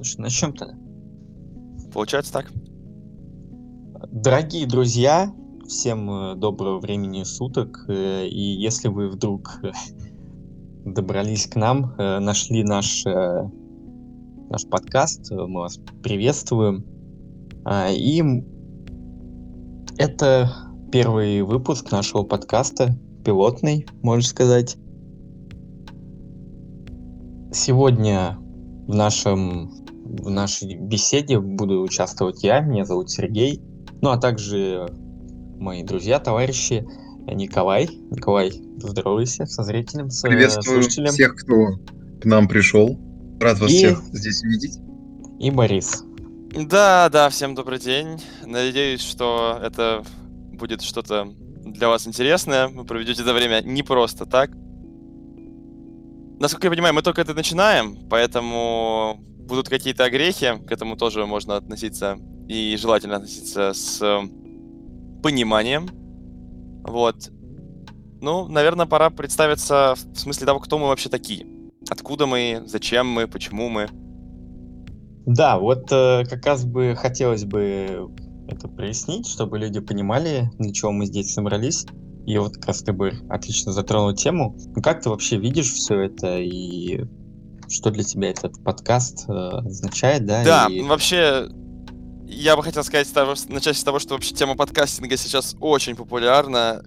Ну 0.00 0.04
что, 0.04 0.22
начнем-то? 0.22 0.74
Получается 1.92 2.32
так. 2.32 2.50
Дорогие 4.10 4.66
друзья, 4.66 5.30
всем 5.68 6.10
э, 6.10 6.36
доброго 6.36 6.80
времени 6.80 7.22
суток. 7.22 7.84
э, 7.86 8.26
И 8.26 8.40
если 8.40 8.88
вы 8.88 9.10
вдруг 9.10 9.60
э, 9.62 9.72
добрались 10.86 11.46
к 11.48 11.56
нам, 11.56 11.94
нашли 11.98 12.64
наш, 12.64 13.04
наш 13.04 14.66
подкаст, 14.70 15.30
мы 15.32 15.60
вас 15.60 15.78
приветствуем. 16.02 16.82
А, 17.66 17.90
И 17.90 18.22
это 19.98 20.50
первый 20.90 21.42
выпуск 21.42 21.92
нашего 21.92 22.22
подкаста, 22.22 22.98
пилотный, 23.22 23.84
можно 24.02 24.26
сказать. 24.26 24.78
Сегодня 27.52 28.38
в 28.86 28.94
нашем 28.94 29.80
в 30.18 30.28
нашей 30.28 30.74
беседе 30.74 31.38
буду 31.38 31.82
участвовать 31.82 32.42
я, 32.42 32.60
меня 32.60 32.84
зовут 32.84 33.10
Сергей, 33.10 33.60
ну 34.02 34.10
а 34.10 34.18
также 34.18 34.86
мои 35.58 35.84
друзья, 35.84 36.18
товарищи 36.18 36.86
Николай. 37.32 37.88
Николай, 38.10 38.50
здоровайся 38.78 39.46
со 39.46 39.62
зрителем, 39.62 40.10
с 40.10 40.24
э, 40.24 40.28
Приветствую 40.28 40.82
слушателем. 40.82 41.12
всех, 41.12 41.36
кто 41.36 41.54
к 42.20 42.24
нам 42.24 42.48
пришел. 42.48 42.98
Рад 43.40 43.58
вас 43.60 43.70
И- 43.70 43.76
всех 43.76 44.02
здесь 44.12 44.42
видеть. 44.42 44.78
И 45.38 45.50
Борис. 45.50 46.02
Да, 46.68 47.08
да, 47.10 47.28
всем 47.28 47.54
добрый 47.54 47.78
день. 47.78 48.20
Надеюсь, 48.44 49.00
что 49.00 49.58
это 49.62 50.02
будет 50.52 50.82
что-то 50.82 51.28
для 51.64 51.88
вас 51.88 52.06
интересное. 52.08 52.68
Вы 52.68 52.84
проведете 52.84 53.22
это 53.22 53.32
время 53.32 53.62
не 53.64 53.82
просто 53.84 54.26
так. 54.26 54.50
Насколько 56.40 56.66
я 56.66 56.70
понимаю, 56.72 56.94
мы 56.94 57.02
только 57.02 57.20
это 57.20 57.34
начинаем, 57.34 57.96
поэтому 58.08 59.22
будут 59.50 59.68
какие-то 59.68 60.04
огрехи, 60.04 60.56
к 60.66 60.72
этому 60.72 60.96
тоже 60.96 61.26
можно 61.26 61.56
относиться 61.56 62.16
и 62.48 62.76
желательно 62.80 63.16
относиться 63.16 63.72
с 63.74 64.00
э, 64.00 64.20
пониманием. 65.22 65.88
Вот. 66.84 67.30
Ну, 68.22 68.48
наверное, 68.48 68.86
пора 68.86 69.10
представиться 69.10 69.94
в 70.14 70.18
смысле 70.18 70.46
того, 70.46 70.60
кто 70.60 70.78
мы 70.78 70.86
вообще 70.86 71.10
такие. 71.10 71.46
Откуда 71.90 72.26
мы, 72.26 72.62
зачем 72.66 73.06
мы, 73.06 73.26
почему 73.26 73.68
мы. 73.68 73.88
Да, 75.26 75.58
вот 75.58 75.90
э, 75.92 76.24
как 76.28 76.46
раз 76.46 76.64
бы 76.64 76.94
хотелось 76.96 77.44
бы 77.44 78.10
это 78.48 78.68
прояснить, 78.68 79.28
чтобы 79.28 79.58
люди 79.58 79.80
понимали, 79.80 80.50
для 80.58 80.72
чего 80.72 80.92
мы 80.92 81.06
здесь 81.06 81.32
собрались. 81.32 81.86
И 82.26 82.38
вот 82.38 82.54
как 82.54 82.66
раз 82.66 82.82
ты 82.82 82.92
бы 82.92 83.12
отлично 83.28 83.72
затронул 83.72 84.14
тему. 84.14 84.56
Ну, 84.74 84.82
как 84.82 85.02
ты 85.02 85.10
вообще 85.10 85.36
видишь 85.36 85.72
все 85.72 86.00
это 86.00 86.38
и 86.38 87.04
что 87.70 87.90
для 87.90 88.04
тебя 88.04 88.30
этот 88.30 88.62
подкаст 88.64 89.24
э, 89.28 89.32
означает, 89.32 90.26
да? 90.26 90.44
Да, 90.44 90.66
и- 90.68 90.82
вообще, 90.82 91.48
я 92.26 92.56
бы 92.56 92.62
хотел 92.62 92.84
сказать, 92.84 93.08
начать 93.48 93.76
с 93.76 93.84
того, 93.84 93.98
что 93.98 94.14
вообще 94.14 94.34
тема 94.34 94.56
подкастинга 94.56 95.16
сейчас 95.16 95.56
очень 95.60 95.96
популярна. 95.96 96.82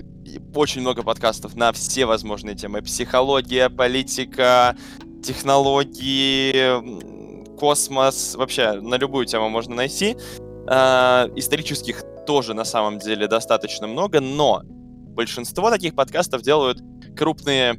Очень 0.56 0.82
много 0.82 1.04
подкастов 1.04 1.56
на 1.56 1.72
все 1.74 2.06
возможные 2.06 2.56
темы. 2.56 2.82
Психология, 2.82 3.70
политика, 3.70 4.76
технологии, 5.24 7.58
космос. 7.58 8.36
Вообще, 8.36 8.74
на 8.74 8.96
любую 8.96 9.26
тему 9.26 9.50
можно 9.50 9.76
найти. 9.76 10.18
А, 10.68 11.30
исторических 11.36 12.04
тоже 12.26 12.54
на 12.54 12.66
самом 12.66 13.00
деле 13.00 13.28
достаточно 13.28 13.88
много, 13.88 14.22
но 14.22 14.62
большинство 14.64 15.70
таких 15.70 15.94
подкастов 15.94 16.42
делают 16.42 16.82
крупные 17.16 17.76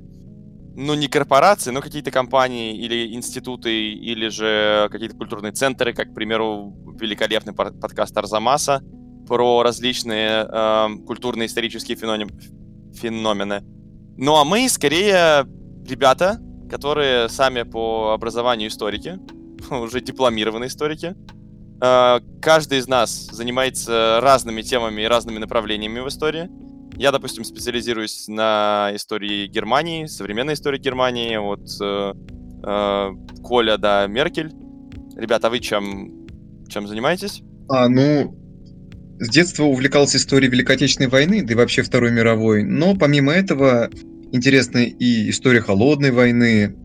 ну, 0.77 0.95
не 0.95 1.09
корпорации, 1.09 1.71
но 1.71 1.81
какие-то 1.81 2.11
компании 2.11 2.77
или 2.77 3.15
институты, 3.15 3.93
или 3.93 4.29
же 4.29 4.89
какие-то 4.91 5.17
культурные 5.17 5.53
центры, 5.53 5.93
как, 5.93 6.11
к 6.11 6.15
примеру, 6.15 6.75
великолепный 7.01 7.53
подкаст 7.53 8.17
Арзамаса 8.17 8.83
про 9.27 9.63
различные 9.63 10.45
эм, 10.45 11.05
культурные 11.05 11.47
исторические 11.47 11.97
феномен- 11.97 12.31
феномены. 12.93 13.63
Ну, 14.17 14.37
а 14.37 14.45
мы, 14.45 14.69
скорее, 14.69 15.47
ребята, 15.87 16.39
которые 16.71 17.29
сами 17.29 17.63
по 17.63 18.13
образованию 18.13 18.69
историки, 18.69 19.19
уже 19.71 20.01
дипломированные 20.01 20.69
историки. 20.69 21.15
Э, 21.81 22.21
Каждый 22.43 22.79
из 22.79 22.89
нас 22.89 23.29
занимается 23.33 24.19
разными 24.21 24.63
темами 24.63 25.03
и 25.03 25.07
разными 25.07 25.39
направлениями 25.39 26.01
в 26.01 26.09
истории. 26.09 26.51
Я, 26.97 27.11
допустим, 27.11 27.45
специализируюсь 27.45 28.29
на 28.29 28.93
истории 28.95 29.47
Германии, 29.47 30.07
современной 30.07 30.55
истории 30.55 30.79
Германии, 30.79 31.37
от 31.37 31.69
э, 31.81 32.13
э, 32.63 33.43
Коля 33.43 33.77
до 33.77 34.07
Меркель. 34.09 34.53
Ребята, 35.17 35.49
а 35.49 35.51
вы 35.51 35.59
чем, 35.59 36.27
чем 36.69 36.87
занимаетесь? 36.87 37.43
А, 37.69 37.89
ну, 37.89 38.37
с 39.19 39.29
детства 39.29 39.65
увлекался 39.65 40.19
историей 40.19 40.51
Великой 40.51 40.77
Отечественной 40.77 41.09
войны, 41.11 41.43
да 41.43 41.53
и 41.53 41.57
вообще 41.57 41.83
Второй 41.83 42.13
мировой. 42.13 42.63
Но 42.63 42.97
помимо 42.97 43.33
этого 43.33 43.91
интересна 44.33 44.79
и 44.79 45.31
история 45.31 45.61
Холодной 45.61 46.11
войны, 46.11 46.77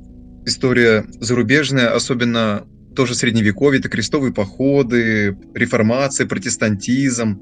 история 0.46 1.06
зарубежная, 1.20 1.94
особенно 1.94 2.66
тоже 2.96 3.16
Средневековье, 3.16 3.80
это 3.80 3.90
крестовые 3.90 4.34
походы, 4.34 5.38
реформация, 5.54 6.28
протестантизм. 6.28 7.42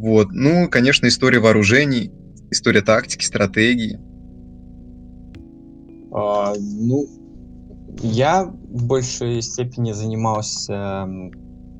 Вот. 0.00 0.28
Ну, 0.32 0.66
конечно, 0.70 1.08
история 1.08 1.40
вооружений, 1.40 2.10
история 2.50 2.80
тактики, 2.80 3.22
стратегии. 3.22 4.00
А, 6.10 6.54
ну, 6.58 7.06
я 8.02 8.44
в 8.46 8.86
большей 8.86 9.42
степени 9.42 9.92
занимался 9.92 11.06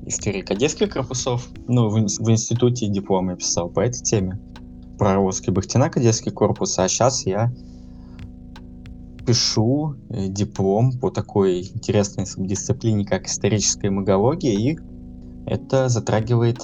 историей 0.05 0.43
кадетских 0.43 0.91
корпусов. 0.91 1.49
Ну, 1.67 1.89
в, 1.89 1.95
в 1.95 2.29
институте 2.29 2.87
диплом 2.89 3.31
я 3.31 3.37
писал 3.37 3.69
по 3.69 3.79
этой 3.79 4.03
теме. 4.03 4.39
Про 4.99 5.15
русский 5.15 5.49
Бахтина 5.49 5.89
кадетский 5.89 6.31
корпус. 6.31 6.77
А 6.77 6.87
сейчас 6.87 7.25
я 7.25 7.51
пишу 9.25 9.95
э, 10.11 10.27
диплом 10.27 10.91
по 10.99 11.09
такой 11.09 11.61
интересной 11.61 12.27
субдисциплине, 12.27 13.03
как 13.03 13.25
историческая 13.25 13.89
магология. 13.89 14.53
И 14.53 14.77
это 15.47 15.89
затрагивает 15.89 16.59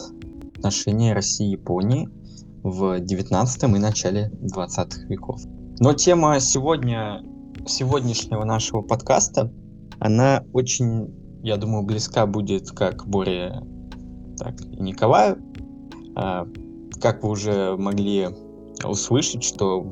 отношения 0.58 1.14
России 1.14 1.48
и 1.48 1.52
Японии 1.52 2.10
в 2.64 3.00
19 3.00 3.64
и 3.64 3.68
начале 3.68 4.32
20 4.42 5.10
веков. 5.10 5.42
Но 5.80 5.94
тема 5.94 6.40
сегодня 6.40 7.24
сегодняшнего 7.66 8.44
нашего 8.44 8.82
подкаста, 8.82 9.52
она 10.00 10.44
очень, 10.54 11.14
я 11.44 11.58
думаю, 11.58 11.84
близка 11.84 12.26
будет 12.26 12.72
как 12.72 13.08
Боре, 13.08 13.62
так 14.38 14.60
и 14.62 14.82
Николаю. 14.82 15.38
А, 16.16 16.48
Как 17.02 17.24
вы 17.24 17.30
уже 17.30 17.76
могли 17.78 18.30
услышать, 18.84 19.44
что 19.44 19.90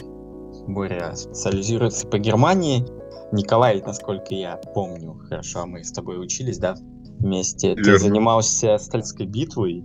Боря 0.68 1.14
специализируется 1.16 2.08
по 2.08 2.18
Германии. 2.18 2.86
Николай, 3.32 3.82
насколько 3.86 4.34
я 4.34 4.58
помню, 4.74 5.20
хорошо, 5.28 5.62
а 5.62 5.66
мы 5.66 5.84
с 5.84 5.92
тобой 5.92 6.24
учились, 6.24 6.58
да, 6.58 6.76
вместе. 7.20 7.76
Ты 7.76 7.82
Верно. 7.82 8.00
занимался 8.00 8.78
Стальской 8.78 9.26
битвой. 9.26 9.84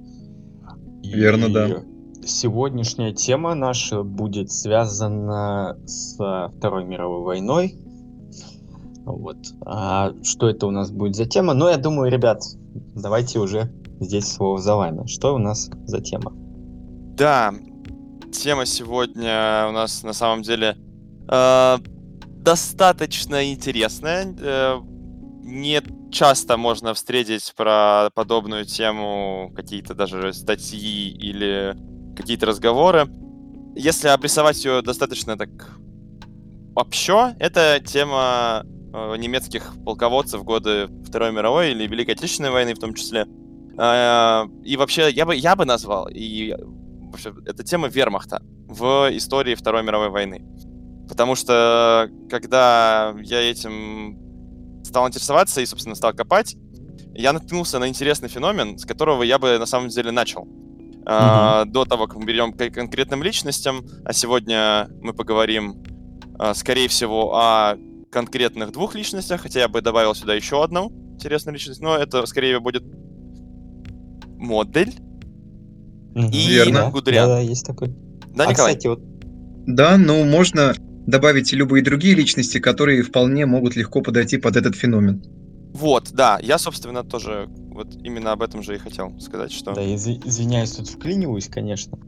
Верно, 1.13 1.49
да. 1.49 1.83
Сегодняшняя 2.25 3.13
тема 3.13 3.55
наша 3.55 4.03
будет 4.03 4.51
связана 4.51 5.77
с 5.87 6.15
Второй 6.15 6.85
мировой 6.85 7.23
войной. 7.23 7.75
Вот. 9.05 9.39
А 9.65 10.13
что 10.23 10.49
это 10.49 10.67
у 10.67 10.71
нас 10.71 10.91
будет 10.91 11.17
за 11.17 11.27
тема? 11.27 11.55
Ну, 11.55 11.69
я 11.69 11.79
думаю, 11.79 12.11
ребят, 12.11 12.43
давайте 12.95 13.39
уже 13.39 13.73
здесь 14.01 14.31
слово 14.31 14.59
за 14.59 14.77
вами. 14.77 15.07
Что 15.07 15.35
у 15.35 15.39
нас 15.39 15.71
за 15.87 16.01
тема? 16.01 16.33
Да, 17.17 17.53
тема 18.33 18.67
сегодня 18.67 19.67
у 19.69 19.73
нас 19.73 20.03
на 20.03 20.13
самом 20.13 20.43
деле 20.43 20.77
э, 21.29 21.79
достаточно 22.43 23.53
интересная. 23.53 24.35
Э, 24.39 24.81
не 25.43 25.83
часто 26.11 26.57
можно 26.57 26.95
встретить 26.95 27.53
про 27.57 28.11
подобную 28.15 28.65
тему 28.65 29.53
какие-то 29.55 29.95
даже 29.95 30.33
статьи 30.33 31.11
или 31.11 31.77
какие-то 32.17 32.47
разговоры. 32.47 33.07
Если 33.77 34.09
обрисовать 34.09 34.65
ее 34.65 34.83
достаточно 34.83 35.37
так 35.37 35.49
общо, 36.75 37.35
это 37.39 37.81
тема 37.85 38.65
э, 38.93 39.17
немецких 39.17 39.75
полководцев 39.85 40.41
в 40.41 40.45
годы 40.45 40.89
Второй 41.07 41.33
мировой 41.33 41.71
или 41.73 41.87
Великой 41.87 42.15
Отечественной 42.15 42.51
войны 42.51 42.75
в 42.75 42.79
том 42.79 42.95
числе. 42.95 43.27
Э, 43.79 44.45
И 44.65 44.77
вообще, 44.77 45.11
я 45.11 45.25
бы, 45.25 45.37
я 45.37 45.57
бы 45.57 45.65
назвал, 45.65 46.09
и 46.09 46.55
вообще, 47.11 47.33
это 47.47 47.63
тема 47.63 47.89
вермахта 47.89 48.43
в 48.67 49.09
истории 49.13 49.55
Второй 49.55 49.83
мировой 49.83 50.11
войны. 50.11 50.45
Потому 51.09 51.35
что, 51.35 52.09
когда 52.29 53.15
я 53.23 53.41
этим 53.41 54.30
стал 54.91 55.07
интересоваться 55.09 55.61
и, 55.61 55.67
собственно, 55.67 55.95
стал 55.95 56.13
копать, 56.13 56.57
я 57.15 57.33
наткнулся 57.33 57.79
на 57.79 57.89
интересный 57.89 58.29
феномен, 58.29 58.77
с 58.77 58.85
которого 58.85 59.23
я 59.23 59.39
бы 59.39 59.57
на 59.59 59.67
самом 59.67 59.89
деле 59.89 60.11
начал. 60.11 60.47
А, 61.07 61.65
До 61.65 61.85
того, 61.85 62.07
как 62.07 62.17
мы 62.19 62.25
берем 62.27 62.53
к 62.53 62.71
конкретным 62.71 63.23
личностям, 63.23 63.87
а 64.05 64.13
сегодня 64.13 64.89
мы 65.01 65.15
поговорим, 65.15 65.83
а, 66.39 66.55
скорее 66.55 66.89
всего, 66.89 67.35
о 67.35 67.77
конкретных 68.11 68.73
двух 68.73 68.95
личностях, 68.97 69.43
хотя 69.43 69.61
я 69.61 69.69
бы 69.69 69.81
добавил 69.81 70.15
сюда 70.15 70.35
еще 70.35 70.63
одну. 70.63 70.93
интересная 71.15 71.55
личность, 71.55 71.81
но 71.81 71.97
это 71.97 72.25
скорее 72.27 72.61
будет 72.61 72.83
модель. 74.39 74.95
Мгм. 76.15 76.31
И 76.31 76.47
Верно. 76.49 76.91
Гудериан. 76.91 77.29
Да, 77.29 77.35
да, 77.35 77.41
есть 77.41 77.65
такой. 77.65 77.89
Да, 78.35 78.45
а, 78.45 78.51
Николай? 78.51 78.75
кстати, 78.75 78.87
вот 78.89 79.01
Да, 79.67 79.97
но 79.99 80.25
можно 80.25 80.75
добавить 81.11 81.53
любые 81.53 81.83
другие 81.85 82.15
личности, 82.15 82.59
которые 82.59 83.03
вполне 83.03 83.47
могут 83.47 83.77
легко 83.77 84.01
подойти 84.01 84.39
под 84.39 84.57
этот 84.57 84.75
феномен. 84.77 85.23
Вот, 85.75 86.11
да, 86.13 86.39
я, 86.43 86.59
собственно, 86.59 87.05
тоже 87.05 87.49
вот 87.49 87.95
именно 88.03 88.33
об 88.33 88.43
этом 88.43 88.63
же 88.63 88.75
и 88.75 88.79
хотел 88.79 89.19
сказать, 89.21 89.53
что... 89.53 89.73
Да, 89.73 89.83
изв- 89.83 90.23
извиняюсь, 90.25 90.73
тут 90.73 90.89
вклиниваюсь, 90.89 91.49
конечно. 91.49 91.99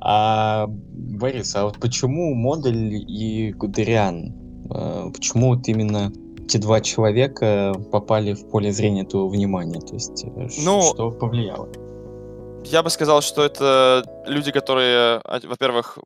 А, 0.00 0.66
Борис, 0.68 1.54
а 1.54 1.64
вот 1.64 1.78
почему 1.78 2.34
Модель 2.34 3.04
и 3.08 3.52
Гудериан? 3.52 4.34
э, 4.74 5.10
Почему 5.14 5.54
вот 5.54 5.68
именно 5.68 6.12
эти 6.44 6.56
два 6.56 6.80
человека 6.80 7.72
попали 7.92 8.34
в 8.34 8.48
поле 8.50 8.72
зрения 8.72 9.04
твоего 9.04 9.28
внимания? 9.28 9.80
То 9.80 9.94
есть, 9.94 10.24
э, 10.24 10.48
Ну, 10.64 10.82
что 10.82 11.10
повлияло? 11.12 11.68
Я 12.64 12.82
бы 12.82 12.90
сказал, 12.90 13.22
что 13.22 13.44
это 13.44 14.04
люди, 14.26 14.50
которые, 14.50 15.20
а, 15.24 15.40
во-первых, 15.44 15.98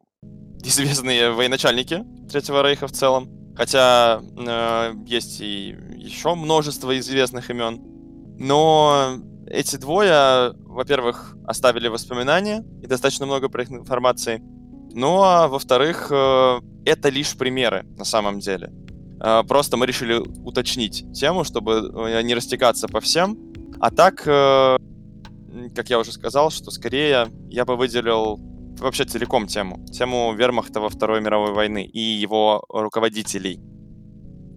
известные 0.62 1.30
военачальники 1.30 2.04
Третьего 2.30 2.62
Рейха 2.66 2.86
в 2.86 2.92
целом, 2.92 3.28
хотя 3.56 4.20
э, 4.36 4.92
есть 5.06 5.40
и 5.40 5.76
еще 5.96 6.34
множество 6.34 6.98
известных 6.98 7.50
имен. 7.50 7.80
Но 8.38 9.18
эти 9.46 9.76
двое, 9.76 10.52
во-первых, 10.64 11.36
оставили 11.46 11.88
воспоминания 11.88 12.64
и 12.82 12.86
достаточно 12.86 13.26
много 13.26 13.48
про 13.48 13.62
их 13.62 13.70
информации. 13.70 14.42
Ну 14.92 15.22
а 15.22 15.48
во-вторых, 15.48 16.08
э, 16.10 16.60
это 16.84 17.08
лишь 17.08 17.36
примеры 17.36 17.84
на 17.96 18.04
самом 18.04 18.40
деле. 18.40 18.72
Э, 19.20 19.42
Просто 19.46 19.76
мы 19.76 19.86
решили 19.86 20.14
уточнить 20.44 21.04
тему, 21.12 21.44
чтобы 21.44 21.92
э, 21.94 22.22
не 22.22 22.34
растекаться 22.34 22.88
по 22.88 23.00
всем. 23.00 23.38
А 23.80 23.90
так, 23.90 24.22
э, 24.26 24.78
как 25.74 25.90
я 25.90 25.98
уже 25.98 26.12
сказал, 26.12 26.50
что 26.50 26.70
скорее 26.70 27.28
я 27.48 27.64
бы 27.64 27.76
выделил 27.76 28.38
вообще 28.80 29.04
целиком 29.04 29.46
тему. 29.46 29.84
Тему 29.86 30.32
вермахта 30.34 30.80
во 30.80 30.88
Второй 30.88 31.20
мировой 31.20 31.52
войны 31.52 31.84
и 31.84 32.00
его 32.00 32.64
руководителей. 32.68 33.60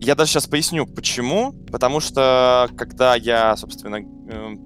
Я 0.01 0.15
даже 0.15 0.31
сейчас 0.31 0.47
поясню, 0.47 0.85
почему. 0.85 1.53
Потому 1.71 1.99
что, 1.99 2.69
когда 2.77 3.15
я, 3.15 3.55
собственно, 3.57 3.97
эм, 3.97 4.65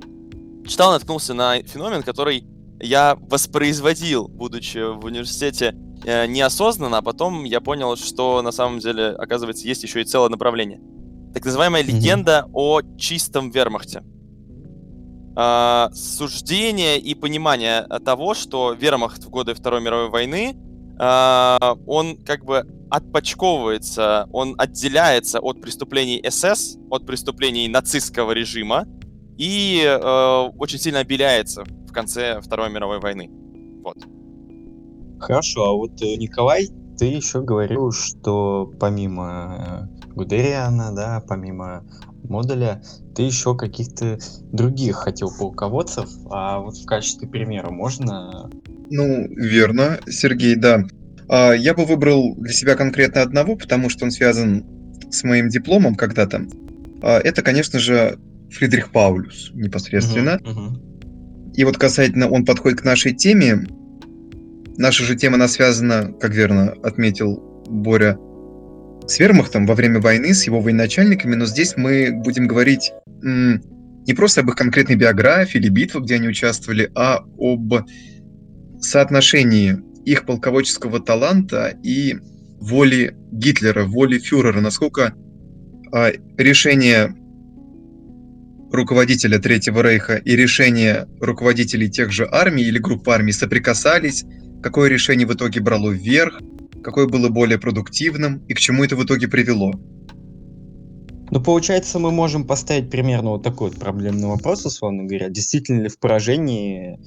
читал, 0.68 0.92
наткнулся 0.92 1.34
на 1.34 1.62
феномен, 1.64 2.04
который 2.04 2.46
я 2.80 3.16
воспроизводил, 3.20 4.28
будучи 4.28 4.78
в 4.94 5.06
университете 5.06 5.76
э, 6.06 6.26
неосознанно, 6.28 6.98
а 6.98 7.02
потом 7.02 7.44
я 7.46 7.62
понял, 7.62 7.96
что 7.96 8.42
на 8.42 8.52
самом 8.52 8.80
деле, 8.80 9.10
оказывается, 9.10 9.68
есть 9.68 9.84
еще 9.84 10.02
и 10.02 10.06
целое 10.06 10.30
направление. 10.30 10.82
Так 11.34 11.46
называемая 11.46 11.84
Мгм. 11.84 11.92
легенда 11.96 12.46
о 12.54 12.82
чистом 12.98 13.50
вермахте. 13.50 14.04
А, 15.36 15.90
суждение 15.94 17.00
и 17.00 17.16
понимание 17.16 17.88
э, 17.90 18.00
того, 18.00 18.36
что 18.36 18.74
вермахт 18.74 19.24
в 19.24 19.30
годы 19.30 19.56
Второй 19.56 19.82
мировой 19.82 20.10
войны, 20.10 20.56
а, 21.00 21.76
он 21.88 22.18
как 22.18 22.46
бы 22.46 22.68
отпочковывается, 22.92 24.28
он 24.32 24.54
отделяется 24.60 25.40
от 25.40 25.60
преступлений 25.60 26.24
СС, 26.30 26.78
от 26.92 27.08
преступлений 27.08 27.68
нацистского 27.68 28.32
режима 28.34 28.86
и 29.38 29.84
э, 29.84 30.50
очень 30.58 30.78
сильно 30.78 31.00
обеляется 31.00 31.64
в 31.64 31.92
конце 31.92 32.40
Второй 32.42 32.70
мировой 32.70 33.00
войны. 33.00 33.32
Вот. 33.84 33.98
Хорошо, 35.20 35.64
а 35.64 35.74
вот 35.74 36.00
э, 36.04 36.16
Николай, 36.18 36.68
ты 36.98 37.06
еще 37.06 37.42
говорил, 37.42 37.92
что 37.92 38.72
помимо 38.80 39.88
э, 40.06 40.14
Гудериана, 40.14 40.94
да, 40.96 41.24
помимо 41.28 41.84
модуля, 42.24 42.82
ты 43.16 43.24
еще 43.24 43.56
каких-то 43.56 44.18
других 44.52 44.96
хотел 44.96 45.32
полководцев, 45.38 46.10
а 46.30 46.60
вот 46.60 46.78
в 46.78 46.86
качестве 46.86 47.28
примера 47.28 47.70
можно... 47.70 48.50
Ну, 48.90 49.28
верно, 49.30 50.00
Сергей, 50.08 50.56
да. 50.56 50.84
А, 51.28 51.52
Я 51.54 51.74
бы 51.74 51.86
выбрал 51.86 52.36
для 52.36 52.54
себя 52.54 52.76
конкретно 52.76 53.22
одного, 53.22 53.56
потому 53.56 53.90
что 53.90 54.06
он 54.06 54.12
связан 54.12 54.66
с 55.10 55.24
моим 55.24 55.50
дипломом 55.50 55.96
когда-то. 55.96 56.46
А, 57.02 57.20
Это, 57.20 57.42
конечно 57.42 57.80
же, 57.80 58.18
Фридрих 58.52 58.92
Паулюс 58.92 59.52
непосредственно. 59.54 60.40
Мгм, 60.44 60.52
мгм. 60.52 61.52
И 61.54 61.64
вот 61.66 61.78
касательно 61.78 62.30
он 62.30 62.46
подходит 62.46 62.82
к 62.82 62.86
нашей 62.86 63.14
теме. 63.14 63.68
Наша 64.78 65.04
же 65.04 65.16
тема, 65.16 65.36
она 65.36 65.48
связана, 65.48 66.14
как 66.20 66.34
верно 66.34 66.74
отметил 66.84 67.64
Боря, 67.68 68.18
с 69.08 69.20
вермахтом 69.20 69.66
во 69.66 69.76
время 69.76 70.00
войны, 70.00 70.34
с 70.34 70.46
его 70.46 70.62
военачальниками, 70.62 71.36
но 71.36 71.46
здесь 71.46 71.76
мы 71.78 72.12
будем 72.12 72.48
говорить 72.48 72.92
не 73.22 74.14
просто 74.14 74.42
об 74.42 74.50
их 74.50 74.56
конкретной 74.56 74.96
биографии 74.96 75.58
или 75.58 75.70
битвах, 75.70 76.04
где 76.04 76.16
они 76.16 76.28
участвовали, 76.28 76.92
а 76.96 77.24
об 77.38 77.74
соотношении 78.82 79.78
их 80.06 80.26
полководческого 80.26 81.00
таланта 81.00 81.74
и 81.84 82.18
воли 82.60 83.16
Гитлера, 83.32 83.86
воли 83.86 84.20
фюрера, 84.20 84.60
насколько 84.60 85.14
а, 85.92 86.12
решение 86.38 87.16
руководителя 88.72 89.40
Третьего 89.40 89.82
Рейха 89.82 90.16
и 90.16 90.36
решения 90.36 91.08
руководителей 91.22 91.90
тех 91.90 92.12
же 92.12 92.28
армий 92.30 92.64
или 92.64 92.80
групп 92.80 93.08
армий 93.08 93.32
соприкасались, 93.32 94.26
какое 94.64 94.90
решение 94.90 95.28
в 95.28 95.34
итоге 95.34 95.62
брало 95.62 95.92
вверх, 95.92 96.42
какое 96.84 97.08
было 97.08 97.30
более 97.30 97.60
продуктивным 97.60 98.44
и 98.48 98.54
к 98.54 98.60
чему 98.60 98.84
это 98.84 98.96
в 98.96 99.04
итоге 99.04 99.28
привело. 99.28 99.74
Ну, 101.32 101.42
получается, 101.42 102.00
мы 102.00 102.12
можем 102.12 102.46
поставить 102.46 102.90
примерно 102.90 103.32
вот 103.32 103.44
такой 103.44 103.70
вот 103.70 103.80
проблемный 103.80 104.28
вопрос, 104.28 104.66
условно 104.66 105.04
говоря. 105.04 105.30
Действительно 105.30 105.82
ли 105.82 105.90
в 105.90 106.00
поражении 106.00 107.00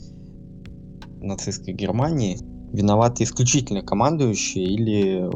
нацистской 1.21 1.75
Германии 1.75 2.39
виноваты 2.73 3.25
исключительно 3.25 3.83
командующие 3.83 4.65
или 4.65 5.29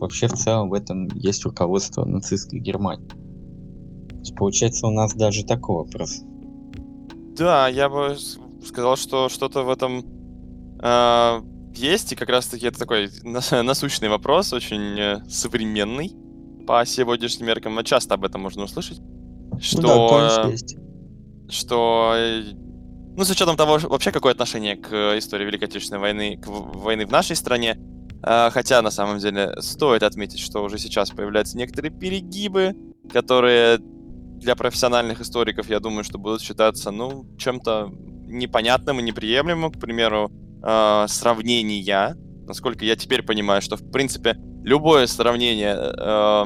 вообще 0.00 0.26
в 0.26 0.32
целом 0.32 0.70
в 0.70 0.74
этом 0.74 1.06
есть 1.14 1.44
руководство 1.44 2.04
нацистской 2.04 2.58
Германии? 2.58 3.08
То 4.10 4.18
есть, 4.18 4.34
получается, 4.34 4.86
у 4.86 4.90
нас 4.90 5.14
даже 5.14 5.44
такой 5.44 5.84
вопрос. 5.84 6.22
Да, 7.36 7.68
я 7.68 7.88
бы 7.88 8.16
сказал, 8.64 8.96
что 8.96 9.28
что-то 9.28 9.62
в 9.62 9.70
этом 9.70 10.04
э, 10.82 11.40
есть, 11.78 12.12
и 12.12 12.16
как 12.16 12.28
раз-таки 12.28 12.66
это 12.66 12.78
такой 12.78 13.10
на- 13.22 13.62
насущный 13.62 14.08
вопрос, 14.08 14.52
очень 14.52 14.98
э, 14.98 15.24
современный 15.28 16.12
по 16.66 16.84
сегодняшним 16.84 17.46
меркам. 17.46 17.82
Часто 17.84 18.14
об 18.14 18.24
этом 18.24 18.40
можно 18.42 18.64
услышать. 18.64 19.00
Что, 19.60 19.80
Ну 19.82 20.08
да, 20.08 20.18
конечно, 20.18 20.48
э, 20.48 20.50
есть. 20.52 20.76
что, 21.48 22.14
э, 22.16 22.42
ну, 23.16 23.24
с 23.24 23.30
учетом 23.30 23.56
того, 23.56 23.78
вообще 23.78 24.10
какое 24.10 24.32
отношение 24.32 24.76
к 24.76 24.92
истории 25.18 25.44
Великой 25.44 25.64
Отечественной 25.64 26.00
войны, 26.00 26.36
к 26.36 26.46
войны 26.48 27.06
в 27.06 27.10
нашей 27.10 27.36
стране, 27.36 27.78
хотя 28.22 28.80
на 28.80 28.90
самом 28.90 29.18
деле 29.18 29.54
стоит 29.60 30.02
отметить, 30.02 30.40
что 30.40 30.64
уже 30.64 30.78
сейчас 30.78 31.10
появляются 31.10 31.58
некоторые 31.58 31.92
перегибы, 31.92 32.74
которые 33.12 33.78
для 33.78 34.56
профессиональных 34.56 35.20
историков, 35.20 35.68
я 35.68 35.78
думаю, 35.78 36.04
что 36.04 36.18
будут 36.18 36.40
считаться, 36.40 36.90
ну, 36.90 37.26
чем-то 37.38 37.90
непонятным 38.26 38.98
и 38.98 39.02
неприемлемым, 39.02 39.70
к 39.70 39.78
примеру, 39.78 40.30
э, 40.64 41.06
сравнения, 41.08 42.16
насколько 42.46 42.84
я 42.84 42.96
теперь 42.96 43.22
понимаю, 43.22 43.62
что, 43.62 43.76
в 43.76 43.90
принципе, 43.90 44.36
любое 44.64 45.06
сравнение 45.06 45.76
э, 45.76 46.44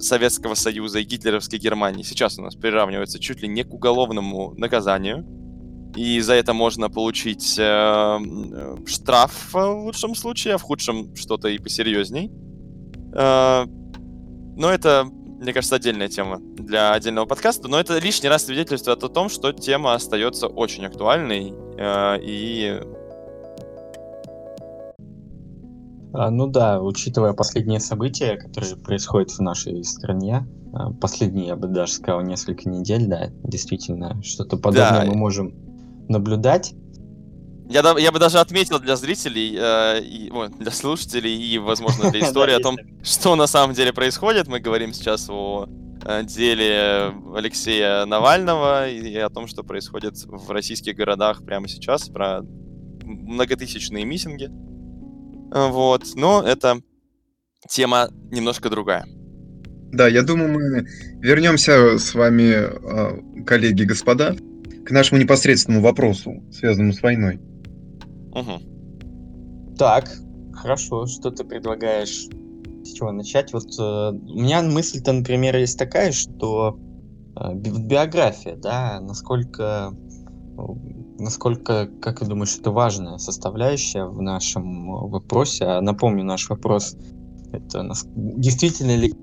Советского 0.00 0.54
Союза 0.54 1.00
и 1.00 1.04
гитлеровской 1.04 1.58
Германии 1.58 2.02
сейчас 2.02 2.38
у 2.38 2.42
нас 2.42 2.54
приравнивается 2.54 3.18
чуть 3.18 3.42
ли 3.42 3.48
не 3.48 3.64
к 3.64 3.72
уголовному 3.72 4.54
наказанию. 4.56 5.26
И 5.96 6.20
за 6.20 6.34
это 6.34 6.52
можно 6.52 6.90
получить 6.90 7.56
э, 7.58 8.18
штраф 8.86 9.54
э, 9.54 9.58
в 9.58 9.84
лучшем 9.86 10.14
случае, 10.14 10.54
а 10.54 10.58
в 10.58 10.62
худшем 10.62 11.16
что-то 11.16 11.48
и 11.48 11.58
посерьезней. 11.58 12.30
Э, 13.14 13.64
но 14.56 14.70
это, 14.70 15.04
мне 15.04 15.52
кажется, 15.52 15.76
отдельная 15.76 16.08
тема 16.08 16.38
для 16.40 16.92
отдельного 16.92 17.24
подкаста. 17.24 17.68
Но 17.68 17.80
это 17.80 17.98
лишний 17.98 18.28
раз 18.28 18.44
свидетельствует 18.44 19.02
о 19.02 19.08
том, 19.08 19.28
что 19.28 19.52
тема 19.52 19.94
остается 19.94 20.46
очень 20.46 20.84
актуальной. 20.84 21.54
э, 21.78 22.18
и 22.22 22.80
А, 26.12 26.30
ну 26.30 26.46
да, 26.46 26.80
учитывая 26.80 27.32
последние 27.32 27.80
события, 27.80 28.36
которые 28.36 28.76
происходят 28.76 29.30
в 29.30 29.40
нашей 29.40 29.84
стране, 29.84 30.46
а, 30.72 30.90
последние, 30.92 31.48
я 31.48 31.56
бы 31.56 31.68
даже 31.68 31.92
сказал, 31.92 32.22
несколько 32.22 32.68
недель, 32.68 33.06
да, 33.06 33.28
действительно, 33.44 34.22
что-то 34.22 34.56
подобное 34.56 35.04
Да. 35.04 35.06
мы 35.06 35.14
можем 35.14 35.54
наблюдать. 36.08 36.74
я, 37.68 37.82
я 37.98 38.12
бы 38.12 38.18
даже 38.18 38.38
отметил 38.38 38.78
для 38.78 38.96
зрителей, 38.96 39.54
э, 39.58 40.00
и, 40.02 40.30
ой, 40.30 40.48
для 40.48 40.70
слушателей 40.70 41.36
и, 41.36 41.58
возможно, 41.58 42.10
для 42.10 42.20
истории 42.26 42.54
о 42.54 42.60
том, 42.60 42.78
что 43.02 43.36
на 43.36 43.46
самом 43.46 43.74
деле 43.74 43.92
происходит. 43.92 44.48
Мы 44.48 44.60
говорим 44.60 44.94
сейчас 44.94 45.28
о 45.28 45.66
э, 46.02 46.24
деле 46.24 47.12
Алексея 47.34 48.06
Навального 48.06 48.88
и 48.88 49.14
о 49.16 49.28
том, 49.28 49.46
что 49.46 49.64
происходит 49.64 50.14
в 50.24 50.50
российских 50.50 50.96
городах 50.96 51.44
прямо 51.44 51.68
сейчас, 51.68 52.08
про 52.08 52.40
многотысячные 53.04 54.06
митинги. 54.06 54.50
Вот, 55.50 56.04
но 56.14 56.42
это 56.42 56.80
тема 57.68 58.08
немножко 58.30 58.70
другая. 58.70 59.04
Да, 59.92 60.06
я 60.06 60.22
думаю, 60.22 60.52
мы 60.52 60.86
вернемся 61.20 61.98
с 61.98 62.14
вами, 62.14 62.52
а, 62.54 63.18
коллеги, 63.46 63.84
господа, 63.84 64.36
к 64.84 64.90
нашему 64.90 65.20
непосредственному 65.20 65.84
вопросу, 65.84 66.42
связанному 66.52 66.92
с 66.92 67.02
войной. 67.02 67.40
Угу. 68.32 69.74
Так, 69.78 70.10
хорошо, 70.52 71.06
что 71.06 71.30
ты 71.30 71.44
предлагаешь? 71.44 72.26
С 72.84 72.92
чего 72.92 73.12
начать? 73.12 73.52
Вот 73.52 73.66
э, 73.78 73.82
у 73.82 74.40
меня 74.40 74.62
мысль-то, 74.62 75.12
например, 75.12 75.56
есть 75.56 75.78
такая, 75.78 76.12
что 76.12 76.78
э, 77.36 77.54
би- 77.54 77.70
биография, 77.70 78.56
да, 78.56 79.00
насколько, 79.00 79.92
насколько, 81.18 81.88
как 82.00 82.20
ты 82.20 82.26
думаешь, 82.26 82.56
это 82.58 82.70
важная 82.70 83.18
составляющая 83.18 84.04
в 84.04 84.20
нашем 84.22 84.90
э, 84.90 85.08
вопросе? 85.08 85.64
А 85.64 85.80
напомню, 85.80 86.24
наш 86.24 86.48
вопрос 86.48 86.96
это 87.52 87.90
действительно 88.14 88.96
ли 88.96 89.14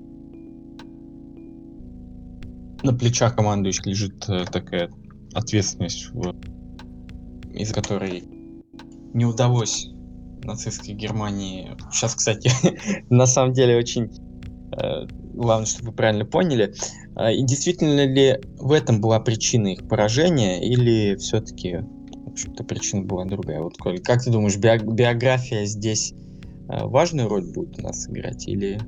на 2.82 2.92
плечах 2.92 3.36
командующих 3.36 3.86
лежит 3.86 4.28
э, 4.28 4.44
такая 4.50 4.90
ответственность, 5.32 6.10
из-за 7.52 7.74
которой 7.74 8.24
не 9.12 9.24
удалось 9.24 9.88
нацистской 10.44 10.94
Германии. 10.94 11.76
Сейчас, 11.90 12.14
кстати, 12.14 12.50
на 13.10 13.26
самом 13.26 13.52
деле 13.52 13.76
очень 13.76 14.10
э, 14.72 15.06
главное, 15.34 15.66
чтобы 15.66 15.90
вы 15.90 15.96
правильно 15.96 16.24
поняли. 16.24 16.74
Э, 17.16 17.32
И 17.34 17.42
действительно 17.42 18.06
ли 18.06 18.38
в 18.58 18.72
этом 18.72 19.00
была 19.00 19.20
причина 19.20 19.68
их 19.72 19.88
поражения, 19.88 20.62
или 20.62 21.16
все-таки, 21.16 21.80
общем-то, 22.26 22.64
причина 22.64 23.02
была 23.02 23.24
другая? 23.24 23.60
Вот, 23.60 23.76
Коль, 23.78 24.00
как 24.00 24.22
ты 24.22 24.30
думаешь, 24.30 24.56
био- 24.56 24.84
биография 24.84 25.64
здесь 25.64 26.12
э, 26.68 26.84
важную 26.84 27.28
роль 27.28 27.44
будет 27.44 27.78
у 27.78 27.82
нас 27.82 28.08
играть, 28.08 28.46
или 28.46 28.78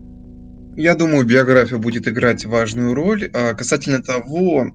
Я 0.76 0.94
думаю, 0.94 1.24
биография 1.26 1.78
будет 1.78 2.06
играть 2.06 2.44
важную 2.44 2.94
роль. 2.94 3.30
А 3.32 3.54
касательно 3.54 4.02
того, 4.02 4.66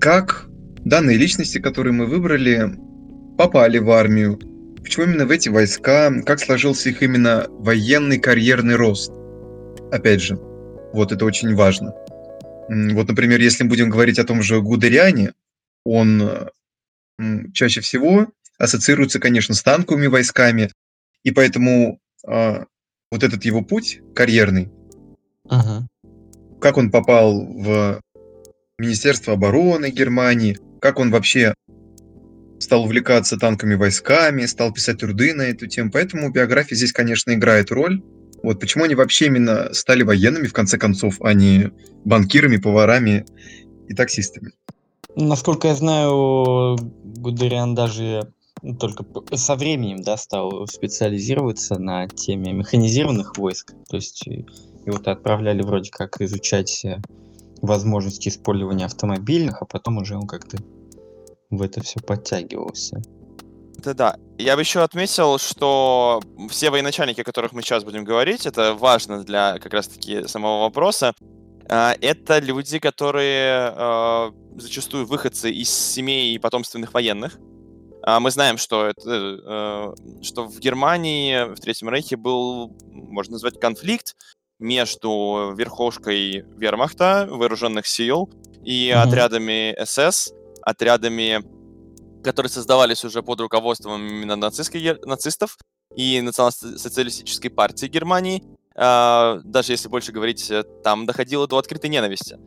как 0.00 0.48
данные 0.84 1.16
личности, 1.18 1.58
которые 1.58 1.92
мы 1.92 2.06
выбрали, 2.06 2.76
попали 3.36 3.78
в 3.78 3.90
армию, 3.90 4.38
почему 4.82 5.06
именно 5.06 5.26
в 5.26 5.30
эти 5.30 5.48
войска, 5.48 6.12
как 6.24 6.38
сложился 6.40 6.90
их 6.90 7.02
именно 7.02 7.46
военный 7.48 8.18
карьерный 8.18 8.76
рост. 8.76 9.12
Опять 9.90 10.20
же, 10.22 10.38
вот 10.92 11.10
это 11.10 11.24
очень 11.24 11.54
важно. 11.54 11.92
Вот, 12.68 13.08
например, 13.08 13.40
если 13.40 13.64
мы 13.64 13.70
будем 13.70 13.90
говорить 13.90 14.18
о 14.18 14.24
том 14.24 14.42
же 14.42 14.60
Гудериане, 14.60 15.34
он 15.84 16.22
э, 16.22 16.48
чаще 17.52 17.80
всего 17.80 18.28
ассоциируется, 18.58 19.18
конечно, 19.18 19.54
с 19.54 19.62
танковыми 19.62 20.06
войсками, 20.06 20.70
и 21.22 21.30
поэтому 21.30 21.98
а, 22.26 22.66
вот 23.10 23.22
этот 23.22 23.44
его 23.44 23.62
путь 23.62 24.00
карьерный, 24.14 24.70
как 26.60 26.76
он 26.76 26.90
попал 26.90 27.44
в 27.44 28.00
Министерство 28.78 29.34
обороны 29.34 29.90
Германии, 29.90 30.58
как 30.80 30.98
он 30.98 31.10
вообще 31.10 31.54
стал 32.58 32.84
увлекаться 32.84 33.36
танковыми 33.36 33.74
войсками, 33.74 34.46
стал 34.46 34.72
писать 34.72 35.00
труды 35.00 35.34
на 35.34 35.42
эту 35.42 35.66
тему. 35.66 35.90
Поэтому 35.92 36.30
биография 36.30 36.76
здесь, 36.76 36.92
конечно, 36.92 37.32
играет 37.32 37.70
роль. 37.70 38.02
Вот 38.44 38.60
почему 38.60 38.84
они 38.84 38.94
вообще 38.94 39.26
именно 39.26 39.72
стали 39.72 40.02
военными, 40.02 40.46
в 40.46 40.52
конце 40.52 40.76
концов, 40.76 41.16
а 41.22 41.32
не 41.32 41.70
банкирами, 42.04 42.58
поварами 42.58 43.24
и 43.88 43.94
таксистами. 43.94 44.52
Насколько 45.16 45.68
я 45.68 45.74
знаю, 45.74 46.76
Гудериан 47.04 47.74
даже 47.74 48.30
только 48.78 49.04
со 49.36 49.56
временем 49.56 50.02
да, 50.02 50.18
стал 50.18 50.66
специализироваться 50.66 51.78
на 51.78 52.06
теме 52.06 52.52
механизированных 52.52 53.38
войск. 53.38 53.72
То 53.88 53.96
есть 53.96 54.28
э, 54.28 54.44
его-то 54.84 55.12
отправляли 55.12 55.62
вроде 55.62 55.90
как 55.90 56.20
изучать 56.20 56.84
э, 56.84 57.00
возможности 57.62 58.28
использования 58.28 58.84
автомобильных, 58.84 59.62
а 59.62 59.64
потом 59.64 59.98
уже 59.98 60.16
он 60.16 60.26
как-то 60.26 60.58
в 61.48 61.62
это 61.62 61.82
все 61.82 61.98
подтягивался. 62.00 63.00
Да-да. 63.78 64.16
Я 64.38 64.56
бы 64.56 64.62
еще 64.62 64.80
отметил, 64.82 65.38
что 65.38 66.20
все 66.50 66.70
военачальники, 66.70 67.20
о 67.20 67.24
которых 67.24 67.52
мы 67.52 67.62
сейчас 67.62 67.84
будем 67.84 68.04
говорить, 68.04 68.46
это 68.46 68.74
важно 68.74 69.22
для 69.24 69.58
как 69.58 69.72
раз-таки 69.72 70.26
самого 70.26 70.62
вопроса. 70.62 71.14
а, 71.68 71.94
Это 72.00 72.40
люди, 72.40 72.78
которые 72.78 73.72
а, 73.76 74.32
зачастую 74.56 75.06
выходцы 75.06 75.50
из 75.52 75.70
семей 75.70 76.38
потомственных 76.40 76.92
военных. 76.94 77.38
А 78.02 78.20
Мы 78.20 78.30
знаем, 78.30 78.58
что, 78.58 78.84
это, 78.86 79.00
э, 79.08 80.22
что 80.22 80.44
в 80.44 80.58
Германии, 80.58 81.54
в 81.54 81.58
Третьем 81.58 81.88
Рейхе 81.88 82.16
был, 82.16 82.70
можно 82.92 83.32
назвать, 83.32 83.58
конфликт 83.58 84.14
между 84.58 85.54
верхушкой 85.56 86.44
вермахта, 86.58 87.26
вооруженных 87.30 87.86
сил, 87.86 88.28
и 88.62 88.92
Мгм. 88.94 89.08
отрядами 89.08 89.74
СС, 89.82 90.34
отрядами 90.60 91.42
которые 92.24 92.50
создавались 92.50 93.04
уже 93.04 93.22
под 93.22 93.40
руководством 93.40 94.04
именно 94.06 94.36
нацистской, 94.36 94.98
нацистов 95.04 95.58
и 95.94 96.20
национал-социалистической 96.20 97.50
партии 97.50 97.86
Германии. 97.86 98.42
А, 98.74 99.40
даже 99.44 99.72
если 99.72 99.88
больше 99.88 100.10
говорить, 100.10 100.50
э, 100.50 100.64
там 100.82 101.06
доходило 101.06 101.46
до 101.46 101.58
открытой 101.58 101.90
ненависти. 101.90 102.38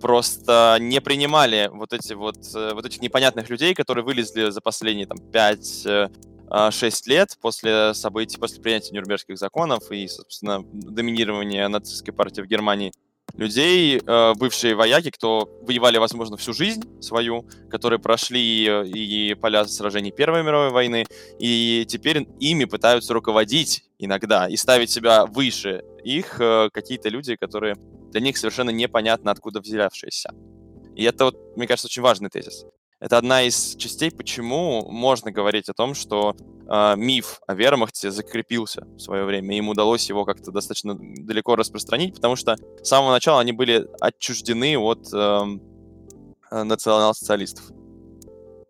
Просто 0.00 0.78
не 0.80 1.00
принимали 1.00 1.70
вот 1.72 1.92
эти 1.92 2.14
вот, 2.14 2.38
э, 2.54 2.72
вот 2.74 2.86
этих 2.86 3.00
непонятных 3.02 3.48
людей, 3.50 3.74
которые 3.74 4.04
вылезли 4.04 4.50
за 4.50 4.60
последние 4.60 5.06
там 5.06 5.18
5-6 5.18 7.06
лет 7.06 7.36
после 7.40 7.94
событий, 7.94 8.38
после 8.38 8.60
принятия 8.60 8.94
Нюрнбергских 8.94 9.38
законов 9.38 9.92
и, 9.92 10.08
собственно, 10.08 10.64
доминирования 10.72 11.68
нацистской 11.68 12.12
партии 12.12 12.40
в 12.40 12.46
Германии 12.46 12.92
людей, 13.36 14.00
э, 14.04 14.34
бывшие 14.34 14.74
вояки, 14.74 15.10
кто 15.10 15.48
воевали, 15.62 15.98
возможно, 15.98 16.36
всю 16.36 16.52
жизнь 16.52 16.82
свою, 17.00 17.44
которые 17.70 17.98
прошли 17.98 18.66
э, 18.66 18.86
и 18.86 19.34
поля 19.34 19.64
сражений 19.64 20.12
Первой 20.12 20.42
мировой 20.42 20.70
войны, 20.70 21.06
и 21.38 21.84
теперь 21.88 22.26
ими 22.40 22.64
пытаются 22.64 23.14
руководить 23.14 23.84
иногда 23.98 24.48
и 24.48 24.56
ставить 24.56 24.90
себя 24.90 25.26
выше 25.26 25.82
их 26.04 26.40
э, 26.40 26.68
какие-то 26.72 27.08
люди, 27.08 27.36
которые 27.36 27.76
для 28.10 28.20
них 28.20 28.36
совершенно 28.36 28.70
непонятно 28.70 29.30
откуда 29.30 29.60
взявшиеся. 29.60 30.32
И 30.96 31.04
это, 31.04 31.26
вот, 31.26 31.56
мне 31.56 31.66
кажется, 31.66 31.86
очень 31.86 32.02
важный 32.02 32.30
тезис. 32.30 32.64
Это 33.00 33.16
одна 33.16 33.42
из 33.42 33.76
частей, 33.76 34.10
почему 34.10 34.86
можно 34.90 35.32
говорить 35.32 35.70
о 35.70 35.72
том, 35.72 35.94
что 35.94 36.36
э, 36.68 36.94
миф 36.96 37.40
о 37.46 37.54
вермахте 37.54 38.10
закрепился 38.10 38.84
в 38.84 38.98
свое 38.98 39.24
время, 39.24 39.54
и 39.54 39.58
им 39.58 39.70
удалось 39.70 40.06
его 40.10 40.26
как-то 40.26 40.50
достаточно 40.52 40.94
далеко 40.94 41.56
распространить, 41.56 42.14
потому 42.14 42.36
что 42.36 42.56
с 42.82 42.86
самого 42.88 43.12
начала 43.12 43.40
они 43.40 43.52
были 43.52 43.86
отчуждены 44.00 44.76
от 44.76 45.08
эм, 45.14 45.62
э, 46.50 46.62
национал-социалистов. 46.62 47.70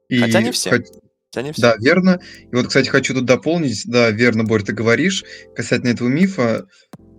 И 0.09 0.21
Хотя 0.21 0.43
не 0.43 0.53
все. 0.53 0.71
хот- 0.71 1.01
Хотя 1.33 1.43
не 1.43 1.53
все. 1.53 1.63
Да, 1.63 1.77
верно. 1.79 2.21
И 2.53 2.55
вот, 2.55 2.69
кстати, 2.69 2.89
хочу 2.89 3.15
тут 3.15 3.25
дополнить. 3.25 3.83
Да, 3.87 4.11
верно, 4.11 4.45
Борь, 4.45 4.63
ты 4.63 4.73
говоришь. 4.73 5.25
Касательно 5.57 5.91
этого 5.91 6.09
мифа, 6.09 6.67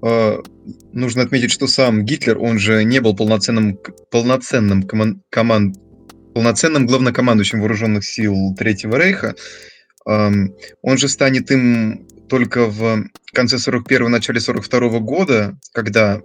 э, 0.01 0.37
нужно 0.93 1.23
отметить, 1.23 1.51
что 1.51 1.67
сам 1.67 2.05
Гитлер, 2.05 2.37
он 2.37 2.57
же 2.57 2.85
не 2.85 3.01
был 3.01 3.15
полноценным, 3.15 3.77
полноценным, 4.09 4.83
коман- 4.83 5.21
коман- 5.29 5.75
полноценным 6.33 6.85
главнокомандующим 6.85 7.59
вооруженных 7.59 8.05
сил 8.05 8.55
Третьего 8.57 8.97
Рейха. 8.97 9.35
Он 10.05 10.97
же 10.97 11.07
станет 11.07 11.51
им 11.51 12.07
только 12.29 12.65
в 12.65 13.05
конце 13.33 13.57
41-го, 13.57 14.07
начале 14.09 14.39
42 14.39 14.99
года, 14.99 15.57
когда 15.73 16.21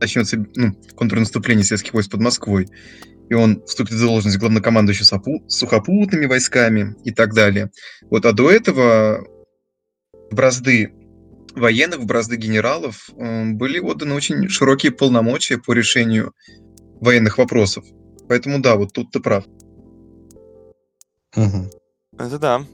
начнется 0.00 0.44
ну, 0.56 0.74
контрнаступление 0.96 1.64
советских 1.64 1.94
войск 1.94 2.10
под 2.10 2.20
Москвой, 2.20 2.68
и 3.28 3.34
он 3.34 3.62
вступит 3.66 3.92
в 3.92 4.00
должность 4.00 4.38
главнокомандующего 4.38 5.04
сопу- 5.04 5.48
сухопутными 5.48 6.26
войсками 6.26 6.96
и 7.04 7.12
так 7.12 7.34
далее. 7.34 7.70
Вот, 8.10 8.26
а 8.26 8.32
до 8.32 8.50
этого 8.50 9.24
бразды 10.30 10.92
военных, 11.54 12.04
бразды 12.04 12.36
генералов 12.36 13.10
э, 13.16 13.50
были 13.52 13.78
отданы 13.78 14.14
очень 14.14 14.48
широкие 14.48 14.92
полномочия 14.92 15.58
по 15.58 15.72
решению 15.72 16.32
военных 17.00 17.38
вопросов. 17.38 17.84
Поэтому 18.32 18.60
да, 18.60 18.76
вот 18.76 18.94
тут 18.94 19.10
ты 19.10 19.20
прав. 19.20 19.44
Мгм. 21.36 21.70
Это 22.18 22.38
да. 22.38 22.64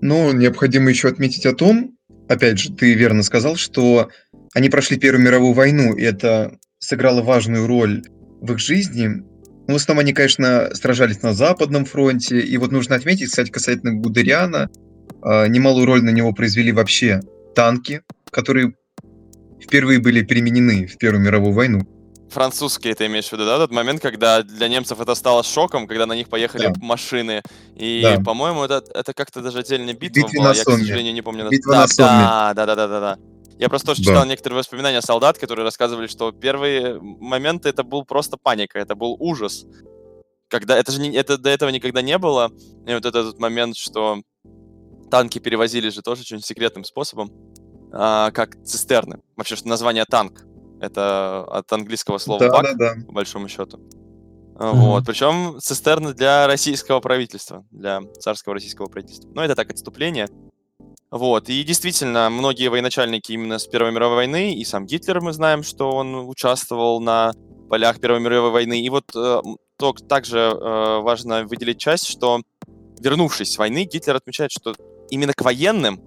Но 0.00 0.32
необходимо 0.32 0.88
еще 0.88 1.08
отметить 1.08 1.44
о 1.44 1.54
том, 1.54 1.98
опять 2.26 2.58
же, 2.58 2.72
ты 2.72 2.94
верно 2.94 3.22
сказал, 3.22 3.56
что 3.56 4.08
они 4.54 4.70
прошли 4.70 4.96
Первую 4.96 5.22
мировую 5.22 5.52
войну, 5.52 5.94
и 5.94 6.02
это 6.04 6.56
сыграло 6.78 7.20
важную 7.20 7.66
роль 7.66 8.02
в 8.40 8.52
их 8.52 8.58
жизни. 8.60 9.08
Ну, 9.08 9.74
в 9.74 9.74
основном 9.74 10.00
они, 10.00 10.14
конечно, 10.14 10.70
сражались 10.72 11.20
на 11.20 11.34
Западном 11.34 11.84
фронте, 11.84 12.40
и 12.40 12.56
вот 12.56 12.72
нужно 12.72 12.96
отметить, 12.96 13.26
кстати, 13.26 13.50
касательно 13.50 13.92
Гудериана, 13.92 14.70
а, 15.20 15.48
немалую 15.48 15.84
роль 15.84 16.02
на 16.02 16.10
него 16.10 16.32
произвели 16.32 16.72
вообще 16.72 17.20
танки, 17.54 18.00
которые 18.30 18.72
впервые 19.62 20.00
были 20.00 20.22
применены 20.22 20.86
в 20.86 20.96
Первую 20.96 21.22
мировую 21.22 21.52
войну. 21.52 21.86
Французские 22.30 22.94
ты 22.94 23.06
имеешь 23.06 23.28
в 23.28 23.32
виду, 23.32 23.44
да? 23.44 23.58
Тот 23.58 23.70
момент, 23.70 24.00
когда 24.02 24.42
для 24.42 24.68
немцев 24.68 25.00
это 25.00 25.14
стало 25.14 25.42
шоком, 25.42 25.86
когда 25.86 26.06
на 26.06 26.14
них 26.14 26.28
поехали 26.28 26.66
Да. 26.66 26.72
машины. 26.80 27.42
И, 27.76 28.00
Да. 28.02 28.20
по-моему, 28.22 28.64
это, 28.64 28.82
это 28.92 29.12
как-то 29.14 29.40
даже 29.40 29.58
отдельная 29.60 29.94
битва 29.94 30.22
Битве 30.22 30.38
была. 30.40 30.48
на 30.50 30.54
Я, 30.54 30.64
к 30.64 30.70
сожалению, 30.70 31.14
не 31.14 31.22
помню. 31.22 31.48
Битва 31.48 31.72
да, 31.72 31.80
на 31.82 31.88
Сомме. 31.88 32.08
Да, 32.08 32.54
да, 32.54 32.66
да, 32.66 32.74
да, 32.74 32.88
да, 32.88 33.00
да. 33.00 33.18
Я 33.58 33.68
просто 33.68 33.88
тоже 33.88 34.02
Да. 34.02 34.10
читал 34.10 34.26
некоторые 34.26 34.58
воспоминания 34.58 35.00
солдат, 35.00 35.38
которые 35.38 35.64
рассказывали, 35.64 36.08
что 36.08 36.32
первые 36.32 36.98
моменты 37.00 37.68
это 37.68 37.84
был 37.84 38.04
просто 38.04 38.36
паника, 38.36 38.78
это 38.80 38.96
был 38.96 39.16
ужас. 39.20 39.64
Когда 40.48 40.76
это 40.76 40.90
же 40.92 41.00
не, 41.00 41.14
это 41.14 41.38
до 41.38 41.50
этого 41.50 41.70
никогда 41.70 42.02
не 42.02 42.18
было. 42.18 42.50
И 42.86 42.92
вот 42.94 43.04
этот 43.04 43.38
момент, 43.38 43.76
что 43.76 44.20
танки 45.10 45.38
перевозили 45.38 45.88
же 45.90 46.02
тоже 46.02 46.22
очень 46.22 46.40
секретным 46.40 46.84
способом, 46.84 47.30
а, 47.92 48.32
как 48.32 48.56
цистерны. 48.64 49.20
Вообще, 49.36 49.54
что 49.56 49.68
название 49.68 50.04
танк. 50.04 50.44
Это 50.84 51.44
от 51.44 51.72
английского 51.72 52.18
слова 52.18 52.40
Да, 52.40 52.50
бак, 52.50 52.62
да, 52.62 52.74
да. 52.74 53.06
по 53.06 53.12
большому 53.12 53.48
счету. 53.48 53.78
Мгм. 54.54 54.80
Вот. 54.80 55.04
Причем 55.06 55.58
цистерны 55.60 56.14
для 56.14 56.46
российского 56.46 57.00
правительства, 57.00 57.64
для 57.70 58.00
царского 58.20 58.54
российского 58.54 58.86
правительства. 58.86 59.28
Но 59.34 59.44
это 59.44 59.54
так, 59.54 59.70
отступление. 59.70 60.28
Вот. 61.10 61.48
И 61.48 61.62
действительно, 61.64 62.30
многие 62.30 62.68
военачальники 62.68 63.32
именно 63.32 63.58
с 63.58 63.66
Первой 63.66 63.92
мировой 63.92 64.16
войны, 64.16 64.54
и 64.54 64.64
сам 64.64 64.86
Гитлер, 64.86 65.20
мы 65.20 65.32
знаем, 65.32 65.62
что 65.62 65.90
он 65.90 66.28
участвовал 66.28 67.00
на 67.00 67.32
полях 67.68 68.00
Первой 68.00 68.20
мировой 68.20 68.50
войны. 68.50 68.80
И 68.80 68.88
вот 68.90 69.04
э, 69.14 69.42
то, 69.76 69.92
также 69.92 70.38
э, 70.38 70.98
важно 71.00 71.44
выделить 71.44 71.78
часть, 71.78 72.06
что 72.06 72.40
вернувшись 73.00 73.52
с 73.52 73.58
войны, 73.58 73.84
Гитлер 73.84 74.16
отмечает, 74.16 74.50
что 74.52 74.74
именно 75.10 75.32
к 75.32 75.42
военным 75.42 76.00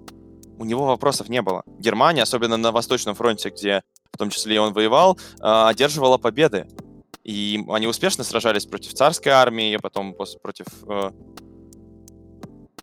у 0.60 0.66
него 0.66 0.86
вопросов 0.86 1.30
не 1.30 1.42
было. 1.42 1.64
Германия, 1.80 2.24
особенно 2.24 2.58
на 2.58 2.72
Восточном 2.72 3.16
фронте, 3.16 3.50
где 3.50 3.84
в 4.12 4.18
том 4.18 4.30
числе 4.30 4.56
и 4.56 4.60
он 4.60 4.74
воевал, 4.74 5.18
э, 5.40 5.42
одерживала 5.42 6.18
победы. 6.18 6.68
И 7.24 7.64
они 7.70 7.88
успешно 7.88 8.24
сражались 8.24 8.66
против 8.66 8.94
царской 8.94 9.32
армии, 9.32 9.76
а 9.76 9.80
потом 9.80 10.16
против 10.42 10.66
э, 10.88 11.12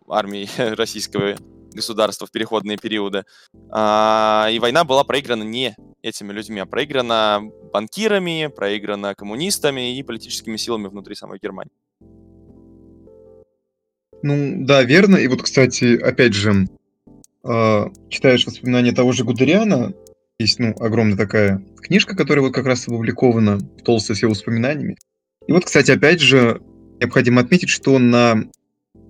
армии 0.09 0.49
российского 0.75 1.37
государства 1.75 2.27
в 2.27 2.31
переходные 2.31 2.79
периоды. 2.79 3.25
А, 3.71 4.49
и 4.51 4.59
война 4.59 4.85
была 4.85 5.05
проиграна 5.05 5.43
не 5.43 5.77
этими 6.03 6.33
людьми, 6.33 6.61
а 6.61 6.67
проиграна 6.67 7.43
банкирами, 7.73 8.51
проиграна 8.55 9.15
коммунистами 9.15 9.97
и 9.97 10.03
политическими 10.03 10.57
силами 10.57 10.89
внутри 10.89 11.15
самой 11.15 11.39
Германии. 11.43 11.73
Ну, 14.23 14.65
да, 14.65 14.83
верно. 14.83 15.17
И 15.17 15.27
вот, 15.27 15.43
кстати, 15.43 15.99
опять 15.99 16.33
же, 16.33 16.69
а, 17.43 17.91
читаешь 18.09 18.47
воспоминания 18.47 18.93
того 18.93 19.13
же 19.13 19.25
Гудериана, 19.25 19.93
есть, 20.39 20.59
ну, 20.59 20.75
огромная 20.81 21.17
такая 21.17 21.65
книжка, 21.81 22.17
которая 22.17 22.45
вот 22.45 22.55
как 22.55 22.67
раз 22.67 22.89
опубликована, 22.89 23.61
толстая 23.85 24.17
с 24.17 24.23
его 24.23 24.33
воспоминаниями. 24.33 24.97
И 25.47 25.53
вот, 25.53 25.65
кстати, 25.65 25.91
опять 25.91 26.21
же, 26.21 26.61
необходимо 27.01 27.43
отметить, 27.43 27.69
что 27.69 27.99
на 27.99 28.45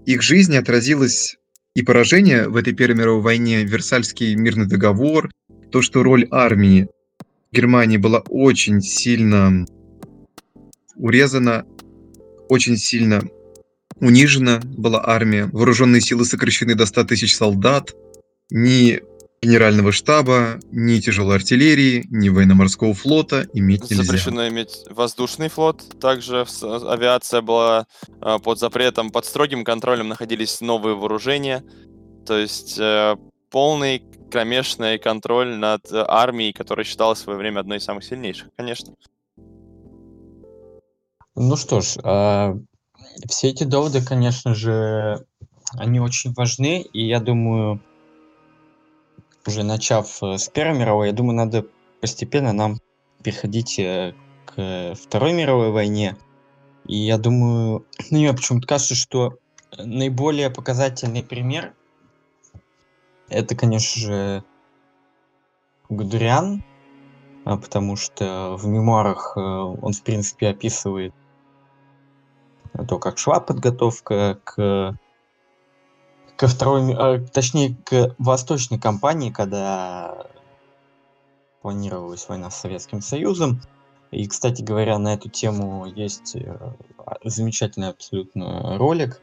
их 0.05 0.23
жизни 0.23 0.57
отразилось 0.57 1.39
и 1.75 1.83
поражение 1.83 2.49
в 2.49 2.57
этой 2.57 2.75
Первой 2.75 2.97
мировой 2.97 3.23
войне, 3.23 3.65
Версальский 3.65 4.35
мирный 4.35 4.67
договор, 4.67 5.31
то, 5.71 5.83
что 5.83 6.03
роль 6.03 6.27
армии 6.31 6.89
Германии 7.53 7.97
была 7.97 8.21
очень 8.29 8.81
сильно 8.81 9.67
урезана, 10.97 11.65
очень 12.49 12.77
сильно 12.77 13.23
унижена 14.01 14.61
была 14.63 15.03
армия, 15.09 15.47
вооруженные 15.47 16.01
силы 16.01 16.25
сокращены 16.25 16.75
до 16.75 16.85
100 16.85 17.05
тысяч 17.05 17.35
солдат, 17.35 17.95
ни 18.51 19.01
генерального 19.45 19.93
штаба, 19.93 20.59
ни 20.71 20.99
тяжелой 21.01 21.37
артиллерии, 21.37 22.07
ни 22.11 22.29
военно-морского 22.29 22.95
флота 22.95 23.47
иметь 23.53 23.91
нельзя. 23.91 24.05
Запрещено 24.05 24.49
иметь 24.49 24.85
воздушный 24.91 25.49
флот, 25.49 25.83
также 26.01 26.47
авиация 26.63 27.43
была 27.43 27.87
э, 28.21 28.39
под 28.43 28.59
запретом, 28.59 29.11
под 29.11 29.27
строгим 29.27 29.65
контролем 29.65 30.09
находились 30.09 30.61
новые 30.61 30.97
вооружения, 30.97 31.63
то 32.27 32.39
есть 32.39 32.79
э, 32.79 33.17
полный 33.51 34.03
кромешный 34.31 34.99
контроль 34.99 35.57
над 35.57 35.93
э, 35.93 36.05
армией, 36.09 36.53
которая 36.53 36.85
считалась 36.85 37.21
в 37.21 37.23
свое 37.23 37.39
время 37.39 37.61
одной 37.61 37.79
из 37.79 37.85
самых 37.85 38.05
сильнейших, 38.05 38.49
конечно. 38.57 38.95
Ну 41.37 41.57
что 41.57 41.81
ж, 41.81 41.97
а, 42.03 42.57
все 43.29 43.49
эти 43.51 43.65
доводы, 43.65 44.05
конечно 44.05 44.55
же, 44.55 45.25
они 45.77 46.01
очень 46.01 46.33
важны, 46.33 46.83
и 46.83 47.07
я 47.07 47.21
думаю, 47.21 47.81
уже 49.47 49.63
начав 49.63 50.23
э, 50.23 50.39
с 50.39 50.49
Первой 50.49 50.79
мировой, 50.79 51.09
я 51.09 51.13
думаю, 51.13 51.37
надо 51.37 51.67
постепенно 52.01 52.53
нам 52.53 52.81
переходить 53.23 53.79
э, 53.79 54.15
к 54.47 54.95
Второй 54.95 55.33
мировой 55.33 55.71
войне. 55.71 56.17
И 56.87 56.97
я 56.97 57.19
думаю, 57.19 57.87
ну, 58.11 58.19
мне 58.19 58.33
почему-то 58.33 58.67
кажется, 58.67 58.95
что 58.95 59.39
наиболее 59.77 60.51
показательный 60.51 61.23
пример 61.23 61.75
это, 63.29 63.57
конечно 63.57 64.01
же, 64.01 64.45
Гудериан, 65.89 66.63
а, 67.45 67.57
потому 67.57 67.97
что 67.97 68.57
в 68.57 68.67
мемуарах 68.67 69.35
э, 69.37 69.41
он, 69.41 69.93
в 69.93 70.03
принципе, 70.03 70.49
описывает 70.49 71.15
то, 72.89 72.99
как 72.99 73.19
шла 73.19 73.41
подготовка 73.41 74.41
к 74.45 74.99
ко 76.37 76.49
второй, 76.49 76.95
а, 76.95 77.19
точнее, 77.33 77.77
к 77.85 78.15
восточной 78.19 78.79
кампании, 78.79 79.31
когда 79.31 80.27
планировалась 81.63 82.29
война 82.29 82.51
с 82.51 82.61
Советским 82.61 83.01
Союзом. 83.01 83.61
И, 84.11 84.27
кстати 84.29 84.63
говоря, 84.63 84.99
на 84.99 85.15
эту 85.15 85.29
тему 85.29 85.87
есть 85.87 86.37
э, 86.37 86.57
а, 86.99 87.17
замечательный 87.25 87.89
абсолютно 87.89 88.79
ролик. 88.79 89.21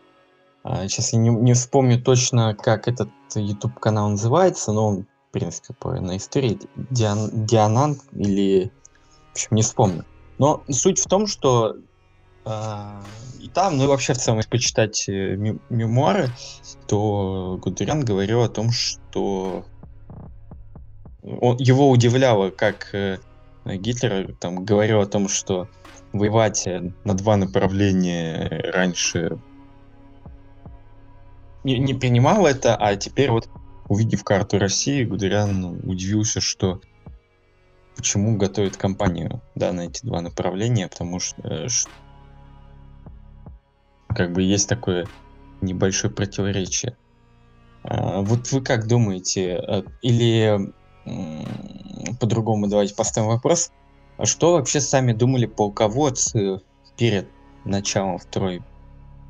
А, 0.64 0.88
Сейчас 0.88 1.14
я 1.14 1.20
не, 1.20 1.30
не 1.30 1.54
вспомню 1.54 2.02
точно, 2.02 2.56
как 2.56 2.88
этот 2.88 3.10
YouTube 3.36 3.80
канал 3.80 4.10
называется, 4.10 4.72
но 4.72 4.88
он, 4.88 5.04
в 5.30 5.32
принципе, 5.32 5.74
по 5.74 5.92
на 6.02 6.18
истории 6.18 6.60
Диан, 6.76 7.46
Дианант 7.46 8.02
или, 8.14 8.72
в 9.30 9.32
общем, 9.34 9.56
не 9.56 9.62
вспомню. 9.62 10.06
Но 10.40 10.64
суть 10.70 11.00
в 11.00 11.08
том, 11.08 11.28
что 11.28 11.76
и 12.46 13.50
там, 13.54 13.78
ну 13.78 13.84
и 13.84 13.88
вообще 13.88 14.14
в 14.14 14.18
целом, 14.18 14.38
если 14.40 14.50
почитать 14.50 15.08
э, 15.08 15.36
ме- 15.36 15.60
мемуары, 15.70 16.30
то 16.88 17.58
Гудериан 17.62 18.04
говорил 18.04 18.42
о 18.42 18.50
том, 18.50 18.72
что 18.72 19.66
он, 21.22 21.58
его 21.58 21.90
удивляло, 21.90 22.50
как 22.50 22.94
э, 22.96 23.20
Гитлер 23.66 24.36
там 24.40 24.66
говорил 24.66 25.02
о 25.02 25.06
том, 25.06 25.28
что 25.28 25.68
воевать 26.14 26.66
э, 26.66 26.82
на 27.04 27.14
два 27.14 27.38
направления 27.38 28.72
раньше 28.74 29.38
не, 31.64 31.78
не 31.78 31.94
принимал 31.94 32.48
это, 32.48 32.76
а 32.76 32.96
теперь 32.96 33.30
вот 33.30 33.48
увидев 33.88 34.24
карту 34.24 34.58
России, 34.58 35.04
Гудериан 35.04 35.64
удивился, 35.88 36.42
что 36.42 36.82
почему 37.96 38.38
готовит 38.38 38.78
кампанию 38.78 39.42
да, 39.56 39.74
на 39.74 39.82
эти 39.82 40.06
два 40.06 40.22
направления, 40.22 40.88
потому 40.88 41.20
что, 41.20 41.70
ш- 41.70 41.90
как 44.16 44.32
бы 44.34 44.44
есть 44.44 44.68
такое 44.70 45.08
небольшое 45.62 46.14
противоречие. 46.14 46.98
А, 47.84 48.22
вот 48.22 48.52
вы 48.52 48.62
как 48.62 48.88
думаете, 48.88 49.56
э, 49.56 49.84
или 50.02 50.74
по-другому 52.20 52.68
давайте 52.68 52.94
поставим 52.96 53.30
вопрос, 53.30 53.70
а 54.18 54.26
что 54.26 54.54
вообще 54.54 54.80
сами 54.82 55.14
думали 55.14 55.48
полководцы 55.48 56.60
перед 56.96 57.32
началом 57.64 58.20
второй, 58.20 58.62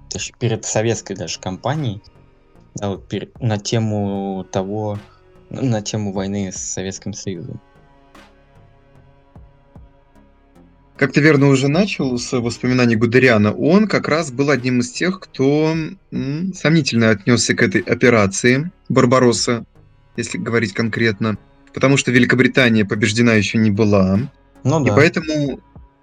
точнее, 0.10 0.36
перед 0.38 0.66
советской 0.66 1.16
даже 1.16 1.40
кампанией, 1.40 2.02
да, 2.76 2.90
вот 2.90 3.08
перед- 3.08 3.40
на 3.40 3.58
тему 3.58 4.46
того, 4.52 5.00
на 5.50 5.82
тему 5.82 6.14
войны 6.14 6.52
с 6.52 6.58
Советским 6.58 7.14
Союзом? 7.14 7.62
Как 11.02 11.14
ты 11.14 11.20
верно 11.20 11.48
уже 11.48 11.68
начал 11.68 12.20
с 12.20 12.32
воспоминаний 12.40 12.96
Гудериана, 12.96 13.52
он 13.52 13.88
как 13.88 14.08
раз 14.08 14.32
был 14.32 14.52
одним 14.52 14.82
из 14.82 14.92
тех, 14.92 15.20
кто 15.20 15.76
м, 16.12 16.54
сомнительно 16.54 17.10
отнесся 17.10 17.56
к 17.56 17.64
этой 17.64 17.82
операции 17.82 18.72
Барбаросса, 18.88 19.66
если 20.16 20.38
говорить 20.38 20.74
конкретно, 20.74 21.40
потому 21.74 21.98
что 21.98 22.12
Великобритания 22.12 22.86
побеждена 22.86 23.34
еще 23.34 23.58
не 23.58 23.72
была, 23.72 24.30
Ну 24.64 24.84
и 24.86 24.90
да. 24.90 24.96
поэтому 24.96 25.60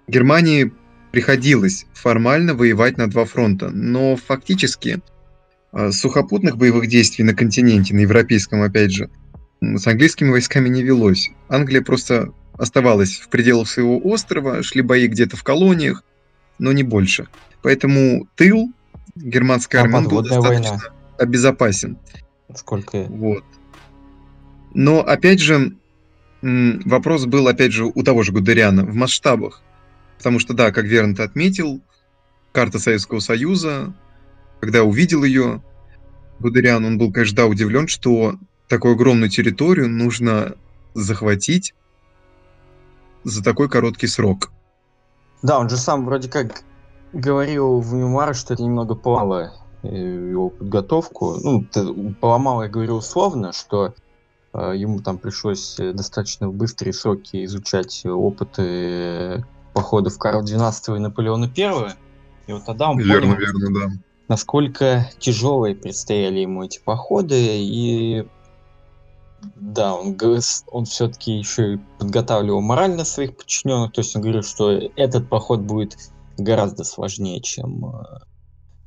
Германии 0.09 0.73
приходилось 1.13 1.85
формально 1.93 2.53
воевать 2.53 2.97
на 2.97 3.09
два 3.09 3.23
фронта, 3.23 3.69
но 3.69 4.17
фактически 4.17 4.99
а, 5.71 5.93
сухопутных 5.93 6.57
боевых 6.57 6.87
действий 6.87 7.23
на 7.23 7.33
континенте, 7.33 7.95
на 7.95 8.01
европейском 8.01 8.63
опять 8.63 8.91
же, 8.91 9.09
с 9.61 9.87
английскими 9.87 10.29
войсками 10.29 10.67
не 10.67 10.83
велось. 10.83 11.29
Англия 11.47 11.81
просто 11.81 12.33
оставалась 12.59 13.19
в 13.19 13.29
пределах 13.29 13.67
своего 13.67 13.99
острова, 14.03 14.61
шли 14.61 14.81
бои 14.81 15.07
где-то 15.07 15.37
в 15.37 15.43
колониях, 15.43 16.03
но 16.59 16.71
не 16.73 16.83
больше. 16.83 17.27
Поэтому 17.63 18.27
тыл 18.35 18.71
германской 19.15 19.79
Там 19.79 19.95
армии 19.95 19.97
он 19.97 20.03
был 20.03 20.17
подводная 20.23 20.39
война. 20.41 20.61
достаточно 20.61 20.93
обезопасен. 21.17 21.97
Сколько... 22.55 23.03
Вот. 23.03 23.43
Но, 24.73 24.99
опять 24.99 25.39
же, 25.39 25.73
вопрос 26.41 27.25
был, 27.25 27.47
опять 27.47 27.71
же, 27.71 27.85
у 27.85 28.03
того 28.03 28.23
же 28.23 28.31
Гудериана 28.31 28.85
в 28.85 28.93
масштабах. 28.93 29.63
Потому 30.17 30.39
что, 30.39 30.53
да, 30.53 30.71
как 30.71 30.85
верно 30.85 31.15
ты 31.15 31.23
отметил, 31.23 31.81
карта 32.51 32.77
Советского 32.77 33.19
Союза, 33.19 33.93
когда 34.59 34.83
увидел 34.83 35.23
ее, 35.23 35.63
Гудериан, 36.39 36.85
он 36.85 36.97
был, 36.97 37.11
конечно, 37.11 37.37
да, 37.37 37.45
удивлен, 37.47 37.87
что 37.87 38.35
такую 38.67 38.93
огромную 38.93 39.29
территорию 39.29 39.89
нужно 39.89 40.55
захватить 40.93 41.73
за 43.23 43.43
такой 43.43 43.69
короткий 43.69 44.07
срок. 44.07 44.51
Да, 45.41 45.59
он 45.59 45.69
же 45.69 45.77
сам 45.77 46.05
вроде 46.05 46.29
как 46.29 46.63
говорил 47.13 47.79
в 47.79 47.93
мемуарах, 47.93 48.35
что 48.35 48.53
это 48.53 48.63
немного 48.63 48.95
поломало 48.95 49.53
э, 49.83 49.87
его 49.87 50.49
подготовку. 50.49 51.37
Ну, 51.41 51.65
поломало, 52.19 52.63
я 52.63 52.69
говорю 52.69 52.95
условно, 52.95 53.53
что 53.53 53.93
э, 54.53 54.73
ему 54.75 55.01
там 55.01 55.17
пришлось 55.17 55.79
э, 55.79 55.93
достаточно 55.93 56.49
в 56.49 56.53
быстрые 56.53 56.93
сроки 56.93 57.43
изучать 57.45 58.05
опыты 58.05 59.45
походов 59.73 60.17
Карла 60.17 60.43
XII 60.43 60.97
и 60.97 60.99
Наполеона 60.99 61.51
I. 61.57 61.93
И 62.47 62.53
вот 62.53 62.65
тогда 62.65 62.89
он 62.89 62.99
верно, 62.99 63.35
понял, 63.35 63.39
верно, 63.39 63.79
да. 63.79 63.95
насколько 64.27 65.09
тяжелые 65.19 65.75
предстояли 65.75 66.39
ему 66.39 66.63
эти 66.63 66.79
походы, 66.83 67.35
и 67.37 68.27
да, 69.55 69.95
он, 69.95 70.17
он 70.67 70.85
все-таки 70.85 71.33
еще 71.37 71.75
и 71.75 71.79
подготавливал 71.97 72.61
морально 72.61 73.05
своих 73.05 73.37
подчиненных, 73.37 73.91
то 73.93 74.01
есть 74.01 74.15
он 74.15 74.21
говорил, 74.21 74.43
что 74.43 74.71
этот 74.71 75.29
поход 75.29 75.61
будет 75.61 75.97
гораздо 76.37 76.83
сложнее, 76.83 77.41
чем, 77.41 77.85
э, 77.85 78.19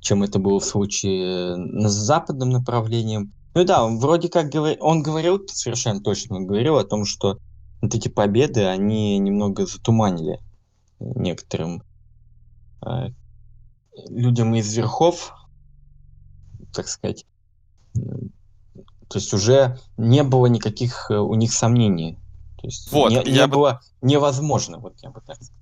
чем 0.00 0.22
это 0.22 0.38
было 0.38 0.60
в 0.60 0.64
случае 0.64 1.56
на 1.56 1.88
западном 1.88 2.50
направлении. 2.50 3.30
Ну 3.54 3.64
да, 3.64 3.84
он 3.84 3.98
вроде 3.98 4.28
как 4.28 4.50
говорил, 4.50 4.78
он 4.80 5.02
говорил, 5.02 5.40
совершенно 5.46 6.00
точно 6.00 6.36
он 6.36 6.46
говорил 6.46 6.78
о 6.78 6.84
том, 6.84 7.04
что 7.04 7.38
вот 7.80 7.94
эти 7.94 8.08
победы, 8.08 8.64
они 8.64 9.18
немного 9.18 9.66
затуманили 9.66 10.40
некоторым 11.00 11.82
э, 12.86 13.08
людям 14.08 14.54
из 14.54 14.74
верхов, 14.74 15.34
так 16.72 16.88
сказать, 16.88 17.26
то 19.12 19.18
есть 19.18 19.34
уже 19.34 19.78
не 19.98 20.22
было 20.22 20.46
никаких 20.46 21.10
э, 21.10 21.18
у 21.18 21.34
них 21.34 21.52
сомнений. 21.52 22.18
То 22.58 22.66
есть 22.66 22.90
вот, 22.90 23.10
не, 23.10 23.22
не 23.30 23.46
бы... 23.46 23.56
было 23.56 23.80
невозможно, 24.00 24.78
вот 24.78 24.94
я 25.02 25.10
бы 25.10 25.20
так 25.20 25.36
сказал. 25.36 25.54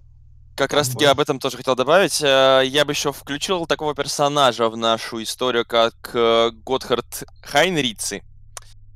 Как 0.54 0.72
раз 0.72 0.90
таки 0.90 1.06
об 1.06 1.18
этом 1.18 1.40
тоже 1.40 1.56
хотел 1.56 1.74
добавить. 1.74 2.22
Э, 2.22 2.62
я 2.64 2.84
бы 2.84 2.92
еще 2.92 3.12
включил 3.12 3.66
такого 3.66 3.94
персонажа 3.94 4.68
в 4.68 4.76
нашу 4.76 5.20
историю, 5.20 5.66
как 5.66 6.12
э, 6.14 6.52
Готхард 6.64 7.24
Хайнрици. 7.42 8.22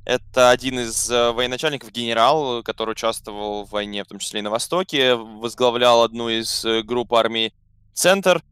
Это 0.05 0.51
один 0.51 0.79
из 0.79 1.09
военачальников, 1.09 1.90
генерал, 1.90 2.62
который 2.62 2.93
участвовал 2.93 3.64
в 3.64 3.71
войне, 3.71 4.05
в 4.05 4.07
том 4.07 4.19
числе 4.19 4.40
и 4.40 4.43
на 4.43 4.51
Востоке, 4.51 5.14
возглавлял 5.14 6.03
одну 6.03 6.29
из 6.29 6.62
групп 6.85 7.14
армий 7.14 7.55
«Центр», 7.95 8.43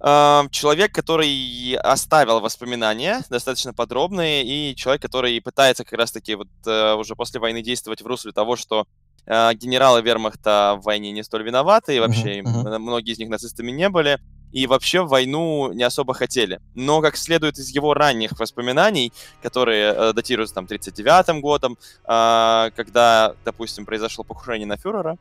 человек, 0.00 0.92
который 0.92 1.74
оставил 1.76 2.40
воспоминания 2.40 3.22
достаточно 3.30 3.72
подробные, 3.72 4.44
и 4.44 4.76
человек, 4.76 5.02
который 5.02 5.40
пытается 5.40 5.84
как 5.84 5.98
раз-таки 5.98 6.34
вот 6.34 6.48
э, 6.66 6.94
уже 6.94 7.14
после 7.14 7.40
войны 7.40 7.62
действовать 7.62 8.02
в 8.02 8.06
русле 8.06 8.32
того, 8.32 8.56
что 8.56 8.86
э, 9.24 9.54
генералы 9.54 10.02
вермахта 10.02 10.76
в 10.78 10.84
войне 10.84 11.12
не 11.12 11.24
столь 11.24 11.44
виноваты, 11.44 11.96
и 11.96 12.00
вообще 12.00 12.40
uh-huh, 12.40 12.78
многие 12.78 13.12
из 13.12 13.18
них 13.18 13.30
нацистами 13.30 13.70
не 13.72 13.88
были, 13.88 14.20
и 14.52 14.66
вообще 14.66 15.04
войну 15.04 15.72
не 15.72 15.82
особо 15.82 16.14
хотели. 16.14 16.60
Но, 16.74 17.00
как 17.00 17.16
следует 17.16 17.58
из 17.58 17.68
его 17.70 17.94
ранних 17.94 18.38
воспоминаний, 18.38 19.12
которые 19.42 19.92
э, 19.92 20.12
датируются 20.12 20.54
там 20.54 20.66
39-м 20.66 21.40
годом, 21.40 21.78
э, 22.04 22.70
когда, 22.76 23.34
допустим, 23.44 23.86
произошло 23.86 24.24
покушение 24.24 24.66
на 24.66 24.76
фюрера, 24.76 25.16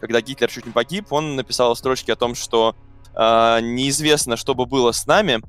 когда 0.00 0.20
Гитлер 0.20 0.50
чуть 0.50 0.66
не 0.66 0.72
погиб, 0.72 1.12
он 1.12 1.36
написал 1.36 1.74
строчки 1.74 2.10
о 2.10 2.16
том, 2.16 2.34
что 2.34 2.76
Uh, 3.18 3.60
неизвестно, 3.60 4.36
что 4.36 4.54
бы 4.54 4.64
было 4.64 4.92
с 4.92 5.04
нами. 5.06 5.42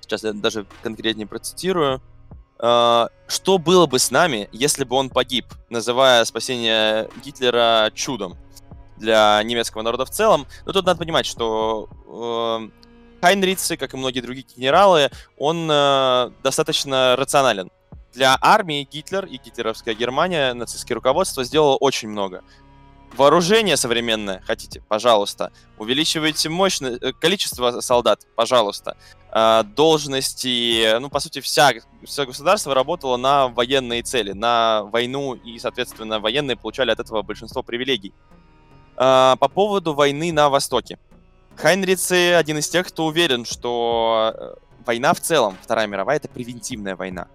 Сейчас 0.00 0.22
я 0.22 0.32
даже 0.32 0.66
конкретнее 0.82 1.26
процитирую. 1.26 2.00
Uh, 2.58 3.10
что 3.26 3.58
было 3.58 3.86
бы 3.86 3.98
с 3.98 4.12
нами, 4.12 4.48
если 4.52 4.84
бы 4.84 4.94
он 4.94 5.10
погиб, 5.10 5.46
называя 5.68 6.24
спасение 6.24 7.08
Гитлера 7.24 7.90
чудом 7.92 8.38
для 8.96 9.42
немецкого 9.42 9.82
народа 9.82 10.04
в 10.04 10.10
целом. 10.10 10.46
Но 10.64 10.72
тут 10.72 10.86
надо 10.86 10.98
понимать, 10.98 11.26
что 11.26 11.88
uh, 12.06 12.70
Хайнрицы, 13.20 13.76
как 13.76 13.92
и 13.92 13.96
многие 13.96 14.20
другие 14.20 14.46
генералы, 14.56 15.10
он 15.36 15.68
uh, 15.68 16.32
достаточно 16.44 17.16
рационален. 17.16 17.70
Для 18.12 18.38
армии 18.40 18.88
Гитлер 18.90 19.26
и 19.26 19.36
гитлеровская 19.36 19.94
Германия, 19.94 20.54
нацистское 20.54 20.94
руководство 20.94 21.44
сделало 21.44 21.76
очень 21.76 22.08
много. 22.08 22.44
Вооружение 23.14 23.76
современное 23.76 24.42
хотите, 24.46 24.82
пожалуйста. 24.88 25.52
Увеличивайте 25.78 26.48
мощность, 26.48 27.02
э, 27.02 27.12
количество 27.12 27.80
солдат, 27.80 28.26
пожалуйста. 28.34 28.96
А, 29.30 29.62
должности, 29.62 30.98
ну, 30.98 31.08
по 31.08 31.20
сути, 31.20 31.40
вся, 31.40 31.72
все 32.04 32.26
государство 32.26 32.74
работало 32.74 33.16
на 33.16 33.48
военные 33.48 34.02
цели, 34.02 34.32
на 34.32 34.84
войну, 34.84 35.34
и, 35.34 35.58
соответственно, 35.58 36.20
военные 36.20 36.56
получали 36.56 36.90
от 36.90 37.00
этого 37.00 37.22
большинство 37.22 37.62
привилегий. 37.62 38.12
А, 38.96 39.36
по 39.36 39.48
поводу 39.48 39.94
войны 39.94 40.32
на 40.32 40.48
Востоке. 40.48 40.98
Хайнрицы 41.56 42.34
один 42.34 42.58
из 42.58 42.68
тех, 42.68 42.86
кто 42.86 43.06
уверен, 43.06 43.44
что 43.44 44.32
э, 44.34 44.54
война 44.84 45.14
в 45.14 45.20
целом, 45.20 45.56
Вторая 45.62 45.86
мировая, 45.86 46.16
это 46.16 46.28
превентивная 46.28 46.96
война. 46.96 47.28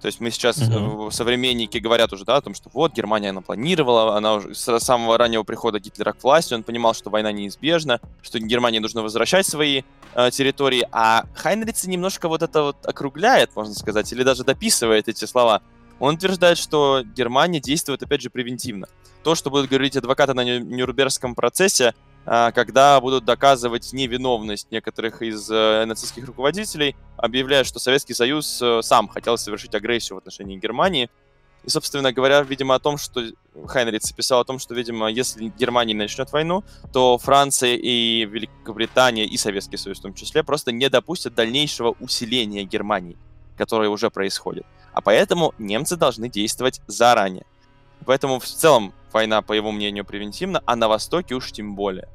То 0.00 0.06
есть 0.06 0.20
мы 0.20 0.30
сейчас, 0.30 0.58
mm-hmm. 0.58 1.10
современники 1.10 1.78
говорят 1.78 2.12
уже, 2.12 2.24
да, 2.24 2.36
о 2.36 2.40
том, 2.40 2.54
что 2.54 2.70
вот, 2.72 2.92
Германия 2.92 3.30
она 3.30 3.40
планировала, 3.40 4.16
она 4.16 4.34
уже 4.34 4.54
с 4.54 4.78
самого 4.78 5.18
раннего 5.18 5.42
прихода 5.42 5.80
Гитлера 5.80 6.12
к 6.12 6.22
власти, 6.22 6.54
он 6.54 6.62
понимал, 6.62 6.94
что 6.94 7.10
война 7.10 7.32
неизбежна, 7.32 8.00
что 8.22 8.38
Германии 8.38 8.78
нужно 8.78 9.02
возвращать 9.02 9.46
свои 9.46 9.82
э, 10.14 10.30
территории, 10.30 10.86
а 10.92 11.24
Хайнриц 11.34 11.84
немножко 11.84 12.28
вот 12.28 12.42
это 12.42 12.62
вот 12.62 12.76
округляет, 12.86 13.56
можно 13.56 13.74
сказать, 13.74 14.12
или 14.12 14.22
даже 14.22 14.44
дописывает 14.44 15.08
эти 15.08 15.24
слова. 15.24 15.62
Он 15.98 16.14
утверждает, 16.14 16.58
что 16.58 17.02
Германия 17.16 17.60
действует, 17.60 18.02
опять 18.02 18.22
же, 18.22 18.30
превентивно. 18.30 18.86
То, 19.24 19.34
что 19.34 19.50
будут 19.50 19.68
говорить 19.68 19.96
адвокаты 19.96 20.32
на 20.32 20.44
Нюрнбергском 20.44 21.34
процессе, 21.34 21.94
когда 22.52 23.00
будут 23.00 23.24
доказывать 23.24 23.92
невиновность 23.94 24.70
некоторых 24.70 25.22
из 25.22 25.50
э, 25.50 25.86
нацистских 25.86 26.26
руководителей, 26.26 26.94
объявляя, 27.16 27.64
что 27.64 27.78
Советский 27.78 28.12
Союз 28.12 28.60
э, 28.60 28.82
сам 28.82 29.08
хотел 29.08 29.38
совершить 29.38 29.74
агрессию 29.74 30.16
в 30.16 30.18
отношении 30.18 30.58
Германии. 30.58 31.08
И, 31.64 31.70
собственно 31.70 32.12
говоря, 32.12 32.42
видимо, 32.42 32.74
о 32.74 32.80
том, 32.80 32.98
что 32.98 33.22
Хайнриц 33.66 34.12
писал 34.12 34.40
о 34.40 34.44
том, 34.44 34.58
что, 34.58 34.74
видимо, 34.74 35.08
если 35.08 35.50
Германия 35.58 35.94
начнет 35.94 36.30
войну, 36.30 36.64
то 36.92 37.16
Франция 37.16 37.76
и 37.76 38.26
Великобритания 38.26 39.24
и 39.24 39.38
Советский 39.38 39.78
Союз 39.78 39.98
в 39.98 40.02
том 40.02 40.12
числе 40.12 40.42
просто 40.42 40.70
не 40.70 40.90
допустят 40.90 41.34
дальнейшего 41.34 41.96
усиления 41.98 42.64
Германии, 42.64 43.16
которое 43.56 43.88
уже 43.88 44.10
происходит. 44.10 44.66
А 44.92 45.00
поэтому 45.00 45.54
немцы 45.58 45.96
должны 45.96 46.28
действовать 46.28 46.82
заранее. 46.86 47.46
Поэтому 48.04 48.38
в 48.38 48.44
целом 48.44 48.92
война, 49.12 49.40
по 49.40 49.54
его 49.54 49.72
мнению, 49.72 50.04
превентивна, 50.04 50.62
а 50.66 50.76
на 50.76 50.88
Востоке 50.88 51.34
уж 51.34 51.52
тем 51.52 51.74
более. 51.74 52.08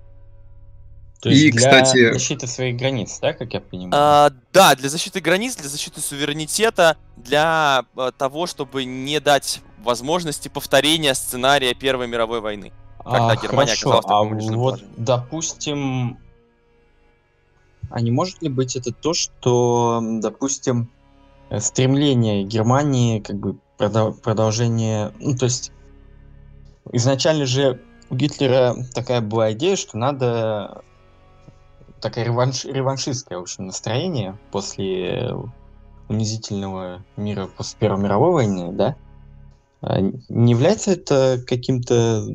То 1.24 1.30
есть 1.30 1.42
и, 1.42 1.52
для 1.52 1.60
кстати... 1.62 2.12
защиты 2.12 2.48
своих 2.48 2.76
границ, 2.76 3.18
да, 3.22 3.32
как 3.32 3.54
я 3.54 3.62
понимаю? 3.62 3.94
А, 3.96 4.32
да, 4.52 4.76
для 4.76 4.90
защиты 4.90 5.22
границ, 5.22 5.56
для 5.56 5.70
защиты 5.70 6.02
суверенитета, 6.02 6.98
для 7.16 7.86
а, 7.96 8.12
того, 8.12 8.46
чтобы 8.46 8.84
не 8.84 9.22
дать 9.22 9.62
возможности 9.86 10.50
повторения 10.50 11.14
сценария 11.14 11.74
Первой 11.76 12.08
мировой 12.08 12.42
войны. 12.42 12.74
Когда 13.06 13.30
а, 13.30 13.36
Германия 13.38 13.70
хорошо, 13.70 14.00
оказалась 14.00 14.34
в 14.34 14.48
таком 14.48 14.54
а 14.54 14.58
вот, 14.58 14.80
положении. 14.80 14.94
допустим, 14.98 16.18
а 17.90 18.02
не 18.02 18.12
может 18.12 18.42
ли 18.42 18.50
быть 18.50 18.76
это 18.76 18.92
то, 18.92 19.14
что, 19.14 20.02
допустим, 20.20 20.92
стремление 21.58 22.44
Германии, 22.44 23.22
как 23.22 23.38
бы 23.38 23.56
продолжение, 23.78 25.14
ну, 25.22 25.38
то 25.38 25.46
есть 25.46 25.72
изначально 26.92 27.46
же 27.46 27.80
у 28.10 28.16
Гитлера 28.16 28.76
такая 28.94 29.22
была 29.22 29.54
идея, 29.54 29.78
что 29.78 29.98
надо 29.98 30.84
такое 32.04 32.26
реванш, 32.26 32.66
реваншистское, 32.66 33.38
в 33.38 33.42
общем, 33.42 33.66
настроение 33.66 34.38
после 34.52 35.34
унизительного 36.10 37.04
мира 37.16 37.48
после 37.48 37.80
Первой 37.80 38.04
мировой 38.04 38.32
войны, 38.32 38.72
да? 38.74 38.96
А 39.82 40.00
не 40.00 40.52
является 40.52 40.92
это 40.92 41.42
каким-то 41.48 42.26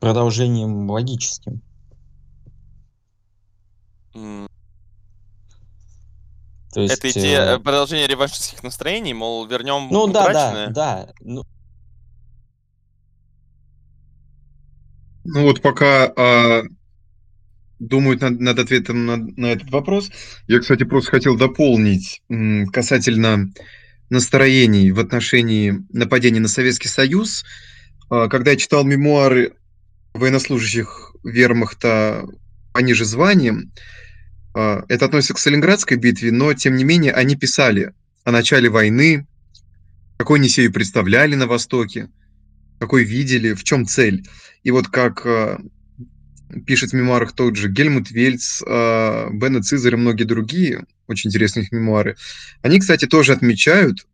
продолжением 0.00 0.90
логическим? 0.90 1.60
Mm. 4.14 4.48
То 6.72 6.80
есть, 6.80 6.98
это 6.98 7.10
идея 7.10 7.56
э... 7.56 7.58
продолжения 7.58 8.06
реваншистских 8.06 8.62
настроений, 8.62 9.14
мол, 9.14 9.46
вернем 9.46 9.88
Ну 9.90 10.06
да, 10.08 10.32
да, 10.32 10.66
да. 10.68 11.12
Ну... 11.20 11.44
ну 15.24 15.42
вот 15.42 15.62
пока 15.62 16.12
а, 16.16 16.62
думают 17.88 18.20
над, 18.20 18.40
над 18.40 18.58
ответом 18.58 19.06
на, 19.06 19.16
на 19.16 19.46
этот 19.46 19.70
вопрос. 19.70 20.10
Я, 20.46 20.60
кстати, 20.60 20.84
просто 20.84 21.10
хотел 21.10 21.36
дополнить 21.36 22.22
касательно 22.72 23.52
настроений 24.10 24.92
в 24.92 25.00
отношении 25.00 25.84
нападения 25.92 26.40
на 26.40 26.48
Советский 26.48 26.88
Союз. 26.88 27.44
А, 28.10 28.28
когда 28.28 28.52
я 28.52 28.56
читал 28.56 28.84
мемуары 28.84 29.54
военнослужащих 30.12 31.14
вермахта 31.24 32.24
пониже 32.72 33.04
званием, 33.04 33.72
а, 34.54 34.84
это 34.88 35.06
относится 35.06 35.34
к 35.34 35.38
Сталинградской 35.38 35.96
битве, 35.96 36.32
но, 36.32 36.52
тем 36.54 36.76
не 36.76 36.84
менее, 36.84 37.12
они 37.12 37.36
писали 37.36 37.92
о 38.24 38.30
начале 38.30 38.68
войны, 38.68 39.26
какой 40.16 40.38
они 40.38 40.68
представляли 40.68 41.34
на 41.34 41.46
Востоке, 41.46 42.08
какой 42.78 43.04
видели, 43.04 43.52
в 43.52 43.64
чем 43.64 43.86
цель. 43.86 44.24
И 44.62 44.70
вот 44.70 44.88
как 44.88 45.26
э, 45.26 45.58
пишет 46.66 46.90
в 46.90 46.92
мемуарах 46.94 47.32
тот 47.32 47.56
же 47.56 47.68
Гельмут 47.68 48.10
Вельц, 48.10 48.62
э, 48.62 49.28
Бенна 49.32 49.62
Цизер 49.62 49.94
и 49.94 49.96
многие 49.96 50.24
другие, 50.24 50.84
очень 51.06 51.30
интересные 51.30 51.64
их 51.64 51.72
мемуары, 51.72 52.16
они, 52.62 52.80
кстати, 52.80 53.06
тоже 53.06 53.32
отмечают, 53.32 54.06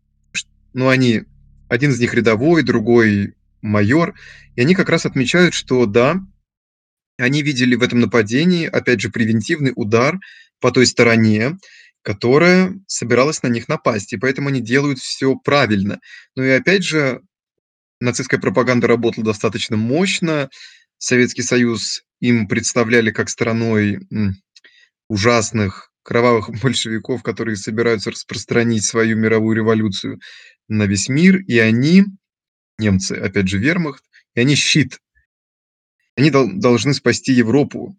ну, 0.73 0.89
они, 0.89 1.23
один 1.69 1.91
из 1.91 2.01
них 2.01 2.15
рядовой, 2.15 2.63
другой 2.63 3.35
майор, 3.63 4.15
и 4.57 4.61
они 4.61 4.75
как 4.75 4.89
раз 4.89 5.07
отмечают, 5.07 5.55
что 5.55 5.87
да, 5.87 6.21
они 7.19 7.43
видели 7.43 7.75
в 7.75 7.83
этом 7.83 8.01
нападении, 8.01 8.67
опять 8.67 9.01
же, 9.01 9.11
превентивный 9.11 9.73
удар 9.75 10.19
по 10.61 10.71
той 10.71 10.87
стороне, 10.87 11.59
которая 12.03 12.75
собиралась 12.87 13.43
на 13.43 13.49
них 13.49 13.69
напасть, 13.69 14.13
и 14.13 14.17
поэтому 14.17 14.49
они 14.49 14.61
делают 14.61 14.99
все 14.99 15.37
правильно. 15.37 16.01
Ну 16.35 16.43
и 16.43 16.49
опять 16.49 16.83
же, 16.83 17.21
нацистская 18.01 18.41
пропаганда 18.41 18.87
работала 18.87 19.27
достаточно 19.27 19.77
мощно, 19.77 20.49
Советский 20.99 21.43
Союз 21.43 22.03
им 22.21 22.49
представляли 22.49 23.11
как 23.11 23.29
страной 23.29 24.01
ужасных, 25.09 25.91
кровавых 26.03 26.51
большевиков, 26.63 27.23
которые 27.23 27.57
собираются 27.57 28.11
распространить 28.11 28.85
свою 28.85 29.17
мировую 29.17 29.57
революцию 29.57 30.21
на 30.69 30.85
весь 30.85 31.09
мир, 31.09 31.41
и 31.41 31.59
они, 31.59 32.05
немцы, 32.79 33.13
опять 33.13 33.49
же, 33.49 33.59
вермахт, 33.59 34.05
и 34.35 34.41
они 34.41 34.55
щит. 34.55 35.01
Они 36.17 36.31
дол- 36.31 36.51
должны 36.53 36.95
спасти 36.95 37.33
Европу 37.33 37.97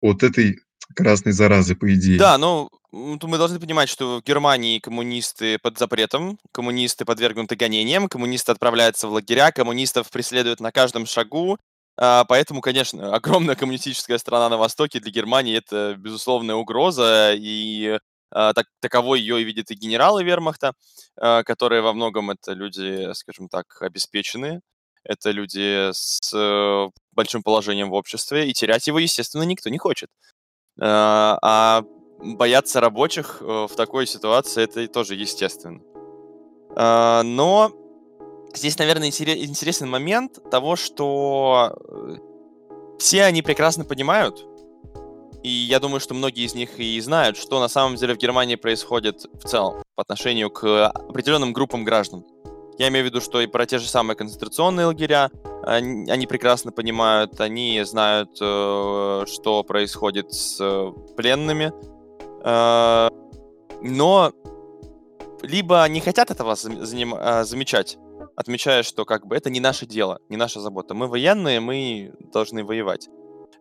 от 0.00 0.22
этой 0.22 0.60
красной 0.94 1.32
заразы, 1.32 1.76
по 1.76 1.92
идее. 1.94 2.18
Да, 2.18 2.38
ну, 2.38 2.70
мы 2.90 3.38
должны 3.38 3.60
понимать, 3.60 3.88
что 3.88 4.20
в 4.20 4.24
Германии 4.24 4.78
коммунисты 4.78 5.58
под 5.58 5.78
запретом, 5.78 6.38
коммунисты 6.52 7.04
подвергнуты 7.04 7.56
гонениям, 7.56 8.08
коммунисты 8.08 8.52
отправляются 8.52 9.08
в 9.08 9.12
лагеря, 9.12 9.52
коммунистов 9.52 10.10
преследуют 10.10 10.60
на 10.60 10.72
каждом 10.72 11.06
шагу, 11.06 11.58
поэтому, 11.98 12.60
конечно, 12.60 13.12
огромная 13.14 13.56
коммунистическая 13.56 14.18
страна 14.18 14.48
на 14.48 14.56
Востоке 14.56 15.00
для 15.00 15.10
Германии 15.10 15.56
это 15.56 15.96
безусловная 15.98 16.54
угроза, 16.54 17.32
и 17.34 17.98
а, 18.30 18.52
так, 18.52 18.66
таковой 18.80 19.20
ее 19.20 19.40
и 19.40 19.44
видят 19.44 19.70
и 19.70 19.74
генералы 19.74 20.22
вермахта, 20.22 20.72
а, 21.16 21.42
которые 21.42 21.80
во 21.82 21.92
многом 21.92 22.30
это 22.30 22.52
люди, 22.52 23.12
скажем 23.14 23.48
так, 23.48 23.80
обеспеченные, 23.80 24.60
это 25.04 25.30
люди 25.30 25.90
с 25.92 26.34
э, 26.34 26.90
большим 27.12 27.42
положением 27.42 27.88
в 27.88 27.94
обществе, 27.94 28.50
и 28.50 28.52
терять 28.52 28.86
его, 28.88 28.98
естественно, 28.98 29.42
никто 29.44 29.70
не 29.70 29.78
хочет. 29.78 30.10
А 30.78 31.82
бояться 32.18 32.80
рабочих 32.80 33.38
э, 33.40 33.44
в 33.44 33.74
такой 33.74 34.06
ситуации 34.06 34.64
это 34.64 34.86
тоже 34.88 35.14
естественно. 35.14 35.80
Но 36.76 37.72
Здесь, 38.54 38.78
наверное, 38.78 39.08
интересный 39.08 39.88
момент 39.88 40.38
того, 40.50 40.76
что 40.76 41.76
э, 41.88 42.16
все 42.98 43.24
они 43.24 43.42
прекрасно 43.42 43.84
понимают, 43.84 44.44
и 45.42 45.50
я 45.50 45.78
думаю, 45.80 46.00
что 46.00 46.14
многие 46.14 46.44
из 46.44 46.54
них 46.54 46.78
и 46.80 47.00
знают, 47.00 47.36
что 47.36 47.60
на 47.60 47.68
самом 47.68 47.96
деле 47.96 48.14
в 48.14 48.18
Германии 48.18 48.56
происходит 48.56 49.26
в 49.32 49.46
целом 49.46 49.82
по 49.94 50.02
отношению 50.02 50.50
к 50.50 50.88
определенным 50.88 51.52
группам 51.52 51.84
граждан. 51.84 52.24
Я 52.78 52.88
имею 52.88 53.04
в 53.04 53.08
виду, 53.08 53.20
что 53.20 53.40
и 53.40 53.46
про 53.46 53.66
те 53.66 53.78
же 53.78 53.88
самые 53.88 54.16
концентрационные 54.16 54.86
лагеря 54.86 55.30
они, 55.64 56.10
они 56.10 56.26
прекрасно 56.26 56.72
понимают, 56.72 57.40
они 57.40 57.82
знают, 57.84 58.30
э, 58.40 59.24
что 59.26 59.62
происходит 59.62 60.32
с 60.32 60.58
э, 60.60 60.92
пленными, 61.16 61.72
но 63.80 64.32
либо 65.42 65.86
не 65.88 66.00
хотят 66.00 66.30
этого 66.30 66.54
замечать, 66.54 67.98
отмечая, 68.38 68.84
что 68.84 69.04
как 69.04 69.26
бы 69.26 69.36
это 69.36 69.50
не 69.50 69.58
наше 69.58 69.84
дело, 69.84 70.20
не 70.28 70.36
наша 70.36 70.60
забота. 70.60 70.94
Мы 70.94 71.08
военные, 71.08 71.58
мы 71.58 72.12
должны 72.32 72.64
воевать. 72.64 73.08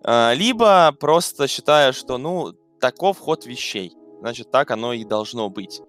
А, 0.03 0.33
либо 0.35 0.95
просто 0.99 1.47
считая, 1.47 1.93
что, 1.93 2.19
ну, 2.19 2.53
таков 2.79 3.17
ход 3.17 3.47
вещей. 3.47 3.97
Значит, 4.19 4.51
так 4.51 4.69
оно 4.69 4.93
и 4.93 5.03
должно 5.03 5.49
быть. 5.49 5.81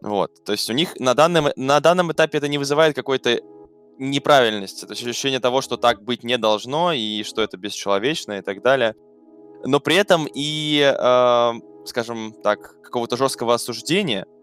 Вот. 0.00 0.42
То 0.44 0.52
есть 0.52 0.70
у 0.70 0.72
них 0.72 0.98
на 0.98 1.12
данном, 1.12 1.48
на 1.56 1.80
данном 1.80 2.10
этапе 2.10 2.38
это 2.38 2.48
не 2.48 2.56
вызывает 2.56 2.96
какой-то 2.96 3.40
неправильности. 3.98 4.86
То 4.86 4.92
есть 4.92 5.02
ощущение 5.02 5.40
того, 5.40 5.60
что 5.60 5.76
так 5.76 6.02
быть 6.02 6.24
не 6.24 6.38
должно, 6.38 6.92
и 6.92 7.22
что 7.24 7.42
это 7.42 7.58
бесчеловечно 7.58 8.38
и 8.38 8.40
так 8.40 8.62
далее. 8.62 8.94
Но 9.64 9.80
при 9.80 9.96
этом 9.96 10.26
и, 10.32 10.80
э, 10.80 11.52
скажем 11.84 12.32
так, 12.42 12.80
какого-то 12.80 13.18
жесткого 13.18 13.52
осуждения– 13.52 14.24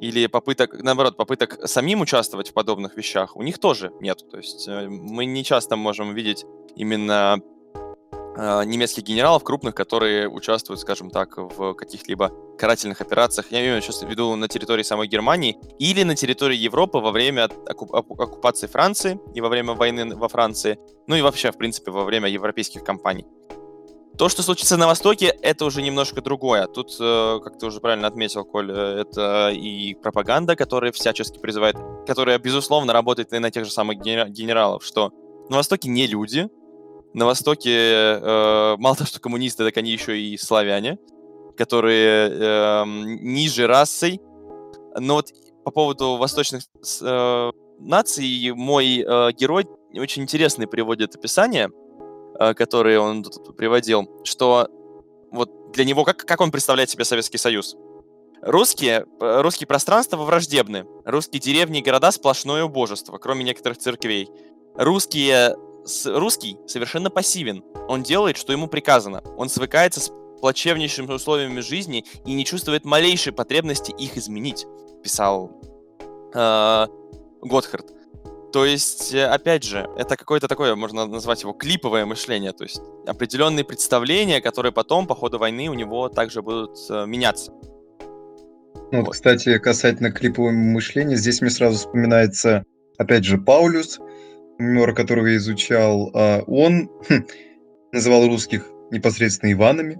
или 0.00 0.26
попыток, 0.26 0.82
наоборот, 0.82 1.16
попыток 1.16 1.68
самим 1.68 2.00
участвовать 2.00 2.50
в 2.50 2.52
подобных 2.52 2.96
вещах, 2.96 3.36
у 3.36 3.42
них 3.42 3.58
тоже 3.58 3.92
нет. 4.00 4.24
То 4.30 4.36
есть 4.36 4.68
э, 4.68 4.88
мы 4.88 5.24
не 5.24 5.44
часто 5.44 5.76
можем 5.76 6.14
видеть 6.14 6.44
именно 6.76 7.40
э, 8.36 8.64
немецких 8.64 9.02
генералов 9.02 9.42
крупных, 9.42 9.74
которые 9.74 10.28
участвуют, 10.28 10.80
скажем 10.80 11.10
так, 11.10 11.36
в 11.36 11.74
каких-либо 11.74 12.32
карательных 12.58 13.00
операциях. 13.00 13.46
Я 13.50 13.60
имею 13.60 13.82
в 13.82 14.08
виду 14.08 14.36
на 14.36 14.48
территории 14.48 14.82
самой 14.82 15.08
Германии 15.08 15.58
или 15.78 16.02
на 16.04 16.14
территории 16.14 16.56
Европы 16.56 16.98
во 16.98 17.10
время 17.10 17.48
оккуп- 17.66 17.94
оккупации 17.94 18.66
Франции 18.66 19.18
и 19.34 19.40
во 19.40 19.48
время 19.48 19.74
войны 19.74 20.14
во 20.16 20.28
Франции, 20.28 20.78
ну 21.06 21.16
и 21.16 21.22
вообще, 21.22 21.50
в 21.50 21.56
принципе, 21.56 21.90
во 21.90 22.04
время 22.04 22.28
европейских 22.28 22.84
кампаний. 22.84 23.26
То, 24.18 24.28
что 24.28 24.42
случится 24.42 24.76
на 24.76 24.88
Востоке, 24.88 25.26
это 25.42 25.64
уже 25.64 25.80
немножко 25.80 26.20
другое. 26.20 26.66
Тут, 26.66 26.96
э, 26.98 27.38
как 27.40 27.56
ты 27.56 27.66
уже 27.66 27.78
правильно 27.78 28.08
отметил, 28.08 28.44
Коль, 28.44 28.68
э, 28.68 29.02
это 29.02 29.50
и 29.50 29.94
пропаганда, 29.94 30.56
которая 30.56 30.90
всячески 30.90 31.38
призывает, 31.38 31.76
которая, 32.04 32.36
безусловно, 32.40 32.92
работает 32.92 33.32
и 33.32 33.38
на 33.38 33.52
тех 33.52 33.64
же 33.64 33.70
самых 33.70 33.98
генералов, 34.00 34.84
что 34.84 35.12
на 35.48 35.56
Востоке 35.56 35.88
не 35.88 36.08
люди, 36.08 36.48
на 37.14 37.26
Востоке 37.26 37.70
э, 37.70 38.76
мало 38.78 38.96
того, 38.96 39.06
что 39.06 39.20
коммунисты, 39.20 39.64
так 39.64 39.76
они 39.76 39.92
еще 39.92 40.20
и 40.20 40.36
славяне, 40.36 40.98
которые 41.56 42.28
э, 42.28 42.84
ниже 42.86 43.68
расой. 43.68 44.20
Но 44.98 45.14
вот 45.14 45.32
по 45.64 45.70
поводу 45.70 46.16
восточных 46.16 46.62
э, 47.02 47.50
наций 47.78 48.50
мой 48.50 48.98
э, 48.98 49.32
герой 49.32 49.68
очень 49.94 50.22
интересный 50.22 50.66
приводит 50.66 51.14
описание– 51.14 51.70
которые 52.54 53.00
он 53.00 53.24
приводил, 53.56 54.22
что 54.24 54.68
вот 55.30 55.72
для 55.72 55.84
него, 55.84 56.04
как, 56.04 56.18
как 56.18 56.40
он 56.40 56.50
представляет 56.50 56.90
себе 56.90 57.04
Советский 57.04 57.38
Союз? 57.38 57.76
Русские, 58.40 59.06
э, 59.20 59.40
русские 59.40 59.66
пространства 59.66 60.18
враждебны. 60.18 60.86
Русские 61.04 61.40
деревни 61.40 61.80
и 61.80 61.82
города 61.82 62.12
сплошное 62.12 62.64
убожество, 62.64 63.18
кроме 63.18 63.44
некоторых 63.44 63.78
церквей. 63.78 64.30
Русские, 64.76 65.56
с, 65.84 66.06
русский 66.06 66.56
совершенно 66.66 67.10
пассивен. 67.10 67.64
Он 67.88 68.02
делает, 68.02 68.36
что 68.36 68.52
ему 68.52 68.68
приказано. 68.68 69.22
Он 69.36 69.48
свыкается 69.48 70.00
с 70.00 70.12
плачевнейшими 70.40 71.12
условиями 71.12 71.60
жизни 71.60 72.04
и 72.24 72.32
не 72.32 72.44
чувствует 72.44 72.84
малейшей 72.84 73.32
потребности 73.32 73.90
их 73.90 74.16
изменить, 74.16 74.66
писал 75.02 75.50
э, 76.32 76.86
Готхард. 77.42 77.97
То 78.52 78.64
есть, 78.64 79.14
э, 79.14 79.26
опять 79.26 79.62
же, 79.62 79.88
это 79.98 80.16
какое-то 80.16 80.48
такое, 80.48 80.74
можно 80.74 81.06
назвать 81.06 81.42
его 81.42 81.52
клиповое 81.52 82.06
мышление, 82.06 82.52
то 82.52 82.64
есть 82.64 82.80
определенные 83.06 83.64
представления, 83.64 84.40
которые 84.40 84.72
потом 84.72 85.06
по 85.06 85.14
ходу 85.14 85.38
войны 85.38 85.68
у 85.68 85.74
него 85.74 86.08
также 86.08 86.40
будут 86.40 86.78
э, 86.88 87.04
меняться. 87.06 87.52
Ну, 88.90 89.04
вот. 89.04 89.12
Кстати, 89.12 89.58
касательно 89.58 90.10
клипового 90.10 90.52
мышления, 90.52 91.16
здесь 91.16 91.42
мне 91.42 91.50
сразу 91.50 91.76
вспоминается, 91.76 92.64
опять 92.96 93.24
же, 93.24 93.36
Паулюс, 93.36 94.00
мемуар 94.58 94.94
которого 94.94 95.26
я 95.26 95.36
изучал. 95.36 96.10
А 96.14 96.42
он 96.46 96.88
хм, 97.08 97.26
называл 97.92 98.26
русских 98.26 98.66
непосредственно 98.90 99.52
Иванами. 99.52 99.98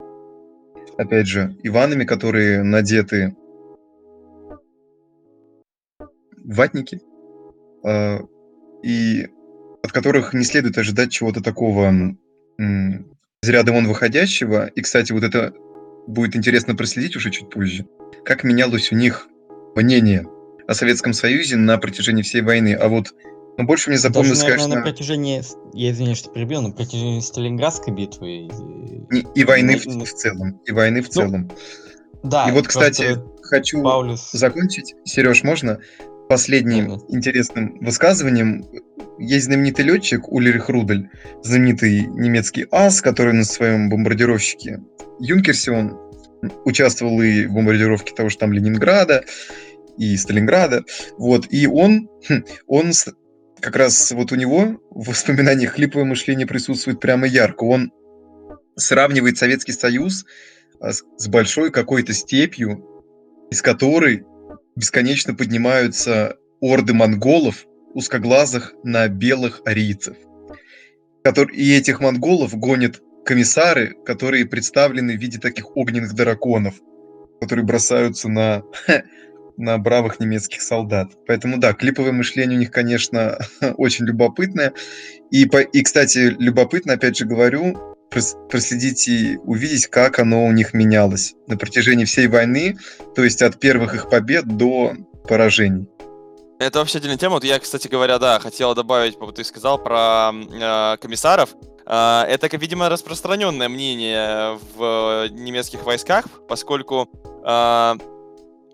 Опять 0.97 1.27
же, 1.27 1.55
Иванами, 1.63 2.05
которые 2.05 2.63
надеты 2.63 3.37
ватники, 6.45 7.01
а, 7.85 8.21
и 8.83 9.29
от 9.83 9.93
которых 9.93 10.35
не 10.35 10.45
следует 10.45 10.79
ожидать 10.79 11.11
чего-то 11.13 11.43
такого 11.43 12.17
из 12.59 13.49
ряда 13.49 13.73
вон 13.73 13.87
выходящего. 13.87 14.67
И, 14.67 14.81
кстати, 14.81 15.13
вот 15.13 15.23
это 15.23 15.53
будет 16.07 16.37
интересно 16.37 16.75
проследить 16.75 17.17
уже 17.17 17.31
чуть 17.31 17.51
позже, 17.51 17.87
как 18.25 18.45
менялось 18.45 18.91
у 18.93 18.97
них 18.97 19.29
мнение 19.77 20.27
о 20.67 20.75
Советском 20.75 21.13
Союзе 21.13 21.57
на 21.57 21.79
протяжении 21.79 22.23
всей 22.23 22.43
войны. 22.43 22.75
А 22.75 22.89
вот 22.89 23.15
ну, 23.59 23.65
больше 23.65 23.91
мне 23.91 23.99
запомнилось, 23.99 24.39
Даже, 24.39 24.51
наверное, 24.51 24.65
конечно... 24.67 24.79
на 24.79 24.91
протяжении, 24.91 25.43
я 25.75 25.91
извиняюсь, 25.91 26.19
что 26.19 26.31
перебил, 26.31 26.63
на 26.63 26.71
протяжении 26.71 27.21
Сталинградской 27.21 27.93
битвы. 27.93 28.49
И, 29.11 29.27
и 29.35 29.45
войны 29.45 29.73
и, 29.73 29.77
в, 29.77 30.05
в 30.05 30.13
целом. 30.13 30.61
И 30.65 30.71
войны 30.71 31.03
в 31.03 31.07
ну, 31.07 31.13
целом. 31.13 31.51
Да. 32.23 32.49
И 32.49 32.53
вот, 32.53 32.69
кстати, 32.69 33.19
хочу 33.43 33.83
Паулюс... 33.83 34.31
закончить. 34.33 34.95
Сереж, 35.05 35.43
можно? 35.43 35.81
Последним 36.29 36.93
mm-hmm. 36.93 37.05
интересным 37.09 37.79
высказыванием. 37.81 38.65
Есть 39.19 39.47
знаменитый 39.47 39.85
летчик 39.85 40.29
Ульрих 40.29 40.69
Рудель, 40.69 41.11
знаменитый 41.43 42.07
немецкий 42.07 42.67
ас, 42.71 43.01
который 43.01 43.33
на 43.33 43.45
своем 43.45 43.89
бомбардировщике 43.89 44.81
Юнкерсе 45.21 45.73
он 45.73 45.99
участвовал 46.65 47.21
и 47.21 47.47
в 47.47 47.53
бомбардировке 47.53 48.15
того 48.15 48.29
же 48.29 48.39
там 48.39 48.53
Ленинграда 48.53 49.25
и 49.97 50.17
Сталинграда. 50.17 50.85
Вот, 51.17 51.47
и 51.51 51.67
он, 51.67 52.09
хм, 52.29 52.45
он 52.67 52.93
как 53.61 53.77
раз 53.77 54.13
вот 54.13 54.31
у 54.33 54.37
него 54.37 54.81
в 54.91 55.09
воспоминаниях 55.09 55.73
хлиповое 55.73 56.07
мышление 56.07 56.47
присутствует 56.47 57.01
прямо 57.01 57.27
ярко. 57.27 57.65
Он 57.65 57.93
сравнивает 58.77 59.39
Советский 59.39 59.73
Союз 59.73 60.25
а, 60.81 60.93
с 60.93 61.29
большой 61.29 61.73
какой-то 61.73 62.13
степью, 62.13 62.85
из 63.51 63.63
которой 63.63 64.25
бесконечно 64.79 65.35
поднимаются 65.35 66.37
орды 66.61 66.95
монголов, 66.95 67.67
узкоглазых 67.95 68.75
на 68.85 69.09
белых 69.09 69.61
арийцев. 69.65 70.17
И 71.53 71.75
этих 71.75 72.01
монголов 72.01 72.55
гонят 72.55 73.03
комиссары, 73.25 73.97
которые 74.07 74.47
представлены 74.47 75.17
в 75.17 75.21
виде 75.21 75.39
таких 75.39 75.77
огненных 75.77 76.15
драконов, 76.15 76.77
которые 77.41 77.67
бросаются 77.67 78.29
на, 78.29 78.63
на 79.57 79.79
бравых 79.79 80.21
немецких 80.21 80.63
солдат. 80.63 81.11
Поэтому 81.27 81.59
да, 81.59 81.73
клиповое 81.73 82.13
мышление 82.13 82.57
у 82.57 82.61
них, 82.61 82.71
конечно, 82.71 83.39
очень 83.77 84.07
любопытное. 84.07 84.73
И, 85.31 85.45
по, 85.47 85.59
и, 85.59 85.83
кстати, 85.83 86.35
любопытно, 86.39 86.95
опять 86.95 87.19
же 87.19 87.27
говорю, 87.27 87.97
проследить 88.11 89.09
и 89.09 89.37
увидеть, 89.39 89.87
как 89.87 90.19
оно 90.19 90.47
у 90.47 90.53
них 90.53 90.75
менялось 90.75 91.35
на 91.47 91.57
протяжении 91.57 92.05
всей 92.05 92.27
войны, 92.27 92.77
то 93.15 93.25
есть 93.25 93.43
от 93.43 93.59
первых 93.59 93.95
их 93.95 94.09
побед 94.09 94.47
до 94.47 94.95
поражений. 95.29 95.89
Это 96.59 96.81
вообще 96.81 96.99
отдельная 96.99 97.19
тема. 97.19 97.35
Вот 97.35 97.45
я, 97.45 97.59
кстати 97.61 97.87
говоря, 97.87 98.19
да, 98.19 98.41
хотел 98.41 98.75
добавить, 98.75 99.17
вот 99.21 99.37
ты 99.37 99.45
сказал 99.45 99.79
про 99.79 100.33
э, 100.33 100.97
комиссаров. 101.01 101.51
Э, 101.87 102.25
это, 102.29 102.49
видимо, 102.57 102.89
распространенное 102.89 103.69
мнение 103.69 104.59
в 104.75 105.29
немецких 105.31 105.85
войсках, 105.85 106.25
поскольку 106.49 107.09
э, 107.45 107.95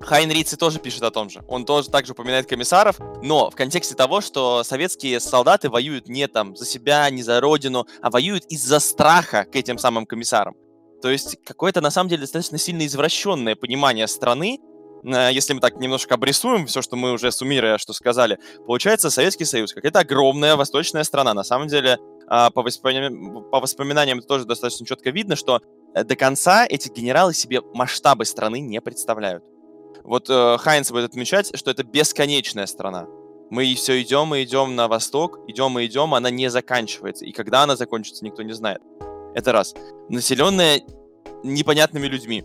Хайн 0.04 0.30
Рици 0.30 0.56
тоже 0.56 0.78
пишет 0.78 1.02
о 1.02 1.10
том 1.10 1.30
же. 1.30 1.42
Он 1.48 1.64
тоже 1.64 1.90
также 1.90 2.12
упоминает 2.12 2.46
комиссаров, 2.46 2.98
но 3.22 3.50
в 3.50 3.54
контексте 3.54 3.94
того, 3.94 4.20
что 4.20 4.62
советские 4.64 5.20
солдаты 5.20 5.70
воюют 5.70 6.08
не 6.08 6.28
там 6.28 6.56
за 6.56 6.66
себя, 6.66 7.08
не 7.10 7.22
за 7.22 7.40
родину, 7.40 7.86
а 8.02 8.10
воюют 8.10 8.44
из-за 8.46 8.80
страха 8.80 9.44
к 9.44 9.56
этим 9.56 9.78
самым 9.78 10.06
комиссарам. 10.06 10.54
То 11.02 11.10
есть 11.10 11.38
какое-то, 11.44 11.80
на 11.80 11.90
самом 11.90 12.08
деле, 12.08 12.22
достаточно 12.22 12.58
сильно 12.58 12.86
извращенное 12.86 13.56
понимание 13.56 14.06
страны, 14.06 14.58
Э, 15.04 15.30
если 15.32 15.52
мы 15.52 15.60
так 15.60 15.76
немножко 15.76 16.14
обрисуем 16.14 16.66
все, 16.66 16.82
что 16.82 16.96
мы 16.96 17.12
уже 17.12 17.30
суммируя, 17.30 17.78
что 17.78 17.92
сказали, 17.92 18.38
получается 18.66 19.10
Советский 19.10 19.44
Союз, 19.44 19.72
какая-то 19.72 20.00
огромная 20.00 20.56
восточная 20.56 21.04
страна. 21.04 21.34
На 21.34 21.44
самом 21.44 21.68
деле, 21.68 21.98
а, 22.26 22.50
по 22.50 22.62
воспоминаниям, 22.62 23.44
по 23.50 23.60
воспоминаниям 23.60 24.22
тоже 24.22 24.46
достаточно 24.46 24.86
четко 24.86 25.10
видно, 25.10 25.36
что 25.36 25.60
э, 25.94 26.04
до 26.04 26.16
конца 26.16 26.66
эти 26.66 26.88
генералы 26.88 27.34
себе 27.34 27.60
масштабы 27.74 28.24
страны 28.24 28.60
не 28.60 28.80
представляют. 28.80 29.44
Вот 30.04 30.28
э, 30.28 30.58
Хайнц 30.58 30.90
будет 30.90 31.06
отмечать, 31.06 31.56
что 31.56 31.70
это 31.70 31.82
бесконечная 31.82 32.66
страна. 32.66 33.06
Мы 33.50 33.74
все 33.74 34.02
идем 34.02 34.34
и 34.34 34.44
идем 34.44 34.76
на 34.76 34.86
восток, 34.86 35.38
идем 35.48 35.78
и 35.78 35.86
идем, 35.86 36.14
она 36.14 36.30
не 36.30 36.50
заканчивается. 36.50 37.24
И 37.24 37.32
когда 37.32 37.62
она 37.62 37.74
закончится, 37.74 38.24
никто 38.24 38.42
не 38.42 38.52
знает. 38.52 38.82
Это 39.34 39.52
раз. 39.52 39.74
Населенная 40.10 40.82
непонятными 41.42 42.06
людьми. 42.06 42.44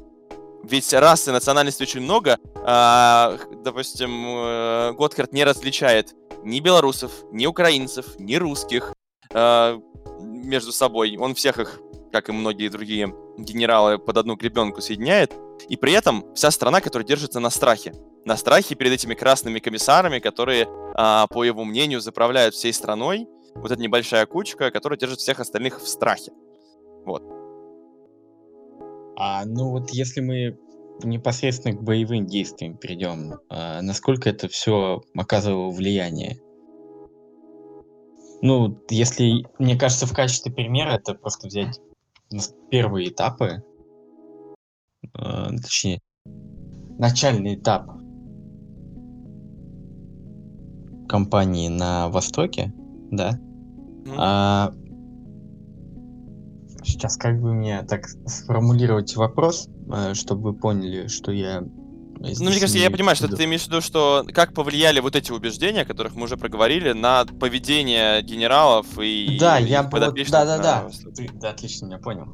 Ведь 0.63 0.93
рас 0.93 1.27
и 1.27 1.31
национальностей 1.31 1.83
очень 1.83 2.01
много. 2.01 2.37
А, 2.55 3.37
допустим, 3.63 4.25
э, 4.25 5.27
не 5.31 5.43
различает 5.43 6.15
ни 6.43 6.61
белорусов, 6.61 7.11
ни 7.31 7.45
украинцев, 7.45 8.17
ни 8.19 8.35
русских 8.35 8.93
а, 9.33 9.77
между 10.21 10.71
собой. 10.71 11.17
Он 11.17 11.35
всех 11.35 11.59
их, 11.59 11.79
как 12.13 12.29
и 12.29 12.31
многие 12.31 12.69
другие 12.69 13.13
генералы, 13.43 13.97
под 13.97 14.17
одну 14.17 14.35
гребенку 14.35 14.81
соединяет. 14.81 15.33
И 15.67 15.75
при 15.75 15.93
этом 15.93 16.25
вся 16.35 16.51
страна, 16.51 16.81
которая 16.81 17.07
держится 17.07 17.39
на 17.39 17.49
страхе. 17.49 17.93
На 18.25 18.37
страхе 18.37 18.75
перед 18.75 18.93
этими 18.93 19.13
красными 19.13 19.59
комиссарами, 19.59 20.19
которые, 20.19 20.67
а, 20.95 21.27
по 21.27 21.43
его 21.43 21.63
мнению, 21.63 22.01
заправляют 22.01 22.53
всей 22.53 22.73
страной. 22.73 23.27
Вот 23.55 23.71
эта 23.71 23.81
небольшая 23.81 24.25
кучка, 24.25 24.71
которая 24.71 24.99
держит 24.99 25.19
всех 25.19 25.39
остальных 25.39 25.81
в 25.81 25.87
страхе. 25.87 26.31
Вот. 27.05 27.23
А, 29.17 29.43
ну 29.45 29.71
вот 29.71 29.89
если 29.91 30.21
мы 30.21 30.57
непосредственно 31.03 31.75
к 31.75 31.81
боевым 31.81 32.25
действиям 32.25 32.77
перейдем, 32.77 33.39
а, 33.49 33.81
насколько 33.81 34.29
это 34.29 34.47
все 34.47 35.01
оказывало 35.15 35.71
влияние? 35.71 36.39
Ну, 38.41 38.81
если, 38.89 39.45
мне 39.59 39.77
кажется, 39.77 40.05
в 40.05 40.13
качестве 40.13 40.51
примера 40.51 40.91
это 40.91 41.13
просто 41.13 41.47
взять 41.47 41.79
первые 42.69 43.09
этапы, 43.09 43.63
э, 45.13 45.47
точнее, 45.61 45.99
начальный 46.97 47.55
этап 47.55 47.87
компании 51.07 51.69
на 51.69 52.09
Востоке, 52.09 52.73
да, 53.11 53.31
mm-hmm. 53.31 54.15
а 54.17 54.73
Сейчас 56.83 57.17
как 57.17 57.39
бы 57.41 57.53
мне 57.53 57.83
так 57.83 58.07
сформулировать 58.25 59.15
вопрос, 59.15 59.69
э, 59.91 60.13
чтобы 60.13 60.51
вы 60.51 60.53
поняли, 60.53 61.07
что 61.07 61.31
я... 61.31 61.63
Ну, 62.19 62.49
мне 62.49 62.59
кажется, 62.59 62.77
я 62.77 62.91
понимаю, 62.91 63.15
что 63.15 63.29
ты 63.29 63.45
имеешь 63.45 63.63
в 63.63 63.67
виду, 63.67 63.79
что 63.79 64.25
как 64.33 64.53
повлияли 64.53 64.99
вот 64.99 65.15
эти 65.15 65.31
убеждения, 65.31 65.81
о 65.81 65.85
которых 65.85 66.15
мы 66.15 66.23
уже 66.23 66.35
проговорили, 66.35 66.91
на 66.91 67.25
поведение 67.25 68.21
генералов 68.21 68.85
и 68.99 69.37
Да, 69.39 69.57
я 69.57 69.83
бы... 69.83 69.99
Да, 69.99 70.11
да, 70.11 70.57
да. 70.57 70.89
Ты, 71.15 71.29
да, 71.33 71.51
отлично, 71.51 71.85
меня 71.85 71.97
понял. 71.97 72.27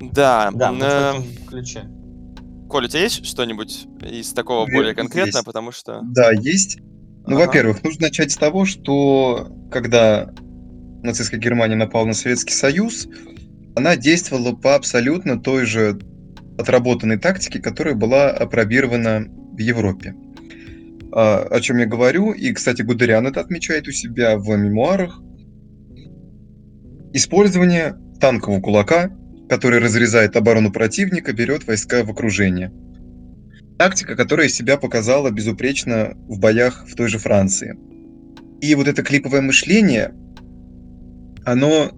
Да. 0.00 0.50
Да, 0.54 0.72
вот 0.72 0.82
э... 0.82 1.12
в 1.18 1.46
ключе. 1.46 1.84
Коля, 2.70 2.86
у 2.86 2.88
тебя 2.88 3.02
есть 3.02 3.26
что-нибудь 3.26 3.86
из 4.02 4.32
такого 4.32 4.66
Нет, 4.66 4.74
более 4.74 4.94
конкретного, 4.94 5.44
потому 5.44 5.72
что... 5.72 6.00
Да, 6.04 6.32
есть. 6.32 6.78
Ну, 7.26 7.36
ага. 7.36 7.46
во-первых, 7.46 7.82
нужно 7.82 8.06
начать 8.06 8.30
с 8.30 8.36
того, 8.36 8.64
что 8.64 9.48
когда 9.70 10.30
нацистская 11.02 11.40
Германия 11.40 11.76
напала 11.76 12.06
на 12.06 12.14
Советский 12.14 12.54
Союз, 12.54 13.06
она 13.76 13.96
действовала 13.96 14.54
по 14.54 14.74
абсолютно 14.74 15.38
той 15.40 15.66
же 15.66 15.98
отработанной 16.58 17.18
тактике, 17.18 17.60
которая 17.60 17.94
была 17.94 18.30
опробирована 18.30 19.24
в 19.28 19.58
Европе. 19.58 20.14
А, 21.12 21.46
о 21.50 21.60
чем 21.60 21.78
я 21.78 21.86
говорю, 21.86 22.32
и, 22.32 22.52
кстати, 22.52 22.82
Гудериан 22.82 23.26
это 23.26 23.40
отмечает 23.40 23.88
у 23.88 23.92
себя 23.92 24.36
в 24.36 24.48
мемуарах. 24.48 25.22
Использование 27.14 27.96
танкового 28.20 28.60
кулака, 28.60 29.10
который 29.48 29.78
разрезает 29.78 30.36
оборону 30.36 30.70
противника, 30.72 31.32
берет 31.32 31.66
войска 31.66 32.04
в 32.04 32.10
окружение. 32.10 32.72
Тактика, 33.78 34.16
которая 34.16 34.48
себя 34.48 34.76
показала 34.76 35.30
безупречно 35.30 36.14
в 36.28 36.40
боях 36.40 36.86
в 36.86 36.94
той 36.96 37.08
же 37.08 37.18
Франции. 37.18 37.78
И 38.60 38.74
вот 38.74 38.88
это 38.88 39.02
клиповое 39.04 39.40
мышление, 39.40 40.12
оно 41.44 41.92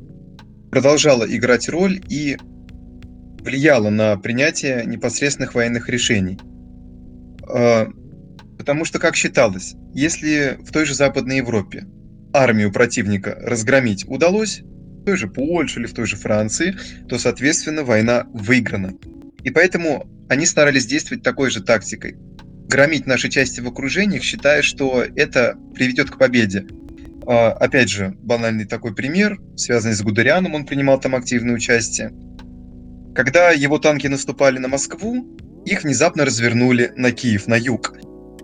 продолжала 0.70 1.24
играть 1.24 1.68
роль 1.68 2.00
и 2.08 2.36
влияла 3.42 3.90
на 3.90 4.16
принятие 4.16 4.84
непосредственных 4.86 5.54
военных 5.54 5.88
решений. 5.88 6.38
А, 7.48 7.88
потому 8.58 8.84
что, 8.84 8.98
как 8.98 9.16
считалось, 9.16 9.74
если 9.94 10.58
в 10.60 10.72
той 10.72 10.84
же 10.84 10.94
Западной 10.94 11.38
Европе 11.38 11.86
армию 12.32 12.72
противника 12.72 13.36
разгромить 13.40 14.04
удалось, 14.06 14.60
в 14.62 15.04
той 15.04 15.16
же 15.16 15.28
Польше 15.28 15.80
или 15.80 15.86
в 15.86 15.94
той 15.94 16.06
же 16.06 16.16
Франции, 16.16 16.76
то, 17.08 17.18
соответственно, 17.18 17.84
война 17.84 18.26
выиграна. 18.32 18.92
И 19.42 19.50
поэтому 19.50 20.06
они 20.28 20.46
старались 20.46 20.86
действовать 20.86 21.24
такой 21.24 21.50
же 21.50 21.62
тактикой. 21.62 22.16
Громить 22.68 23.06
наши 23.06 23.28
части 23.28 23.60
в 23.60 23.66
окружениях, 23.66 24.22
считая, 24.22 24.62
что 24.62 25.04
это 25.16 25.56
приведет 25.74 26.10
к 26.10 26.18
победе. 26.18 26.66
А, 27.26 27.52
опять 27.52 27.88
же, 27.90 28.14
банальный 28.22 28.66
такой 28.66 28.94
пример, 28.94 29.38
связанный 29.56 29.94
с 29.94 30.02
Гудерианом, 30.02 30.54
он 30.54 30.66
принимал 30.66 31.00
там 31.00 31.16
активное 31.16 31.54
участие. 31.54 32.12
Когда 33.14 33.50
его 33.50 33.78
танки 33.78 34.06
наступали 34.06 34.58
на 34.58 34.68
Москву, 34.68 35.26
их 35.64 35.82
внезапно 35.82 36.24
развернули 36.24 36.92
на 36.96 37.12
Киев, 37.12 37.46
на 37.46 37.56
юг. 37.56 37.96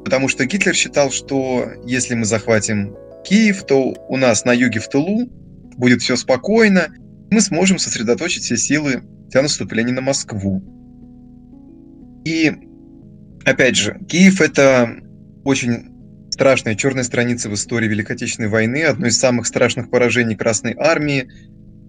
Потому 0.05 0.29
что 0.29 0.45
Гитлер 0.45 0.75
считал, 0.75 1.11
что 1.11 1.67
если 1.85 2.15
мы 2.15 2.25
захватим 2.25 2.95
Киев, 3.25 3.65
то 3.65 3.95
у 4.09 4.17
нас 4.17 4.45
на 4.45 4.53
юге 4.53 4.81
в 4.81 4.89
тылу 4.89 5.29
будет 5.77 6.03
все 6.03 6.17
спокойно, 6.17 6.89
мы 7.31 7.41
сможем 7.41 7.79
сосредоточить 7.79 8.45
все 8.45 8.57
силы 8.57 9.03
для 9.31 9.43
наступления 9.43 9.93
на 9.93 10.01
Москву. 10.01 10.63
И, 12.25 12.53
опять 13.45 13.77
же, 13.77 14.01
Киев 14.09 14.41
это 14.41 14.97
очень 15.45 15.97
страшная 16.31 16.75
черная 16.75 17.05
страница 17.05 17.49
в 17.49 17.55
истории 17.55 17.89
Великой 17.89 18.17
Отечественной 18.17 18.49
войны, 18.49 18.83
одно 18.85 19.07
из 19.07 19.19
самых 19.19 19.47
страшных 19.47 19.91
поражений 19.91 20.37
Красной 20.37 20.75
Армии. 20.79 21.29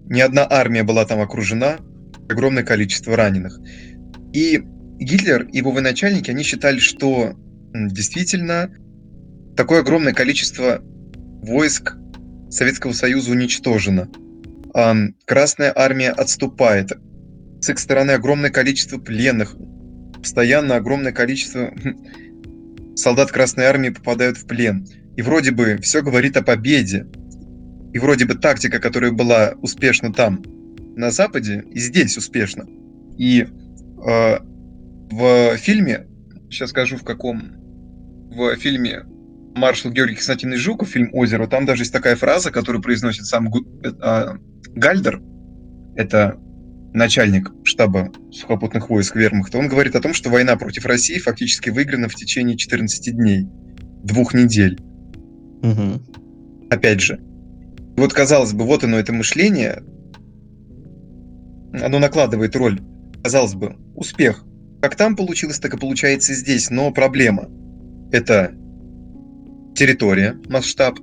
Ни 0.06 0.20
одна 0.20 0.46
армия 0.48 0.84
была 0.84 1.04
там 1.04 1.20
окружена, 1.20 1.78
огромное 2.28 2.62
количество 2.62 3.16
раненых. 3.16 3.58
И 4.32 4.62
Гитлер 4.98 5.44
и 5.44 5.58
его 5.58 5.70
военачальники, 5.70 6.30
они 6.30 6.42
считали, 6.42 6.78
что 6.78 7.34
действительно 7.72 8.70
такое 9.56 9.80
огромное 9.80 10.12
количество 10.12 10.80
войск 10.82 11.96
Советского 12.50 12.92
Союза 12.92 13.30
уничтожено. 13.30 14.08
Красная 15.24 15.72
армия 15.74 16.10
отступает. 16.10 16.92
С 17.60 17.70
их 17.70 17.78
стороны 17.78 18.12
огромное 18.12 18.50
количество 18.50 18.98
пленных, 18.98 19.56
постоянно 20.14 20.76
огромное 20.76 21.12
количество 21.12 21.72
солдат 22.94 23.30
Красной 23.30 23.64
Армии 23.64 23.90
попадают 23.90 24.38
в 24.38 24.46
плен. 24.46 24.86
и 25.18 25.22
вроде 25.22 25.50
бы 25.50 25.78
все 25.82 26.00
говорит 26.00 26.36
о 26.36 26.42
победе. 26.42 27.04
И 27.92 27.98
вроде 27.98 28.24
бы 28.24 28.34
тактика, 28.36 28.78
которая 28.78 29.10
была 29.10 29.54
успешна 29.62 30.12
там, 30.12 30.44
на 30.98 31.10
Западе, 31.10 31.64
и 31.70 31.78
здесь 31.78 32.16
успешна. 32.16 32.66
И 33.16 33.46
э, 33.46 34.38
в 35.10 35.56
фильме, 35.56 36.06
сейчас 36.50 36.70
скажу 36.70 36.96
в 36.96 37.04
каком, 37.04 37.52
в 38.30 38.56
фильме 38.56 39.04
маршал 39.54 39.92
Георгий 39.92 40.16
Константинович 40.16 40.60
Жуков, 40.60 40.88
фильм 40.88 41.10
«Озеро», 41.12 41.46
там 41.46 41.66
даже 41.66 41.82
есть 41.82 41.92
такая 41.92 42.16
фраза, 42.16 42.50
которую 42.50 42.82
произносит 42.82 43.26
сам 43.26 43.48
Гу, 43.48 43.64
э, 43.84 44.38
Гальдер, 44.74 45.22
это 45.96 46.36
начальник 46.92 47.52
штаба 47.64 48.10
сухопутных 48.32 48.90
войск 48.90 49.14
Вермахта, 49.14 49.58
он 49.58 49.68
говорит 49.68 49.94
о 49.94 50.00
том, 50.00 50.14
что 50.14 50.30
война 50.30 50.56
против 50.56 50.84
России 50.84 51.18
фактически 51.18 51.70
выиграна 51.70 52.08
в 52.08 52.14
течение 52.16 52.56
14 52.56 53.14
дней, 53.14 53.46
двух 54.02 54.34
недель. 54.34 54.80
Угу. 55.62 56.70
Опять 56.70 57.00
же. 57.00 57.20
Вот, 57.96 58.12
казалось 58.12 58.52
бы, 58.52 58.64
вот 58.64 58.84
оно, 58.84 58.96
это 58.96 59.12
мышление, 59.12 59.82
оно 61.72 61.98
накладывает 61.98 62.56
роль, 62.56 62.80
казалось 63.22 63.54
бы, 63.54 63.76
успех. 63.94 64.44
Как 64.80 64.94
там 64.96 65.16
получилось, 65.16 65.58
так 65.58 65.74
и 65.74 65.78
получается 65.78 66.34
здесь, 66.34 66.70
но 66.70 66.90
проблема. 66.92 67.48
Это 68.12 68.52
территория, 69.74 70.38
масштаб, 70.48 70.98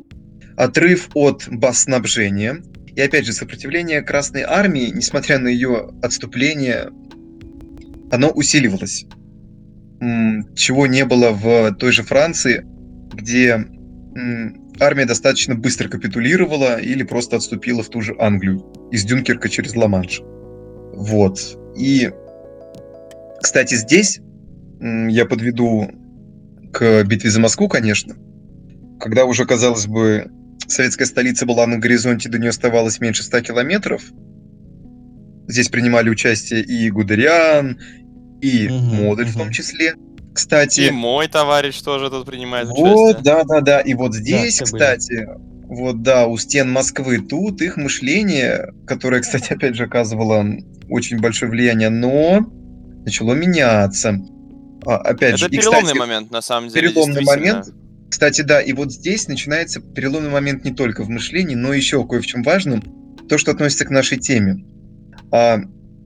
отрыв 0.58 1.10
от 1.14 1.48
баз 1.50 1.80
снабжения, 1.80 2.64
и 2.96 3.02
опять 3.02 3.26
же, 3.26 3.34
сопротивление 3.34 4.02
Красной 4.02 4.44
Армии, 4.44 4.92
несмотря 4.94 5.38
на 5.40 5.50
ее 5.50 5.90
отступление, 6.02 6.90
оно 8.12 8.30
усиливалось. 8.30 9.06
Чего 10.56 10.88
не 10.88 11.06
было 11.06 11.32
в 11.32 11.74
той 11.76 11.92
же 11.92 12.04
Франции, 12.04 12.66
где 13.14 13.66
армия 14.80 15.06
достаточно 15.06 15.56
быстро 15.56 15.90
капитулировала 15.90 16.80
или 16.80 17.04
просто 17.04 17.36
отступила 17.36 17.84
в 17.84 17.90
ту 17.90 18.02
же 18.02 18.16
Англию 18.20 18.66
из 18.92 19.04
Дюнкерка 19.04 19.50
через 19.50 19.76
Ла-Манш. 19.76 20.22
Вот. 20.96 21.58
И, 21.76 22.12
кстати, 23.42 23.76
здесь 23.76 24.20
я 24.80 25.26
подведу 25.26 25.90
к 26.72 27.04
битве 27.04 27.30
за 27.30 27.40
Москву, 27.40 27.68
конечно, 27.68 28.16
когда 29.00 29.26
уже, 29.26 29.46
казалось 29.46 29.88
бы, 29.88 30.32
советская 30.68 31.08
столица 31.08 31.46
была 31.46 31.68
на 31.68 31.78
горизонте, 31.78 32.30
до 32.30 32.40
нее 32.40 32.50
оставалось 32.50 33.00
меньше 33.00 33.24
100 33.24 33.42
километров. 33.42 34.04
Здесь 35.48 35.70
принимали 35.70 36.10
участие 36.10 36.62
и 36.62 36.90
Гудериан, 36.90 37.80
и 38.42 38.68
угу, 38.68 38.76
Модуль 38.78 39.26
угу. 39.26 39.32
в 39.32 39.38
том 39.38 39.52
числе. 39.52 39.94
Кстати... 40.34 40.82
И 40.82 40.92
мой 40.92 41.28
товарищ 41.28 41.80
тоже 41.82 42.10
тут 42.10 42.26
принимает 42.26 42.68
вот, 42.68 42.78
участие. 42.78 42.96
Вот, 42.96 43.22
да-да-да. 43.22 43.80
И 43.82 43.94
вот 43.94 44.14
здесь, 44.16 44.60
да, 44.60 44.66
кстати, 44.66 45.26
были. 45.26 45.55
Вот 45.68 46.02
да, 46.04 46.28
у 46.28 46.38
стен 46.38 46.72
Москвы, 46.72 47.20
тут 47.20 47.62
их 47.62 47.78
мышление, 47.78 48.74
которое, 48.86 49.22
кстати, 49.22 49.54
опять 49.54 49.76
же 49.76 49.84
оказывало 49.84 50.46
очень 50.90 51.20
большое 51.20 51.52
влияние, 51.52 51.90
но 51.90 52.46
начало 53.04 53.34
меняться. 53.34 54.20
А, 54.86 54.98
опять 54.98 55.36
Это 55.36 55.38
же, 55.38 55.50
переломный 55.50 55.80
и, 55.80 55.84
кстати, 55.84 55.98
момент, 55.98 56.32
на 56.32 56.42
самом 56.42 56.70
деле. 56.70 56.90
Переломный 56.90 57.24
момент. 57.24 57.68
Кстати, 58.10 58.42
да, 58.42 58.62
и 58.62 58.72
вот 58.74 58.92
здесь 58.92 59.28
начинается 59.28 59.82
переломный 59.82 60.30
момент 60.30 60.64
не 60.64 60.72
только 60.72 61.04
в 61.04 61.10
мышлении, 61.10 61.56
но 61.56 61.74
еще 61.74 62.06
кое 62.06 62.22
в 62.22 62.26
чем 62.26 62.44
важном, 62.44 62.82
то, 63.28 63.38
что 63.38 63.52
относится 63.52 63.86
к 63.86 63.90
нашей 63.90 64.20
теме. 64.20 64.64
А 65.32 65.60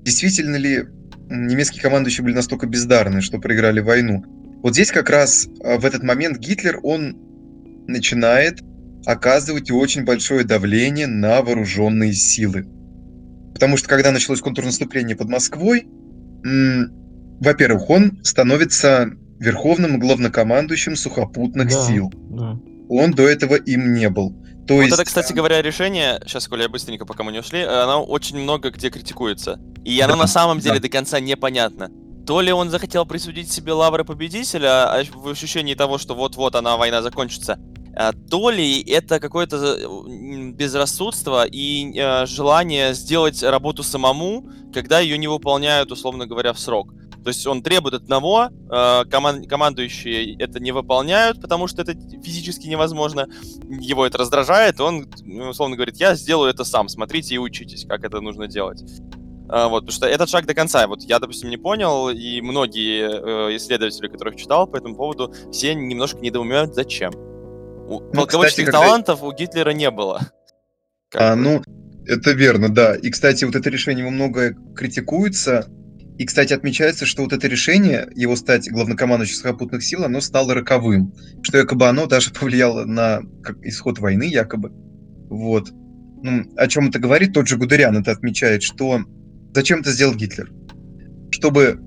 действительно 0.03 0.55
ли 0.55 0.86
немецкие 1.30 1.82
командующие 1.82 2.24
были 2.24 2.36
настолько 2.36 2.68
бездарны, 2.68 3.22
что 3.22 3.39
проиграли 3.39 3.82
войну? 3.82 4.24
Вот 4.64 4.74
здесь 4.74 4.91
как 4.91 5.10
раз 5.10 5.47
а, 5.64 5.78
в 5.78 5.86
этот 5.86 6.03
момент 6.03 6.38
Гитлер, 6.38 6.80
он 6.84 7.18
начинает 7.88 8.62
оказывать 9.06 9.72
очень 9.72 10.04
большое 10.06 10.43
давление 10.43 11.08
на 11.08 11.41
вооруженные 11.41 12.14
силы. 12.14 12.68
Потому 13.54 13.78
что 13.78 13.88
когда 13.88 14.12
началось 14.12 14.41
контрнаступление 14.41 15.16
под 15.16 15.30
Москвой, 15.30 15.88
во-первых, 16.43 17.89
он 17.89 18.20
становится 18.24 19.12
верховным 19.39 20.00
главнокомандующим 20.00 20.95
сухопутных 20.95 21.70
да, 21.70 21.82
сил. 21.88 22.12
Да. 22.30 22.60
Он 22.89 23.12
до 23.12 23.28
этого 23.28 23.56
им 23.56 23.93
не 23.93 24.10
был. 24.10 24.32
То 24.68 24.76
вот 24.76 24.82
есть... 24.82 24.93
это, 24.93 25.06
кстати 25.06 25.34
говоря, 25.34 25.62
решение, 25.62 26.22
сейчас, 26.26 26.47
Коля, 26.47 26.64
я 26.64 26.70
быстренько, 26.70 27.06
пока 27.06 27.24
мы 27.24 27.32
не 27.32 27.39
ушли, 27.39 27.64
оно 27.64 28.04
очень 28.04 28.38
много 28.38 28.70
где 28.70 28.89
критикуется. 28.89 29.60
И 29.84 30.00
оно 30.00 30.14
да, 30.14 30.20
на 30.22 30.28
самом 30.28 30.60
деле 30.60 30.76
да. 30.76 30.82
до 30.82 30.89
конца 30.89 31.20
непонятно. 31.20 31.89
То 32.28 32.41
ли 32.41 32.52
он 32.52 32.70
захотел 32.70 33.06
присудить 33.06 33.52
себе 33.52 33.74
лавры 33.74 34.06
победителя 34.06 34.91
а 34.91 35.04
в 35.12 35.30
ощущении 35.30 35.74
того, 35.74 35.97
что 35.97 36.14
вот-вот 36.14 36.56
она 36.56 36.78
война 36.78 37.02
закончится, 37.02 37.54
а, 37.54 37.78
то 38.29 38.49
ли 38.49 38.81
это 38.81 39.19
какое-то 39.19 39.77
безрассудство 40.53 41.45
и 41.45 41.93
э, 41.97 42.25
желание 42.25 42.93
сделать 42.93 43.43
работу 43.43 43.83
самому, 43.83 44.49
когда 44.73 44.99
ее 44.99 45.17
не 45.17 45.27
выполняют, 45.27 45.91
условно 45.91 46.25
говоря, 46.25 46.53
в 46.53 46.59
срок. 46.59 46.93
То 47.23 47.29
есть 47.29 47.45
он 47.45 47.61
требует 47.61 47.95
одного, 47.95 48.49
э, 48.49 49.05
коман- 49.09 49.45
командующие 49.45 50.35
это 50.37 50.59
не 50.59 50.71
выполняют, 50.71 51.41
потому 51.41 51.67
что 51.67 51.81
это 51.81 51.93
физически 52.23 52.67
невозможно. 52.67 53.27
Его 53.69 54.05
это 54.05 54.17
раздражает, 54.17 54.79
он, 54.79 55.07
ну, 55.25 55.49
условно 55.49 55.75
говорит, 55.75 55.97
я 55.97 56.15
сделаю 56.15 56.49
это 56.49 56.63
сам, 56.63 56.87
смотрите 56.87 57.35
и 57.35 57.37
учитесь, 57.37 57.85
как 57.85 58.03
это 58.03 58.21
нужно 58.21 58.47
делать. 58.47 58.83
Э, 59.49 59.67
вот, 59.67 59.81
потому 59.81 59.91
что 59.91 60.07
этот 60.07 60.29
шаг 60.29 60.45
до 60.45 60.53
конца, 60.53 60.87
вот 60.87 61.03
я, 61.03 61.19
допустим, 61.19 61.49
не 61.49 61.57
понял, 61.57 62.09
и 62.09 62.39
многие 62.41 63.49
э, 63.51 63.57
исследователи, 63.57 64.07
которых 64.07 64.37
читал 64.37 64.67
по 64.67 64.77
этому 64.77 64.95
поводу, 64.95 65.33
все 65.51 65.75
немножко 65.75 66.19
недоумевают, 66.19 66.73
зачем. 66.73 67.28
У 67.89 68.01
ну, 68.01 68.11
полководческих 68.11 68.67
кстати, 68.67 68.83
талантов 68.83 69.23
у 69.23 69.31
Гитлера 69.33 69.71
не 69.71 69.89
было. 69.89 70.31
а, 71.15 71.35
ну, 71.35 71.63
это 72.05 72.31
верно, 72.31 72.69
да. 72.69 72.95
И, 72.95 73.09
кстати, 73.09 73.45
вот 73.45 73.55
это 73.55 73.67
решение 73.71 74.01
его 74.01 74.11
много 74.11 74.53
критикуется, 74.75 75.67
и, 76.19 76.25
кстати, 76.25 76.53
отмечается, 76.53 77.07
что 77.07 77.23
вот 77.23 77.33
это 77.33 77.47
решение, 77.47 78.07
его 78.13 78.35
стать 78.35 78.69
главнокомандующим 78.69 79.37
сухопутных 79.37 79.83
сил, 79.83 80.03
оно 80.03 80.21
стало 80.21 80.53
роковым. 80.53 81.15
Что 81.41 81.57
якобы 81.57 81.87
оно 81.87 82.05
даже 82.05 82.29
повлияло 82.39 82.85
на 82.85 83.21
как, 83.41 83.57
исход 83.63 83.97
войны, 83.97 84.23
якобы. 84.23 84.69
Вот. 85.29 85.71
Ну, 86.21 86.43
о 86.57 86.67
чем 86.67 86.89
это 86.89 86.99
говорит? 86.99 87.33
Тот 87.33 87.47
же 87.47 87.57
Гудериан 87.57 87.97
это 87.97 88.11
отмечает, 88.11 88.61
что 88.61 88.99
зачем 89.55 89.79
это 89.79 89.91
сделал 89.91 90.13
Гитлер? 90.13 90.51
Чтобы 91.31 91.79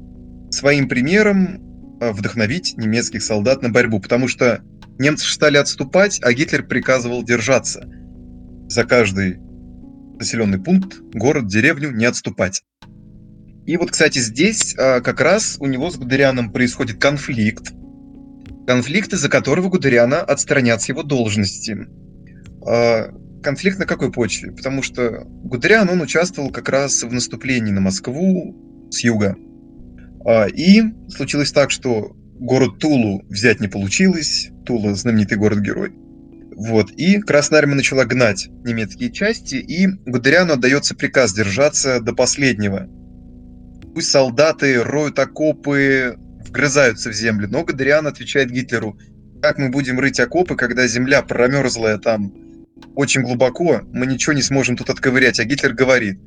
своим 0.50 0.88
примером 0.88 1.98
э, 2.00 2.10
вдохновить 2.10 2.76
немецких 2.76 3.22
солдат 3.22 3.62
на 3.62 3.68
борьбу, 3.68 4.00
потому 4.00 4.26
что 4.26 4.62
немцы 4.98 5.30
стали 5.30 5.56
отступать, 5.56 6.20
а 6.22 6.32
Гитлер 6.32 6.66
приказывал 6.66 7.22
держаться 7.22 7.88
за 8.68 8.84
каждый 8.84 9.38
населенный 10.18 10.62
пункт, 10.62 11.00
город, 11.00 11.46
деревню, 11.46 11.90
не 11.90 12.04
отступать. 12.04 12.62
И 13.66 13.76
вот, 13.76 13.92
кстати, 13.92 14.18
здесь 14.18 14.74
а, 14.76 15.00
как 15.00 15.20
раз 15.20 15.56
у 15.60 15.66
него 15.66 15.90
с 15.90 15.96
Гудерианом 15.96 16.52
происходит 16.52 17.00
конфликт. 17.00 17.72
Конфликт, 18.66 19.12
из-за 19.12 19.28
которого 19.28 19.68
Гудериана 19.68 20.20
отстранят 20.20 20.82
с 20.82 20.88
его 20.88 21.02
должности. 21.02 21.86
А, 22.66 23.08
конфликт 23.42 23.78
на 23.78 23.86
какой 23.86 24.10
почве? 24.10 24.52
Потому 24.52 24.82
что 24.82 25.24
Гудериан, 25.26 25.88
он 25.88 26.00
участвовал 26.00 26.50
как 26.50 26.68
раз 26.68 27.02
в 27.02 27.12
наступлении 27.12 27.72
на 27.72 27.80
Москву 27.80 28.88
с 28.90 29.04
юга. 29.04 29.36
А, 30.24 30.46
и 30.46 30.82
случилось 31.08 31.52
так, 31.52 31.70
что 31.70 32.16
город 32.44 32.78
Тулу 32.78 33.22
взять 33.28 33.60
не 33.60 33.68
получилось. 33.68 34.50
Тула– 34.64 34.94
знаменитый 34.96 35.38
город-герой. 35.38 35.92
Вот. 36.54 36.90
И 36.92 37.18
Красная 37.20 37.60
Армия 37.60 37.76
начала 37.76 38.04
гнать 38.04 38.48
немецкие 38.64 39.10
части, 39.10 39.56
и 39.56 39.86
Гудериану 39.86 40.54
отдается 40.54 40.94
приказ 40.94 41.32
держаться 41.32 42.00
до 42.00 42.12
последнего– 42.12 42.88
Пусть 43.94 44.10
солдаты 44.10 44.82
роют 44.82 45.18
окопы, 45.18 46.16
вгрызаются 46.46 47.10
в 47.10 47.12
землю. 47.12 47.48
Но 47.48 47.64
Гадариан 47.64 48.06
отвечает 48.06 48.50
Гитлеру, 48.50 48.98
как 49.42 49.58
мы 49.58 49.68
будем 49.68 50.00
рыть 50.00 50.20
окопы, 50.20 50.56
когда 50.56 50.86
земля 50.86 51.22
промерзлая 51.22 51.98
там 51.98 52.32
очень 52.94 53.22
глубоко, 53.22 53.82
мы 53.92 54.06
ничего 54.06 54.32
не 54.32 54.42
сможем 54.42 54.76
тут 54.76 54.88
отковырять. 54.88 55.40
А 55.40 55.44
Гитлер 55.44 55.74
говорит, 55.74 56.18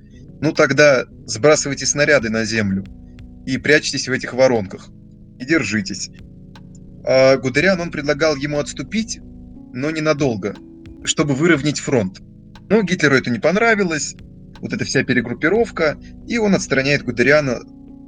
ну 0.41 0.51
тогда 0.51 1.05
сбрасывайте 1.26 1.86
снаряды 1.86 2.30
на 2.30 2.45
землю 2.45 2.86
и 3.45 3.57
прячьтесь 3.57 4.07
в 4.07 4.11
этих 4.11 4.34
воронках. 4.34 4.89
И 5.40 5.46
держитесь. 5.46 6.10
А 7.06 7.38
Гудериан, 7.38 7.80
он 7.80 7.92
предлагал 7.92 8.36
ему 8.36 8.60
отступить, 8.60 9.20
но 9.74 9.92
ненадолго, 9.92 10.56
чтобы 11.04 11.34
выровнять 11.34 11.80
фронт. 11.80 12.20
Но 12.70 12.82
Гитлеру 12.82 13.16
это 13.16 13.30
не 13.30 13.40
понравилось, 13.40 14.16
вот 14.60 14.74
эта 14.74 14.86
вся 14.86 15.04
перегруппировка, 15.04 15.98
и 16.28 16.38
он 16.38 16.56
отстраняет 16.56 17.04
Гудериана 17.04 17.60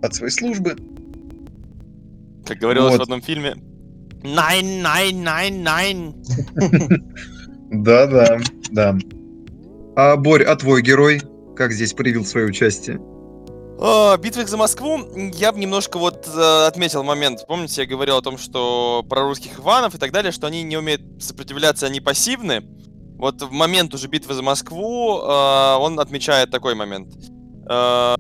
от 0.02 0.16
своей 0.16 0.32
службы. 0.32 0.76
Как 2.46 2.58
говорилось 2.58 2.94
вот. 2.94 3.00
в 3.00 3.04
одном 3.04 3.22
фильме. 3.22 3.56
Найн, 4.24 4.82
найн, 4.82 5.24
найн, 5.24 5.64
найн. 5.64 6.16
А, 9.96 10.16
Битвы 13.78 14.48
за 14.48 14.58
Москву 14.58 14.98
я 15.36 15.52
бы 15.52 15.60
немножко 15.60 16.00
вот 16.00 16.28
э, 16.28 16.66
отметил 16.66 17.04
момент. 17.04 17.46
Помните, 17.48 17.82
я 17.82 17.88
говорил 17.88 18.18
о 18.18 18.24
том, 18.24 18.40
что 18.40 19.06
про 19.08 19.22
русских 19.22 19.60
Иванов 19.60 19.94
и 19.94 20.00
так 20.00 20.12
далее, 20.12 20.32
что 20.32 20.48
они 20.48 20.64
не 20.64 20.78
умеют 20.78 21.02
сопротивляться, 21.22 21.86
они 21.86 22.02
пассивны. 22.02 22.64
Вот 23.18 23.40
в 23.44 23.52
момент 23.52 23.94
уже 23.94 24.08
битвы 24.08 24.34
за 24.34 24.42
Москву 24.42 25.20
э, 25.20 25.76
он 25.76 26.00
отмечает 26.00 26.50
такой 26.50 26.74
момент. 26.74 27.14
Э, 27.70 28.16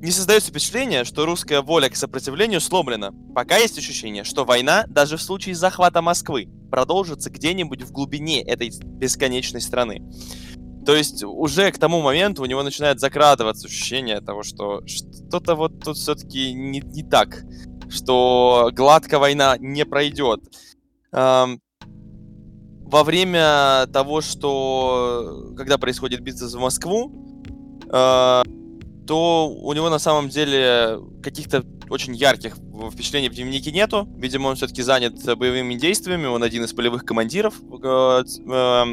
не 0.00 0.10
создается 0.10 0.50
впечатление, 0.50 1.04
что 1.04 1.26
русская 1.26 1.60
воля 1.60 1.90
к 1.90 1.96
сопротивлению 1.96 2.62
сломлена. 2.62 3.10
Пока 3.34 3.58
есть 3.58 3.76
ощущение, 3.76 4.24
что 4.24 4.46
война, 4.46 4.84
даже 4.88 5.18
в 5.18 5.22
случае 5.22 5.54
захвата 5.54 6.00
Москвы, 6.00 6.48
продолжится 6.70 7.28
где-нибудь 7.28 7.82
в 7.82 7.92
глубине 7.92 8.42
этой 8.42 8.70
бесконечной 8.70 9.60
страны. 9.60 10.02
То 10.84 10.94
есть 10.94 11.24
уже 11.24 11.70
к 11.72 11.78
тому 11.78 12.02
моменту 12.02 12.42
у 12.42 12.46
него 12.46 12.62
начинает 12.62 13.00
закрадываться 13.00 13.66
ощущение 13.66 14.20
того, 14.20 14.42
что 14.42 14.82
что-то 14.86 15.54
вот 15.54 15.82
тут 15.82 15.96
все-таки 15.96 16.52
не, 16.52 16.80
не 16.80 17.02
так, 17.02 17.42
что 17.88 18.70
гладко 18.72 19.18
война 19.18 19.56
не 19.58 19.84
пройдет. 19.86 20.40
Эм, 21.12 21.60
во 22.94 23.02
время 23.02 23.86
того, 23.92 24.20
что 24.20 25.52
когда 25.56 25.78
происходит 25.78 26.20
битва 26.20 26.48
за 26.48 26.58
Москву, 26.58 27.12
э, 27.90 28.42
то 29.06 29.48
у 29.48 29.72
него 29.72 29.90
на 29.90 29.98
самом 29.98 30.28
деле 30.28 31.00
каких-то 31.22 31.64
очень 31.90 32.14
ярких 32.14 32.56
впечатлений 32.92 33.28
в 33.28 33.34
дневнике 33.34 33.70
нету. 33.70 34.08
Видимо, 34.16 34.48
он 34.48 34.56
все-таки 34.56 34.82
занят 34.82 35.14
боевыми 35.36 35.74
действиями, 35.74 36.26
он 36.26 36.42
один 36.42 36.64
из 36.64 36.72
полевых 36.72 37.04
командиров 37.04 37.54
э, 37.60 38.22
э, 38.24 38.84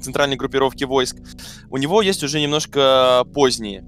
центральной 0.00 0.36
группировки 0.36 0.84
войск, 0.84 1.16
у 1.70 1.76
него 1.76 2.02
есть 2.02 2.22
уже 2.22 2.40
немножко 2.40 3.24
поздние. 3.34 3.84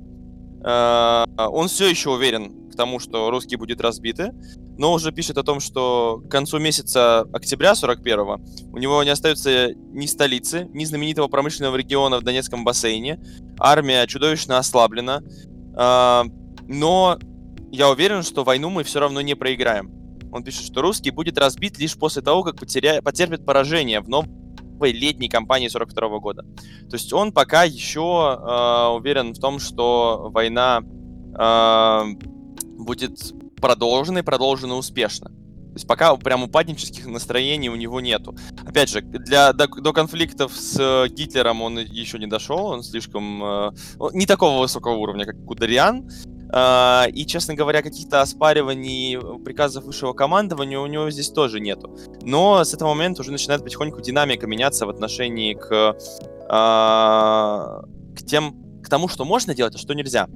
Э, 0.64 1.24
он 1.36 1.68
все 1.68 1.88
еще 1.88 2.10
уверен 2.10 2.70
к 2.70 2.76
тому, 2.76 2.98
что 2.98 3.30
русские 3.30 3.58
будут 3.58 3.80
разбиты, 3.80 4.32
но 4.78 4.92
уже 4.92 5.12
пишет 5.12 5.38
о 5.38 5.42
том, 5.42 5.60
что 5.60 6.22
к 6.26 6.30
концу 6.30 6.58
месяца 6.58 7.20
октября 7.32 7.72
41-го 7.72 8.40
у 8.72 8.78
него 8.78 9.02
не 9.02 9.10
остается 9.10 9.72
ни 9.74 10.06
столицы, 10.06 10.68
ни 10.72 10.84
знаменитого 10.84 11.28
промышленного 11.28 11.76
региона 11.76 12.18
в 12.18 12.22
Донецком 12.22 12.64
бассейне. 12.64 13.20
Армия 13.58 14.06
чудовищно 14.06 14.58
ослаблена. 14.58 15.22
Э, 15.76 16.22
но 16.68 17.18
я 17.72 17.88
уверен, 17.88 18.22
что 18.22 18.44
войну 18.44 18.70
мы 18.70 18.84
все 18.84 19.00
равно 19.00 19.20
не 19.20 19.34
проиграем. 19.34 19.92
Он 20.32 20.44
пишет, 20.44 20.64
что 20.64 20.82
русский 20.82 21.10
будет 21.10 21.38
разбит 21.38 21.78
лишь 21.78 21.96
после 21.96 22.22
того, 22.22 22.42
как 22.42 22.56
потеря... 22.56 23.02
потерпит 23.02 23.44
поражение 23.44 24.00
в 24.00 24.08
новом 24.08 24.49
первой 24.80 24.92
летней 24.92 25.28
кампании 25.28 25.68
42 25.68 26.08
-го 26.08 26.20
года. 26.20 26.42
То 26.88 26.96
есть 26.96 27.12
он 27.12 27.32
пока 27.32 27.64
еще 27.64 28.00
э, 28.00 28.96
уверен 28.96 29.32
в 29.32 29.38
том, 29.38 29.58
что 29.58 30.30
война 30.32 30.82
э, 31.38 32.04
будет 32.78 33.34
продолжена 33.60 34.20
и 34.20 34.22
продолжена 34.22 34.76
успешно. 34.76 35.28
То 35.28 35.76
есть 35.76 35.86
пока 35.86 36.16
прям 36.16 36.42
упаднических 36.42 37.06
настроений 37.06 37.70
у 37.70 37.76
него 37.76 38.00
нету. 38.00 38.34
Опять 38.66 38.90
же, 38.90 39.00
для, 39.02 39.52
до, 39.52 39.66
до 39.66 39.92
конфликтов 39.92 40.52
с 40.56 41.06
Гитлером 41.08 41.62
он 41.62 41.78
еще 41.78 42.18
не 42.18 42.26
дошел, 42.26 42.66
он 42.66 42.82
слишком... 42.82 43.42
Э, 43.42 43.70
не 44.12 44.26
такого 44.26 44.60
высокого 44.60 44.96
уровня, 44.96 45.24
как 45.24 45.44
Кудариан, 45.46 46.08
и, 46.52 47.26
честно 47.26 47.54
говоря, 47.54 47.82
каких-то 47.82 48.22
оспариваний 48.22 49.18
приказов 49.44 49.84
высшего 49.84 50.12
командования 50.12 50.80
у 50.80 50.86
него 50.86 51.10
здесь 51.10 51.30
тоже 51.30 51.60
нету. 51.60 51.96
Но 52.22 52.64
с 52.64 52.74
этого 52.74 52.88
момента 52.88 53.22
уже 53.22 53.30
начинает 53.30 53.62
потихоньку 53.62 54.00
динамика 54.00 54.46
меняться 54.46 54.86
в 54.86 54.90
отношении 54.90 55.54
к, 55.54 55.96
а, 56.48 57.82
к 58.16 58.26
тем, 58.26 58.82
к 58.82 58.88
тому, 58.88 59.06
что 59.06 59.24
можно 59.24 59.54
делать, 59.54 59.76
а 59.76 59.78
что 59.78 59.94
нельзя. 59.94 60.26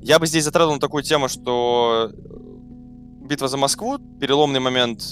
Я 0.00 0.18
бы 0.18 0.26
здесь 0.26 0.44
затронул 0.44 0.78
такую 0.78 1.02
тему, 1.02 1.28
что 1.28 2.10
битва 3.22 3.48
за 3.48 3.56
Москву, 3.56 3.98
переломный 4.20 4.60
момент, 4.60 5.02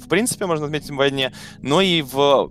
в 0.00 0.08
принципе, 0.08 0.46
можно 0.46 0.66
отметить 0.66 0.90
в 0.90 0.96
войне, 0.96 1.32
но 1.60 1.80
и 1.80 2.02
в 2.02 2.50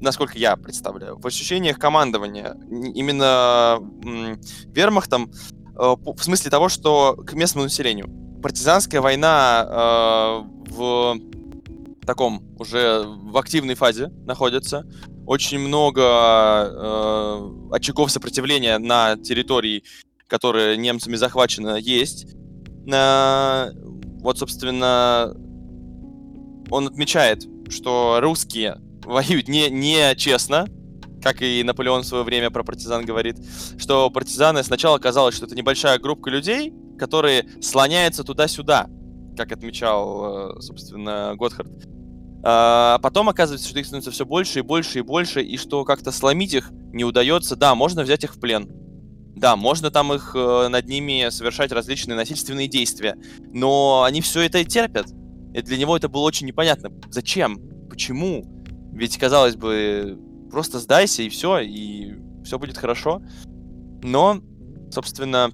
насколько 0.00 0.38
я 0.38 0.56
представляю, 0.56 1.18
в 1.18 1.26
ощущениях 1.26 1.78
командования. 1.78 2.56
Именно 2.94 3.78
вермахтом 4.66 5.32
в 5.78 6.22
смысле 6.22 6.50
того, 6.50 6.68
что 6.68 7.14
к 7.14 7.32
местному 7.34 7.64
населению. 7.64 8.08
Партизанская 8.42 9.00
война 9.00 9.66
э, 9.68 10.72
в 10.72 11.18
таком 12.06 12.42
уже 12.58 13.04
в 13.06 13.36
активной 13.36 13.74
фазе 13.74 14.08
находится. 14.26 14.86
Очень 15.26 15.60
много 15.60 16.02
э, 16.02 17.52
очагов 17.72 18.10
сопротивления 18.10 18.78
на 18.78 19.16
территории, 19.16 19.84
которые 20.26 20.76
немцами 20.76 21.16
захвачены, 21.16 21.78
есть. 21.80 22.26
Э, 22.90 23.70
вот, 24.20 24.38
собственно, 24.38 25.34
он 26.70 26.86
отмечает, 26.86 27.44
что 27.68 28.18
русские 28.20 28.78
воюют 29.04 29.48
не, 29.48 29.70
не 29.70 30.14
честно, 30.16 30.66
как 31.28 31.42
и 31.42 31.62
Наполеон 31.62 32.04
в 32.04 32.06
свое 32.06 32.24
время 32.24 32.50
про 32.50 32.64
партизан 32.64 33.04
говорит, 33.04 33.36
что 33.76 34.08
партизаны 34.08 34.62
сначала 34.62 34.98
казалось, 34.98 35.34
что 35.34 35.44
это 35.44 35.54
небольшая 35.54 35.98
группа 35.98 36.28
людей, 36.28 36.72
которые 36.98 37.46
слоняются 37.60 38.24
туда-сюда, 38.24 38.88
как 39.36 39.52
отмечал, 39.52 40.56
э, 40.56 40.60
собственно, 40.62 41.34
Готхард. 41.36 41.70
А 42.42 42.98
потом 43.02 43.28
оказывается, 43.28 43.68
что 43.68 43.78
их 43.78 43.84
становится 43.84 44.10
все 44.10 44.24
больше 44.24 44.60
и 44.60 44.62
больше 44.62 45.00
и 45.00 45.02
больше, 45.02 45.42
и 45.42 45.58
что 45.58 45.84
как-то 45.84 46.12
сломить 46.12 46.54
их 46.54 46.70
не 46.94 47.04
удается. 47.04 47.56
Да, 47.56 47.74
можно 47.74 48.04
взять 48.04 48.24
их 48.24 48.36
в 48.36 48.40
плен. 48.40 48.70
Да, 49.36 49.54
можно 49.56 49.90
там 49.90 50.14
их 50.14 50.32
э, 50.34 50.68
над 50.68 50.88
ними 50.88 51.28
совершать 51.28 51.72
различные 51.72 52.16
насильственные 52.16 52.68
действия. 52.68 53.16
Но 53.52 54.02
они 54.04 54.22
все 54.22 54.40
это 54.40 54.60
и 54.60 54.64
терпят. 54.64 55.08
И 55.52 55.60
для 55.60 55.76
него 55.76 55.94
это 55.94 56.08
было 56.08 56.22
очень 56.22 56.46
непонятно. 56.46 56.90
Зачем? 57.10 57.60
Почему? 57.90 58.44
Ведь, 58.92 59.18
казалось 59.18 59.56
бы, 59.56 60.18
просто 60.50 60.78
сдайся 60.78 61.22
и 61.22 61.28
все, 61.28 61.58
и 61.60 62.16
все 62.44 62.58
будет 62.58 62.78
хорошо. 62.78 63.22
Но, 64.02 64.40
собственно, 64.90 65.50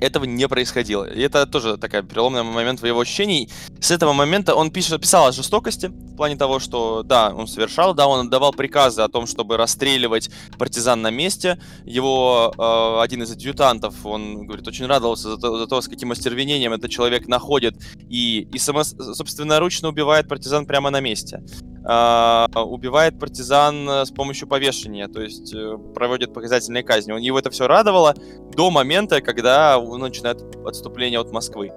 этого 0.00 0.24
не 0.24 0.48
происходило. 0.48 1.04
И 1.04 1.20
это 1.20 1.46
тоже 1.46 1.76
такая 1.76 2.02
переломный 2.02 2.42
момент 2.42 2.80
в 2.80 2.86
его 2.86 3.00
ощущений. 3.00 3.48
С 3.80 3.90
этого 3.90 4.12
момента 4.12 4.54
он 4.54 4.70
пишет, 4.70 5.00
писал 5.00 5.26
о 5.26 5.32
жестокости, 5.32 5.86
в 5.86 6.16
плане 6.16 6.36
того, 6.36 6.58
что, 6.58 7.02
да, 7.02 7.32
он 7.34 7.46
совершал, 7.46 7.94
да, 7.94 8.08
он 8.08 8.26
отдавал 8.26 8.52
приказы 8.52 9.02
о 9.02 9.08
том, 9.08 9.26
чтобы 9.26 9.56
расстреливать 9.56 10.30
партизан 10.58 11.00
на 11.00 11.10
месте. 11.10 11.58
Его 11.84 12.52
э, 12.56 13.02
один 13.02 13.22
из 13.22 13.30
адъютантов, 13.30 14.04
он, 14.04 14.46
говорит, 14.46 14.66
очень 14.66 14.86
радовался 14.86 15.30
за 15.30 15.36
то, 15.36 15.58
за 15.58 15.66
то, 15.66 15.80
с 15.80 15.88
каким 15.88 16.10
остервенением 16.10 16.72
этот 16.72 16.90
человек 16.90 17.28
находит 17.28 17.76
и, 18.08 18.48
и 18.52 18.58
само, 18.58 18.84
собственно, 18.84 19.60
ручно 19.60 19.88
убивает 19.88 20.28
партизан 20.28 20.66
прямо 20.66 20.90
на 20.90 21.00
месте. 21.00 21.42
Э, 21.88 22.46
убивает 22.56 23.18
партизан 23.18 23.88
с 23.88 24.10
помощью 24.10 24.48
повешения, 24.48 25.08
то 25.08 25.22
есть 25.22 25.54
э, 25.54 25.78
проводит 25.94 26.34
показательные 26.34 26.82
казни. 26.82 27.12
Он, 27.12 27.20
его 27.20 27.38
это 27.38 27.50
все 27.50 27.68
радовало 27.68 28.14
до 28.52 28.70
момента, 28.70 29.20
когда 29.20 29.78
он 29.90 30.00
начинает 30.00 30.42
отступление 30.64 31.20
от 31.20 31.32
Москвы. 31.32 31.70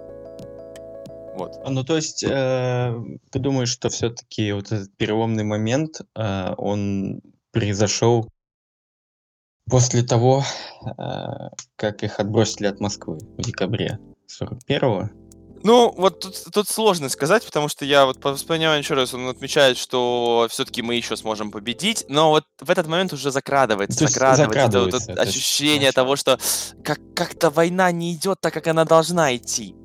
Вот. 1.38 1.59
А, 1.64 1.70
ну, 1.70 1.84
то 1.84 1.95
есть, 1.95 2.24
э, 2.24 2.93
ты 3.32 3.39
думаешь, 3.39 3.70
что 3.70 3.89
все-таки 3.89 4.51
вот 4.51 4.72
этот 4.72 4.95
переломный 4.97 5.43
момент, 5.43 6.01
э, 6.16 6.53
он 6.57 7.22
произошел 7.51 8.30
после 9.70 10.03
того, 10.03 10.43
э, 10.86 10.91
как 11.78 12.03
их 12.03 12.20
отбросили 12.20 12.68
от 12.68 12.80
Москвы 12.80 13.18
в 13.38 13.41
декабре 13.41 13.99
41-го? 14.28 15.20
Ну, 15.64 15.93
вот 15.95 16.20
тут, 16.20 16.36
тут 16.51 16.68
сложно 16.68 17.09
сказать, 17.09 17.45
потому 17.45 17.68
что 17.70 17.86
я 17.86 18.05
вот 18.05 18.18
вспоминаю 18.36 18.80
еще 18.80 18.95
раз, 18.95 19.14
он 19.14 19.28
отмечает, 19.28 19.78
что 19.78 20.47
все-таки 20.49 20.82
мы 20.82 20.95
еще 20.95 21.16
сможем 21.16 21.51
победить, 21.51 22.05
но 22.07 22.30
вот 22.30 22.45
в 22.59 22.70
этот 22.70 22.88
момент 22.88 23.14
уже 23.14 23.32
закрадывается, 23.32 24.07
закрадывается, 24.07 24.45
закрадывается 24.45 24.97
это, 24.97 25.05
вот, 25.05 25.20
это 25.20 25.30
ощущение 25.30 25.86
есть, 25.86 25.95
того, 25.95 26.16
что 26.16 26.39
как- 26.84 27.14
как-то 27.16 27.49
война 27.49 27.91
не 27.91 28.14
идет 28.14 28.39
так, 28.41 28.53
как 28.53 28.68
она 28.68 28.86
должна 28.86 29.36
идти. 29.36 29.76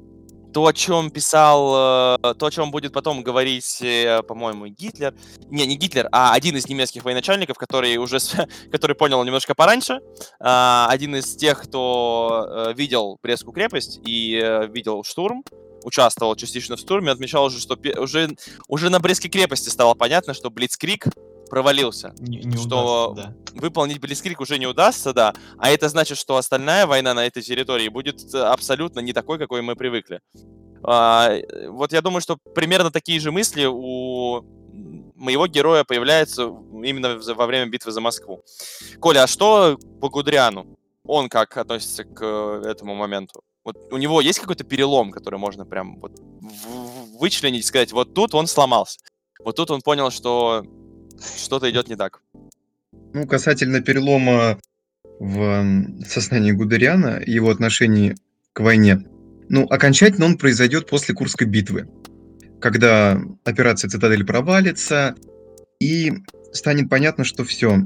То, 0.55 0.67
о 0.67 0.73
чем 0.73 1.11
писал, 1.11 2.17
э, 2.19 2.35
то, 2.35 2.47
о 2.47 2.51
чем 2.51 2.71
будет 2.71 2.95
потом 2.95 3.23
говорить, 3.23 3.79
э, 3.83 4.23
по-моему, 4.23 4.69
Гитлер. 4.69 5.15
Не, 5.51 5.67
не 5.67 5.77
Гитлер, 5.77 6.09
а 6.13 6.33
один 6.33 6.57
из 6.57 6.67
немецких 6.67 7.05
военачальников, 7.05 7.59
который 7.59 7.99
уже, 7.99 8.17
который 8.73 8.97
понял 8.97 9.23
немножко 9.23 9.55
пораньше. 9.55 10.01
А, 10.41 10.87
один 10.89 11.17
из 11.17 11.37
тех, 11.37 11.63
кто 11.63 12.47
э, 12.49 12.73
видел 12.73 13.19
Брестскую 13.23 13.53
крепость 13.53 14.01
и 14.07 14.67
видел 14.71 15.05
штурм, 15.05 15.45
участвовал 15.87 16.35
частично 16.35 16.77
в 16.77 16.81
штурме, 16.81 17.13
отмечал 17.13 17.45
уже, 17.45 17.61
что 17.61 17.79
уже, 17.97 18.37
уже 18.67 18.91
на 18.91 18.99
Брестской 18.99 19.31
крепости 19.31 19.69
стало 19.69 19.95
понятно, 19.95 20.35
что 20.35 20.51
Блицкрик 20.51 21.07
провалился. 21.49 22.13
Не, 22.19 22.39
не 22.39 22.57
что 22.57 23.13
удастся, 23.13 23.37
да. 23.53 23.61
выполнить 23.61 24.01
Блицкрик 24.01 24.41
уже 24.41 24.59
не 24.59 24.67
удастся, 24.67 25.13
да. 25.13 25.33
А 25.59 25.71
это 25.71 25.89
значит, 25.89 26.19
что 26.19 26.37
остальная 26.37 26.87
война 26.87 27.15
на 27.15 27.25
этой 27.25 27.41
территории 27.41 27.89
будет 27.89 28.35
абсолютно 28.35 28.99
не 28.99 29.13
такой, 29.13 29.39
какой 29.39 29.63
мы 29.63 29.77
привыкли. 29.77 30.21
А, 30.83 31.37
вот 31.69 31.93
я 31.93 32.03
думаю, 32.03 32.21
что 32.21 32.37
примерно 32.55 32.91
такие 32.91 33.21
же 33.21 33.31
мысли 33.31 33.65
у 33.65 34.45
моего 35.15 35.47
героя 35.47 35.85
появляются 35.85 36.43
именно 36.43 37.17
во 37.17 37.47
время 37.47 37.71
битвы 37.71 37.93
за 37.93 38.01
Москву. 38.01 38.43
Коля, 38.99 39.23
а 39.23 39.27
что 39.29 39.79
по 40.01 40.09
Гудриану? 40.09 40.67
Он 41.05 41.29
как 41.29 41.57
относится 41.57 42.03
к 42.03 42.25
этому 42.65 42.97
моменту? 42.97 43.45
Вот 43.67 43.93
у 43.93 43.97
него 43.97 44.21
есть 44.21 44.39
какой-то 44.39 44.63
перелом, 44.63 45.11
который 45.11 45.41
можно 45.41 45.67
прям 45.67 45.99
вот 45.99 46.13
вычленить 47.19 47.65
и 47.65 47.67
сказать, 47.67 47.91
вот 47.91 48.15
тут 48.15 48.33
он 48.33 48.47
сломался. 48.47 49.01
Вот 49.41 49.57
тут 49.57 49.73
он 49.73 49.83
понял, 49.83 50.13
что 50.13 50.65
что-то 51.37 51.69
идет 51.69 51.89
не 51.89 51.97
так. 51.97 52.23
Ну, 53.13 53.27
касательно 53.27 53.81
перелома 53.81 54.61
в 55.19 55.83
сознании 56.07 56.53
Гудериана 56.53 57.19
и 57.19 57.33
его 57.33 57.51
отношении 57.51 58.15
к 58.53 58.61
войне, 58.61 59.01
ну, 59.49 59.65
окончательно 59.65 60.27
он 60.27 60.39
произойдет 60.39 60.89
после 60.89 61.17
Курской 61.17 61.49
битвы, 61.49 61.89
когда 62.61 63.21
операция 63.45 63.91
«Цитадель» 63.91 64.25
провалится, 64.25 65.17
и 65.81 66.13
станет 66.53 66.89
понятно, 66.89 67.25
что 67.25 67.43
все, 67.43 67.81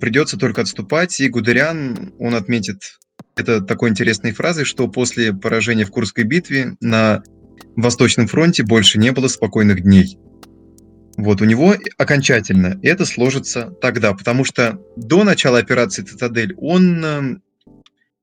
придется 0.00 0.36
только 0.38 0.60
отступать, 0.60 1.18
и 1.18 1.28
Гудериан, 1.28 2.14
он 2.20 2.36
отметит 2.36 3.00
это 3.36 3.60
такой 3.60 3.90
интересной 3.90 4.32
фразой, 4.32 4.64
что 4.64 4.88
после 4.88 5.32
поражения 5.32 5.84
в 5.84 5.90
Курской 5.90 6.24
битве 6.24 6.76
на 6.80 7.22
Восточном 7.76 8.26
фронте 8.26 8.62
больше 8.62 8.98
не 8.98 9.12
было 9.12 9.28
спокойных 9.28 9.82
дней. 9.82 10.18
Вот 11.16 11.40
у 11.42 11.44
него 11.44 11.74
окончательно 11.98 12.78
это 12.82 13.04
сложится 13.04 13.70
тогда, 13.80 14.14
потому 14.14 14.44
что 14.44 14.80
до 14.96 15.24
начала 15.24 15.58
операции 15.58 16.02
«Цитадель» 16.02 16.54
он 16.56 17.04
э, 17.04 17.36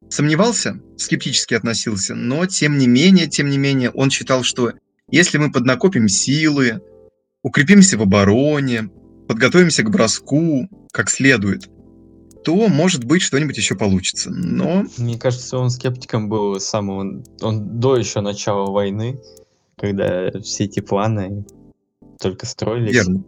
сомневался, 0.10 0.80
скептически 0.98 1.54
относился, 1.54 2.16
но 2.16 2.46
тем 2.48 2.78
не 2.78 2.88
менее, 2.88 3.28
тем 3.28 3.50
не 3.50 3.58
менее, 3.58 3.92
он 3.92 4.10
считал, 4.10 4.44
что 4.44 4.74
если 5.12 5.38
мы 5.38 5.52
поднакопим 5.52 6.08
силы, 6.08 6.82
укрепимся 7.44 7.98
в 7.98 8.02
обороне, 8.02 8.90
подготовимся 9.28 9.84
к 9.84 9.92
броску 9.92 10.68
как 10.92 11.10
следует, 11.10 11.70
то, 12.44 12.68
может 12.68 13.04
быть, 13.04 13.22
что-нибудь 13.22 13.58
еще 13.58 13.76
получится. 13.76 14.30
Но... 14.32 14.86
Мне 14.98 15.18
кажется, 15.18 15.58
он 15.58 15.70
скептиком 15.70 16.30
был 16.30 16.60
с 16.60 16.66
самого... 16.66 17.24
Он 17.42 17.80
до 17.80 17.98
еще 17.98 18.22
начала 18.22 18.72
войны, 18.72 19.20
когда 19.78 20.32
все 20.42 20.66
эти 20.66 20.80
планы 20.80 21.46
только 22.20 22.46
строились. 22.46 22.94
Верно. 22.94 23.24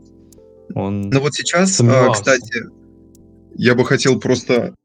Он 0.76 1.10
Ну 1.10 1.20
вот 1.20 1.34
сейчас, 1.34 1.80
а, 1.82 2.12
кстати, 2.12 2.66
я 3.56 3.76
бы 3.76 3.86
хотел 3.86 4.20
просто 4.20 4.76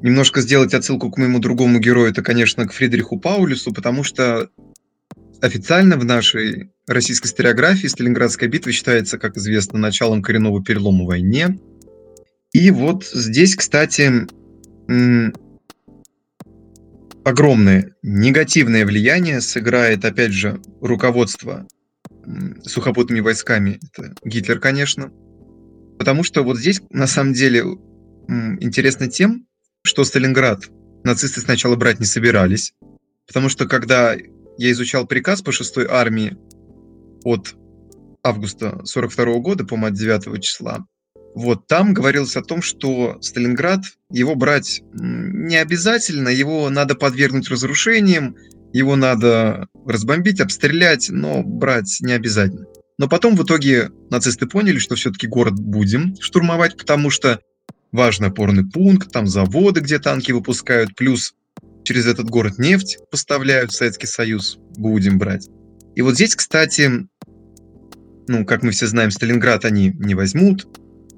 немножко 0.00 0.40
сделать 0.40 0.74
отсылку 0.74 1.10
к 1.10 1.16
моему 1.16 1.38
другому 1.38 1.78
герою, 1.78 2.10
это, 2.10 2.22
конечно, 2.22 2.66
к 2.66 2.72
Фридриху 2.72 3.18
Паулюсу, 3.18 3.72
потому 3.72 4.04
что 4.04 4.50
официально 5.40 5.96
в 5.96 6.04
нашей 6.04 6.70
российской 6.86 7.26
историографии 7.28 7.86
Сталинградская 7.86 8.48
битва 8.48 8.72
считается, 8.72 9.18
как 9.18 9.36
известно, 9.38 9.78
началом 9.78 10.22
коренного 10.22 10.62
перелома 10.62 11.04
в 11.04 11.08
войне– 11.08 11.58
и 12.54 12.70
вот 12.70 13.04
здесь, 13.04 13.56
кстати, 13.56 14.26
огромное 17.24 17.94
негативное 18.02 18.86
влияние 18.86 19.40
сыграет, 19.40 20.04
опять 20.04 20.32
же, 20.32 20.62
руководство 20.80 21.66
сухопутными 22.62 23.20
войсками. 23.20 23.80
Это 23.82 24.14
Гитлер, 24.24 24.60
конечно. 24.60 25.12
Потому 25.98 26.22
что 26.22 26.44
вот 26.44 26.58
здесь, 26.58 26.80
на 26.90 27.08
самом 27.08 27.32
деле, 27.32 27.64
интересно 28.60 29.08
тем, 29.08 29.46
что 29.82 30.04
Сталинград 30.04 30.70
нацисты 31.02 31.40
сначала 31.40 31.74
брать 31.74 31.98
не 31.98 32.06
собирались. 32.06 32.72
Потому 33.26 33.48
что 33.48 33.66
когда 33.66 34.14
я 34.58 34.70
изучал 34.70 35.08
приказ 35.08 35.42
по 35.42 35.50
6 35.50 35.78
армии 35.88 36.36
от 37.24 37.56
августа 38.22 38.80
42 38.84 39.40
года, 39.40 39.64
по-моему, 39.64 39.88
от 39.88 39.98
9 39.98 40.40
числа, 40.42 40.86
вот 41.34 41.66
там 41.66 41.94
говорилось 41.94 42.36
о 42.36 42.42
том, 42.42 42.62
что 42.62 43.18
Сталинград, 43.20 43.82
его 44.10 44.34
брать 44.34 44.82
не 44.92 45.56
обязательно, 45.56 46.28
его 46.28 46.70
надо 46.70 46.94
подвергнуть 46.94 47.50
разрушениям, 47.50 48.36
его 48.72 48.96
надо 48.96 49.68
разбомбить, 49.86 50.40
обстрелять, 50.40 51.08
но 51.10 51.42
брать 51.42 51.98
не 52.00 52.12
обязательно. 52.12 52.66
Но 52.98 53.08
потом 53.08 53.36
в 53.36 53.42
итоге 53.42 53.90
нацисты 54.10 54.46
поняли, 54.46 54.78
что 54.78 54.94
все-таки 54.94 55.26
город 55.26 55.54
будем 55.54 56.14
штурмовать, 56.20 56.76
потому 56.76 57.10
что 57.10 57.40
важный 57.90 58.28
опорный 58.28 58.68
пункт, 58.68 59.10
там 59.12 59.26
заводы, 59.26 59.80
где 59.80 59.98
танки 59.98 60.30
выпускают, 60.32 60.94
плюс 60.94 61.34
через 61.82 62.06
этот 62.06 62.30
город 62.30 62.58
нефть 62.58 62.98
поставляют 63.10 63.72
в 63.72 63.76
Советский 63.76 64.06
Союз, 64.06 64.58
будем 64.76 65.18
брать. 65.18 65.48
И 65.96 66.02
вот 66.02 66.14
здесь, 66.14 66.34
кстати, 66.34 66.90
ну, 68.28 68.44
как 68.44 68.62
мы 68.62 68.70
все 68.70 68.86
знаем, 68.86 69.10
Сталинград 69.10 69.64
они 69.64 69.92
не 69.98 70.14
возьмут, 70.14 70.66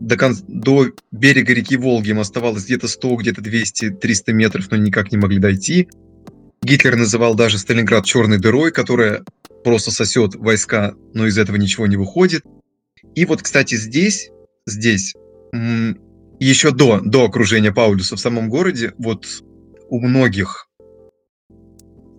до, 0.01 0.17
кон... 0.17 0.37
до 0.49 0.87
берега 1.13 1.55
реки 1.55 1.77
Волги 1.77 2.11
им 2.11 2.21
оставалось 2.21 2.65
где-то 2.65 2.89
100, 2.89 3.17
где-то 3.17 3.41
200, 3.41 3.91
300 3.91 4.33
метров, 4.33 4.71
но 4.71 4.77
никак 4.77 5.13
не 5.13 5.19
могли 5.19 5.39
дойти. 5.39 5.89
Гитлер 6.63 6.97
называл 6.97 7.35
даже 7.35 7.59
Сталинград 7.59 8.05
черной 8.05 8.39
дырой, 8.39 8.73
которая 8.73 9.25
просто 9.65 9.91
сосет 9.91 10.35
войска, 10.35 10.95
но 11.15 11.27
из 11.27 11.39
этого 11.39 11.57
ничего 11.57 11.87
не 11.87 11.97
выходит. 11.97 12.45
И 13.15 13.25
вот, 13.25 13.43
кстати, 13.43 13.77
здесь, 13.77 14.31
здесь, 14.67 15.15
еще 16.41 16.71
до, 16.71 17.01
до 17.01 17.25
окружения 17.25 17.73
Паулюса 17.73 18.17
в 18.17 18.21
самом 18.21 18.49
городе, 18.49 18.93
вот 18.99 19.27
у 19.89 20.01
многих 20.01 20.69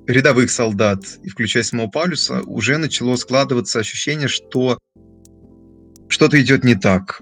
рядовых 0.07 0.49
солдат, 0.49 1.03
и 1.23 1.29
включая 1.29 1.63
самого 1.63 1.87
Паулюса, 1.87 2.41
уже 2.41 2.77
начало 2.77 3.15
складываться 3.17 3.79
ощущение, 3.79 4.27
что 4.27 4.79
что-то 6.07 6.41
идет 6.41 6.63
не 6.63 6.75
так 6.75 7.21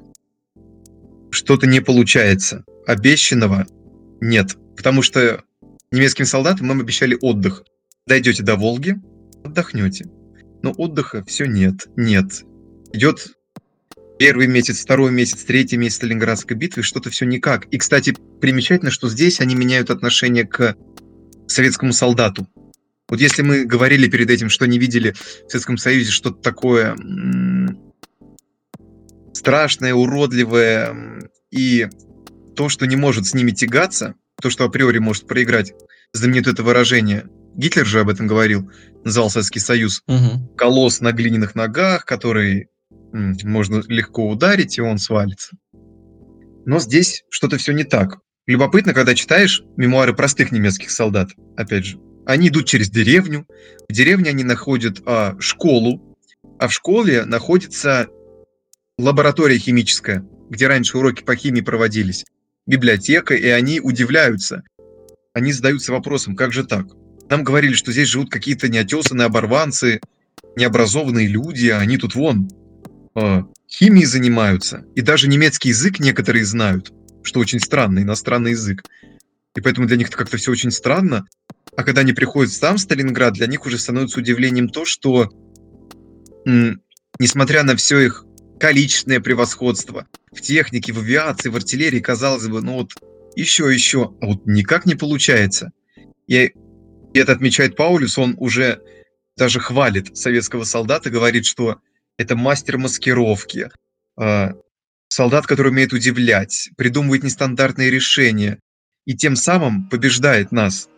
что-то 1.36 1.68
не 1.68 1.82
получается. 1.82 2.64
Обещанного 2.88 3.68
нет. 4.22 4.56
Потому 4.76 5.02
что 5.02 5.44
немецким 5.92 6.26
солдатам 6.26 6.68
нам 6.68 6.80
обещали 6.80 7.18
отдых. 7.22 7.64
Дойдете 8.08 8.44
до 8.44 8.56
Волги, 8.56 8.96
отдохнете. 9.44 10.06
Но 10.64 10.72
отдыха 10.72 11.24
все 11.26 11.46
нет. 11.46 11.88
Нет. 11.96 12.44
Идет 12.94 13.36
первый 14.18 14.48
месяц, 14.48 14.82
второй 14.82 15.12
месяц, 15.12 15.44
третий 15.44 15.78
месяц 15.78 15.98
Сталинградской 15.98 16.56
битвы, 16.56 16.84
что-то 16.84 17.10
все 17.10 17.26
никак. 17.26 17.66
И, 17.66 17.78
кстати, 17.78 18.16
примечательно, 18.40 18.92
что 18.92 19.10
здесь 19.10 19.42
они 19.42 19.56
меняют 19.56 19.90
отношение 19.90 20.46
к 20.46 20.76
советскому 21.48 21.94
солдату. 21.94 22.48
Вот 23.08 23.20
если 23.20 23.44
мы 23.44 23.66
говорили 23.66 24.08
перед 24.08 24.30
этим, 24.30 24.50
что 24.50 24.66
не 24.66 24.80
видели 24.80 25.14
в 25.48 25.52
Советском 25.52 25.78
Союзе 25.78 26.12
что-то 26.12 26.42
такое 26.42 26.96
страшное, 29.46 29.94
уродливое, 29.94 31.30
и 31.52 31.88
то, 32.56 32.68
что 32.68 32.88
не 32.88 32.96
может 32.96 33.28
с 33.28 33.36
ними 33.36 33.52
тягаться, 33.52 34.16
то, 34.42 34.50
что 34.50 34.66
априори 34.66 34.98
может 34.98 35.28
проиграть, 35.28 35.74
знаменитое 36.14 36.56
это 36.56 36.64
выражение, 36.64 37.28
Гитлер 37.54 37.86
же 37.86 38.00
об 38.00 38.10
этом 38.10 38.26
говорил, 38.26 38.72
называл 39.04 39.30
Советский 39.30 39.60
Союз, 39.60 40.02
угу. 40.08 40.52
колосс 40.58 41.00
на 41.00 41.12
глиняных 41.12 41.54
ногах, 41.54 42.06
который 42.06 42.70
м, 43.14 43.38
можно 43.44 43.84
легко 43.88 44.28
ударить, 44.28 44.80
и 44.80 44.82
он 44.82 44.98
свалится. 44.98 45.56
Но 46.66 46.80
здесь 46.80 47.24
что-то 47.30 47.58
все 47.58 47.72
не 47.72 47.84
так. 47.84 48.18
Любопытно, 48.48 48.94
когда 48.96 49.14
читаешь 49.14 49.64
мемуары 49.78 50.16
простых 50.16 50.52
немецких 50.52 50.90
солдат, 50.90 51.30
опять 51.56 51.86
же. 51.86 52.00
Они 52.26 52.48
идут 52.48 52.66
через 52.66 52.90
деревню, 52.90 53.46
в 53.88 53.94
деревне 53.94 54.32
они 54.32 54.44
находят 54.44 55.04
а, 55.06 55.36
школу, 55.40 56.18
а 56.58 56.68
в 56.68 56.74
школе 56.74 57.26
находится 57.26 58.08
лаборатория 58.98 59.58
химическая, 59.58 60.26
где 60.50 60.68
раньше 60.68 60.98
уроки 60.98 61.24
по 61.24 61.36
химии 61.36 61.62
проводились, 61.62 62.26
библиотека, 62.66 63.36
и 63.36 63.48
они 63.48 63.80
удивляются. 63.80 64.64
Они 65.34 65.52
задаются 65.52 65.92
вопросом, 65.92 66.36
как 66.36 66.54
же 66.54 66.64
так? 66.64 66.88
Нам 67.30 67.44
говорили, 67.44 67.74
что 67.74 67.92
здесь 67.92 68.08
живут 68.08 68.30
какие-то 68.30 68.70
неотесанные 68.70 69.26
оборванцы, 69.26 70.00
необразованные 70.56 71.28
люди, 71.28 71.68
а 71.68 71.80
они 71.80 71.98
тут 71.98 72.16
вон 72.16 72.50
э, 73.16 73.44
химией 73.68 74.06
занимаются. 74.06 74.86
И 74.96 75.02
даже 75.02 75.28
немецкий 75.28 75.70
язык 75.70 76.00
некоторые 76.00 76.46
знают, 76.46 76.94
что 77.24 77.40
очень 77.40 77.60
странно, 77.60 78.00
иностранный 78.00 78.52
язык. 78.52 78.84
И 79.56 79.62
поэтому 79.62 79.88
для 79.88 79.98
них 79.98 80.08
это 80.08 80.18
как-то 80.18 80.38
все 80.38 80.52
очень 80.52 80.72
странно. 80.72 81.26
А 81.76 81.84
когда 81.84 82.02
они 82.02 82.14
приходят 82.14 82.52
в 82.52 82.56
сам 82.56 82.78
Сталинград, 82.78 83.34
для 83.34 83.48
них 83.48 83.66
уже 83.66 83.78
становится 83.78 84.20
удивлением 84.20 84.70
то, 84.70 84.86
что, 84.86 85.30
м- 86.46 86.82
несмотря 87.20 87.64
на 87.64 87.76
все 87.76 88.00
их 88.00 88.26
количественное 88.60 89.20
превосходство 89.20 90.08
в 90.32 90.42
технике, 90.42 90.94
в 90.94 91.00
авиации, 91.00 91.50
в 91.50 91.56
артиллерии, 91.56 92.00
казалось 92.00 92.48
бы, 92.48 92.62
ну 92.62 92.76
вот 92.76 92.92
еще, 93.36 93.74
еще, 93.74 94.16
а 94.22 94.28
вот 94.28 94.46
никак 94.46 94.86
не 94.86 94.96
получается. 94.96 95.72
И 96.28 96.54
это 97.14 97.32
отмечает 97.32 97.76
Паулюс, 97.76 98.18
он 98.18 98.36
уже 98.38 98.82
даже 99.38 99.60
хвалит 99.60 100.16
советского 100.18 100.64
солдата, 100.64 101.10
говорит, 101.10 101.46
что 101.46 101.80
это 102.18 102.36
мастер 102.36 102.78
маскировки, 102.78 103.70
а, 104.18 104.54
солдат, 105.10 105.46
который 105.46 105.72
умеет 105.72 105.94
удивлять, 105.94 106.70
придумывает 106.78 107.24
нестандартные 107.24 107.90
решения 107.90 108.60
и 109.06 109.16
тем 109.16 109.36
самым 109.36 109.90
побеждает 109.90 110.52
нас. 110.52 110.90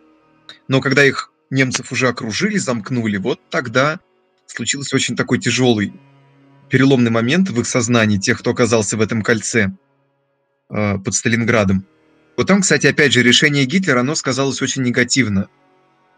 Но 0.68 0.80
когда 0.80 1.04
их 1.04 1.32
немцев 1.50 1.92
уже 1.92 2.08
окружили, 2.08 2.58
замкнули, 2.58 3.16
вот 3.16 3.40
тогда 3.50 4.00
случился 4.46 4.96
очень 4.96 5.16
такой 5.16 5.38
тяжелый 5.38 5.92
переломный 6.70 7.10
момент 7.10 7.50
в 7.50 7.60
их 7.60 7.66
сознании, 7.66 8.18
тех, 8.18 8.38
кто 8.38 8.50
оказался 8.50 8.96
в 8.96 9.00
этом 9.00 9.22
кольце 9.22 9.72
э, 10.70 10.98
под 10.98 11.14
Сталинградом. 11.14 11.86
Вот 12.36 12.46
там, 12.46 12.62
кстати, 12.62 12.86
опять 12.86 13.12
же, 13.12 13.22
решение 13.22 13.64
Гитлера, 13.64 14.00
оно 14.00 14.14
сказалось 14.14 14.62
очень 14.62 14.82
негативно 14.82 15.48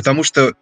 Потому 0.00 0.22
что, 0.22 0.54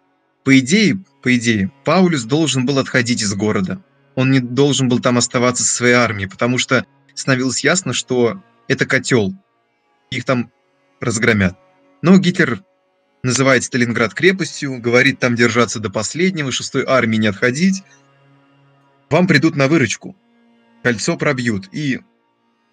по 0.43 0.59
идее, 0.59 1.01
по 1.23 1.33
идее, 1.37 1.71
Паулюс 1.85 2.25
должен 2.25 2.65
был 2.65 2.77
отходить 2.77 3.21
из 3.21 3.33
города. 3.35 3.81
Он 4.15 4.31
не 4.31 4.41
должен 4.41 4.89
был 4.89 4.99
там 4.99 5.17
оставаться 5.17 5.63
со 5.63 5.73
своей 5.73 5.93
армией, 5.93 6.27
потому 6.27 6.57
что 6.57 6.85
становилось 7.15 7.63
ясно, 7.63 7.93
что 7.93 8.43
это 8.67 8.85
котел. 8.85 9.33
Их 10.11 10.25
там 10.25 10.51
разгромят. 10.99 11.57
Но 12.01 12.17
Гитлер 12.17 12.65
называет 13.23 13.63
Сталинград 13.63 14.13
крепостью, 14.13 14.77
говорит 14.81 15.19
там 15.19 15.35
держаться 15.35 15.79
до 15.79 15.89
последнего, 15.89 16.51
шестой 16.51 16.83
армии 16.85 17.15
не 17.15 17.27
отходить. 17.27 17.83
Вам 19.09 19.27
придут 19.27 19.55
на 19.55 19.67
выручку. 19.67 20.15
Кольцо 20.83 21.17
пробьют. 21.17 21.69
И 21.71 21.99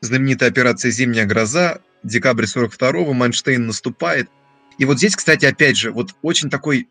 знаменитая 0.00 0.50
операция 0.50 0.90
«Зимняя 0.90 1.26
гроза», 1.26 1.80
декабрь 2.02 2.44
42-го, 2.44 3.12
Манштейн 3.12 3.66
наступает. 3.66 4.28
И 4.78 4.84
вот 4.84 4.98
здесь, 4.98 5.16
кстати, 5.16 5.46
опять 5.46 5.76
же, 5.76 5.90
вот 5.90 6.14
очень 6.22 6.50
такой 6.50 6.88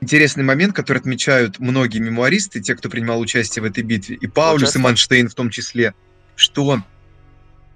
интересный 0.00 0.44
момент, 0.44 0.74
который 0.74 0.98
отмечают 0.98 1.58
многие 1.58 1.98
мемуаристы, 1.98 2.60
те, 2.60 2.74
кто 2.74 2.88
принимал 2.88 3.20
участие 3.20 3.62
в 3.62 3.66
этой 3.66 3.82
битве, 3.82 4.16
и 4.16 4.26
Паулюс, 4.26 4.76
и 4.76 4.78
Манштейн 4.78 5.28
в 5.28 5.34
том 5.34 5.50
числе, 5.50 5.94
что 6.36 6.82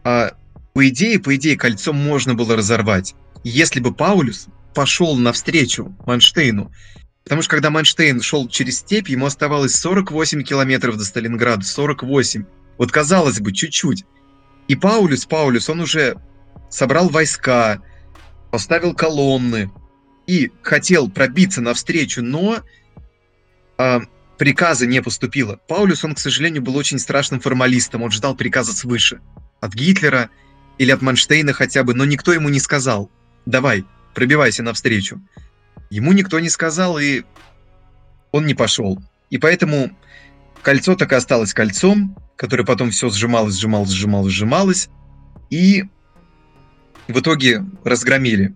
а, 0.05 0.33
по 0.73 0.89
идее, 0.89 1.19
по 1.19 1.35
идее, 1.35 1.57
кольцо 1.57 1.93
можно 1.93 2.35
было 2.35 2.57
разорвать, 2.57 3.15
если 3.43 3.81
бы 3.81 3.93
Паулюс 3.93 4.47
пошел 4.75 5.17
навстречу 5.17 5.97
Манштейну. 6.07 6.71
Потому 7.31 7.43
что 7.43 7.51
когда 7.51 7.71
Манштейн 7.71 8.21
шел 8.23 8.49
через 8.49 8.81
степь, 8.81 9.09
ему 9.09 9.25
оставалось 9.25 9.77
48 9.77 10.43
километров 10.43 10.97
до 10.97 11.05
Сталинграда, 11.05 11.65
48. 11.65 12.45
Вот 12.77 12.91
казалось 12.91 13.39
бы, 13.39 13.53
чуть-чуть. 13.53 14.05
И 14.67 14.75
Паулюс, 14.75 15.27
Паулюс, 15.27 15.71
он 15.71 15.79
уже 15.79 16.17
собрал 16.71 17.09
войска, 17.09 17.83
поставил 18.51 18.97
колонны 18.97 19.71
и 20.27 20.51
хотел 20.63 21.09
пробиться 21.09 21.61
навстречу, 21.61 22.21
но 22.21 22.65
э, 23.79 24.01
приказа 24.37 24.89
не 24.89 25.01
поступило. 25.01 25.61
Паулюс, 25.69 26.05
он, 26.05 26.17
к 26.17 26.19
сожалению, 26.19 26.63
был 26.63 26.75
очень 26.75 26.99
страшным 26.99 27.39
формалистом, 27.39 28.03
он 28.03 28.11
ждал 28.11 28.35
приказа 28.35 28.73
свыше. 28.73 29.21
От 29.61 29.73
Гитлера 29.75 30.31
или 30.79 30.91
от 30.91 31.01
Манштейна 31.01 31.53
хотя 31.53 31.85
бы, 31.85 31.95
но 31.95 32.05
никто 32.05 32.33
ему 32.33 32.49
не 32.49 32.59
сказал, 32.59 33.09
давай, 33.47 33.85
пробивайся 34.17 34.65
навстречу. 34.65 35.23
Ему 35.91 36.13
никто 36.13 36.39
не 36.39 36.49
сказал, 36.49 36.99
и 36.99 37.25
он 38.31 38.47
не 38.47 38.55
пошел. 38.55 39.03
И 39.29 39.39
поэтому 39.39 39.91
кольцо 40.63 40.95
так 40.95 41.13
и 41.13 41.17
осталось 41.17 41.53
кольцом, 41.53 42.17
которое 42.37 42.65
потом 42.65 42.91
все 42.91 43.11
сжималось, 43.11 43.59
сжималось, 43.59 43.91
сжималось, 43.91 44.33
сжималось. 44.33 44.89
И 45.51 45.85
в 47.09 47.19
итоге 47.19 47.65
разгромили 47.85 48.55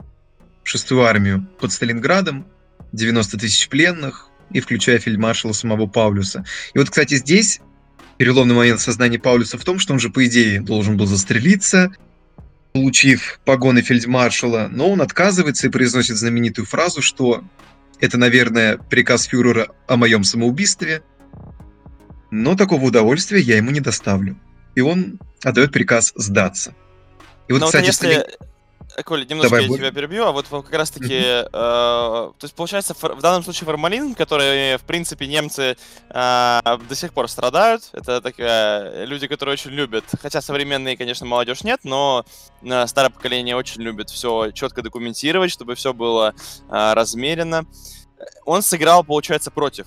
шестую 0.63 1.03
армию 1.03 1.49
под 1.61 1.73
Сталинградом, 1.73 2.47
90 2.93 3.39
тысяч 3.39 3.69
пленных, 3.69 4.31
и 4.51 4.61
включая 4.61 4.99
фельдмаршала 4.99 5.53
самого 5.53 5.87
Паулюса. 5.87 6.45
И 6.75 6.79
вот, 6.79 6.89
кстати, 6.89 7.17
здесь 7.17 7.61
переломный 8.19 8.55
момент 8.55 8.81
сознания 8.81 9.19
Паулюса 9.19 9.59
в 9.59 9.65
том, 9.65 9.81
что 9.81 9.93
он 9.93 9.99
же, 9.99 10.11
по 10.11 10.25
идее, 10.25 10.61
должен 10.61 10.97
был 10.97 11.07
застрелиться, 11.07 11.93
получив 12.75 13.39
погоны 13.45 13.83
фельдмаршала, 13.83 14.69
но 14.69 14.91
он 14.91 15.01
отказывается 15.01 15.69
и 15.69 15.71
произносит 15.71 16.17
знаменитую 16.17 16.67
фразу, 16.67 17.03
что 17.03 17.45
это, 18.01 18.19
наверное, 18.19 18.79
приказ 18.79 19.25
фюрера 19.27 19.69
о 19.87 19.97
моем 19.97 20.25
самоубийстве, 20.25 21.05
но 22.33 22.57
такого 22.57 22.87
удовольствия 22.87 23.39
я 23.39 23.59
ему 23.59 23.71
не 23.71 23.79
доставлю. 23.79 24.37
И 24.75 24.81
он 24.81 25.21
отдает 25.45 25.71
приказ 25.71 26.13
сдаться. 26.17 26.75
И 27.47 27.53
вот, 27.53 27.61
но 27.61 27.67
кстати, 27.67 27.85
вот 27.85 27.93
если... 27.93 28.27
Коля, 29.03 29.25
немножко 29.25 29.51
Давай, 29.51 29.63
я 29.63 29.69
будь... 29.69 29.79
тебя 29.79 29.91
перебью, 29.91 30.25
а 30.25 30.33
вот 30.33 30.47
как 30.49 30.73
раз-таки, 30.73 31.19
э, 31.21 31.49
то 31.53 32.35
есть 32.43 32.55
получается 32.55 32.95
в 32.95 33.21
данном 33.21 33.43
случае 33.43 33.67
формализм, 33.67 34.15
который, 34.15 34.77
в 34.77 34.83
принципе, 34.83 35.27
немцы 35.27 35.77
э, 36.11 36.61
до 36.89 36.95
сих 36.95 37.13
пор 37.13 37.29
страдают, 37.29 37.89
это 37.93 38.21
такие 38.21 39.05
люди, 39.07 39.27
которые 39.27 39.55
очень 39.55 39.73
любят, 39.73 40.05
хотя 40.21 40.41
современные, 40.41 40.97
конечно, 40.97 41.27
молодежь 41.27 41.65
нет, 41.65 41.81
но 41.83 42.25
э, 42.63 42.87
старое 42.87 43.11
поколение 43.11 43.57
очень 43.57 43.83
любит 43.83 44.11
все 44.11 44.53
четко 44.53 44.83
документировать, 44.83 45.51
чтобы 45.51 45.75
все 45.75 45.93
было 45.93 46.35
э, 46.69 46.93
размеренно. 46.95 47.67
Он 48.45 48.63
сыграл, 48.63 49.03
получается, 49.03 49.51
против, 49.51 49.87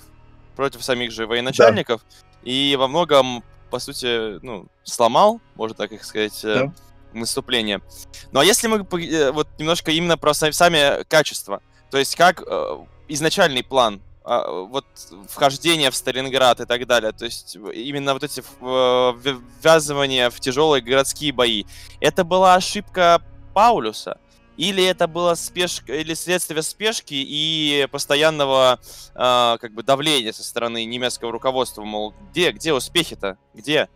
против 0.56 0.84
самих 0.84 1.12
же 1.12 1.28
военачальников, 1.28 2.02
да. 2.02 2.28
и 2.44 2.76
во 2.76 2.88
многом, 2.88 3.44
по 3.70 3.80
сути, 3.80 4.40
ну, 4.44 4.66
сломал, 4.84 5.40
можно 5.56 5.76
так 5.76 5.92
их 5.94 6.04
сказать, 6.04 6.44
э, 6.44 6.66
да 6.66 6.74
наступления. 7.20 7.82
Ну 8.32 8.40
а 8.40 8.46
если 8.46 8.68
мы 8.68 8.78
э, 8.78 9.32
вот 9.32 9.48
немножко 9.58 9.92
именно 9.92 10.18
про 10.18 10.34
сами 10.34 11.04
качества, 11.06 11.62
то 11.90 11.98
есть 11.98 12.16
как 12.16 12.44
э, 12.46 12.78
изначальный 13.08 13.64
план, 13.64 14.02
э, 14.26 14.68
вот 14.70 14.86
вхождение 15.30 15.92
в 15.92 15.96
Сталинград 15.96 16.60
и 16.62 16.66
так 16.66 16.86
далее, 16.86 17.12
то 17.12 17.26
есть 17.26 17.56
именно 17.56 18.14
вот 18.14 18.24
эти 18.24 18.42
э, 18.42 19.44
ввязывания 19.62 20.30
в 20.30 20.40
тяжелые 20.40 20.82
городские 20.82 21.34
бои, 21.34 21.66
это 22.00 22.24
была 22.24 22.56
ошибка 22.56 23.22
Паулюса? 23.54 24.20
Или 24.58 24.84
это 24.84 25.08
было 25.08 25.36
спешка, 25.36 25.94
или 25.94 26.16
следствие 26.16 26.64
спешки 26.64 27.14
и 27.14 27.88
постоянного 27.92 28.80
э, 29.14 29.58
как 29.62 29.72
бы 29.74 29.84
давления 29.84 30.34
со 30.34 30.44
стороны 30.44 30.84
немецкого 30.84 31.32
руководства, 31.32 31.84
мол, 31.84 32.16
где, 32.32 32.52
где 32.52 32.74
успехи-то, 32.74 33.38
где? 33.54 33.88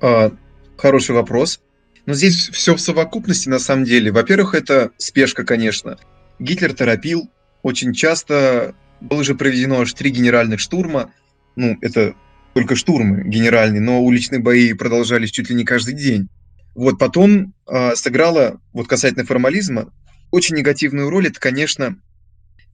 А, 0.00 0.30
хороший 0.76 1.16
вопрос. 1.16 1.60
Но 2.06 2.14
здесь 2.14 2.48
все 2.48 2.74
в 2.74 2.80
совокупности 2.80 3.48
на 3.48 3.58
самом 3.58 3.84
деле. 3.84 4.10
Во-первых, 4.10 4.54
это 4.54 4.90
спешка, 4.98 5.44
конечно. 5.44 5.98
Гитлер 6.38 6.72
торопил. 6.72 7.30
Очень 7.62 7.92
часто 7.92 8.74
было 9.00 9.22
же 9.24 9.34
проведено 9.34 9.80
аж 9.80 9.92
три 9.92 10.10
генеральных 10.10 10.60
штурма. 10.60 11.12
Ну, 11.56 11.76
это 11.80 12.14
только 12.54 12.74
штурмы 12.74 13.22
генеральные, 13.24 13.80
но 13.80 14.02
уличные 14.02 14.40
бои 14.40 14.72
продолжались 14.72 15.30
чуть 15.30 15.50
ли 15.50 15.56
не 15.56 15.64
каждый 15.64 15.94
день. 15.94 16.28
Вот 16.74 16.98
потом 16.98 17.54
э, 17.66 17.94
сыграла, 17.96 18.60
вот 18.72 18.88
касательно 18.88 19.24
формализма, 19.24 19.92
очень 20.30 20.56
негативную 20.56 21.10
роль, 21.10 21.26
это, 21.26 21.38
конечно, 21.38 21.96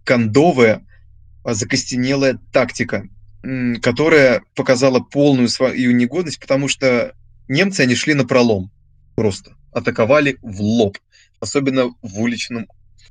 кондовая, 0.04 0.86
а, 1.44 1.54
закостенелая 1.54 2.38
тактика, 2.52 3.08
которая 3.82 4.42
показала 4.54 5.00
полную 5.00 5.48
свою 5.48 5.92
негодность, 5.92 6.38
потому 6.38 6.68
что 6.68 7.14
немцы, 7.48 7.80
они 7.80 7.94
шли 7.94 8.14
на 8.14 8.24
пролом 8.24 8.70
просто 9.16 9.56
атаковали 9.72 10.38
в 10.42 10.60
лоб, 10.60 10.98
особенно 11.40 11.88
в 12.02 12.20
уличном 12.20 12.68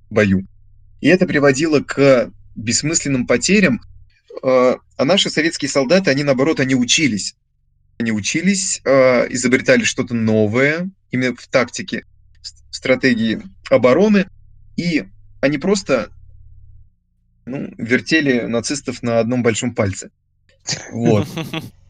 бою. 0.10 0.48
И 1.02 1.08
это 1.08 1.28
приводило 1.28 1.82
к 1.82 2.32
бессмысленным 2.56 3.28
потерям, 3.28 3.82
а, 4.42 4.78
а 4.96 5.06
наши 5.06 5.30
советские 5.30 5.70
солдаты, 5.70 6.12
они 6.12 6.24
наоборот, 6.24 6.62
они 6.62 6.76
учились. 6.76 7.36
Они 7.98 8.12
учились, 8.12 8.82
а, 8.86 9.26
изобретали 9.30 9.84
что-то 9.84 10.14
новое, 10.14 10.90
именно 11.12 11.36
в 11.36 11.48
тактике, 11.48 12.06
в 12.42 12.76
стратегии 12.76 13.42
обороны, 13.70 14.28
и 14.78 15.06
они 15.42 15.58
просто 15.58 16.10
ну, 17.46 17.74
вертели 17.78 18.42
нацистов 18.42 19.04
на 19.04 19.20
одном 19.20 19.44
большом 19.44 19.76
пальце. 19.76 20.12
Вот. 20.92 21.28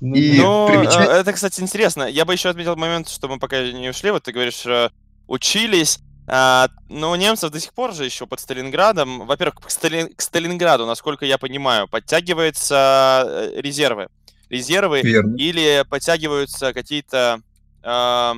Ну 0.00 0.14
и 0.14 0.38
Но 0.38 0.66
примечать... 0.68 1.08
Э, 1.08 1.12
это, 1.12 1.32
кстати, 1.32 1.60
интересно. 1.60 2.04
Я 2.04 2.24
бы 2.24 2.32
еще 2.32 2.48
отметил 2.48 2.76
момент, 2.76 3.08
что 3.08 3.28
мы 3.28 3.38
пока 3.38 3.62
не 3.70 3.88
ушли. 3.88 4.10
Вот 4.10 4.24
ты 4.24 4.32
говоришь, 4.32 4.64
э, 4.66 4.90
учились. 5.26 6.00
А, 6.26 6.68
но 6.88 7.10
у 7.10 7.16
немцев 7.16 7.50
до 7.50 7.58
сих 7.58 7.72
пор 7.72 7.92
же 7.92 8.04
еще 8.04 8.26
под 8.26 8.38
Сталинградом, 8.38 9.26
во-первых, 9.26 9.56
к, 9.56 9.70
Стали... 9.70 10.04
к 10.14 10.20
Сталинграду, 10.20 10.86
насколько 10.86 11.24
я 11.24 11.38
понимаю, 11.38 11.88
подтягиваются 11.88 13.24
э, 13.26 13.60
резервы. 13.60 14.08
Резервы 14.48 15.00
Верно. 15.02 15.36
или 15.36 15.84
подтягиваются 15.88 16.72
какие-то, 16.72 17.40
э, 17.82 18.32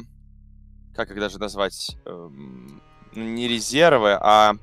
как 0.95 1.11
их 1.11 1.21
даже 1.21 1.39
назвать, 1.39 1.97
э, 2.07 2.29
не 3.15 3.47
резервы, 3.47 4.17
а 4.19 4.55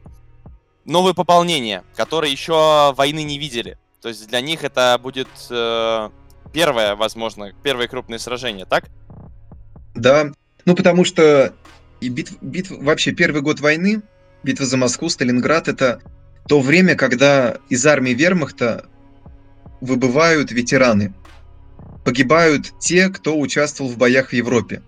новые 0.86 1.14
пополнения, 1.14 1.84
которые 1.96 2.32
еще 2.32 2.94
войны 2.94 3.24
не 3.24 3.38
видели. 3.38 3.78
То 4.02 4.10
есть 4.10 4.28
для 4.28 4.42
них 4.42 4.64
это 4.64 5.00
будет 5.02 5.28
э, 5.50 6.10
первое, 6.54 6.96
возможно, 6.96 7.54
первое 7.64 7.88
крупное 7.88 8.20
сражение, 8.20 8.66
так? 8.66 8.86
Да, 9.96 10.32
ну 10.66 10.76
потому 10.76 11.06
что 11.06 11.54
и 12.02 12.10
битв, 12.10 12.38
битв, 12.42 12.72
вообще 12.72 13.12
первый 13.12 13.42
год 13.42 13.60
войны, 13.60 14.02
битва 14.44 14.66
за 14.66 14.78
Москву, 14.78 15.10
Сталинград, 15.10 15.68
это 15.68 16.02
то 16.48 16.62
время, 16.62 16.96
когда 16.96 17.58
из 17.70 17.86
армии 17.86 18.12
вермахта 18.12 18.86
выбывают 19.82 20.52
ветераны. 20.52 21.14
Погибают 22.04 22.74
те, 22.80 23.10
кто 23.10 23.38
участвовал 23.38 23.92
в 23.92 23.98
боях 23.98 24.30
в 24.30 24.34
Европе. 24.34 24.82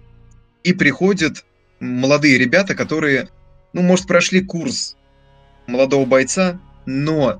И 0.64 0.74
приходят 0.74 1.46
молодые 1.80 2.38
ребята, 2.38 2.74
которые, 2.74 3.30
ну, 3.74 3.82
может, 3.82 4.08
прошли 4.08 4.42
курс 4.42 4.96
молодого 5.68 6.06
бойца, 6.06 6.60
но 6.86 7.40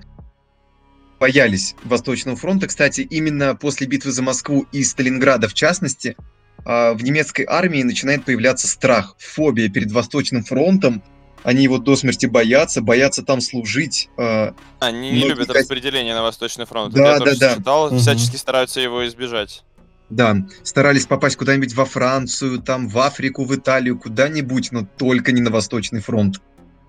боялись 1.22 1.76
Восточного 1.84 2.36
фронта. 2.36 2.68
Кстати, 2.68 3.02
именно 3.02 3.56
после 3.56 3.86
битвы 3.86 4.12
за 4.12 4.24
Москву 4.24 4.66
и 4.72 4.84
Сталинграда, 4.84 5.48
в 5.48 5.54
частности, 5.54 6.18
а, 6.66 6.94
в 6.96 7.04
немецкой 7.04 7.46
армии 7.48 7.84
начинает 7.84 8.26
появляться 8.26 8.68
страх, 8.68 9.16
фобия 9.20 9.70
перед 9.70 9.92
Восточным 9.92 10.44
фронтом. 10.44 11.04
они 11.44 11.64
его 11.64 11.80
до 11.80 11.96
смерти 11.96 12.28
боятся, 12.28 12.82
боятся 12.82 13.24
там 13.24 13.42
служить. 13.42 14.10
Э, 14.16 14.52
они 14.80 15.10
не 15.10 15.28
любят 15.28 15.50
распределение 15.50 16.14
на 16.14 16.22
Восточный 16.22 16.66
фронт. 16.68 16.94
Да, 16.94 17.14
я 17.14 17.18
тоже 17.18 17.40
да, 17.40 17.50
да. 17.50 17.56
читал, 17.56 17.88
Мгм. 17.90 17.98
всячески 17.98 18.36
стараются 18.36 18.80
его 18.80 19.08
избежать. 19.08 19.64
Да, 20.12 20.36
старались 20.62 21.08
попасть 21.08 21.38
куда-нибудь 21.38 21.74
во 21.74 21.86
Францию, 21.86 22.60
там 22.60 22.88
в 22.88 23.00
Африку, 23.00 23.44
в 23.46 23.56
Италию, 23.56 23.98
куда-нибудь, 23.98 24.72
но 24.72 24.86
только 24.98 25.32
не 25.32 25.42
на 25.42 25.50
Восточный 25.50 26.00
фронт. 26.00 26.40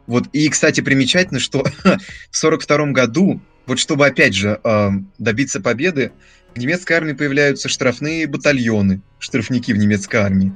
Вот, 0.06 0.24
и, 0.34 0.46
кстати, 0.50 0.82
примечательно, 0.82 1.40
что 1.40 1.64
в 2.30 2.36
42 2.36 2.86
году, 2.88 3.40
вот 3.66 3.78
чтобы, 3.78 4.06
опять 4.06 4.34
же, 4.34 4.60
добиться 5.18 5.60
победы, 5.60 6.12
в 6.54 6.58
немецкой 6.58 6.94
армии 6.94 7.14
появляются 7.14 7.68
штрафные 7.68 8.26
батальоны, 8.26 9.00
штрафники 9.18 9.72
в 9.72 9.78
немецкой 9.78 10.16
армии, 10.16 10.52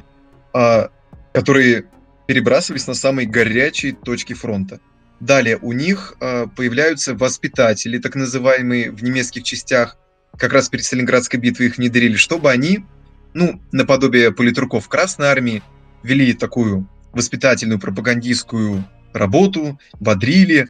а, 0.52 0.90
которые 1.32 1.86
перебрасывались 2.26 2.86
на 2.86 2.94
самые 2.94 3.26
горячие 3.26 3.94
точки 3.94 4.34
фронта. 4.34 4.80
Далее 5.20 5.58
у 5.60 5.72
них 5.72 6.14
а, 6.20 6.48
появляются 6.48 7.14
воспитатели, 7.14 7.98
так 7.98 8.14
называемые 8.14 8.90
в 8.90 9.02
немецких 9.02 9.44
частях, 9.44 9.96
как 10.36 10.52
раз 10.52 10.68
перед 10.68 10.84
Сталинградской 10.84 11.40
битвой 11.40 11.68
их 11.68 11.78
внедрили, 11.78 12.16
чтобы 12.16 12.50
они, 12.50 12.84
ну, 13.32 13.60
наподобие 13.72 14.32
политруков 14.32 14.88
Красной 14.88 15.28
Армии, 15.28 15.62
вели 16.02 16.34
такую 16.34 16.86
воспитательную 17.12 17.78
пропагандистскую 17.78 18.84
работу, 19.14 19.80
бодрили, 19.98 20.68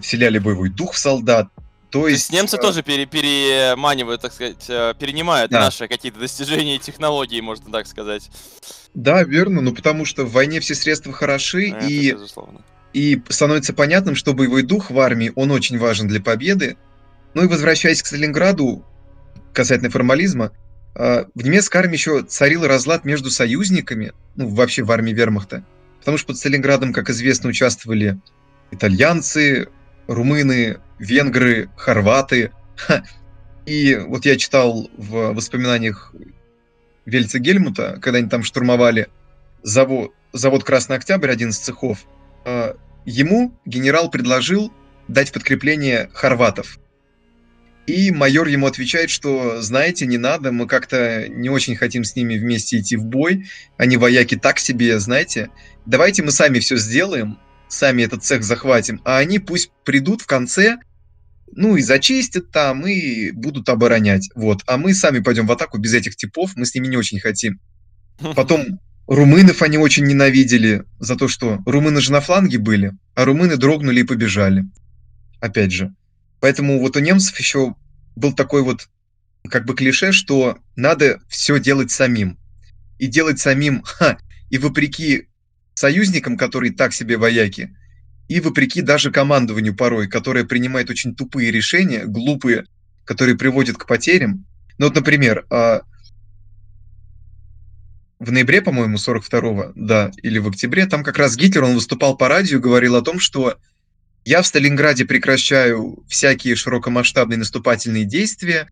вселяли 0.00 0.38
боевой 0.38 0.68
дух 0.70 0.92
в 0.94 0.98
солдат. 0.98 1.48
То 1.90 2.02
То 2.02 2.08
есть, 2.08 2.30
есть 2.30 2.32
немцы 2.32 2.56
э, 2.56 2.60
тоже 2.60 2.82
пере- 2.84 3.06
переманивают, 3.06 4.20
так 4.22 4.32
сказать, 4.32 4.64
э, 4.68 4.94
перенимают 4.98 5.50
Да. 5.50 5.60
наши 5.60 5.88
какие-то 5.88 6.20
достижения 6.20 6.76
и 6.76 6.78
технологии, 6.78 7.40
можно 7.40 7.70
так 7.72 7.86
сказать. 7.88 8.30
Да, 8.94 9.24
верно, 9.24 9.60
ну 9.60 9.72
потому 9.74 10.04
что 10.04 10.24
в 10.24 10.32
войне 10.32 10.60
все 10.60 10.74
средства 10.76 11.12
хороши, 11.12 11.70
Это 11.70 11.86
и, 11.86 12.12
безусловно. 12.12 12.60
и 12.92 13.20
становится 13.28 13.72
понятным, 13.72 14.14
что 14.14 14.34
боевой 14.34 14.62
дух 14.62 14.90
в 14.90 15.00
армии, 15.00 15.32
он 15.34 15.50
очень 15.50 15.78
важен 15.78 16.06
для 16.06 16.20
победы. 16.20 16.76
Ну 17.34 17.44
и 17.44 17.48
возвращаясь 17.48 18.02
к 18.02 18.06
Сталинграду, 18.06 18.84
касательно 19.52 19.90
формализма, 19.90 20.52
э, 20.94 21.24
в 21.34 21.42
немецкой 21.44 21.78
армии 21.78 21.94
еще 21.94 22.22
царил 22.22 22.66
разлад 22.68 23.04
между 23.04 23.30
союзниками, 23.30 24.12
ну 24.36 24.46
вообще 24.48 24.84
в 24.84 24.92
армии 24.92 25.12
вермахта, 25.12 25.64
потому 25.98 26.18
что 26.18 26.28
под 26.28 26.36
Сталинградом, 26.36 26.92
как 26.92 27.10
известно, 27.10 27.48
участвовали 27.50 28.20
итальянцы, 28.70 29.68
румыны, 30.06 30.80
венгры, 30.98 31.70
хорваты. 31.76 32.52
И 33.66 33.96
вот 33.96 34.24
я 34.24 34.36
читал 34.36 34.90
в 34.96 35.32
воспоминаниях 35.32 36.14
Вельца 37.04 37.38
Гельмута, 37.38 37.98
когда 38.00 38.18
они 38.18 38.28
там 38.28 38.42
штурмовали 38.42 39.08
завод, 39.62 40.12
завод 40.32 40.64
Красный 40.64 40.96
Октябрь, 40.96 41.30
один 41.30 41.50
из 41.50 41.58
цехов, 41.58 42.06
э, 42.44 42.74
ему 43.04 43.54
генерал 43.64 44.10
предложил 44.10 44.72
дать 45.08 45.32
подкрепление 45.32 46.10
хорватов. 46.14 46.78
И 47.86 48.12
майор 48.12 48.46
ему 48.46 48.66
отвечает, 48.66 49.10
что, 49.10 49.60
знаете, 49.62 50.06
не 50.06 50.18
надо, 50.18 50.52
мы 50.52 50.66
как-то 50.66 51.26
не 51.28 51.48
очень 51.48 51.74
хотим 51.74 52.04
с 52.04 52.14
ними 52.14 52.36
вместе 52.36 52.78
идти 52.78 52.96
в 52.96 53.04
бой, 53.04 53.48
они 53.76 53.96
вояки 53.96 54.36
так 54.36 54.60
себе, 54.60 55.00
знаете, 55.00 55.50
давайте 55.86 56.22
мы 56.22 56.30
сами 56.30 56.60
все 56.60 56.76
сделаем, 56.76 57.38
сами 57.72 58.02
этот 58.02 58.24
цех 58.24 58.42
захватим, 58.42 59.00
а 59.04 59.18
они 59.18 59.38
пусть 59.38 59.70
придут 59.84 60.22
в 60.22 60.26
конце, 60.26 60.78
ну 61.52 61.76
и 61.76 61.82
зачистят 61.82 62.50
там, 62.50 62.86
и 62.86 63.30
будут 63.30 63.68
оборонять, 63.68 64.30
вот, 64.34 64.62
а 64.66 64.76
мы 64.76 64.94
сами 64.94 65.20
пойдем 65.20 65.46
в 65.46 65.52
атаку 65.52 65.78
без 65.78 65.94
этих 65.94 66.16
типов, 66.16 66.52
мы 66.56 66.66
с 66.66 66.74
ними 66.74 66.86
не 66.86 66.96
очень 66.96 67.20
хотим. 67.20 67.60
Потом 68.36 68.80
румынов 69.06 69.62
они 69.62 69.78
очень 69.78 70.04
ненавидели 70.04 70.84
за 70.98 71.16
то, 71.16 71.26
что 71.26 71.58
румыны 71.66 72.00
же 72.00 72.12
на 72.12 72.20
фланге 72.20 72.58
были, 72.58 72.92
а 73.14 73.24
румыны 73.24 73.56
дрогнули 73.56 74.00
и 74.00 74.04
побежали. 74.04 74.64
Опять 75.40 75.72
же. 75.72 75.94
Поэтому 76.40 76.80
вот 76.80 76.96
у 76.96 77.00
немцев 77.00 77.38
еще 77.38 77.74
был 78.14 78.32
такой 78.32 78.62
вот 78.62 78.88
как 79.48 79.64
бы 79.64 79.74
клише, 79.74 80.12
что 80.12 80.58
надо 80.76 81.20
все 81.28 81.58
делать 81.58 81.90
самим. 81.90 82.38
И 82.98 83.06
делать 83.06 83.40
самим, 83.40 83.82
ха, 83.84 84.18
и 84.50 84.58
вопреки 84.58 85.28
союзникам, 85.80 86.36
которые 86.36 86.72
так 86.72 86.92
себе 86.92 87.16
вояки, 87.16 87.74
и 88.28 88.40
вопреки 88.40 88.82
даже 88.82 89.10
командованию 89.10 89.74
порой, 89.74 90.06
которое 90.08 90.44
принимает 90.44 90.90
очень 90.90 91.16
тупые 91.16 91.50
решения, 91.50 92.04
глупые, 92.04 92.66
которые 93.04 93.36
приводят 93.36 93.76
к 93.76 93.86
потерям. 93.86 94.46
Ну 94.78 94.86
вот, 94.86 94.94
например, 94.94 95.46
а, 95.50 95.82
в 98.20 98.30
ноябре, 98.30 98.62
по-моему, 98.62 98.98
42-го, 98.98 99.72
да, 99.74 100.12
или 100.22 100.38
в 100.38 100.48
октябре, 100.48 100.86
там 100.86 101.02
как 101.02 101.18
раз 101.18 101.36
Гитлер, 101.36 101.64
он 101.64 101.74
выступал 101.74 102.16
по 102.16 102.28
радио 102.28 102.60
говорил 102.60 102.94
о 102.94 103.02
том, 103.02 103.18
что 103.18 103.56
я 104.24 104.42
в 104.42 104.46
Сталинграде 104.46 105.06
прекращаю 105.06 106.04
всякие 106.06 106.54
широкомасштабные 106.54 107.38
наступательные 107.38 108.04
действия. 108.04 108.68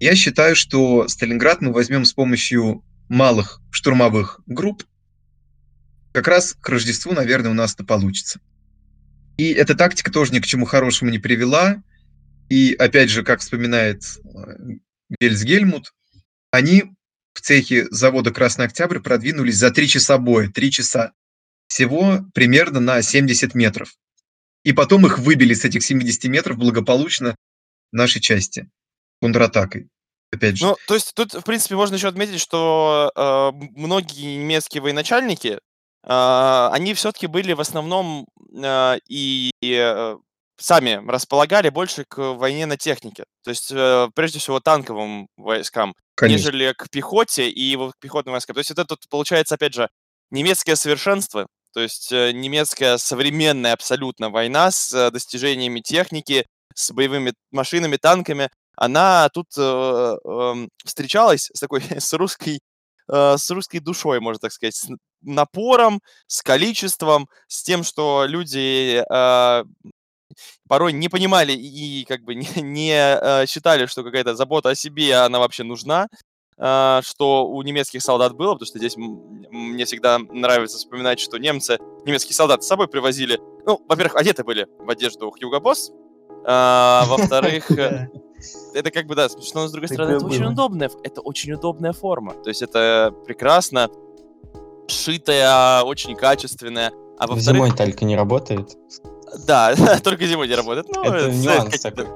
Я 0.00 0.14
считаю, 0.14 0.56
что 0.56 1.06
Сталинград 1.06 1.60
мы 1.60 1.72
возьмем 1.72 2.06
с 2.06 2.14
помощью 2.14 2.82
малых 3.08 3.60
штурмовых 3.70 4.40
групп. 4.46 4.84
Как 6.16 6.28
раз 6.28 6.56
к 6.58 6.66
Рождеству, 6.70 7.12
наверное, 7.12 7.50
у 7.50 7.54
нас 7.54 7.74
это 7.74 7.84
получится. 7.84 8.40
И 9.36 9.52
эта 9.52 9.74
тактика 9.74 10.10
тоже 10.10 10.32
ни 10.32 10.38
к 10.40 10.46
чему 10.46 10.64
хорошему 10.64 11.10
не 11.10 11.18
привела. 11.18 11.82
И 12.48 12.72
опять 12.72 13.10
же, 13.10 13.22
как 13.22 13.40
вспоминает 13.40 14.02
э, 14.24 14.76
Вельсгельмут, 15.20 15.92
они 16.50 16.84
в 17.34 17.42
цехе 17.42 17.86
завода 17.90 18.30
Красный 18.30 18.64
Октябрь 18.64 19.00
продвинулись 19.00 19.58
за 19.58 19.70
три 19.70 19.88
часа 19.88 20.16
боя. 20.16 20.48
Три 20.48 20.70
часа. 20.70 21.12
Всего 21.66 22.24
примерно 22.32 22.80
на 22.80 23.02
70 23.02 23.54
метров. 23.54 23.94
И 24.64 24.72
потом 24.72 25.04
их 25.04 25.18
выбили 25.18 25.52
с 25.52 25.66
этих 25.66 25.84
70 25.84 26.24
метров 26.30 26.56
благополучно 26.56 27.36
нашей 27.92 28.22
части 28.22 28.70
контратакой. 29.20 29.90
Опять 30.32 30.56
же. 30.56 30.64
Ну, 30.64 30.76
то 30.88 30.94
есть 30.94 31.12
тут, 31.14 31.34
в 31.34 31.42
принципе, 31.42 31.74
можно 31.74 31.96
еще 31.96 32.08
отметить, 32.08 32.40
что 32.40 33.12
э, 33.14 33.50
многие 33.76 34.36
немецкие 34.36 34.80
военачальники, 34.82 35.58
они 36.08 36.94
все-таки 36.94 37.26
были 37.26 37.52
в 37.52 37.60
основном 37.60 38.26
э, 38.54 38.98
и 39.08 39.50
э, 39.62 40.16
сами 40.56 41.02
располагали 41.08 41.68
больше 41.68 42.04
к 42.08 42.18
войне 42.34 42.66
на 42.66 42.76
технике. 42.76 43.24
То 43.42 43.50
есть, 43.50 43.70
э, 43.72 44.08
прежде 44.14 44.38
всего, 44.38 44.60
танковым 44.60 45.28
войскам, 45.36 45.94
Конечно. 46.14 46.36
нежели 46.36 46.72
к 46.72 46.88
пехоте 46.90 47.48
и 47.50 47.76
к 47.76 47.98
пехотным 48.00 48.32
войскам. 48.32 48.54
То 48.54 48.60
есть 48.60 48.70
это 48.70 48.84
тут 48.84 49.08
получается, 49.08 49.56
опять 49.56 49.74
же, 49.74 49.88
немецкое 50.30 50.76
совершенство, 50.76 51.46
то 51.74 51.80
есть 51.80 52.10
э, 52.12 52.32
немецкая 52.32 52.98
современная 52.98 53.72
абсолютно 53.72 54.30
война 54.30 54.70
с 54.70 55.10
достижениями 55.10 55.80
техники, 55.80 56.46
с 56.74 56.90
боевыми 56.92 57.34
машинами, 57.50 57.96
танками, 57.96 58.48
она 58.76 59.28
тут 59.30 59.46
эм, 59.56 60.68
встречалась 60.84 61.50
с 61.52 61.60
такой, 61.60 61.80
с 61.98 62.12
русской, 62.12 62.60
э, 63.08 63.36
с 63.36 63.50
русской 63.50 63.78
душой, 63.78 64.20
можно 64.20 64.40
так 64.40 64.52
сказать, 64.52 64.74
с 64.74 64.88
напором, 65.22 66.00
с 66.26 66.42
количеством, 66.42 67.28
с 67.48 67.62
тем, 67.62 67.82
что 67.84 68.24
люди 68.26 69.02
э, 69.08 69.64
порой 70.68 70.92
не 70.92 71.08
понимали 71.08 71.52
и 71.52 72.04
как 72.04 72.22
бы 72.22 72.34
не, 72.36 72.48
не, 72.62 72.94
э, 72.94 73.46
считали, 73.46 73.86
что 73.86 74.04
какая-то 74.04 74.34
забота 74.34 74.70
о 74.70 74.74
себе, 74.74 75.14
она 75.16 75.38
вообще 75.38 75.64
нужна, 75.64 76.08
а, 76.58 77.02
что 77.02 77.46
у 77.46 77.62
немецких 77.62 78.02
солдат 78.02 78.32
было, 78.32 78.54
потому 78.54 78.66
что 78.66 78.78
здесь 78.78 78.96
мне 78.96 79.84
всегда 79.84 80.18
нравится 80.18 80.78
вспоминать, 80.78 81.20
что 81.20 81.36
немцы, 81.36 81.78
немецкие 82.06 82.34
солдаты 82.34 82.62
с 82.62 82.66
собой 82.66 82.88
привозили, 82.88 83.38
ну, 83.66 83.84
во-первых, 83.86 84.16
одеты 84.16 84.42
были 84.42 84.66
в 84.78 84.88
одежду 84.88 85.30
Хьюго 85.30 85.60
Босс, 85.60 85.90
а, 86.46 87.04
во-вторых, 87.08 87.70
э, 87.72 88.08
это 88.74 88.90
как 88.90 89.06
бы, 89.06 89.14
да, 89.14 89.28
смешно, 89.28 89.62
но 89.62 89.68
с 89.68 89.72
другой 89.72 89.88
стороны, 89.88 90.14
Такое 90.14 90.26
это 90.28 90.34
очень 90.34 90.44
было. 90.44 90.52
удобная, 90.52 90.88
ф- 90.88 90.96
это 91.02 91.20
очень 91.20 91.52
удобная 91.52 91.92
форма. 91.92 92.34
То 92.42 92.48
есть 92.50 92.62
это 92.62 93.12
прекрасно, 93.26 93.88
шитая, 94.88 95.82
очень 95.82 96.14
качественная. 96.16 96.92
А 97.18 97.26
во-вторых, 97.26 97.42
Зимой 97.64 97.70
только 97.76 98.04
не 98.04 98.16
работает. 98.16 98.76
да, 99.46 99.74
только 100.04 100.26
зимой 100.26 100.48
не 100.48 100.54
работает. 100.54 100.86
Ну, 100.94 101.02
Это 101.02 101.16
это 101.16 101.30
нюанс 101.32 101.80
такой. 101.80 102.06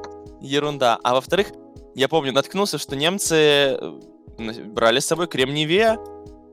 ерунда. 0.40 0.98
А 1.02 1.14
во-вторых, 1.14 1.48
я 1.94 2.08
помню, 2.08 2.32
наткнулся, 2.32 2.78
что 2.78 2.96
немцы 2.96 3.34
э, 3.36 3.92
брали 4.66 5.00
с 5.00 5.06
собой 5.06 5.26
кремниеве, 5.26 5.98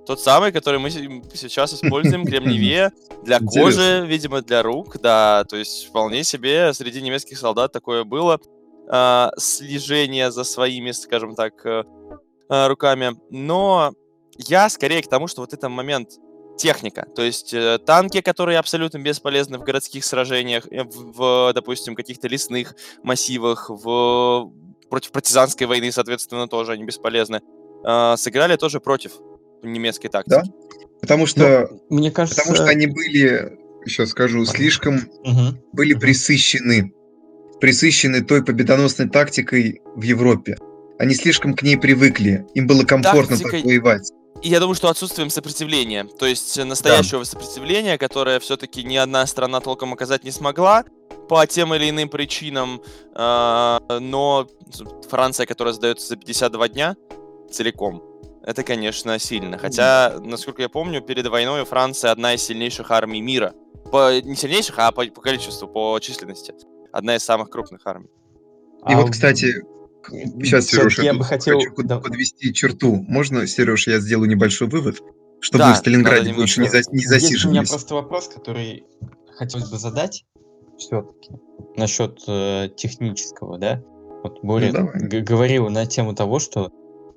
тот 0.05 0.21
самый, 0.21 0.53
который 0.53 0.79
мы 0.79 0.89
се- 0.89 1.21
сейчас 1.35 1.73
используем, 1.73 2.25
кремниеве 2.25 2.91
для 3.25 3.39
кожи, 3.39 4.05
видимо, 4.07 4.41
для 4.41 4.63
рук, 4.63 4.97
да, 5.01 5.43
то 5.43 5.57
есть 5.57 5.87
вполне 5.89 6.23
себе 6.23 6.73
среди 6.73 7.01
немецких 7.01 7.37
солдат 7.37 7.73
такое 7.73 8.05
было 8.05 8.39
а, 8.89 9.31
слежение 9.37 10.31
за 10.31 10.43
своими, 10.43 10.91
скажем 10.91 11.35
так, 11.35 11.65
э, 11.65 11.83
а, 12.49 12.67
руками. 12.67 13.15
Но 13.29 13.93
я 14.37 14.69
скорее 14.69 15.01
к 15.01 15.09
тому, 15.09 15.27
что 15.27 15.41
вот 15.41 15.53
этот 15.53 15.69
момент 15.69 16.09
техника, 16.57 17.05
то 17.15 17.21
есть 17.21 17.53
э, 17.53 17.77
танки, 17.85 18.21
которые 18.21 18.57
абсолютно 18.57 18.97
бесполезны 18.97 19.57
в 19.59 19.63
городских 19.63 20.03
сражениях, 20.03 20.67
э, 20.71 20.83
в, 20.83 21.13
в, 21.13 21.53
допустим, 21.53 21.95
каких-то 21.95 22.27
лесных 22.27 22.75
массивах, 23.03 23.69
в 23.69 24.51
против 24.89 25.11
партизанской 25.11 25.67
войны, 25.67 25.91
соответственно, 25.91 26.47
тоже 26.47 26.71
они 26.71 26.83
бесполезны, 26.83 27.41
а, 27.83 28.17
сыграли 28.17 28.55
тоже 28.55 28.79
против 28.79 29.13
немецкой 29.61 30.07
тактики. 30.07 30.51
Потому 31.01 31.25
что, 31.25 31.69
Мне 31.89 32.09
кажется, 32.11 32.41
потому 32.41 32.55
что 32.55 32.65
они 32.65 32.87
были 32.87 33.59
сейчас 33.85 34.09
скажу, 34.09 34.43
слишком 34.45 34.95
Мгм. 35.23 35.61
были 35.73 35.93
присыщены, 35.93 36.93
присыщены 37.59 38.21
той 38.23 38.43
победоносной 38.43 39.09
тактикой 39.09 39.81
в 39.95 40.01
Европе. 40.01 40.57
Они 40.99 41.13
слишком 41.15 41.53
к 41.53 41.61
ней 41.63 41.77
привыкли, 41.77 42.45
им 42.53 42.67
было 42.67 42.83
комфортно 42.83 43.37
Тактикой- 43.37 43.61
так 43.61 43.65
воевать. 43.65 44.11
И 44.43 44.49
я 44.49 44.59
думаю, 44.59 44.75
что 44.75 44.89
отсутствием 44.89 45.29
сопротивления. 45.29 46.05
То 46.05 46.25
есть 46.27 46.63
настоящего 46.63 47.23
сопротивления, 47.23 47.97
которое 47.97 48.39
все-таки 48.39 48.83
ни 48.83 48.95
одна 48.95 49.25
страна 49.25 49.61
толком 49.61 49.93
оказать 49.93 50.23
не 50.23 50.31
смогла 50.31 50.85
по 51.27 51.45
тем 51.47 51.73
или 51.73 51.89
иным 51.89 52.07
причинам. 52.09 52.81
а, 53.15 53.81
Но 53.99 54.47
Франция, 55.09 55.45
которая 55.47 55.73
сдается 55.73 56.07
за 56.09 56.17
52 56.17 56.69
дня 56.69 56.95
целиком, 57.51 58.03
это, 58.45 58.63
конечно, 58.63 59.17
сильно. 59.19 59.57
Хотя, 59.57 60.15
насколько 60.23 60.61
я 60.61 60.69
помню, 60.69 61.01
перед 61.01 61.27
войной 61.27 61.65
Франция 61.65 62.11
одна 62.11 62.33
из 62.35 62.43
сильнейших 62.43 62.91
армий 62.91 63.21
мира. 63.21 63.53
По, 63.91 64.19
не 64.21 64.35
сильнейших, 64.35 64.75
а 64.77 64.91
по, 64.91 65.03
по 65.05 65.21
количеству, 65.21 65.67
по 65.67 65.97
численности. 65.99 66.53
Одна 66.91 67.15
из 67.15 67.23
самых 67.23 67.49
крупных 67.49 67.85
армий. 67.85 68.09
И 68.87 68.93
А 68.93 68.97
вот, 69.01 69.11
кстати, 69.11 69.55
сейчас, 70.41 70.67
Сереж, 70.67 70.99
я 70.99 71.13
бы 71.13 71.23
хотел... 71.23 71.59
хочу 71.59 71.83
да, 71.83 71.99
подвести 71.99 72.53
черту. 72.53 72.95
Можно, 73.07 73.45
Сереж, 73.47 73.87
я 73.87 73.99
сделаю 73.99 74.29
небольшой 74.29 74.67
вывод, 74.67 75.01
чтобы 75.39 75.59
Да, 75.65 75.73
в 75.73 75.77
Сталинграде 75.77 76.33
больше 76.33 76.61
не, 76.61 76.69
за- 76.69 76.77
не 76.91 76.99
Здесь 76.99 77.45
у 77.45 77.49
меня 77.49 77.63
засиживались. 77.63 77.69
просто 77.69 77.95
вопрос, 77.95 78.27
который 78.29 78.85
хотелось 79.35 79.69
бы 79.69 79.77
задать 79.77 80.25
все-таки 80.77 81.31
насчет 81.75 82.21
э, 82.27 82.69
технического, 82.75 83.57
да? 83.57 83.83
Вот 84.23 84.39
Боря 84.43 84.71
Ну, 84.73 84.89
г- 84.93 85.21
говорил 85.21 85.69
на 85.69 85.85
тему 85.85 86.13
того, 86.15 86.39
что 86.39 86.71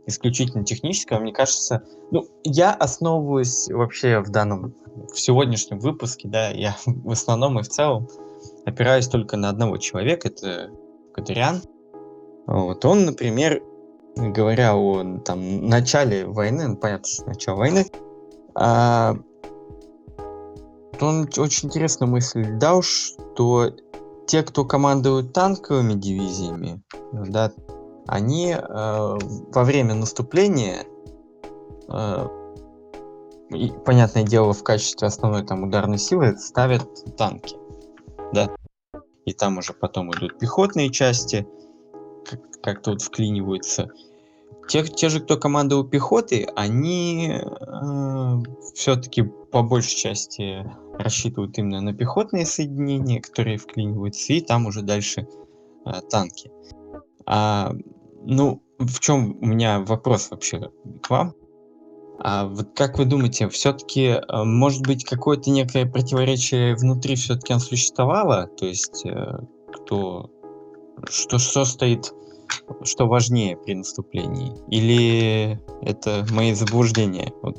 исключительно 0.06 0.64
техническое, 0.64 1.18
мне 1.20 1.32
кажется, 1.32 1.82
ну, 2.10 2.26
я 2.42 2.72
основываюсь 2.72 3.68
вообще 3.68 4.20
в 4.20 4.30
данном, 4.30 4.74
в 5.12 5.18
сегодняшнем 5.20 5.78
выпуске, 5.78 6.26
да, 6.28 6.48
я 6.50 6.76
в 6.86 7.10
основном 7.10 7.58
и 7.58 7.62
в 7.62 7.68
целом 7.68 8.08
опираюсь 8.64 9.08
только 9.08 9.36
на 9.36 9.48
одного 9.48 9.76
человека, 9.78 10.28
это 10.28 10.70
Кадырян. 11.14 11.62
Вот 12.46 12.84
он, 12.84 13.04
например, 13.04 13.62
говоря 14.16 14.76
о 14.76 15.18
там, 15.24 15.66
начале 15.66 16.26
войны, 16.26 16.68
ну, 16.68 16.76
понятно, 16.76 17.06
что 17.06 17.26
начало 17.26 17.56
войны, 17.56 17.86
а, 18.54 19.16
он 21.00 21.28
очень 21.36 21.68
интересную 21.68 22.10
мысль 22.10 22.44
дал, 22.58 22.82
что 22.82 23.70
те, 24.26 24.42
кто 24.42 24.64
командуют 24.64 25.32
танковыми 25.32 25.94
дивизиями, 25.94 26.82
да, 27.12 27.52
они 28.06 28.52
э, 28.52 28.58
во 28.60 29.64
время 29.64 29.94
наступления, 29.94 30.84
э, 31.88 32.28
и, 33.50 33.72
понятное 33.84 34.22
дело, 34.22 34.52
в 34.52 34.62
качестве 34.62 35.08
основной 35.08 35.44
там 35.44 35.64
ударной 35.64 35.98
силы 35.98 36.36
ставят 36.38 37.16
танки, 37.16 37.56
да, 38.32 38.48
и 39.26 39.32
там 39.32 39.58
уже 39.58 39.72
потом 39.72 40.12
идут 40.12 40.38
пехотные 40.38 40.90
части, 40.90 41.46
как- 42.24 42.60
как-то 42.62 42.92
вот 42.92 43.02
вклиниваются. 43.02 43.90
Те, 44.68 44.84
те 44.84 45.08
же, 45.08 45.20
кто 45.20 45.36
командовал 45.36 45.84
пехотой, 45.84 46.46
они 46.54 47.40
все-таки 48.74 49.22
по 49.22 49.62
большей 49.62 49.96
части 49.96 50.64
рассчитывают 50.96 51.58
именно 51.58 51.80
на 51.80 51.92
пехотные 51.92 52.46
соединения, 52.46 53.20
которые 53.20 53.56
вклиниваются, 53.56 54.32
и 54.32 54.40
там 54.40 54.66
уже 54.66 54.82
дальше 54.82 55.26
э, 55.86 56.00
танки. 56.08 56.52
А, 57.26 57.72
ну, 58.22 58.62
в 58.78 59.00
чем 59.00 59.38
у 59.40 59.46
меня 59.46 59.80
вопрос 59.80 60.30
вообще 60.30 60.70
к 61.02 61.10
вам? 61.10 61.34
А 62.22 62.46
вот 62.46 62.68
как 62.74 62.98
вы 62.98 63.06
думаете, 63.06 63.48
все-таки 63.48 64.20
может 64.28 64.82
быть 64.82 65.04
какое-то 65.04 65.50
некое 65.50 65.86
противоречие 65.86 66.76
внутри 66.76 67.16
все-таки 67.16 67.52
оно 67.52 67.60
существовало? 67.60 68.46
То 68.58 68.66
есть 68.66 69.06
э, 69.06 69.38
кто 69.72 70.30
что, 71.08 71.38
что 71.38 71.64
стоит, 71.64 72.12
что 72.84 73.06
важнее 73.06 73.56
при 73.56 73.74
наступлении? 73.74 74.52
Или 74.68 75.60
это 75.82 76.26
мои 76.30 76.52
заблуждения? 76.52 77.32
Вот 77.42 77.56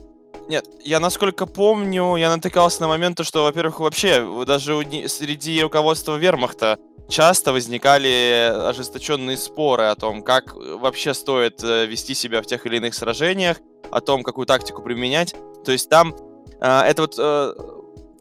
Нет, 0.47 0.65
я 0.83 0.99
насколько 0.99 1.45
помню, 1.45 2.15
я 2.17 2.29
натыкался 2.29 2.81
на 2.81 2.87
моменты, 2.87 3.23
что, 3.23 3.43
во-первых, 3.43 3.79
вообще 3.79 4.23
даже 4.45 4.75
у 4.75 4.83
среди 5.07 5.61
руководства 5.61 6.17
вермахта 6.17 6.77
часто 7.09 7.51
возникали 7.51 8.51
ожесточенные 8.69 9.37
споры 9.37 9.85
о 9.85 9.95
том, 9.95 10.23
как 10.23 10.55
э, 10.55 10.75
вообще 10.75 11.13
стоит 11.13 11.63
э, 11.63 11.85
вести 11.85 12.13
себя 12.13 12.41
в 12.41 12.45
тех 12.45 12.65
или 12.65 12.77
иных 12.77 12.93
сражениях, 12.93 13.57
о 13.91 14.01
том, 14.01 14.23
какую 14.23 14.45
тактику 14.45 14.81
применять. 14.81 15.35
То 15.63 15.71
есть 15.71 15.89
там 15.89 16.15
а, 16.59 16.85
это 16.85 17.01
вот 17.03 17.15
э, 17.17 17.53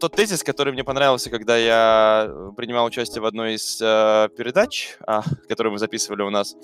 тот 0.01 0.17
тезис, 0.17 0.43
который 0.43 0.73
мне 0.73 0.83
понравился, 0.83 1.31
когда 1.31 1.57
я 1.57 2.27
э, 2.29 2.51
принимал 2.57 2.87
участие 2.87 3.23
в 3.23 3.27
одной 3.27 3.55
из 3.55 3.79
э, 3.81 4.29
передач, 4.37 4.97
а, 5.07 5.23
которую 5.49 5.73
мы 5.75 5.79
записывали 5.79 6.23
у 6.23 6.31
нас, 6.31 6.57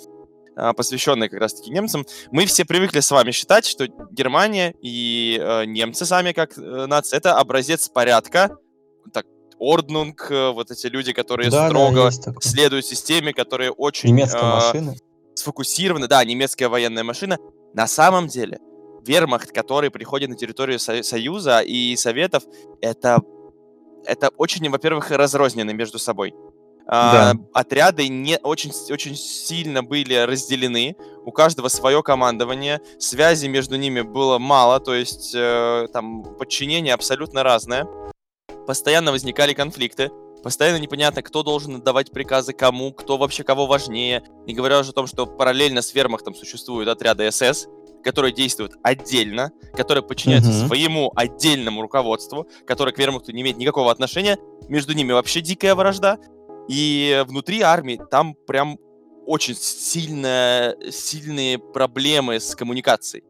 а, 0.57 0.72
посвященной 0.72 1.28
как 1.28 1.40
раз-таки 1.40 1.70
немцам, 1.70 2.07
мы 2.30 2.46
все 2.46 2.64
привыкли 2.64 3.00
с 3.00 3.11
вами 3.11 3.30
считать, 3.30 3.66
что 3.66 3.86
Германия 4.11 4.74
и 4.80 5.38
э, 5.40 5.66
немцы 5.66 6.07
сами 6.07 6.32
как 6.32 6.57
э, 6.57 6.86
нация 6.86 7.18
это 7.18 7.38
образец 7.38 7.90
порядка, 7.90 8.57
так 9.12 9.26
Орднунг, 9.59 10.30
э, 10.30 10.50
вот 10.52 10.70
эти 10.70 10.86
люди, 10.86 11.12
которые 11.12 11.50
Да, 11.50 11.64
да, 11.64 11.68
строго 11.68 12.11
такое. 12.11 12.40
следуют 12.40 12.86
системе, 12.86 13.34
которые 13.34 13.70
очень 13.70 14.09
немецкая 14.11 14.40
э, 14.42 14.54
машина. 14.54 14.94
сфокусированы, 15.34 16.09
да, 16.09 16.24
немецкая 16.24 16.68
военная 16.68 17.04
машина. 17.04 17.38
На 17.74 17.86
самом 17.86 18.26
деле 18.26 18.59
вермахт, 19.07 19.52
который 19.52 19.90
приходит 19.90 20.30
на 20.30 20.36
территорию 20.36 20.78
Со- 20.78 21.02
Союза 21.02 21.61
и 21.61 21.96
Советов, 21.96 22.44
это 22.80 23.20
это 24.04 24.28
очень, 24.36 24.70
во-первых, 24.70 25.11
разрознены 25.11 25.74
между 25.74 25.98
собой. 25.98 26.32
А, 26.88 27.34
Да. 27.34 27.40
Отряды 27.52 28.07
не 28.09 28.38
очень, 28.38 28.70
очень 28.92 29.16
сильно 29.16 29.82
были 29.82 30.14
разделены, 30.14 30.96
у 31.24 31.32
каждого 31.32 31.66
свое 31.68 32.02
командование, 32.02 32.80
связи 33.00 33.48
между 33.48 33.76
ними 33.76 34.02
было 34.02 34.38
мало, 34.38 34.78
то 34.78 34.94
есть 34.94 35.34
э, 35.34 35.88
там 35.92 36.22
подчинение 36.38 36.94
абсолютно 36.94 37.42
разное. 37.42 37.88
Постоянно 38.66 39.11
возникали 39.11 39.52
конфликты, 39.52 40.11
постоянно 40.44 40.78
непонятно, 40.78 41.22
кто 41.22 41.42
должен 41.42 41.76
отдавать 41.76 42.12
приказы 42.12 42.52
кому, 42.52 42.92
кто 42.92 43.16
вообще 43.16 43.42
кого 43.42 43.66
важнее. 43.66 44.22
Не 44.46 44.54
говоря 44.54 44.78
уже 44.78 44.90
о 44.90 44.94
том, 44.94 45.09
что 45.09 45.26
параллельно 45.26 45.82
с 45.82 45.92
вермахтом 45.92 46.36
существуют 46.36 46.88
отряды 46.88 47.28
СС, 47.32 47.66
которые 48.07 48.32
действуют 48.32 48.72
отдельно, 48.82 49.50
которые 49.74 50.02
подчиняются 50.02 50.50
Мгм. 50.50 50.66
своему 50.68 51.12
отдельному 51.16 51.82
руководству, 51.82 52.46
которое 52.64 52.92
к 52.92 52.98
вермахту 52.98 53.32
не 53.32 53.42
имеет 53.42 53.57
никакого 53.59 53.90
отношения. 53.90 54.38
Между 54.68 54.92
ними 54.94 55.12
вообще 55.12 55.40
дикая 55.40 55.74
вражда. 55.74 56.18
И 56.68 57.24
внутри 57.26 57.61
армии 57.62 58.00
там 58.11 58.34
прям 58.46 58.78
очень 59.26 59.54
сильно, 59.57 60.74
сильные 60.90 61.59
проблемы 61.59 62.38
с 62.38 62.54
коммуникацией. 62.54 63.24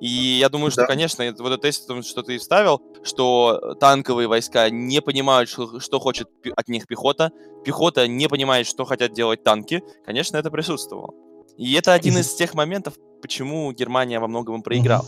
И 0.00 0.38
я 0.40 0.48
думаю, 0.48 0.70
что, 0.70 0.80
Да. 0.82 0.86
конечно, 0.88 1.22
это- 1.22 1.42
вот 1.42 1.52
это 1.52 1.62
тезис, 1.62 1.86
что 2.06 2.22
ты 2.22 2.38
вставил, 2.38 2.80
что 3.04 3.74
танковые 3.78 4.26
войска 4.26 4.68
не 4.70 5.00
понимают, 5.00 5.48
что, 5.48 5.78
что 5.80 6.00
хочет 6.00 6.28
от 6.56 6.68
них 6.68 6.86
пехота, 6.86 7.30
пехота 7.64 8.08
не 8.08 8.28
понимает, 8.28 8.66
что 8.66 8.84
хотят 8.84 9.12
делать 9.12 9.44
танки, 9.44 9.82
конечно, 10.04 10.36
это 10.38 10.50
присутствовало. 10.50 11.12
И 11.56 11.72
это 11.74 11.92
один 11.92 12.18
Из- 12.18 12.34
тех 12.34 12.54
моментов, 12.54 12.94
почему 13.22 13.70
Германия 13.72 14.18
во 14.20 14.26
многом 14.28 14.62
проиграла. 14.62 15.06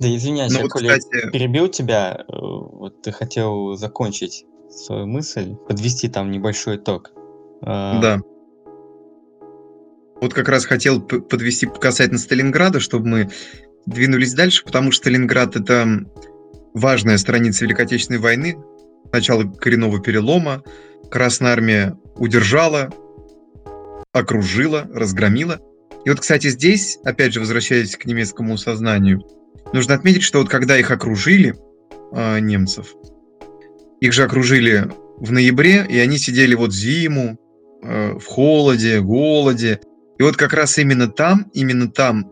Да 0.00 0.14
извиняюсь, 0.14 0.52
Ну 0.52 0.58
я, 0.58 0.62
вот, 0.64 0.72
Коля, 0.72 0.96
кстати- 0.98 1.30
перебил 1.32 1.68
тебя. 1.68 2.24
э, 2.28 2.32
Вот 2.32 3.02
ты 3.02 3.10
хотел 3.12 3.74
закончить 3.76 4.44
свою 4.70 5.06
мысль, 5.06 5.54
подвести 5.68 6.08
там 6.08 6.30
небольшой 6.30 6.76
итог. 6.76 7.10
А, 7.62 8.00
Да. 8.00 8.20
Вот 10.20 10.34
как 10.34 10.48
раз 10.48 10.64
хотел 10.64 11.00
подвести 11.00 11.66
касательно 11.66 12.18
Сталинграда, 12.18 12.80
чтобы 12.80 13.06
мы 13.06 13.30
двинулись 13.86 14.34
дальше, 14.34 14.64
потому 14.64 14.90
что 14.90 15.02
Сталинград 15.04 15.54
это 15.56 15.86
важная 16.74 17.18
страница 17.18 17.64
Великой 17.64 17.86
Отечественной 17.86 18.18
войны, 18.20 18.56
начало 19.12 19.44
коренного 19.44 20.00
перелома. 20.00 20.62
Красная 21.10 21.52
армия 21.52 21.96
удержала, 22.16 22.90
окружила, 24.12 24.88
разгромила. 24.92 25.60
И 26.04 26.10
вот, 26.10 26.20
кстати, 26.20 26.48
здесь, 26.48 26.98
опять 27.04 27.32
же, 27.32 27.40
возвращаясь 27.40 27.96
к 27.96 28.04
немецкому 28.06 28.56
сознанию, 28.56 29.22
нужно 29.72 29.94
отметить, 29.94 30.22
что 30.22 30.38
вот 30.38 30.48
когда 30.48 30.78
их 30.78 30.90
окружили, 30.90 31.54
а, 32.12 32.38
немцев, 32.38 32.94
их 34.00 34.12
же 34.12 34.22
окружили 34.22 34.90
в 35.18 35.32
ноябре, 35.32 35.84
и 35.88 35.98
они 35.98 36.18
сидели 36.18 36.54
вот 36.54 36.72
зиму, 36.72 37.38
э, 37.82 38.12
в 38.14 38.24
холоде, 38.24 39.00
голоде. 39.00 39.80
И 40.18 40.22
вот 40.22 40.36
как 40.36 40.52
раз 40.52 40.78
именно 40.78 41.08
там, 41.08 41.50
именно 41.52 41.90
там, 41.90 42.30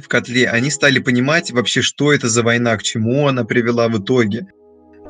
в 0.00 0.08
котле, 0.08 0.48
они 0.48 0.70
стали 0.70 1.00
понимать 1.00 1.50
вообще, 1.50 1.82
что 1.82 2.12
это 2.12 2.28
за 2.28 2.42
война, 2.42 2.76
к 2.76 2.82
чему 2.82 3.26
она 3.28 3.44
привела 3.44 3.88
в 3.88 4.02
итоге, 4.02 4.46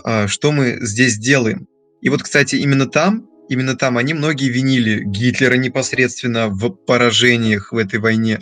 а, 0.04 0.26
что 0.26 0.52
мы 0.52 0.78
здесь 0.80 1.18
делаем. 1.18 1.68
И 2.00 2.08
вот, 2.08 2.22
кстати, 2.22 2.56
именно 2.56 2.86
там, 2.86 3.28
именно 3.52 3.76
там 3.76 3.98
они 3.98 4.14
многие 4.14 4.48
винили 4.48 5.04
Гитлера 5.04 5.56
непосредственно 5.56 6.48
в 6.48 6.70
поражениях 6.70 7.72
в 7.72 7.76
этой 7.76 8.00
войне. 8.00 8.40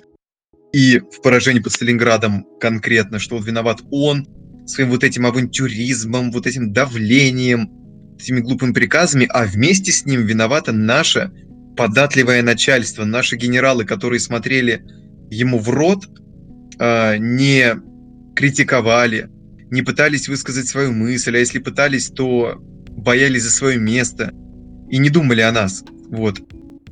И 0.72 1.00
в 1.00 1.20
поражении 1.20 1.58
под 1.58 1.72
Сталинградом 1.72 2.46
конкретно, 2.60 3.18
что 3.18 3.36
вот 3.36 3.44
виноват 3.44 3.80
он, 3.90 4.28
своим 4.66 4.90
вот 4.90 5.02
этим 5.02 5.26
авантюризмом, 5.26 6.30
вот 6.30 6.46
этим 6.46 6.72
давлением, 6.72 7.72
этими 8.20 8.38
глупыми 8.38 8.72
приказами, 8.72 9.26
а 9.28 9.46
вместе 9.46 9.90
с 9.90 10.06
ним 10.06 10.24
виновато 10.24 10.70
наше 10.70 11.32
податливое 11.76 12.42
начальство, 12.42 13.04
наши 13.04 13.34
генералы, 13.34 13.84
которые 13.84 14.20
смотрели 14.20 14.84
ему 15.28 15.58
в 15.58 15.70
рот, 15.70 16.06
э, 16.78 17.16
не 17.16 17.74
критиковали, 18.36 19.28
не 19.72 19.82
пытались 19.82 20.28
высказать 20.28 20.68
свою 20.68 20.92
мысль, 20.92 21.36
а 21.36 21.40
если 21.40 21.58
пытались, 21.58 22.10
то 22.10 22.62
боялись 22.90 23.42
за 23.42 23.50
свое 23.50 23.76
место 23.76 24.32
и 24.90 24.98
не 24.98 25.10
думали 25.10 25.40
о 25.40 25.52
нас. 25.52 25.84
Вот. 26.08 26.40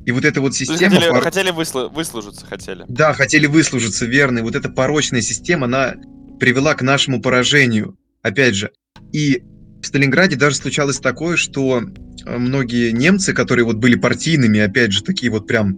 И 0.05 0.11
вот 0.11 0.25
эта 0.25 0.41
вот 0.41 0.55
система... 0.55 0.95
Хотели, 0.95 1.09
пор... 1.09 1.21
хотели 1.21 1.51
выслу... 1.51 1.89
выслужиться, 1.89 2.45
хотели. 2.45 2.85
Да, 2.87 3.13
хотели 3.13 3.45
выслужиться, 3.45 4.05
верно. 4.05 4.39
И 4.39 4.41
вот 4.41 4.55
эта 4.55 4.69
порочная 4.69 5.21
система, 5.21 5.65
она 5.65 5.95
привела 6.39 6.73
к 6.73 6.81
нашему 6.81 7.21
поражению, 7.21 7.97
опять 8.21 8.55
же. 8.55 8.71
И 9.11 9.43
в 9.81 9.85
Сталинграде 9.85 10.35
даже 10.35 10.55
случалось 10.55 10.99
такое, 10.99 11.35
что 11.35 11.81
э, 11.81 12.37
многие 12.37 12.91
немцы, 12.91 13.33
которые 13.33 13.65
вот 13.65 13.77
были 13.77 13.95
партийными, 13.95 14.59
опять 14.59 14.91
же, 14.91 15.03
такие 15.03 15.31
вот 15.31 15.47
прям 15.47 15.77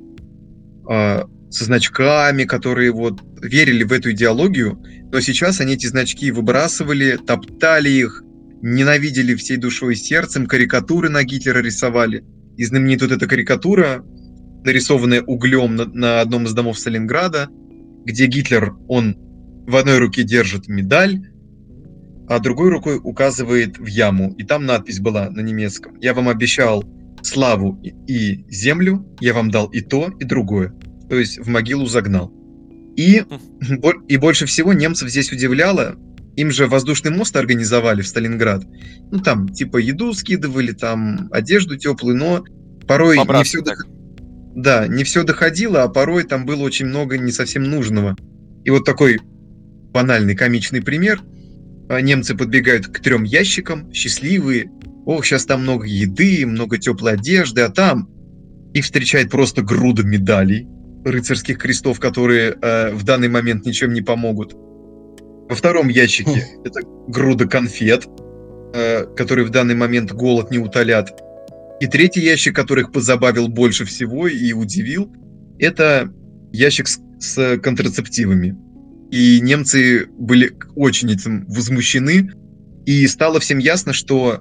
э, 0.90 1.24
со 1.50 1.66
значками, 1.66 2.46
которые 2.46 2.92
вот 2.92 3.20
верили 3.42 3.84
в 3.84 3.92
эту 3.92 4.12
идеологию, 4.12 4.82
но 5.12 5.20
сейчас 5.20 5.60
они 5.60 5.74
эти 5.74 5.88
значки 5.88 6.32
выбрасывали, 6.32 7.18
топтали 7.18 7.90
их, 7.90 8.24
ненавидели 8.62 9.36
всей 9.36 9.58
душой 9.58 9.94
и 9.94 9.98
сердцем, 9.98 10.46
карикатуры 10.46 11.10
на 11.10 11.24
Гитлера 11.24 11.60
рисовали. 11.60 12.24
И 12.58 12.66
знаменитая 12.66 13.10
вот 13.10 13.18
эта 13.18 13.28
карикатура, 13.28 14.04
нарисованная 14.64 15.22
углем 15.22 15.76
на, 15.76 15.86
на 15.86 16.22
одном 16.22 16.46
из 16.46 16.54
домов 16.54 16.78
Сталинграда, 16.78 17.50
где 18.06 18.28
Гитлер, 18.28 18.74
он 18.88 19.16
в 19.68 19.76
одной 19.76 19.98
руке 19.98 20.24
держит 20.24 20.68
медаль, 20.68 21.22
а 22.28 22.40
другой 22.40 22.70
рукой 22.70 23.00
указывает 23.02 23.78
в 23.78 23.86
яму. 23.86 24.34
И 24.38 24.44
там 24.44 24.66
надпись 24.66 25.00
была 25.00 25.30
на 25.30 25.42
немецком. 25.42 25.98
«Я 26.00 26.14
вам 26.14 26.30
обещал 26.30 26.84
славу 27.22 27.82
и, 28.08 28.46
землю, 28.50 29.06
я 29.20 29.34
вам 29.34 29.52
дал 29.52 29.68
и 29.68 29.82
то, 29.82 30.10
и 30.20 30.24
другое». 30.24 30.74
То 31.10 31.20
есть 31.20 31.40
в 31.40 31.50
могилу 31.50 31.88
загнал. 31.88 32.32
И, 32.96 33.24
и 34.08 34.18
больше 34.18 34.46
всего 34.46 34.74
немцев 34.74 35.10
здесь 35.10 35.32
удивляло, 35.32 35.96
им 36.36 36.52
же 36.52 36.68
воздушный 36.68 37.12
мост 37.12 37.36
организовали 37.36 38.02
в 38.02 38.08
Сталинград. 38.08 38.64
Ну, 39.12 39.20
там, 39.20 39.50
типа, 39.50 39.78
еду 39.78 40.14
скидывали, 40.14 40.72
там, 40.72 41.30
одежду 41.32 41.78
теплую, 41.78 42.18
но 42.18 42.44
порой 42.88 43.18
Обратно 43.18 43.40
не 43.40 43.44
все... 43.44 43.62
Так. 43.62 43.86
Да, 44.56 44.88
не 44.88 45.04
все 45.04 45.24
доходило, 45.24 45.84
а 45.84 45.88
порой 45.88 46.24
там 46.24 46.46
было 46.46 46.64
очень 46.64 46.86
много 46.86 47.18
не 47.18 47.32
совсем 47.32 47.64
нужного. 47.64 48.16
И 48.64 48.70
вот 48.70 48.86
такой 48.86 49.20
банальный 49.92 50.36
комичный 50.36 50.82
пример. 50.82 51.22
А, 51.90 52.02
немцы 52.02 52.36
подбегают 52.36 52.88
к 52.88 53.00
трем 53.00 53.24
ящикам, 53.24 53.92
счастливые. 53.94 54.70
Ох, 55.06 55.26
сейчас 55.26 55.46
там 55.46 55.62
много 55.62 55.86
еды, 55.86 56.46
много 56.46 56.78
теплой 56.78 57.14
одежды, 57.14 57.62
а 57.62 57.70
там 57.70 58.10
их 58.74 58.86
встречает 58.86 59.30
просто 59.30 59.62
груда 59.62 60.04
медалей, 60.04 60.68
рыцарских 61.04 61.58
крестов, 61.58 62.00
которые 62.00 62.56
э, 62.62 62.92
в 62.94 63.04
данный 63.04 63.28
момент 63.28 63.66
ничем 63.66 63.94
не 63.94 64.02
помогут. 64.02 64.56
Во 65.52 65.56
втором 65.56 65.90
ящике 65.90 66.48
это 66.64 66.80
груда 67.10 67.46
конфет, 67.46 68.08
э, 68.74 69.06
которые 69.18 69.46
в 69.46 69.50
данный 69.50 69.76
момент 69.76 70.14
голод 70.14 70.50
не 70.50 70.60
утолят. 70.60 71.12
И 71.82 71.88
третий 71.88 72.22
ящик, 72.22 72.56
который 72.56 72.86
их 72.86 72.94
позабавил 72.94 73.50
больше 73.50 73.84
всего 73.84 74.30
и 74.30 74.54
удивил, 74.54 75.12
это 75.60 76.10
ящик 76.54 76.88
с, 76.88 77.02
с 77.20 77.58
контрацептивами. 77.58 78.56
И 79.12 79.42
немцы 79.42 80.06
были 80.18 80.54
очень 80.78 81.12
этим 81.12 81.46
возмущены, 81.48 82.32
и 82.86 83.06
стало 83.08 83.42
всем 83.42 83.58
ясно, 83.58 83.92
что 83.92 84.40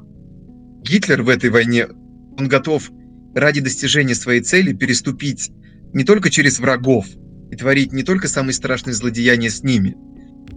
Гитлер 0.85 1.23
в 1.25 1.29
этой 1.29 1.51
войне, 1.51 1.89
он 2.39 2.47
готов 2.47 2.89
ради 3.35 3.61
достижения 3.61 4.15
своей 4.15 4.43
цели 4.43 4.75
переступить 4.75 5.51
не 5.93 6.05
только 6.05 6.31
через 6.31 6.61
врагов 6.61 7.07
и 7.51 7.57
творить 7.57 7.91
не 7.91 8.05
только 8.05 8.29
самые 8.29 8.55
страшные 8.55 8.95
злодеяния 8.95 9.51
с 9.51 9.65
ними, 9.65 9.97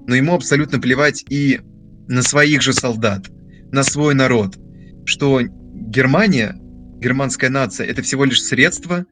но 0.08 0.16
ему 0.16 0.34
абсолютно 0.34 0.80
плевать 0.80 1.24
и 1.30 1.60
на 2.08 2.22
своих 2.22 2.62
же 2.62 2.74
солдат, 2.74 3.30
на 3.72 3.84
свой 3.84 4.14
народ, 4.14 4.58
что 5.06 5.42
Германия, 5.42 6.56
германская 7.00 7.50
нация, 7.50 7.88
это 7.88 8.02
всего 8.02 8.26
лишь 8.26 8.44
средство 8.44 9.06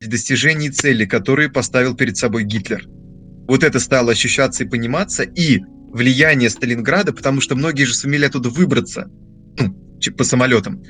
для 0.00 0.10
достижения 0.10 0.70
цели, 0.70 1.04
которые 1.04 1.50
поставил 1.50 1.96
перед 1.96 2.16
собой 2.16 2.44
Гитлер. 2.44 2.84
Вот 3.48 3.64
это 3.64 3.80
стало 3.80 4.12
ощущаться 4.12 4.64
и 4.64 4.68
пониматься, 4.68 5.24
и 5.24 5.60
влияние 5.92 6.48
Сталинграда, 6.48 7.12
потому 7.12 7.40
что 7.40 7.54
многие 7.54 7.84
же 7.84 7.94
сумели 7.94 8.24
оттуда 8.24 8.48
выбраться 8.48 9.10
ну, 9.58 9.74
по 10.16 10.24
самолетам. 10.24 10.82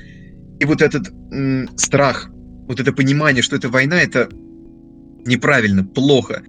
И 0.59 0.65
вот 0.65 0.81
этот 0.81 1.09
м, 1.09 1.69
страх, 1.77 2.29
вот 2.67 2.79
это 2.79 2.93
понимание, 2.93 3.43
что 3.43 3.55
эта 3.55 3.69
война, 3.69 4.01
это 4.01 4.29
неправильно, 5.25 5.83
плохо. 5.83 6.43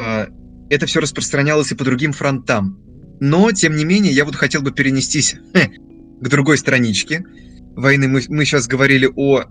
А, 0.00 0.28
это 0.70 0.86
все 0.86 1.00
распространялось 1.00 1.72
и 1.72 1.74
по 1.74 1.84
другим 1.84 2.12
фронтам. 2.12 2.78
Но, 3.20 3.52
тем 3.52 3.76
не 3.76 3.84
менее, 3.84 4.12
я 4.12 4.24
вот 4.24 4.36
хотел 4.36 4.62
бы 4.62 4.72
перенестись 4.72 5.36
хе, 5.54 5.70
к 6.20 6.28
другой 6.28 6.58
страничке 6.58 7.24
войны. 7.74 8.08
Мы, 8.08 8.22
мы 8.28 8.44
сейчас 8.44 8.66
говорили 8.66 9.10
о 9.14 9.44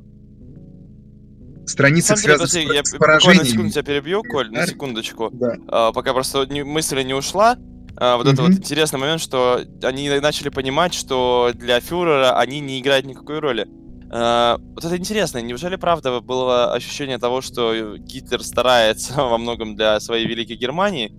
страницах, 1.66 2.20
связанных 2.20 2.51
с, 2.51 2.55
я 2.55 2.84
с 2.84 2.91
поражениями. 2.91 3.43
на 3.43 3.49
секунду 3.49 3.72
тебя 3.72 3.84
перебью, 3.84 4.24
Коль, 4.24 4.51
на 4.51 4.68
секундочку. 4.68 5.30
Да. 5.34 5.55
А, 5.68 5.91
пока 5.91 6.13
просто 6.13 6.45
не, 6.45 6.63
мысль 6.63 7.01
не 7.03 7.13
ушла. 7.13 7.57
А, 7.97 8.18
вот 8.18 8.28
mm-hmm. 8.28 8.34
это 8.34 8.41
вот 8.41 8.51
интересный 8.51 8.99
момент, 8.99 9.22
что 9.22 9.61
они 9.84 10.09
начали 10.20 10.49
понимать, 10.49 10.93
что 10.93 11.51
для 11.55 11.80
фюрера 11.80 12.38
они 12.38 12.59
не 12.59 12.80
играют 12.80 13.05
никакой 13.05 13.39
роли. 13.39 13.68
Uh, 14.10 14.62
вот 14.76 14.86
это 14.86 14.97
интересно, 14.97 15.39
неужели 15.39 15.78
правда 15.78 16.22
было 16.22 16.74
ощущение 16.74 17.18
того, 17.18 17.41
что 17.41 17.97
Гитлер 17.97 18.43
старается 18.43 19.14
во 19.18 19.38
многом 19.38 19.76
для 19.76 19.99
своей 19.99 20.28
великой 20.28 20.58
Германии, 20.58 21.12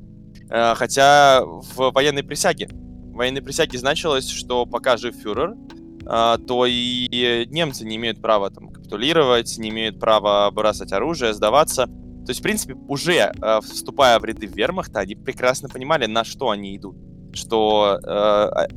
uh, 0.48 0.74
хотя 0.76 1.42
в 1.44 1.90
военной 1.90 2.22
присяге, 2.22 2.68
в 2.70 3.14
военной 3.14 3.42
присяге 3.42 3.78
значилось, 3.78 4.28
что 4.30 4.66
пока 4.66 4.96
жив 4.96 5.16
фюрер, 5.16 5.56
uh, 6.04 6.38
то 6.38 6.64
и 6.66 7.46
немцы 7.50 7.84
не 7.84 7.96
имеют 7.96 8.22
права 8.22 8.50
там 8.50 8.68
капитулировать, 8.68 9.58
не 9.58 9.70
имеют 9.70 9.98
права 9.98 10.48
бросать 10.52 10.92
оружие, 10.92 11.34
сдаваться. 11.34 11.86
То 11.86 12.30
есть, 12.30 12.40
в 12.40 12.42
принципе, 12.42 12.74
уже 12.88 13.32
вступая 13.62 14.18
в 14.18 14.24
ряды 14.24 14.46
вермахта, 14.46 15.00
они 15.00 15.14
прекрасно 15.14 15.68
понимали, 15.68 16.06
на 16.06 16.24
что 16.24 16.50
они 16.50 16.76
идут, 16.76 16.96
что 17.32 18.00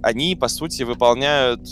они, 0.03 0.35
по 0.35 0.47
сути, 0.47 0.83
выполняют 0.83 1.67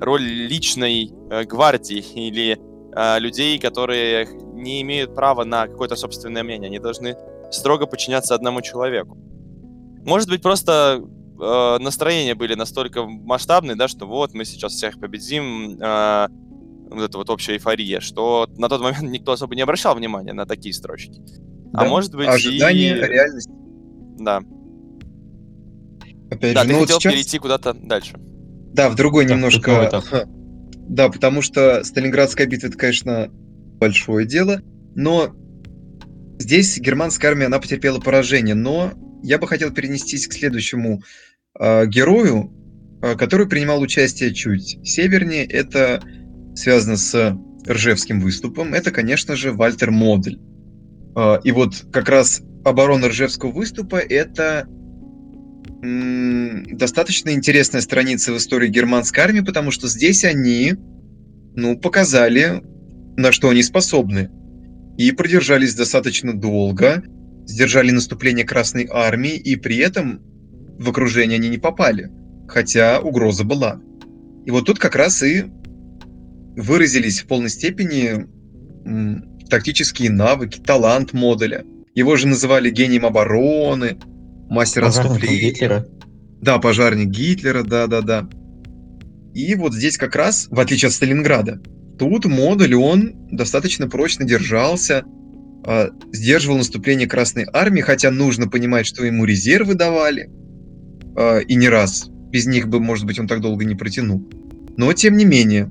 роль 0.00 0.22
личной 0.22 1.12
э, 1.30 1.44
гвардии 1.44 2.04
или 2.14 2.58
э, 2.94 3.18
людей, 3.20 3.58
которые 3.58 4.26
не 4.54 4.82
имеют 4.82 5.14
права 5.14 5.44
на 5.44 5.66
какое-то 5.66 5.96
собственное 5.96 6.42
мнение. 6.42 6.68
Они 6.68 6.78
должны 6.78 7.16
строго 7.50 7.86
подчиняться 7.86 8.34
одному 8.34 8.62
человеку. 8.62 9.16
Может 10.04 10.28
быть, 10.28 10.42
просто 10.42 11.02
э, 11.40 11.78
настроения 11.80 12.34
были 12.34 12.54
настолько 12.54 13.04
масштабные, 13.04 13.76
да, 13.76 13.88
что 13.88 14.06
вот 14.06 14.32
мы 14.34 14.44
сейчас 14.44 14.72
всех 14.72 14.98
победим, 14.98 15.78
э, 15.80 16.28
вот 16.90 17.02
эта 17.02 17.18
вот 17.18 17.30
общая 17.30 17.54
эйфория, 17.54 18.00
что 18.00 18.48
на 18.56 18.68
тот 18.68 18.80
момент 18.80 19.02
никто 19.10 19.32
особо 19.32 19.54
не 19.54 19.62
обращал 19.62 19.94
внимания 19.94 20.32
на 20.32 20.46
такие 20.46 20.74
строчки. 20.74 21.20
А 21.72 21.82
да, 21.82 21.86
а 21.86 21.88
может 21.88 22.14
быть 22.14 22.28
ожидание, 22.28 22.96
и... 22.96 23.00
реальность. 23.00 23.48
Да. 24.18 24.42
Опять 26.30 26.54
да, 26.54 26.62
же, 26.62 26.68
ты 26.68 26.74
ну 26.74 26.80
хотел 26.80 26.96
вот 26.96 27.02
сейчас... 27.02 27.12
перейти 27.12 27.38
куда-то 27.38 27.74
дальше. 27.74 28.16
Да, 28.72 28.88
в 28.88 28.94
другой 28.94 29.26
да, 29.26 29.34
немножко... 29.34 30.02
Да, 30.90 31.08
потому 31.08 31.40
что 31.40 31.84
Сталинградская 31.84 32.48
битва, 32.48 32.66
это, 32.66 32.76
конечно, 32.76 33.28
большое 33.30 34.26
дело, 34.26 34.60
но 34.96 35.32
здесь 36.40 36.80
германская 36.80 37.30
армия, 37.30 37.46
она 37.46 37.60
потерпела 37.60 38.00
поражение, 38.00 38.56
но 38.56 38.92
я 39.22 39.38
бы 39.38 39.46
хотел 39.46 39.70
перенестись 39.70 40.26
к 40.26 40.32
следующему 40.32 41.02
э, 41.58 41.86
герою, 41.86 42.52
э, 43.02 43.14
который 43.14 43.46
принимал 43.46 43.80
участие 43.80 44.34
чуть 44.34 44.78
севернее. 44.82 45.44
Это 45.44 46.02
связано 46.56 46.96
с 46.96 47.38
Ржевским 47.68 48.20
выступом. 48.20 48.74
Это, 48.74 48.90
конечно 48.90 49.36
же, 49.36 49.52
Вальтер 49.52 49.90
Модель. 49.90 50.40
Э, 51.16 51.38
и 51.44 51.52
вот 51.52 51.84
как 51.92 52.08
раз 52.08 52.42
оборона 52.64 53.08
Ржевского 53.08 53.52
выступа– 53.52 53.96
это 53.96 54.66
достаточно 55.82 57.30
интересная 57.30 57.80
страница 57.80 58.32
в 58.32 58.36
истории 58.36 58.68
германской 58.68 59.22
армии, 59.22 59.40
потому 59.40 59.70
что 59.70 59.88
здесь 59.88 60.24
они, 60.24 60.74
ну, 61.54 61.78
показали, 61.78 62.62
на 63.16 63.32
что 63.32 63.48
они 63.48 63.62
способны. 63.62 64.30
И 64.98 65.12
продержались 65.12 65.74
достаточно 65.74 66.38
долго, 66.38 67.02
сдержали 67.46 67.90
наступление 67.90 68.44
Красной 68.44 68.86
Армии, 68.90 69.36
и 69.36 69.56
при 69.56 69.78
этом 69.78 70.20
в 70.78 70.88
окружение 70.90 71.36
они 71.36 71.48
не 71.48 71.58
попали, 71.58 72.10
хотя 72.48 73.00
угроза 73.00 73.44
была. 73.44 73.80
И 74.44 74.50
вот 74.50 74.66
тут 74.66 74.78
как 74.78 74.96
раз 74.96 75.22
и 75.22 75.44
выразились 76.56 77.20
в 77.20 77.26
полной 77.26 77.48
степени 77.48 78.26
тактические 79.48 80.10
навыки, 80.10 80.60
талант 80.60 81.12
модуля. 81.12 81.64
Его 81.94 82.16
же 82.16 82.28
называли 82.28 82.70
гением 82.70 83.06
обороны, 83.06 83.98
мастер 84.50 84.84
отступления. 84.84 85.50
Да, 86.40 86.58
пожарник 86.58 87.08
Гитлера, 87.08 87.62
да-да-да. 87.62 88.28
И 89.34 89.54
вот 89.54 89.74
здесь 89.74 89.96
как 89.96 90.16
раз, 90.16 90.48
в 90.50 90.58
отличие 90.58 90.88
от 90.88 90.94
Сталинграда, 90.94 91.60
тут 91.98 92.24
модуль, 92.24 92.74
он 92.74 93.28
достаточно 93.30 93.88
прочно 93.88 94.24
держался, 94.24 95.04
э, 95.66 95.88
сдерживал 96.12 96.58
наступление 96.58 97.06
Красной 97.06 97.46
Армии, 97.52 97.80
хотя 97.80 98.10
нужно 98.10 98.48
понимать, 98.48 98.86
что 98.86 99.04
ему 99.04 99.24
резервы 99.24 99.74
давали, 99.74 100.30
э, 101.16 101.42
и 101.44 101.54
не 101.54 101.68
раз. 101.68 102.08
Без 102.30 102.46
них 102.46 102.68
бы, 102.68 102.80
может 102.80 103.06
быть, 103.06 103.18
он 103.18 103.28
так 103.28 103.40
долго 103.40 103.64
не 103.64 103.74
протянул. 103.74 104.28
Но, 104.76 104.92
тем 104.92 105.16
не 105.16 105.24
менее. 105.24 105.70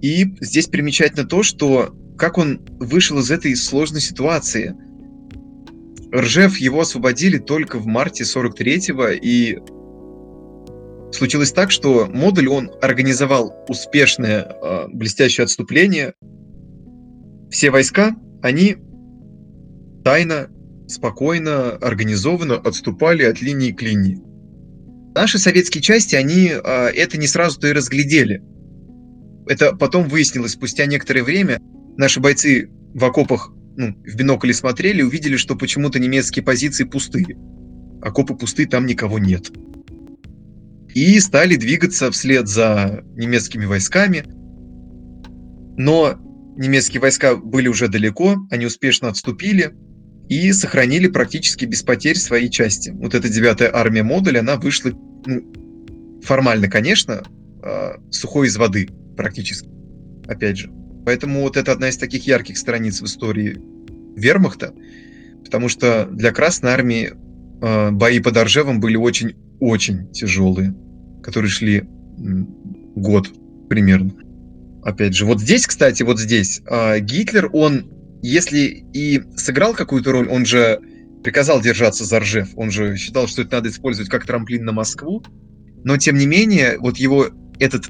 И 0.00 0.36
здесь 0.40 0.66
примечательно 0.66 1.26
то, 1.26 1.42
что 1.42 1.94
как 2.16 2.38
он 2.38 2.60
вышел 2.78 3.18
из 3.18 3.30
этой 3.30 3.54
сложной 3.56 4.00
ситуации. 4.00 4.74
Ржев 6.14 6.58
его 6.58 6.80
освободили 6.80 7.38
только 7.38 7.78
в 7.78 7.86
марте 7.86 8.24
43-го, 8.24 9.08
и 9.08 9.58
случилось 11.12 11.52
так, 11.52 11.70
что 11.70 12.08
модуль 12.12 12.48
он 12.48 12.70
организовал 12.80 13.54
успешное, 13.68 14.42
э, 14.42 14.88
блестящее 14.88 15.44
отступление. 15.44 16.14
Все 17.50 17.70
войска, 17.70 18.14
они 18.42 18.76
тайно, 20.04 20.48
спокойно, 20.86 21.70
организованно 21.72 22.54
отступали 22.54 23.24
от 23.24 23.40
линии 23.40 23.72
к 23.72 23.82
линии. 23.82 24.20
Наши 25.14 25.38
советские 25.38 25.82
части, 25.82 26.14
они 26.14 26.50
э, 26.50 26.60
это 26.94 27.18
не 27.18 27.26
сразу-то 27.26 27.68
и 27.68 27.72
разглядели. 27.72 28.42
Это 29.48 29.74
потом 29.74 30.08
выяснилось 30.08 30.52
спустя 30.52 30.86
некоторое 30.86 31.22
время. 31.22 31.58
Наши 31.96 32.20
бойцы 32.20 32.68
в 32.94 33.04
окопах 33.04 33.52
ну, 33.76 33.94
в 34.04 34.16
бинокле 34.16 34.54
смотрели, 34.54 35.02
увидели, 35.02 35.36
что 35.36 35.56
почему-то 35.56 35.98
немецкие 35.98 36.44
позиции 36.44 36.84
пустые. 36.84 37.36
Окопы 38.02 38.34
пустые, 38.34 38.68
там 38.68 38.86
никого 38.86 39.18
нет 39.18 39.50
и 40.96 41.20
стали 41.20 41.56
двигаться 41.56 42.10
вслед 42.10 42.48
за 42.48 43.04
немецкими 43.16 43.66
войсками. 43.66 44.24
Но 45.76 46.14
немецкие 46.56 47.02
войска 47.02 47.36
были 47.36 47.68
уже 47.68 47.88
далеко, 47.88 48.36
они 48.50 48.64
успешно 48.64 49.08
отступили 49.08 49.74
и 50.30 50.50
сохранили 50.52 51.08
практически 51.08 51.66
без 51.66 51.82
потерь 51.82 52.16
свои 52.16 52.48
части. 52.48 52.88
Вот 52.94 53.14
эта 53.14 53.28
девятая 53.28 53.70
армия 53.74 54.04
модуля, 54.04 54.38
она 54.38 54.56
вышла, 54.56 54.92
ну, 55.26 56.20
формально, 56.22 56.70
конечно, 56.70 57.22
а, 57.62 57.96
сухой 58.10 58.46
из 58.46 58.56
воды 58.56 58.88
практически, 59.18 59.68
опять 60.26 60.56
же. 60.56 60.72
Поэтому 61.06 61.40
вот 61.40 61.56
это 61.56 61.72
одна 61.72 61.88
из 61.88 61.96
таких 61.96 62.26
ярких 62.26 62.58
страниц 62.58 63.00
в 63.00 63.06
истории 63.06 63.58
вермахта, 64.16 64.74
потому 65.42 65.70
что 65.70 66.06
для 66.06 66.32
Красной 66.32 66.72
Армии 66.72 67.12
а, 67.62 67.90
бои 67.92 68.20
под 68.20 68.36
Оржевом 68.36 68.80
были 68.80 68.96
очень-очень 68.96 70.10
тяжелые 70.12 70.74
которые 71.26 71.50
шли 71.50 71.82
год 72.94 73.32
примерно. 73.68 74.12
Опять 74.84 75.14
же, 75.14 75.26
вот 75.26 75.40
здесь, 75.40 75.66
кстати, 75.66 76.04
вот 76.04 76.20
здесь 76.20 76.62
э, 76.64 77.00
Гитлер, 77.00 77.50
он, 77.52 77.90
если 78.22 78.86
и 78.92 79.20
сыграл 79.34 79.74
какую-то 79.74 80.12
роль, 80.12 80.28
он 80.28 80.46
же 80.46 80.80
приказал 81.24 81.60
держаться 81.60 82.04
за 82.04 82.20
Ржев, 82.20 82.50
он 82.54 82.70
же 82.70 82.96
считал, 82.96 83.26
что 83.26 83.42
это 83.42 83.56
надо 83.56 83.70
использовать 83.70 84.08
как 84.08 84.24
трамплин 84.24 84.64
на 84.64 84.70
Москву, 84.70 85.24
но 85.82 85.96
тем 85.96 86.16
не 86.16 86.26
менее, 86.26 86.78
вот 86.78 86.98
его 86.98 87.26
этот 87.58 87.88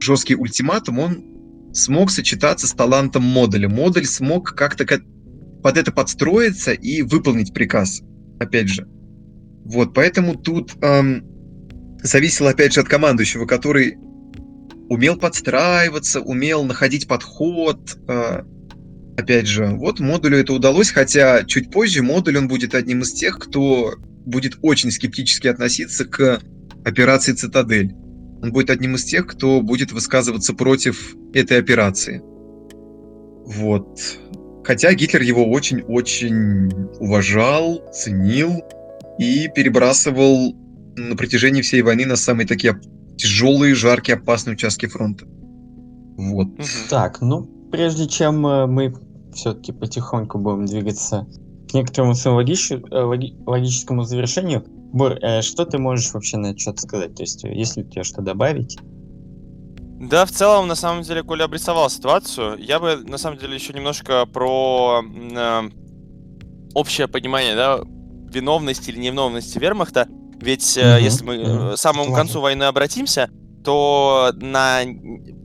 жесткий 0.00 0.34
ультиматум, 0.34 0.98
он 0.98 1.24
смог 1.72 2.10
сочетаться 2.10 2.66
с 2.66 2.72
талантом 2.72 3.22
модуля. 3.22 3.68
Модуль 3.68 4.04
смог 4.04 4.54
как-то 4.54 4.86
под 5.62 5.76
это 5.76 5.92
подстроиться 5.92 6.72
и 6.72 7.02
выполнить 7.02 7.54
приказ, 7.54 8.02
опять 8.38 8.68
же. 8.68 8.86
Вот, 9.64 9.94
поэтому 9.94 10.34
тут 10.34 10.72
эм, 10.82 11.24
зависело 12.02 12.50
опять 12.50 12.74
же 12.74 12.80
от 12.80 12.88
командующего, 12.88 13.46
который 13.46 13.96
умел 14.88 15.16
подстраиваться, 15.16 16.20
умел 16.20 16.64
находить 16.64 17.06
подход. 17.06 17.96
Э, 18.08 18.42
опять 19.16 19.46
же, 19.46 19.66
вот 19.66 20.00
модулю 20.00 20.38
это 20.38 20.52
удалось, 20.52 20.90
хотя 20.90 21.44
чуть 21.44 21.70
позже 21.70 22.02
модуль 22.02 22.38
он 22.38 22.48
будет 22.48 22.74
одним 22.74 23.02
из 23.02 23.12
тех, 23.12 23.38
кто 23.38 23.94
будет 24.26 24.58
очень 24.62 24.90
скептически 24.90 25.48
относиться 25.48 26.04
к 26.04 26.40
операции 26.84 27.32
«Цитадель». 27.32 27.94
Он 28.42 28.52
будет 28.52 28.70
одним 28.70 28.96
из 28.96 29.04
тех, 29.04 29.26
кто 29.26 29.60
будет 29.60 29.92
высказываться 29.92 30.52
против 30.54 31.14
этой 31.32 31.58
операции. 31.58 32.20
Вот. 33.46 33.98
Хотя 34.64 34.92
Гитлер 34.94 35.22
его 35.22 35.44
очень-очень 35.48 36.70
уважал, 36.98 37.82
ценил 37.92 38.62
и 39.18 39.48
перебрасывал 39.54 40.54
на 40.96 41.16
протяжении 41.16 41.62
всей 41.62 41.82
войны 41.82 42.06
на 42.06 42.16
самые 42.16 42.46
такие 42.46 42.80
тяжелые, 43.16 43.74
жаркие, 43.74 44.16
опасные 44.16 44.54
участки 44.54 44.86
фронта. 44.86 45.26
Вот. 46.16 46.48
Так, 46.90 47.20
ну, 47.20 47.44
прежде 47.70 48.06
чем 48.06 48.46
э, 48.46 48.66
мы 48.66 48.94
все-таки 49.32 49.72
потихоньку 49.72 50.38
будем 50.38 50.66
двигаться 50.66 51.26
к 51.70 51.74
некоторому. 51.74 52.14
Э, 52.14 53.02
логи... 53.02 53.34
логическому 53.46 54.04
завершению, 54.04 54.64
Бур, 54.92 55.12
э, 55.22 55.42
что 55.42 55.64
ты 55.64 55.78
можешь 55.78 56.12
вообще 56.12 56.36
на 56.36 56.48
этот 56.48 56.60
счет 56.60 56.80
сказать? 56.80 57.14
То 57.14 57.22
есть, 57.22 57.44
если 57.44 57.82
у 57.82 57.88
тебя 57.88 58.04
что 58.04 58.22
добавить? 58.22 58.78
Да, 60.00 60.26
в 60.26 60.30
целом, 60.30 60.66
на 60.68 60.74
самом 60.74 61.02
деле, 61.02 61.22
Коля 61.22 61.44
обрисовал 61.44 61.88
ситуацию. 61.88 62.58
Я 62.58 62.80
бы, 62.80 62.96
на 62.96 63.18
самом 63.18 63.38
деле, 63.38 63.54
еще 63.54 63.72
немножко 63.72 64.26
про 64.26 65.02
э, 65.02 65.62
общее 66.74 67.08
понимание, 67.08 67.54
да, 67.54 67.80
виновности 68.32 68.90
или 68.90 68.98
невиновности 68.98 69.58
вермахта 69.58 70.08
ведь 70.42 70.76
угу, 70.76 70.86
если 70.86 71.24
мы 71.24 71.38
угу. 71.38 71.74
к 71.74 71.76
самому 71.76 72.10
Ладно. 72.10 72.16
концу 72.16 72.40
войны 72.40 72.64
обратимся, 72.64 73.30
то 73.64 74.32
на... 74.34 74.80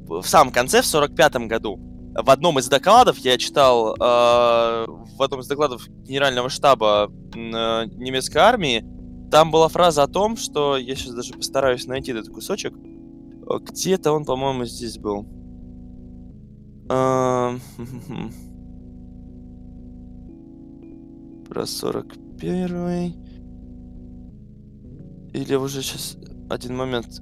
в 0.08 0.26
самом 0.26 0.52
конце, 0.52 0.82
в 0.82 0.86
45-м 0.86 1.48
году, 1.48 1.80
в 2.16 2.30
одном 2.32 2.58
из 2.58 2.68
докладов, 2.68 3.20
я 3.20 3.38
читал 3.38 3.94
э, 3.94 3.98
в 4.00 5.22
одном 5.22 5.42
из 5.42 5.48
докладов 5.48 5.88
Генерального 5.88 6.50
штаба 6.50 7.12
э, 7.12 7.38
немецкой 7.38 8.40
армии, 8.40 8.84
там 9.32 9.52
была 9.52 9.68
фраза 9.68 10.04
о 10.04 10.08
том, 10.08 10.38
что... 10.38 10.78
Я 10.78 10.96
сейчас 10.96 11.14
даже 11.14 11.34
постараюсь 11.34 11.88
найти 11.88 12.12
этот 12.12 12.30
кусочек. 12.30 12.74
Где-то 13.48 14.12
он, 14.12 14.26
по-моему, 14.26 14.66
здесь 14.66 14.98
был. 14.98 15.26
Э, 16.90 17.58
про 21.48 21.64
41-й. 21.64 23.16
Или 25.34 25.56
уже 25.56 25.82
сейчас 25.82 26.18
один 26.50 26.76
момент. 26.76 27.22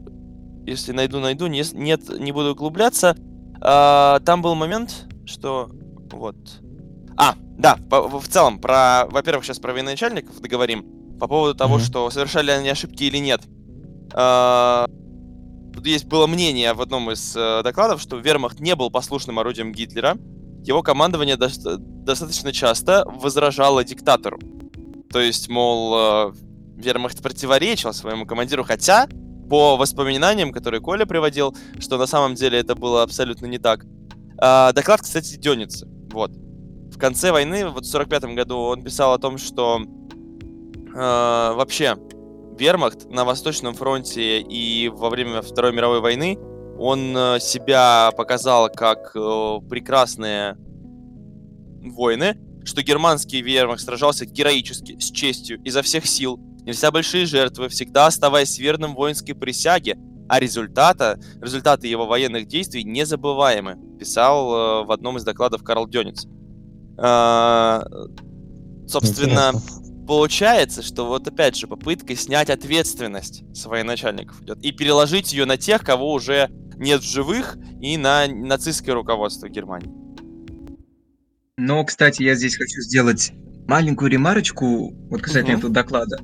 Если 0.66 0.92
найду, 0.92 1.20
найду. 1.20 1.48
Не, 1.48 1.64
нет, 1.74 2.08
не 2.20 2.32
буду 2.32 2.52
углубляться. 2.52 3.16
А, 3.62 4.20
там 4.22 4.42
был 4.42 4.56
момент, 4.56 5.08
что... 5.26 5.70
Вот. 6.12 6.36
А, 7.18 7.36
да, 7.58 7.78
в 7.90 8.28
целом, 8.28 8.60
про... 8.60 9.06
Во-первых, 9.10 9.46
сейчас 9.46 9.60
про 9.60 9.74
военачальников 9.74 10.40
договорим. 10.40 10.95
По 11.20 11.28
поводу 11.28 11.56
того, 11.56 11.78
mm-hmm. 11.78 11.86
что 11.86 12.10
совершали 12.10 12.52
они 12.52 12.70
ошибки 12.70 13.04
или 13.04 13.18
нет. 13.18 13.42
А, 14.14 14.88
тут 15.74 15.86
есть 15.86 16.06
было 16.06 16.28
мнение 16.28 16.74
в 16.74 16.82
одном 16.82 17.12
из 17.12 17.36
э, 17.36 17.62
докладов, 17.64 18.02
что 18.02 18.18
вермахт 18.18 18.60
не 18.60 18.76
был 18.76 18.90
послушным 18.90 19.40
орудием 19.40 19.72
Гитлера. 19.72 20.18
Его 20.64 20.84
командование 20.84 21.38
до- 21.38 21.78
достаточно 21.78 22.52
часто 22.52 23.06
возражало 23.08 23.84
диктатору. 23.84 24.40
То 25.12 25.20
есть, 25.20 25.50
мол, 25.50 25.96
э, 25.96 26.34
вермахт 26.76 27.22
противоречил 27.22 27.94
своему 27.94 28.26
командиру, 28.26 28.64
хотя 28.64 29.08
по 29.50 29.78
воспоминаниям, 29.78 30.52
которые 30.52 30.82
Коля 30.82 31.06
приводил, 31.06 31.56
что 31.80 31.98
на 31.98 32.08
самом 32.08 32.36
деле 32.36 32.60
это 32.60 32.76
было 32.76 33.04
абсолютно 33.04 33.46
не 33.46 33.60
так. 33.60 33.86
А, 34.38 34.74
доклад, 34.74 35.02
кстати, 35.02 35.36
Дёницы. 35.38 35.88
Вот. 36.12 36.32
В 36.32 36.98
конце 36.98 37.32
войны, 37.32 37.68
вот 37.68 37.86
в 37.86 37.90
45 37.90 38.36
году, 38.36 38.58
он 38.58 38.84
писал 38.84 39.14
о 39.14 39.20
том, 39.20 39.38
что 39.38 39.82
вообще 40.96 41.98
вермахт 42.58 43.10
на 43.10 43.26
Восточном 43.26 43.74
фронте 43.74 44.40
и 44.40 44.88
во 44.90 45.10
время 45.10 45.42
Второй 45.42 45.74
мировой 45.74 46.00
войны 46.00 46.38
он 46.78 47.16
э, 47.16 47.40
себя 47.40 48.12
показал 48.16 48.70
как 48.70 49.12
э, 49.16 49.58
прекрасные 49.70 50.58
воины, 51.82 52.38
что 52.64 52.82
германский 52.82 53.42
вермахт 53.42 53.84
сражался 53.84 54.26
героически, 54.26 54.98
с 55.00 55.12
честью, 55.12 55.62
изо 55.64 55.82
всех 55.82 56.06
сил, 56.06 56.40
Нельзя 56.66 56.90
большие 56.90 57.28
жертвы, 57.28 57.70
всегда 57.70 58.08
оставаясь 58.08 58.58
верным 58.58 58.96
воинской 58.96 59.36
присяге, 59.36 60.00
а 60.28 60.40
результата, 60.40 61.20
результаты 61.40 61.86
его 61.88 62.08
военных 62.08 62.48
действий 62.48 62.84
незабываемы, 62.84 63.78
писал 64.00 64.82
э, 64.82 64.86
в 64.86 64.92
одном 64.92 65.18
из 65.18 65.24
докладов 65.24 65.64
Карл 65.64 65.88
Дёниц. 65.88 66.26
Э, 66.98 67.84
собственно. 68.88 69.52
Получается, 70.08 70.82
что 70.82 71.06
вот 71.06 71.28
опять 71.28 71.56
же 71.56 71.68
попытка 71.68 72.16
снять 72.16 72.50
ответственность 72.50 73.44
с 73.54 73.66
военачальников 73.66 74.42
идет 74.42 74.64
и 74.64 74.72
переложить 74.72 75.34
ее 75.34 75.46
на 75.46 75.58
тех, 75.58 75.84
кого 75.84 76.14
уже 76.14 76.50
нет 76.78 77.02
в 77.02 77.10
живых, 77.10 77.58
и 77.82 77.98
на 77.98 78.28
нацистское 78.28 78.96
руководство 78.96 79.48
Германии. 79.48 79.92
Но, 81.58 81.84
кстати, 81.86 82.24
я 82.24 82.36
здесь 82.36 82.58
хочу 82.58 82.82
сделать 82.82 83.32
маленькую 83.68 84.12
ремарочку 84.12 84.92
вот 85.10 85.22
касательно 85.22 85.54
угу. 85.54 85.60
этого 85.60 85.74
доклада. 85.74 86.20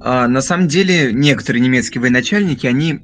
а, 0.00 0.28
на 0.28 0.42
самом 0.42 0.68
деле 0.68 1.12
некоторые 1.12 1.62
немецкие 1.62 2.02
военачальники, 2.02 2.66
они, 2.66 3.00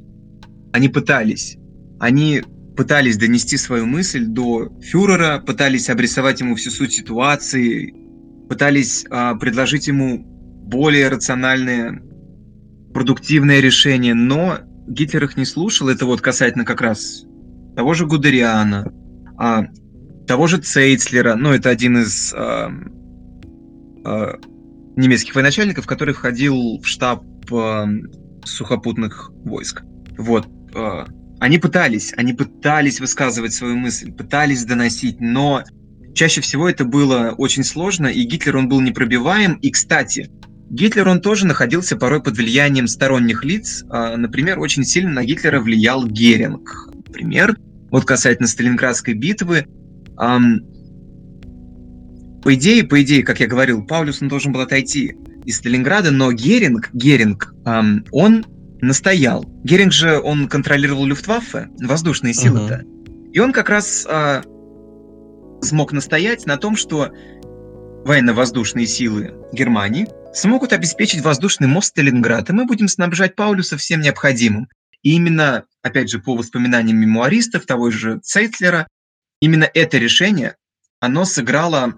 они 0.73 0.89
пытались. 0.89 1.57
Они 1.99 2.43
пытались 2.77 3.17
донести 3.17 3.57
свою 3.57 3.87
мысль 3.87 4.25
до 4.27 4.71
фюрера, 4.81 5.43
пытались 5.45 5.91
обрисовать 5.91 6.41
ему 6.41 6.55
всю 6.57 6.71
суть 6.71 6.93
ситуации, 6.93 7.95
пытались 8.51 9.07
а, 9.11 9.37
предложить 9.37 9.87
ему 9.87 10.19
более 10.25 11.09
рациональное, 11.09 12.03
продуктивное 12.93 13.61
решение, 13.61 14.13
но 14.13 14.59
Гитлер 14.89 15.23
их 15.23 15.37
не 15.37 15.45
слушал. 15.45 15.89
Это 15.89 16.05
вот 16.05 16.21
касательно 16.21 16.65
как 16.65 16.81
раз 16.81 17.23
того 17.77 17.95
же 17.95 18.07
Гудериана, 18.07 18.93
а, 19.39 19.67
того 20.27 20.49
же 20.49 20.59
Цейцлера, 20.59 21.37
ну, 21.37 21.53
это 21.53 21.71
один 21.71 21.99
из 21.99 22.35
а, 22.35 22.73
а, 24.05 24.33
немецких 24.97 25.37
военачальников, 25.37 25.87
который 25.87 26.13
входил 26.13 26.81
в 26.81 26.87
штаб 26.89 27.23
а, 27.53 27.87
сухопутных 28.45 29.31
войск. 29.45 29.85
Вот. 30.19 30.49
А, 30.75 31.07
они 31.39 31.59
пытались, 31.59 32.13
они 32.17 32.33
пытались 32.33 32.99
высказывать 32.99 33.53
свою 33.53 33.77
мысль, 33.77 34.11
пытались 34.11 34.65
доносить, 34.65 35.21
но 35.21 35.63
чаще 36.15 36.41
всего 36.41 36.69
это 36.69 36.85
было 36.85 37.35
очень 37.37 37.65
сложно, 37.65 38.07
и 38.07 38.23
Гитлер, 38.23 38.57
он 38.57 38.69
был 38.69 38.81
непробиваем. 38.81 39.55
И, 39.55 39.71
кстати, 39.71 40.31
Гитлер, 40.71 41.09
он 41.09 41.21
тоже 41.21 41.47
находился 41.47 41.97
порой 41.97 42.23
под 42.23 42.37
влиянием 42.37 42.87
сторонних 42.87 43.45
лиц. 43.45 43.85
А, 43.91 44.17
например, 44.17 44.59
очень 44.61 44.85
сильно 44.85 45.11
на 45.11 45.25
Гитлера 45.25 45.61
влиял 45.61 46.07
Геринг. 46.07 46.91
Например, 46.95 47.57
вот 47.91 48.05
касательно 48.05 48.47
Сталинградской 48.47 49.15
битвы, 49.15 49.67
по 52.43 52.55
идее, 52.55 52.85
по 52.85 53.03
идее, 53.03 53.23
как 53.23 53.41
я 53.41 53.47
говорил, 53.47 53.85
Паулюс 53.85 54.23
он 54.23 54.29
должен 54.29 54.53
был 54.53 54.61
отойти 54.61 55.15
из 55.45 55.59
Сталинграда, 55.59 56.11
но 56.11 56.33
Геринг, 56.33 56.91
Геринг, 56.93 57.55
эм, 57.67 58.05
он 58.13 58.45
настоял. 58.81 59.45
Геринг 59.65 59.93
же, 59.93 60.19
он 60.19 60.49
контролировал 60.49 61.05
Люфтваффе, 61.05 61.69
воздушные 61.81 62.33
силы-то. 62.33 62.83
Uh-huh. 62.83 63.33
И 63.33 63.39
он 63.39 63.53
как 63.53 63.69
раз 63.69 64.07
э, 64.09 64.43
смог 65.63 65.93
настоять 65.93 66.47
на 66.47 66.57
том, 66.57 66.77
что 66.77 67.11
военно-воздушные 68.05 68.87
силы 68.87 69.35
Германии 69.53 70.09
смогут 70.35 70.73
обеспечить 70.73 71.23
воздушный 71.23 71.69
мост 71.69 71.89
Сталинград, 71.89 72.49
и 72.49 72.53
мы 72.53 72.65
будем 72.65 72.89
снабжать 72.89 73.37
Паулюса 73.37 73.77
всем 73.77 74.01
необходимым. 74.01 74.69
И 75.03 75.15
именно, 75.15 75.65
опять 75.83 76.11
же, 76.11 76.19
по 76.19 76.37
воспоминаниям 76.37 76.99
мемуаристов, 76.99 77.67
того 77.67 77.91
же 77.91 78.21
Цейтлера, 78.23 78.87
именно 79.41 79.69
это 79.73 79.99
решение, 79.99 80.57
оно 81.01 81.25
сыграло 81.25 81.95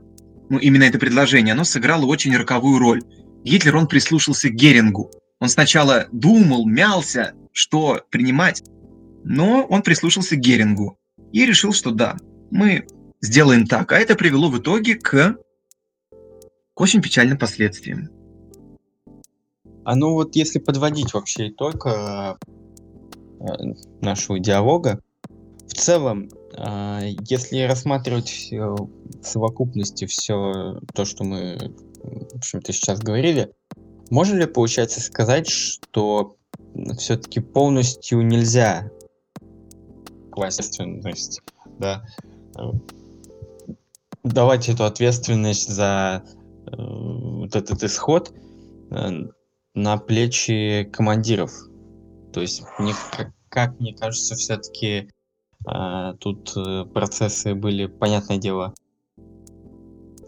ну, 0.53 0.59
именно 0.59 0.85
это 0.85 0.99
предложение, 0.99 1.53
оно 1.53 1.65
сыграло 1.65 2.05
очень 2.07 2.37
роковую 2.37 2.79
роль. 2.79 3.03
Гитлер, 3.43 3.77
он 3.77 3.89
прислушался 3.89 4.51
к 4.51 4.53
Герингу. 4.53 5.11
Он 5.41 5.49
сначала 5.49 6.07
думал, 6.13 6.67
мялся, 6.67 7.33
что 7.53 8.03
принимать, 8.11 8.63
но 9.25 9.65
он 9.65 9.83
прислушался 9.83 10.37
к 10.37 10.41
Герингу 10.41 10.99
и 11.33 11.47
решил, 11.47 11.73
что 11.73 11.91
да, 11.91 12.17
мы 12.51 12.87
сделаем 13.23 13.67
так. 13.67 13.93
А 13.93 13.99
это 13.99 14.15
привело 14.15 14.51
в 14.51 14.59
итоге 14.59 14.97
к, 14.97 15.39
к 16.75 16.81
очень 16.81 17.01
печальным 17.01 17.39
последствиям. 17.39 18.11
А 19.85 19.97
ну 19.97 20.13
вот 20.13 20.37
если 20.37 20.59
подводить 20.59 21.15
вообще 21.15 21.49
итог 21.49 21.87
э, 21.87 22.35
нашего 24.01 24.39
диалога, 24.39 25.01
в 25.67 25.75
целом 25.75 26.29
а, 26.55 27.01
если 27.29 27.63
рассматривать 27.63 28.49
в 28.51 28.89
совокупности 29.23 30.05
все 30.05 30.81
то, 30.95 31.05
что 31.05 31.25
мы, 31.25 31.59
в 32.03 32.37
общем-то, 32.37 32.73
сейчас 32.73 33.01
говорили, 33.01 33.53
можно 34.11 34.37
ли, 34.37 34.47
получается, 34.47 35.01
сказать, 35.01 35.49
что 35.49 36.37
все-таки 36.99 37.41
полностью 37.41 38.21
нельзя 38.23 38.91
класть 40.31 40.79
да, 41.79 42.05
давать 44.23 44.69
эту 44.69 44.85
ответственность 44.85 45.69
за 45.69 46.23
э, 46.67 46.77
вот 46.77 47.57
этот 47.57 47.83
исход 47.83 48.33
э, 48.91 49.11
на 49.75 49.97
плечи 49.99 50.89
командиров. 50.93 51.53
То 52.33 52.41
есть, 52.41 52.63
мне, 52.79 52.95
как, 53.49 53.79
мне 53.81 53.95
кажется, 53.95 54.35
все-таки 54.37 55.11
а, 55.65 56.15
тут 56.15 56.53
э, 56.57 56.85
процессы 56.87 57.55
были, 57.55 57.87
понятное 57.87 58.39
дело, 58.39 58.75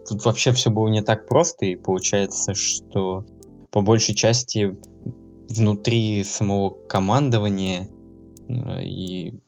тут 0.08 0.24
вообще 0.24 0.52
все 0.52 0.70
было 0.70 0.88
не 0.88 1.02
так 1.02 1.26
просто, 1.26 1.66
и 1.66 1.76
получается, 1.76 2.54
что 2.54 3.24
по 3.70 3.80
большей 3.80 4.14
части 4.14 4.76
внутри 5.48 6.22
самого 6.24 6.70
командования 6.86 7.88
э, 8.48 8.84
и 8.84 9.40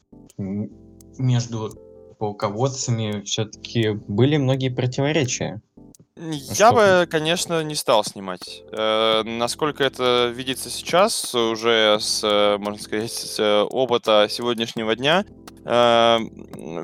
между 1.19 1.71
полководцами 2.19 3.23
все-таки 3.23 3.91
были 3.91 4.37
многие 4.37 4.69
противоречия. 4.69 5.61
Я 6.19 6.73
бы, 6.73 7.07
конечно, 7.11 7.63
не 7.63 7.75
стал 7.75 8.03
снимать. 8.03 8.63
Э, 8.73 9.23
насколько 9.23 9.85
это 9.85 10.33
видится 10.35 10.71
сейчас, 10.71 11.35
уже 11.35 11.99
с, 12.01 12.25
э, 12.25 12.57
можно 12.59 12.83
сказать, 12.83 13.13
с 13.13 13.39
э, 13.39 13.63
опыта 13.63 14.27
сегодняшнего 14.31 14.97
дня, 14.97 15.27
э, 15.67 16.19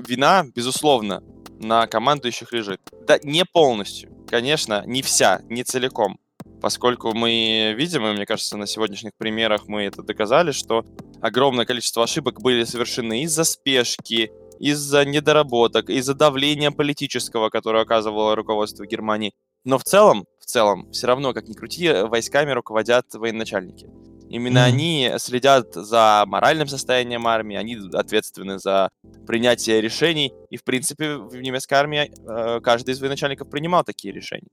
вина, 0.06 0.44
безусловно, 0.54 1.22
на 1.59 1.86
командующих 1.86 2.52
лежит. 2.52 2.80
Да, 3.06 3.18
не 3.22 3.46
полностью, 3.46 4.10
конечно, 4.28 4.82
не 4.86 5.00
вся, 5.00 5.40
не 5.48 5.64
целиком. 5.64 6.18
Поскольку 6.60 7.14
мы 7.14 7.74
видим, 7.76 8.06
и 8.06 8.12
мне 8.12 8.26
кажется, 8.26 8.59
на 8.59 8.66
сегодняшних 8.66 9.12
примерах 9.16 9.66
мы 9.66 9.84
это 9.84 10.02
доказали, 10.02 10.52
что 10.52 10.84
огромное 11.22 11.64
количество 11.64 12.04
ошибок 12.04 12.40
были 12.40 12.64
совершены 12.64 13.22
из-за 13.22 13.44
спешки, 13.44 14.30
из-за 14.62 15.05
недоработок, 15.05 15.90
из-за 15.90 16.14
давления 16.14 16.70
политического, 16.70 17.51
которое 17.51 17.82
оказывало 17.82 18.36
руководство 18.36 18.86
Германии. 18.86 19.32
Но 19.64 19.76
в 19.76 19.82
целом, 19.82 20.24
в 20.39 20.47
целом, 20.47 20.89
все 20.93 21.09
равно, 21.09 21.34
как 21.34 21.48
ни 21.48 21.55
крути, 21.55 21.90
войсками 21.90 22.52
руководят 22.52 23.06
военачальники. 23.12 23.90
Именно 24.28 24.59
mm-hmm. 24.59 24.62
они 24.62 25.10
следят 25.18 25.74
за 25.74 26.24
моральным 26.28 26.68
состоянием 26.68 27.26
армии, 27.26 27.56
они 27.56 27.76
ответственны 27.93 28.60
за 28.60 28.90
принятие 29.26 29.80
решений. 29.80 30.32
И, 30.48 30.56
в 30.56 30.62
принципе, 30.62 31.16
в 31.16 31.34
немецкой 31.36 31.74
армии 31.74 32.10
э, 32.10 32.60
каждый 32.60 32.93
из 32.93 33.01
военачальников 33.01 33.51
принимал 33.51 33.82
такие 33.82 34.14
решения. 34.14 34.48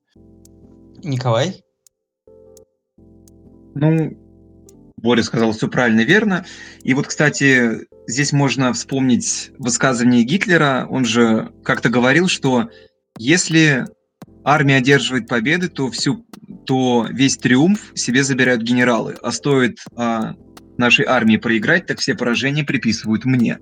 Николай? 1.03 1.64
Ну, 3.76 4.18
Боря 5.01 5.23
сказал 5.23 5.51
все 5.53 5.67
правильно, 5.67 6.01
верно. 6.01 6.45
И 6.84 6.93
вот, 6.93 7.07
кстати, 7.07 7.88
здесь 8.07 8.31
можно 8.31 8.73
вспомнить 8.73 9.51
высказывание 9.57 10.23
Гитлера. 10.23 10.88
Он 10.89 11.05
же 11.05 11.51
как-то 11.63 11.89
говорил, 11.89 12.27
что 12.27 12.69
если 13.17 13.85
армия 14.43 14.77
одерживает 14.77 15.27
победы, 15.27 15.69
то, 15.69 15.89
всю, 15.91 16.26
то 16.65 17.07
весь 17.09 17.38
триумф 17.38 17.91
себе 17.95 18.23
забирают 18.23 18.61
генералы. 18.61 19.15
А 19.21 19.31
стоит 19.31 19.80
а, 19.95 20.34
нашей 20.77 21.05
армии 21.05 21.38
проиграть, 21.38 21.85
так 21.85 21.99
все 21.99 22.15
поражения 22.15 22.63
приписывают 22.63 23.26
мне. 23.26 23.59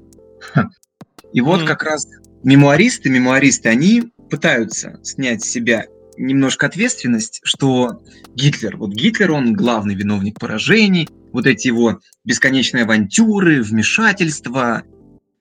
И 1.33 1.41
вот 1.41 1.61
mm-hmm. 1.61 1.67
как 1.67 1.83
раз 1.83 2.07
мемуаристы, 2.43 3.09
мемуаристы, 3.09 3.69
они 3.69 4.13
пытаются 4.29 4.99
снять 5.03 5.43
с 5.43 5.49
себя 5.49 5.85
немножко 6.17 6.65
ответственность, 6.65 7.41
что 7.43 8.01
Гитлер, 8.35 8.77
вот 8.77 8.91
Гитлер, 8.91 9.31
он 9.31 9.53
главный 9.53 9.95
виновник 9.95 10.39
поражений, 10.39 11.07
вот 11.33 11.45
эти 11.45 11.67
его 11.67 11.99
бесконечные 12.23 12.83
авантюры, 12.83 13.61
вмешательства 13.61 14.83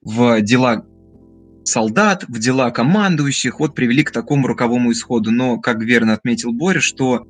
в 0.01 0.41
дела 0.41 0.85
солдат, 1.63 2.23
в 2.27 2.39
дела 2.39 2.71
командующих, 2.71 3.59
вот 3.59 3.75
привели 3.75 4.03
к 4.03 4.11
такому 4.11 4.47
роковому 4.47 4.91
исходу. 4.91 5.31
Но, 5.31 5.59
как 5.59 5.81
верно 5.81 6.13
отметил 6.13 6.53
Боря, 6.53 6.79
что 6.79 7.27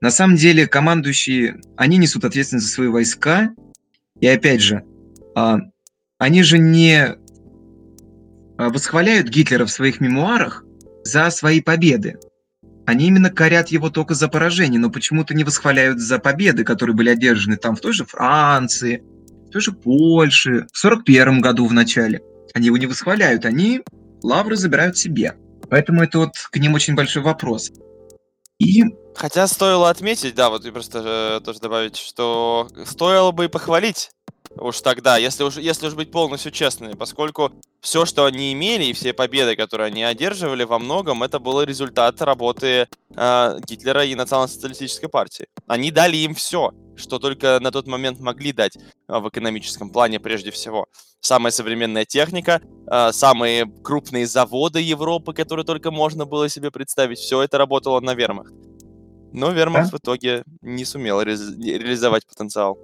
на 0.00 0.10
самом 0.10 0.36
деле 0.36 0.66
командующие, 0.66 1.60
они 1.76 1.96
несут 1.96 2.24
ответственность 2.24 2.66
за 2.66 2.72
свои 2.72 2.88
войска, 2.88 3.54
и 4.20 4.26
опять 4.26 4.60
же, 4.60 4.84
а, 5.34 5.58
они 6.18 6.42
же 6.42 6.58
не 6.58 7.16
а, 8.58 8.68
восхваляют 8.68 9.28
Гитлера 9.28 9.64
в 9.64 9.70
своих 9.70 10.00
мемуарах 10.00 10.64
за 11.04 11.30
свои 11.30 11.60
победы. 11.60 12.18
Они 12.88 13.08
именно 13.08 13.28
корят 13.28 13.68
его 13.68 13.90
только 13.90 14.14
за 14.14 14.28
поражение, 14.28 14.80
но 14.80 14.88
почему-то 14.88 15.34
не 15.34 15.44
восхваляют 15.44 16.00
за 16.00 16.18
победы, 16.18 16.64
которые 16.64 16.96
были 16.96 17.10
одержаны 17.10 17.58
там 17.58 17.76
в 17.76 17.80
той 17.82 17.92
же 17.92 18.06
Франции, 18.06 19.02
в 19.46 19.50
той 19.50 19.60
же 19.60 19.72
Польше, 19.72 20.66
в 20.72 20.78
41 20.78 21.42
году 21.42 21.66
в 21.66 21.74
начале. 21.74 22.22
Они 22.54 22.68
его 22.68 22.78
не 22.78 22.86
восхваляют, 22.86 23.44
они 23.44 23.82
лавры 24.22 24.56
забирают 24.56 24.96
себе. 24.96 25.34
Поэтому 25.68 26.02
это 26.02 26.18
вот 26.20 26.30
к 26.50 26.56
ним 26.56 26.72
очень 26.72 26.94
большой 26.94 27.22
вопрос. 27.22 27.70
И... 28.58 28.84
Хотя 29.18 29.48
стоило 29.48 29.90
отметить, 29.90 30.36
да, 30.36 30.48
вот 30.48 30.64
и 30.64 30.70
просто 30.70 31.02
э, 31.04 31.40
тоже 31.44 31.58
добавить, 31.58 31.96
что 31.96 32.68
стоило 32.86 33.32
бы 33.32 33.46
и 33.46 33.48
похвалить 33.48 34.10
Уж 34.56 34.80
тогда, 34.80 35.18
если 35.18 35.44
уж, 35.44 35.56
если 35.56 35.86
уж 35.86 35.94
быть 35.94 36.10
полностью 36.10 36.50
честными, 36.50 36.94
поскольку 36.94 37.52
все, 37.80 38.04
что 38.06 38.24
они 38.24 38.52
имели, 38.52 38.84
и 38.84 38.92
все 38.92 39.12
победы, 39.12 39.56
которые 39.56 39.88
они 39.88 40.02
одерживали, 40.02 40.64
во 40.64 40.78
многом 40.78 41.22
это 41.22 41.38
был 41.38 41.62
результат 41.62 42.20
работы 42.22 42.88
э, 43.14 43.58
Гитлера 43.66 44.04
и 44.04 44.14
национал-социалистической 44.14 45.08
партии. 45.08 45.46
Они 45.66 45.90
дали 45.90 46.16
им 46.16 46.34
все, 46.34 46.72
что 46.96 47.18
только 47.18 47.58
на 47.60 47.70
тот 47.70 47.86
момент 47.86 48.20
могли 48.20 48.52
дать 48.52 48.76
э, 48.76 49.18
в 49.18 49.28
экономическом 49.28 49.90
плане 49.90 50.18
прежде 50.18 50.50
всего. 50.50 50.86
Самая 51.20 51.50
современная 51.52 52.04
техника, 52.04 52.60
э, 52.90 53.12
самые 53.12 53.66
крупные 53.84 54.26
заводы 54.26 54.80
Европы, 54.80 55.34
которые 55.34 55.64
только 55.64 55.90
можно 55.90 56.24
было 56.24 56.48
себе 56.48 56.70
представить, 56.70 57.18
все 57.18 57.42
это 57.42 57.58
работало 57.58 58.00
на 58.00 58.14
вермахт. 58.14 58.52
Но 59.32 59.52
вермахт 59.52 59.90
да? 59.90 59.96
в 59.96 60.00
итоге 60.00 60.44
не 60.62 60.84
сумел 60.84 61.22
ре 61.22 61.34
реализовать 61.34 62.26
потенциал. 62.26 62.78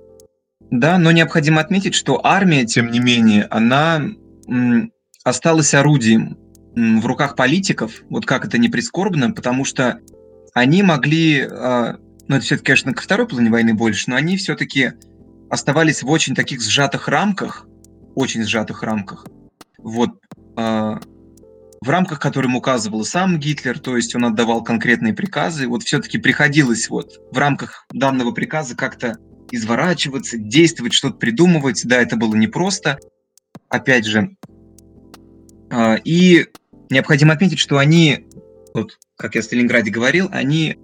Да, 0.71 0.99
но 0.99 1.13
необходимо 1.13 1.61
отметить, 1.61 1.95
что 1.95 2.25
армия, 2.25 2.65
тем 2.65 2.91
не 2.91 3.01
менее, 3.01 3.45
она 3.51 4.03
м, 4.49 4.93
осталась 5.23 5.75
орудием 5.75 6.39
м, 6.77 7.01
в 7.01 7.07
руках 7.07 7.37
политиков, 7.37 8.03
вот 8.11 8.27
как 8.27 8.45
это 8.45 8.59
не 8.59 8.69
прискорбно, 8.69 9.33
потому 9.33 9.65
что 9.65 10.01
они 10.55 10.83
могли, 10.83 11.41
э, 11.41 11.95
ну 12.29 12.37
это 12.37 12.45
все-таки, 12.45 12.67
конечно, 12.67 12.95
ко 12.95 13.03
второй 13.03 13.27
половине 13.27 13.51
войны 13.51 13.75
больше, 13.75 14.11
но 14.11 14.17
они 14.17 14.37
все-таки 14.37 14.93
оставались 15.51 16.03
в 16.03 16.11
очень 16.11 16.35
таких 16.35 16.63
сжатых 16.63 17.09
рамках, 17.09 17.67
очень 18.15 18.45
сжатых 18.45 18.83
рамках, 18.83 19.27
вот, 19.79 20.11
э, 20.57 20.97
в 21.85 21.91
рамках, 21.91 22.19
которым 22.19 22.57
указывал 22.57 23.05
сам 23.05 23.39
Гитлер, 23.39 23.79
то 23.79 23.97
есть 23.97 24.15
он 24.15 24.25
отдавал 24.25 24.65
конкретные 24.65 25.13
приказы, 25.13 25.69
вот 25.69 25.83
все-таки 25.83 26.17
приходилось 26.19 26.89
вот 26.89 27.21
в 27.31 27.37
рамках 27.37 27.87
данного 27.93 28.33
приказа 28.33 28.75
как-то 28.75 29.19
изворачиваться, 29.51 30.39
действовать, 30.39 30.95
что-то 30.95 31.17
придумывать. 31.17 31.83
Да, 31.85 32.01
это 32.01 32.17
было 32.17 32.35
непросто. 32.35 32.99
Опять 33.69 34.07
же. 34.07 34.37
А, 35.71 35.97
и 35.97 36.47
необходимо 36.89 37.35
отметить, 37.35 37.59
что 37.59 37.77
они, 37.77 38.27
вот 38.73 38.99
как 39.17 39.35
я 39.35 39.43
в 39.43 39.45
Сталинграде 39.45 39.91
говорил, 39.91 40.29
они 40.33 40.79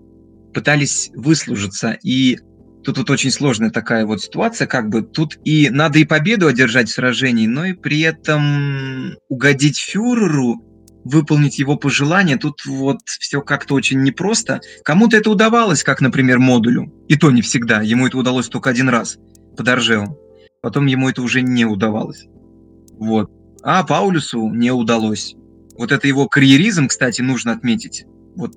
пытались 0.52 1.10
выслужиться. 1.14 1.97
И 2.02 2.39
тут 2.85 2.98
вот 2.98 3.09
очень 3.09 3.31
сложная 3.31 3.70
такая 3.70 4.05
вот 4.05 4.20
ситуация, 4.20 4.66
как 4.66 4.90
бы 4.90 5.02
тут 5.02 5.39
и 5.44 5.70
надо 5.70 5.98
и 5.98 6.05
победу 6.05 6.47
одержать 6.47 6.90
в 6.90 6.94
сражении, 6.94 7.47
но 7.47 7.64
и 7.64 7.72
при 7.72 8.01
этом 8.01 9.16
угодить 9.28 9.78
фюреру, 9.78 10.62
выполнить 11.05 11.59
его 11.59 11.77
пожелания, 11.77 12.36
тут 12.36 12.64
вот 12.66 12.98
все 13.06 13.40
как-то 13.40 13.74
очень 13.74 14.02
непросто. 14.02 14.60
Кому-то 14.85 15.16
это 15.16 15.31
удавалось, 15.31 15.82
как, 15.82 16.01
например, 16.01 16.39
модулю. 16.39 16.93
И 17.09 17.16
то 17.16 17.31
не 17.31 17.43
всегда. 17.43 17.81
Ему 17.82 18.06
это 18.06 18.18
удалось 18.18 18.48
только 18.48 18.70
один 18.70 18.89
раз 18.89 19.18
под 19.56 19.68
Оржевом. 19.68 20.16
Потом 20.62 20.86
ему 20.86 21.09
это 21.09 21.22
уже 21.22 21.43
не 21.43 21.64
удавалось. 21.64 22.27
Вот. 22.98 23.31
А 23.62 23.82
Паулюсу 23.85 24.48
не 24.51 24.70
удалось. 24.70 25.35
Вот 25.77 25.93
это 25.93 26.06
его 26.06 26.28
карьеризм, 26.28 26.89
кстати, 26.89 27.22
нужно 27.22 27.52
отметить. 27.52 28.05
Вот 28.36 28.55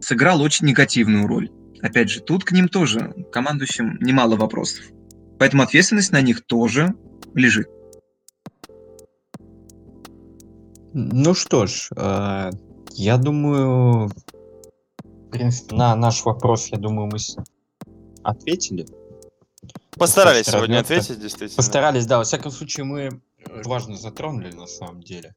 сыграл 0.00 0.40
очень 0.40 0.66
негативную 0.66 1.26
роль. 1.26 1.50
Опять 1.80 2.10
же, 2.10 2.20
тут 2.20 2.44
к 2.44 2.52
ним 2.52 2.68
тоже, 2.68 3.14
командующим, 3.32 3.98
немало 4.00 4.36
вопросов. 4.36 4.84
Поэтому 5.38 5.62
ответственность 5.62 6.12
на 6.12 6.20
них 6.20 6.44
тоже 6.44 6.94
лежит. 7.34 7.68
Ну 10.92 11.34
что 11.34 11.66
ж, 11.66 11.90
э, 11.96 12.50
я 12.92 13.16
думаю, 13.18 14.08
в 15.04 15.30
принципе, 15.30 15.76
на 15.76 15.94
наш 15.94 16.24
вопрос, 16.24 16.68
я 16.68 16.78
думаю, 16.78 17.10
мы 17.12 17.18
ответили. 18.22 18.86
Постарались 19.98 20.46
сегодня 20.46 20.78
ответить, 20.78 21.20
действительно. 21.20 21.56
Постарались, 21.56 22.06
да. 22.06 22.18
Во 22.18 22.24
всяком 22.24 22.50
случае, 22.50 22.84
мы 22.84 23.20
важно 23.64 23.96
затронули 23.96 24.52
на 24.52 24.66
самом 24.66 25.02
деле. 25.02 25.34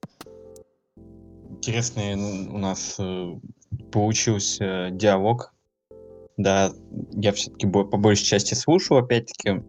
Интересный 1.50 2.16
у 2.48 2.58
нас 2.58 2.96
э, 3.00 3.36
получился 3.92 4.90
диалог. 4.92 5.54
Да, 6.38 6.72
я 7.12 7.34
все-таки 7.34 7.68
по 7.68 7.98
большей 7.98 8.26
части 8.26 8.54
слушал, 8.54 8.98
опять-таки, 8.98 9.62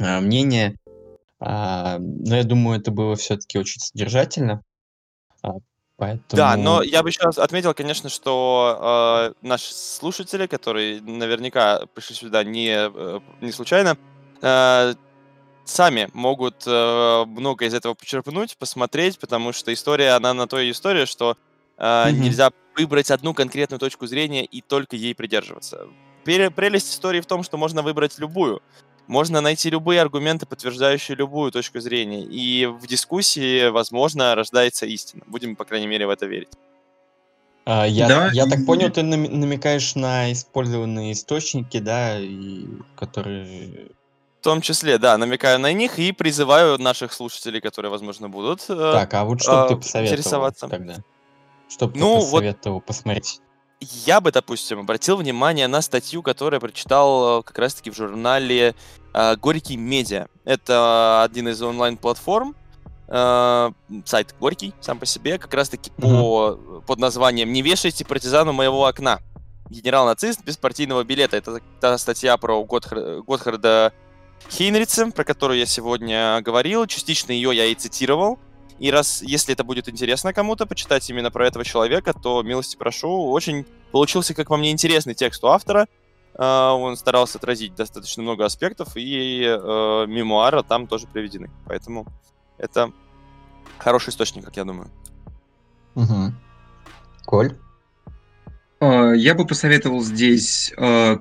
э, 0.00 0.20
мнение. 0.20 0.76
А, 1.38 1.98
но 1.98 2.36
я 2.36 2.44
думаю, 2.44 2.80
это 2.80 2.90
было 2.90 3.14
все-таки 3.16 3.58
очень 3.58 3.80
содержательно. 3.80 4.62
А, 5.42 5.54
да, 6.30 6.56
но 6.56 6.82
я 6.82 7.02
бы 7.02 7.10
еще 7.10 7.22
раз 7.22 7.38
отметил, 7.38 7.74
конечно, 7.74 8.08
что 8.08 9.32
э, 9.42 9.46
наши 9.46 9.72
слушатели, 9.72 10.46
которые 10.46 11.00
наверняка 11.00 11.86
пришли 11.94 12.16
сюда 12.16 12.42
не, 12.42 12.70
э, 12.70 13.20
не 13.40 13.52
случайно, 13.52 13.96
э, 14.40 14.94
сами 15.64 16.08
могут 16.12 16.64
э, 16.66 17.24
много 17.26 17.66
из 17.66 17.74
этого 17.74 17.94
почерпнуть, 17.94 18.56
посмотреть, 18.56 19.18
потому 19.18 19.52
что 19.52 19.72
история, 19.72 20.12
она 20.12 20.34
на 20.34 20.46
то 20.46 20.58
и 20.58 20.70
история, 20.70 21.06
что 21.06 21.36
э, 21.76 21.82
mm-hmm. 21.84 22.12
нельзя 22.12 22.50
выбрать 22.76 23.10
одну 23.10 23.34
конкретную 23.34 23.78
точку 23.78 24.06
зрения 24.06 24.44
и 24.44 24.60
только 24.60 24.96
ей 24.96 25.14
придерживаться. 25.14 25.86
Прелесть 26.24 26.90
истории 26.90 27.20
в 27.20 27.26
том, 27.26 27.42
что 27.42 27.56
можно 27.56 27.82
выбрать 27.82 28.18
любую. 28.18 28.62
Можно 29.12 29.42
найти 29.42 29.68
любые 29.68 30.00
аргументы, 30.00 30.46
подтверждающие 30.46 31.14
любую 31.14 31.52
точку 31.52 31.80
зрения, 31.80 32.22
и 32.22 32.64
в 32.64 32.86
дискуссии, 32.86 33.68
возможно, 33.68 34.34
рождается 34.34 34.86
истина. 34.86 35.22
Будем, 35.26 35.54
по 35.54 35.66
крайней 35.66 35.86
мере, 35.86 36.06
в 36.06 36.10
это 36.10 36.24
верить. 36.24 36.48
А, 37.66 37.84
я, 37.84 38.08
да, 38.08 38.30
я 38.32 38.46
и... 38.46 38.48
так 38.48 38.64
понял, 38.64 38.90
ты 38.90 39.02
намекаешь 39.02 39.94
на 39.96 40.32
использованные 40.32 41.12
источники, 41.12 41.78
да, 41.78 42.18
и 42.18 42.64
которые... 42.96 43.90
В 44.40 44.44
том 44.44 44.62
числе, 44.62 44.96
да, 44.96 45.18
намекаю 45.18 45.60
на 45.60 45.74
них 45.74 45.98
и 45.98 46.12
призываю 46.12 46.78
наших 46.78 47.12
слушателей, 47.12 47.60
которые, 47.60 47.90
возможно, 47.90 48.30
будут 48.30 48.64
э, 48.70 48.92
Так, 48.94 49.12
а 49.12 49.24
вот 49.24 49.42
что 49.42 49.66
э, 49.66 49.68
ты 49.68 49.76
посоветовал 49.76 50.52
тогда? 50.52 50.96
Что 51.68 51.86
бы 51.86 51.98
ну, 51.98 52.16
ты 52.16 52.24
посоветовал 52.24 52.76
вот... 52.76 52.86
посмотреть? 52.86 53.42
я 54.06 54.20
бы, 54.20 54.30
допустим, 54.30 54.80
обратил 54.80 55.16
внимание 55.16 55.66
на 55.66 55.82
статью, 55.82 56.22
которую 56.22 56.58
я 56.58 56.60
прочитал 56.60 57.40
э, 57.40 57.42
как 57.42 57.58
раз-таки 57.58 57.90
в 57.90 57.96
журнале 57.96 58.74
Горький 59.12 59.76
Медиа. 59.76 60.26
Это 60.44 61.22
один 61.22 61.48
из 61.48 61.60
онлайн-платформ, 61.62 62.56
э, 63.08 63.70
сайт 64.04 64.34
Горький 64.40 64.74
сам 64.80 64.98
по 64.98 65.06
себе, 65.06 65.38
как 65.38 65.52
раз-таки 65.54 65.90
mm-hmm. 65.90 66.00
по, 66.00 66.80
под 66.86 66.98
названием 66.98 67.52
«Не 67.52 67.62
вешайте 67.62 68.04
партизану 68.04 68.52
моего 68.52 68.86
окна». 68.86 69.20
Генерал-нацист 69.70 70.44
без 70.44 70.56
партийного 70.56 71.02
билета. 71.02 71.36
Это 71.36 71.60
та 71.80 71.96
статья 71.98 72.36
про 72.36 72.62
Готхар... 72.64 73.22
Готхарда 73.22 73.92
Хейнрица, 74.50 75.10
про 75.10 75.24
которую 75.24 75.58
я 75.58 75.66
сегодня 75.66 76.40
говорил. 76.42 76.86
Частично 76.86 77.32
ее 77.32 77.56
я 77.56 77.66
и 77.66 77.74
цитировал. 77.74 78.38
И 78.78 78.90
раз, 78.90 79.22
если 79.22 79.54
это 79.54 79.64
будет 79.64 79.88
интересно 79.88 80.32
кому-то, 80.32 80.66
почитать 80.66 81.08
именно 81.08 81.30
про 81.30 81.46
этого 81.46 81.64
человека, 81.64 82.12
то 82.12 82.42
милости 82.42 82.76
прошу. 82.76 83.30
Очень 83.30 83.64
получился, 83.92 84.34
как 84.34 84.48
по 84.48 84.56
мне, 84.56 84.72
интересный 84.72 85.14
текст 85.14 85.42
у 85.44 85.48
автора. 85.48 85.86
Uh, 86.34 86.72
он 86.72 86.96
старался 86.96 87.38
отразить 87.38 87.74
достаточно 87.74 88.22
много 88.22 88.46
аспектов, 88.46 88.96
и 88.96 89.42
uh, 89.42 90.06
мемуары 90.06 90.62
там 90.62 90.86
тоже 90.86 91.06
приведены. 91.06 91.50
Поэтому 91.66 92.06
это 92.56 92.90
хороший 93.78 94.10
источник, 94.10 94.44
как 94.44 94.56
я 94.56 94.64
думаю. 94.64 94.90
Угу. 95.94 96.32
Коль? 97.26 97.54
Uh, 98.80 99.14
я 99.14 99.34
бы 99.34 99.46
посоветовал 99.46 100.00
здесь 100.00 100.72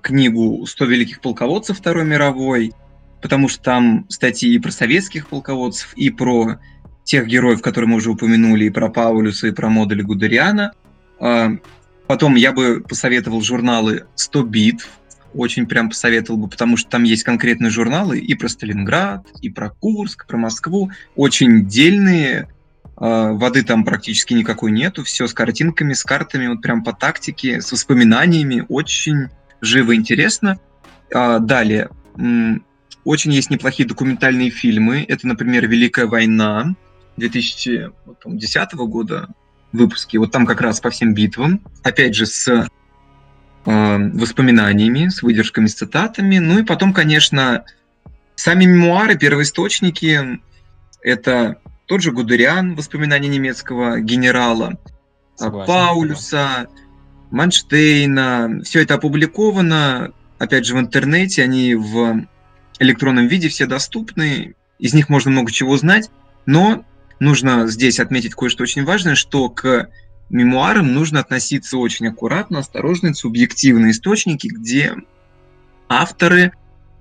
книгу 0.01 0.63
«100 0.63 0.85
великих 0.85 1.19
полководцев 1.21 1.77
Второй 1.77 2.05
мировой», 2.05 2.73
потому 3.21 3.49
что 3.49 3.61
там 3.61 4.05
статьи 4.09 4.53
и 4.53 4.59
про 4.59 4.71
советских 4.71 5.27
полководцев, 5.27 5.93
и 5.95 6.09
про 6.09 6.59
тех 7.03 7.27
героев, 7.27 7.61
которые 7.61 7.89
мы 7.89 7.97
уже 7.97 8.11
упомянули, 8.11 8.65
и 8.65 8.69
про 8.69 8.89
Паулюса, 8.89 9.47
и 9.47 9.51
про 9.51 9.69
модуля 9.69 10.03
Гудериана. 10.03 10.73
А, 11.19 11.51
потом 12.07 12.35
я 12.35 12.51
бы 12.51 12.81
посоветовал 12.81 13.41
журналы 13.41 14.05
100 14.15 14.43
битв, 14.43 14.89
очень 15.33 15.65
прям 15.65 15.89
посоветовал 15.89 16.39
бы, 16.39 16.47
потому 16.47 16.77
что 16.77 16.89
там 16.89 17.03
есть 17.03 17.23
конкретные 17.23 17.69
журналы 17.69 18.19
и 18.19 18.33
про 18.35 18.49
Сталинград, 18.49 19.25
и 19.41 19.49
про 19.49 19.69
Курск, 19.69 20.27
про 20.27 20.37
Москву, 20.37 20.91
очень 21.15 21.67
дельные, 21.67 22.49
а, 22.97 23.31
воды 23.33 23.63
там 23.63 23.83
практически 23.83 24.33
никакой 24.33 24.71
нету, 24.71 25.03
все 25.03 25.27
с 25.27 25.33
картинками, 25.33 25.93
с 25.93 26.03
картами, 26.03 26.47
вот 26.47 26.61
прям 26.61 26.83
по 26.83 26.93
тактике, 26.93 27.61
с 27.61 27.71
воспоминаниями, 27.71 28.65
очень 28.67 29.29
живо 29.61 29.95
интересно. 29.95 30.59
А, 31.13 31.39
далее, 31.39 31.89
очень 33.03 33.33
есть 33.33 33.49
неплохие 33.49 33.87
документальные 33.87 34.49
фильмы, 34.49 35.05
это, 35.07 35.27
например, 35.27 35.67
«Великая 35.67 36.05
война», 36.05 36.75
2010 37.17 38.73
года 38.73 39.27
выпуски, 39.71 40.17
вот 40.17 40.31
там 40.31 40.45
как 40.45 40.61
раз 40.61 40.79
по 40.79 40.89
всем 40.89 41.13
битвам, 41.13 41.61
опять 41.83 42.15
же, 42.15 42.25
с 42.25 42.67
воспоминаниями, 43.65 45.09
с 45.09 45.21
выдержками, 45.21 45.67
с 45.67 45.75
цитатами. 45.75 46.37
Ну 46.39 46.59
и 46.59 46.63
потом, 46.63 46.93
конечно, 46.93 47.63
сами 48.35 48.65
мемуары, 48.65 49.17
первоисточники, 49.17 50.39
это 51.01 51.57
тот 51.85 52.01
же 52.01 52.11
Гудериан, 52.11 52.75
воспоминания 52.75 53.27
немецкого 53.27 53.99
генерала, 53.99 54.79
Согласен, 55.35 55.67
Паулюса, 55.67 56.31
да. 56.31 56.67
Манштейна. 57.31 58.61
Все 58.63 58.81
это 58.81 58.95
опубликовано, 58.95 60.13
опять 60.39 60.65
же, 60.65 60.75
в 60.75 60.79
интернете, 60.79 61.43
они 61.43 61.75
в 61.75 62.25
электронном 62.79 63.27
виде, 63.27 63.49
все 63.49 63.65
доступны, 63.65 64.55
из 64.79 64.93
них 64.93 65.09
можно 65.09 65.31
много 65.31 65.51
чего 65.51 65.71
узнать, 65.71 66.09
но 66.45 66.83
нужно 67.19 67.67
здесь 67.67 67.99
отметить 67.99 68.33
кое-что 68.33 68.63
очень 68.63 68.83
важное, 68.83 69.15
что 69.15 69.49
к 69.49 69.89
мемуарам 70.31 70.93
нужно 70.93 71.19
относиться 71.19 71.77
очень 71.77 72.07
аккуратно, 72.07 72.59
осторожно, 72.59 73.07
это 73.07 73.17
субъективные 73.17 73.91
источники, 73.91 74.47
где 74.47 74.95
авторы 75.89 76.53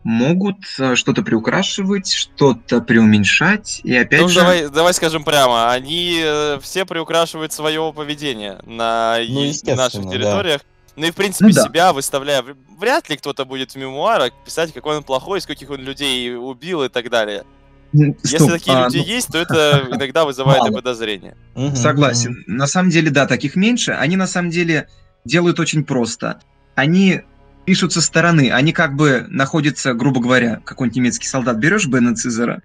могут 0.03 0.57
э, 0.79 0.95
что-то 0.97 1.23
приукрашивать, 1.23 2.11
что-то 2.11 2.81
преуменьшать, 2.81 3.81
и 3.85 3.95
опять 3.95 4.23
Ну, 4.23 4.29
же... 4.29 4.41
давай, 4.41 4.69
давай 4.69 4.95
скажем 4.95 5.25
прямо, 5.25 5.71
они 5.71 6.21
э, 6.23 6.59
все 6.63 6.87
приукрашивают 6.87 7.53
свое 7.53 7.93
поведение 7.95 8.59
на 8.65 9.19
Ну, 9.29 9.53
наших 9.77 10.05
да. 10.05 10.11
территориях. 10.11 10.63
Ну 10.97 11.07
и, 11.07 11.11
в 11.11 11.15
принципе, 11.15 11.47
Ну 11.47 11.53
да. 11.53 11.65
себя 11.65 11.93
выставляя. 11.93 12.45
Вряд 12.79 13.09
ли 13.09 13.17
кто-то 13.17 13.45
будет 13.45 13.73
в 13.73 13.77
мемуарах 13.77 14.33
писать, 14.45 14.73
какой 14.73 14.97
он 14.97 15.03
плохой, 15.05 15.41
скольких 15.41 15.71
он 15.71 15.81
людей 15.81 16.35
убил 16.35 16.83
и 16.83 16.89
так 16.89 17.11
далее. 17.11 17.45
Если 17.93 18.37
стоп, 18.37 18.51
такие 18.51 18.77
а, 18.77 18.85
люди 18.85 18.99
ну, 18.99 19.05
есть, 19.05 19.29
то 19.29 19.39
это 19.39 19.89
иногда 19.91 20.25
вызывает 20.25 20.61
и 20.61 20.71
Мало. 20.71 20.75
подозрения. 20.75 21.37
Мгм, 21.55 21.75
Согласен. 21.75 22.45
На 22.47 22.67
самом 22.67 22.91
деле, 22.91 23.11
да, 23.11 23.27
таких 23.27 23.57
меньше. 23.57 23.93
Они 23.93 24.17
на 24.17 24.27
самом 24.27 24.51
деле 24.51 24.89
делают 25.25 25.59
очень 25.59 25.85
просто. 25.85 26.41
Они 26.77 27.23
пишут 27.65 27.93
со 27.93 28.01
стороны. 28.01 28.51
Они 28.53 28.73
как 28.73 28.95
бы 28.95 29.27
находятся, 29.29 29.95
грубо 29.95 30.21
говоря, 30.21 30.61
какой-нибудь 30.65 30.97
немецкий 30.97 31.27
солдат 31.27 31.59
берешь 31.59 31.87
Бена 31.87 32.15
Цизера, 32.15 32.63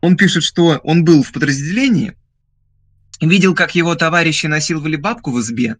он 0.00 0.16
пишет, 0.16 0.42
что 0.42 0.80
он 0.82 1.04
был 1.04 1.22
в 1.22 1.32
подразделении, 1.32 2.14
видел, 3.20 3.54
как 3.54 3.74
его 3.74 3.94
товарищи 3.94 4.46
насиловали 4.46 4.96
бабку 4.96 5.30
в 5.30 5.40
избе, 5.40 5.76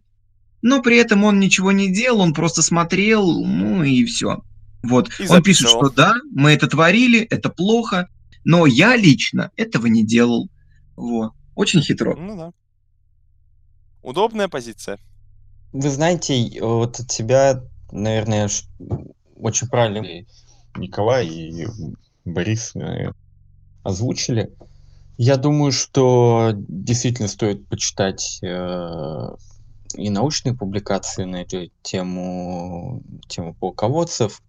но 0.61 0.81
при 0.81 0.97
этом 0.97 1.23
он 1.23 1.39
ничего 1.39 1.71
не 1.71 1.91
делал, 1.91 2.21
он 2.21 2.33
просто 2.33 2.61
смотрел, 2.61 3.43
ну 3.43 3.83
и 3.83 4.05
все. 4.05 4.43
Вот. 4.83 5.09
И 5.19 5.27
он 5.27 5.41
пишет, 5.41 5.69
что 5.69 5.89
да, 5.89 6.15
мы 6.31 6.51
это 6.51 6.67
творили, 6.67 7.21
это 7.21 7.49
плохо, 7.49 8.09
но 8.43 8.65
я 8.65 8.95
лично 8.95 9.51
этого 9.55 9.87
не 9.87 10.05
делал. 10.05 10.49
Вот. 10.95 11.33
Очень 11.55 11.81
хитро. 11.81 12.15
Ну 12.15 12.37
да. 12.37 12.53
Удобная 14.01 14.47
позиция. 14.47 14.97
Вы 15.73 15.89
знаете, 15.89 16.37
и 16.37 16.59
вот 16.59 16.99
от 16.99 17.07
тебя, 17.07 17.63
наверное, 17.91 18.49
очень 19.35 19.67
правильно 19.67 20.25
Николай 20.75 21.27
и 21.27 21.67
Борис 22.25 22.75
э, 22.75 23.11
озвучили. 23.83 24.51
Я 25.17 25.37
думаю, 25.37 25.71
что 25.71 26.51
действительно 26.55 27.27
стоит 27.27 27.67
почитать 27.67 28.39
э, 28.41 29.35
и 29.95 30.09
научные 30.09 30.55
публикации 30.55 31.25
на 31.25 31.41
эту 31.41 31.69
тему, 31.81 33.03
тему 33.27 33.53
полководцев. 33.53 34.41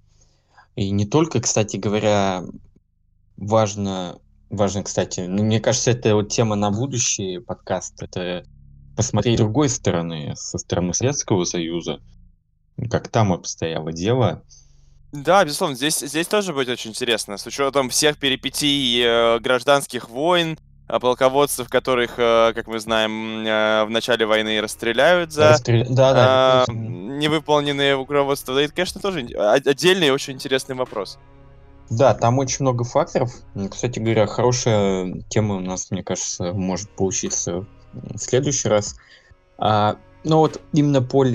И 0.76 0.90
не 0.90 1.04
только, 1.04 1.40
кстати 1.40 1.76
говоря, 1.76 2.44
важно, 3.36 4.18
важно, 4.50 4.82
кстати, 4.82 5.20
ну, 5.20 5.42
мне 5.44 5.60
кажется, 5.60 5.90
это 5.90 6.14
вот 6.14 6.28
тема 6.28 6.56
на 6.56 6.70
будущий 6.70 7.38
подкаст. 7.38 8.02
Это 8.02 8.44
посмотреть 8.96 9.36
с 9.36 9.42
другой 9.42 9.68
стороны, 9.68 10.34
со 10.36 10.58
стороны 10.58 10.94
Советского 10.94 11.44
Союза, 11.44 12.00
как 12.90 13.08
там 13.08 13.32
обстояло 13.32 13.92
дело. 13.92 14.42
Да, 15.12 15.44
безусловно, 15.44 15.76
здесь, 15.76 15.98
здесь 15.98 16.26
тоже 16.26 16.54
будет 16.54 16.68
очень 16.68 16.90
интересно, 16.90 17.36
с 17.36 17.46
учетом 17.46 17.90
всех 17.90 18.16
перипетий 18.16 19.02
э, 19.04 19.38
гражданских 19.40 20.08
войн, 20.08 20.58
а, 20.88 21.00
полководцев, 21.00 21.68
которых, 21.68 22.18
э, 22.18 22.52
как 22.54 22.66
мы 22.66 22.78
знаем, 22.78 23.46
э, 23.46 23.84
в 23.84 23.90
начале 23.90 24.26
войны 24.26 24.60
расстреляют 24.60 25.32
за 25.32 25.50
Расстрел- 25.50 25.86
Да, 25.88 26.12
да. 26.12 26.64
а, 26.68 26.72
невыполненные 26.72 27.94
руководства. 27.94 28.54
Да, 28.54 28.62
это, 28.62 28.74
конечно, 28.74 29.00
тоже 29.00 29.20
отдельный 29.20 30.08
и 30.08 30.10
очень 30.10 30.34
интересный 30.34 30.74
вопрос. 30.74 31.18
Да, 31.92 32.14
там 32.14 32.38
очень 32.38 32.64
много 32.64 32.84
факторов. 32.84 33.34
Кстати 33.70 33.98
говоря, 33.98 34.26
хорошая 34.26 35.22
тема 35.28 35.56
у 35.56 35.60
нас, 35.60 35.90
мне 35.90 36.02
кажется, 36.02 36.54
может 36.54 36.88
получиться 36.90 37.66
в 37.92 38.16
следующий 38.16 38.68
раз. 38.68 38.96
А, 39.58 39.96
ну 40.24 40.38
вот 40.38 40.62
именно 40.72 41.02
по 41.02 41.26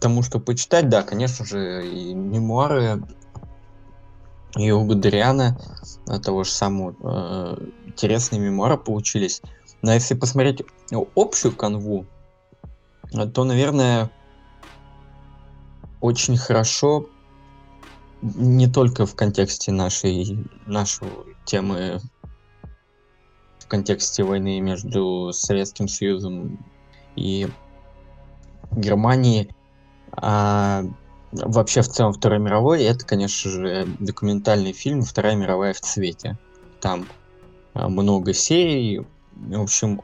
тому, 0.00 0.22
что 0.22 0.40
почитать, 0.40 0.88
да, 0.88 1.02
конечно 1.02 1.44
же, 1.44 1.86
и 1.86 2.14
мемуары 2.14 3.02
и 4.56 4.70
у 4.70 4.82
Гудериана 4.84 5.58
э, 6.08 6.18
того 6.20 6.44
же 6.44 6.52
самого 6.52 6.94
э, 7.02 7.66
интересные 7.84 8.40
мемуары 8.40 8.78
получились. 8.78 9.42
Но 9.82 9.92
если 9.92 10.14
посмотреть 10.14 10.62
общую 11.16 11.54
канву, 11.54 12.06
э, 13.12 13.26
то, 13.26 13.44
наверное, 13.44 14.10
очень 16.00 16.38
хорошо 16.38 17.10
не 18.22 18.66
только 18.66 19.06
в 19.06 19.14
контексте 19.14 19.72
нашей, 19.72 20.44
нашей 20.66 21.08
темы, 21.44 22.00
в 23.58 23.66
контексте 23.66 24.24
войны 24.24 24.60
между 24.60 25.30
Советским 25.32 25.88
Союзом 25.88 26.58
и 27.16 27.48
Германией, 28.72 29.50
а 30.12 30.84
вообще 31.32 31.82
в 31.82 31.88
целом 31.88 32.12
Второй 32.12 32.38
мировой, 32.38 32.82
это, 32.82 33.04
конечно 33.04 33.50
же, 33.50 33.86
документальный 33.98 34.72
фильм 34.72 35.02
«Вторая 35.02 35.36
мировая 35.36 35.72
в 35.72 35.80
цвете». 35.80 36.38
Там 36.80 37.06
а, 37.74 37.88
много 37.88 38.32
серий, 38.32 39.06
в 39.32 39.62
общем, 39.62 40.00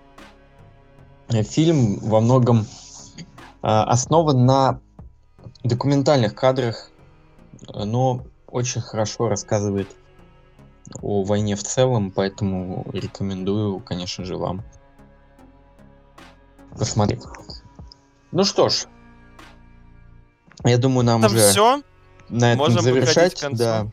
фильм 1.29 1.99
во 2.01 2.21
многом 2.21 2.67
а, 3.63 3.85
основан 3.85 4.45
на 4.45 4.81
документальных 5.63 6.35
кадрах 6.35 6.91
но 7.69 8.25
очень 8.47 8.81
хорошо 8.81 9.29
рассказывает 9.29 9.89
о 11.03 11.25
войне 11.25 11.57
в 11.57 11.63
целом, 11.63 12.11
поэтому 12.11 12.87
рекомендую, 12.93 13.81
конечно 13.81 14.25
же, 14.25 14.37
вам 14.37 14.63
посмотреть. 16.79 17.23
Ну 18.33 18.45
что 18.45 18.69
ж, 18.69 18.87
я 20.65 20.79
думаю, 20.79 21.05
нам 21.05 21.23
Там 21.23 21.33
уже 21.33 21.51
все. 21.51 21.83
на 22.29 22.53
этом 22.53 22.59
можем 22.59 22.77
подходить 22.77 22.95
к 22.95 23.15
завершать. 23.15 23.41
концу. 23.41 23.59
Да. 23.59 23.87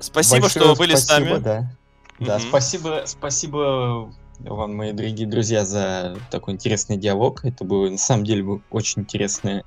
Спасибо, 0.00 0.42
Большое 0.42 0.64
что 0.64 0.76
были 0.76 0.94
спасибо, 0.94 1.06
с 1.06 1.18
нами. 1.30 1.38
Да, 1.42 1.70
да 2.18 2.38
Мгм. 2.38 2.48
спасибо, 2.48 3.02
спасибо 3.06 4.12
вам, 4.38 4.74
мои 4.74 4.92
дорогие 4.92 5.26
друзья, 5.26 5.64
за 5.64 6.16
такой 6.30 6.54
интересный 6.54 6.96
диалог. 6.96 7.44
Это 7.44 7.64
было, 7.64 7.88
на 7.90 7.98
самом 7.98 8.24
деле, 8.24 8.42
было 8.42 8.62
очень 8.70 9.02
интересное 9.02 9.64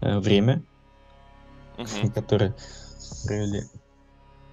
э, 0.00 0.18
время, 0.18 0.62
Мгм. 1.76 2.10
которое 2.14 2.54
провели. 3.24 3.62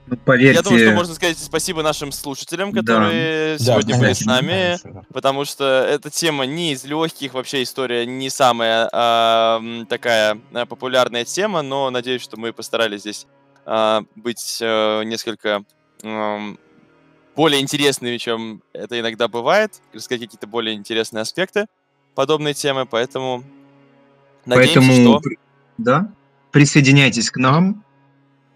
Ну, 0.06 0.18
поверьте, 0.18 0.56
Я 0.58 0.62
думаю, 0.64 0.86
что 0.86 0.95
можно 0.95 1.14
сказать 1.16 1.38
спасибо 1.38 1.82
нашим 1.82 2.12
слушателям, 2.12 2.74
Да. 2.74 2.82
которые 2.82 3.58
Да, 3.58 3.64
сегодня 3.64 3.98
были 3.98 4.12
с 4.12 4.26
нами. 4.26 4.48
конечно, 4.50 4.91
да. 4.91 5.04
Потому 5.14 5.45
что 5.45 5.64
эта 5.90 6.10
тема 6.10 6.45
не 6.45 6.74
из 6.74 6.84
легких, 6.84 7.34
вообще 7.34 7.64
история 7.64 8.06
не 8.06 8.30
самая 8.30 8.90
а, 8.91 9.62
такая 9.88 10.41
а, 10.54 10.66
популярная 10.66 11.24
тема, 11.24 11.62
но 11.62 11.90
надеюсь, 11.90 12.22
что 12.22 12.36
мы 12.38 12.52
постарались 12.52 13.00
здесь 13.02 13.28
а, 13.66 14.04
быть 14.18 14.60
а, 14.62 15.04
несколько 15.04 15.64
ам, 16.04 16.60
более 17.38 17.62
интересными, 17.62 18.18
чем 18.18 18.62
это 18.74 19.00
иногда 19.00 19.30
бывает, 19.30 19.80
рассказать 19.94 20.24
какие-то 20.24 20.48
более 20.48 20.76
интересные 20.76 21.22
аспекты 21.22 21.68
подобной 22.14 22.54
темы, 22.54 22.86
поэтому 22.86 23.44
надеемся, 24.45 24.80
Поэтому, 24.82 25.20
что... 25.22 25.30
да, 25.78 26.12
присоединяйтесь 26.54 27.30
к 27.30 27.38
нам. 27.38 27.84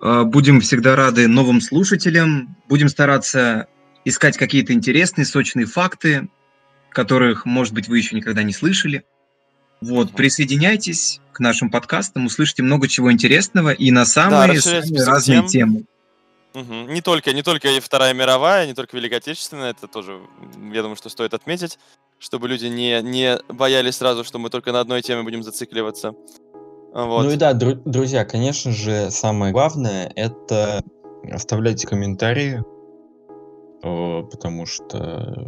Э, 0.01 0.23
Будем 0.23 0.61
всегда 0.61 0.95
рады 0.95 1.27
новым 1.27 1.59
слушателям. 1.59 2.55
Будем 2.69 2.87
стараться 2.87 3.67
искать 4.05 4.37
какие-то 4.37 4.71
интересные, 4.71 5.25
сочные 5.25 5.65
факты, 5.65 6.29
которых, 6.89 7.45
может 7.45 7.73
быть, 7.73 7.89
вы 7.89 7.97
еще 7.97 8.15
никогда 8.15 8.43
не 8.43 8.53
слышали. 8.53 9.03
Вот, 9.81 10.13
присоединяйтесь 10.13 11.19
к 11.33 11.39
нашим 11.39 11.69
подкастам, 11.69 12.25
услышите 12.25 12.63
много 12.63 12.87
чего 12.87 13.11
интересного 13.11 13.71
и 13.71 13.91
на 13.91 14.05
самые, 14.05 14.59
список 14.59 15.05
разные 15.05 15.39
тем. 15.39 15.47
темы. 15.47 15.83
Мгм. 16.55 16.91
Не 16.91 17.01
только, 17.01 17.33
не 17.33 17.43
только 17.43 17.67
и 17.67 17.79
Вторая 17.79 18.13
мировая, 18.15 18.65
не 18.65 18.73
только 18.73 18.97
Великая 18.97 19.17
Отечественная, 19.17 19.71
это 19.71 19.87
тоже, 19.87 20.19
я 20.73 20.81
думаю, 20.81 20.95
что 20.95 21.09
стоит 21.09 21.35
отметить, 21.35 21.77
чтобы 22.17 22.47
люди 22.47 22.65
не, 22.65 22.99
не 23.03 23.37
боялись 23.49 23.97
сразу, 23.97 24.23
что 24.23 24.39
мы 24.39 24.49
только 24.49 24.71
на 24.71 24.79
одной 24.79 25.03
теме 25.03 25.21
будем 25.21 25.43
зацикливаться. 25.43 26.15
Вот. 27.05 27.25
Ну 27.25 27.29
и 27.31 27.35
да, 27.35 27.53
дру- 27.53 27.79
друзья, 27.85 28.25
конечно 28.25 28.71
же, 28.71 29.11
самое 29.11 29.53
главное 29.53 30.11
это 30.15 30.83
оставляйте 31.31 31.85
комментарии, 31.87 32.63
э, 33.83 34.23
потому 34.23 34.65
что 34.65 35.47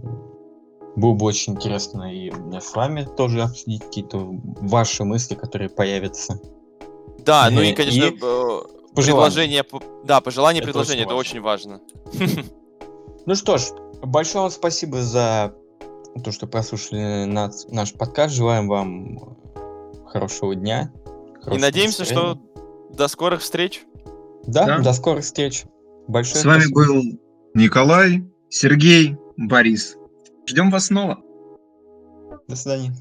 было 0.95 1.13
бы 1.13 1.25
очень 1.25 1.53
интересно 1.53 2.13
и 2.13 2.29
мне 2.29 2.61
с 2.61 2.75
вами 2.75 3.03
тоже 3.17 3.41
обсудить 3.41 3.83
какие-то 3.83 4.19
ваши 4.61 5.03
мысли, 5.03 5.33
которые 5.33 5.69
появятся. 5.69 6.39
Да, 7.25 7.49
ну 7.49 7.61
и, 7.61 7.71
и- 7.71 7.73
конечно, 7.73 8.03
и 8.05 8.19
э, 8.21 8.59
предложение, 8.93 9.65
да, 10.03 10.21
пожелание, 10.21 10.61
Это 10.61 10.67
предложение, 10.71 11.05
это 11.05 11.15
очень 11.15 11.31
очень 11.31 11.41
важно. 11.41 11.81
Ну 13.25 13.35
что 13.35 13.57
ж, 13.57 13.63
большое 14.03 14.43
вам 14.43 14.51
спасибо 14.51 15.01
за 15.01 15.53
то, 16.23 16.31
что 16.31 16.47
прослушали 16.47 17.25
нас- 17.25 17.67
наш 17.69 17.93
подкаст. 17.93 18.33
Желаем 18.33 18.67
вам 18.67 19.37
хорошего 20.07 20.55
дня. 20.55 20.91
И 21.55 21.57
надеемся, 21.59 22.01
настроения. 22.01 22.35
что 22.35 22.95
до 22.95 23.07
скорых 23.07 23.41
встреч. 23.41 23.83
Да, 24.45 24.65
Да. 24.65 24.79
до 24.79 24.93
скорых 24.93 25.23
встреч. 25.23 25.63
Большое 26.07 26.41
С 26.41 26.45
вами 26.45 26.61
спасибо. 26.61 26.85
был 26.85 27.03
Николай, 27.53 28.23
Сергей, 28.49 29.15
Борис. 29.37 29.95
Ждем 30.47 30.71
вас 30.71 30.87
снова. 30.87 31.19
До 32.47 32.55
свидания. 32.55 32.93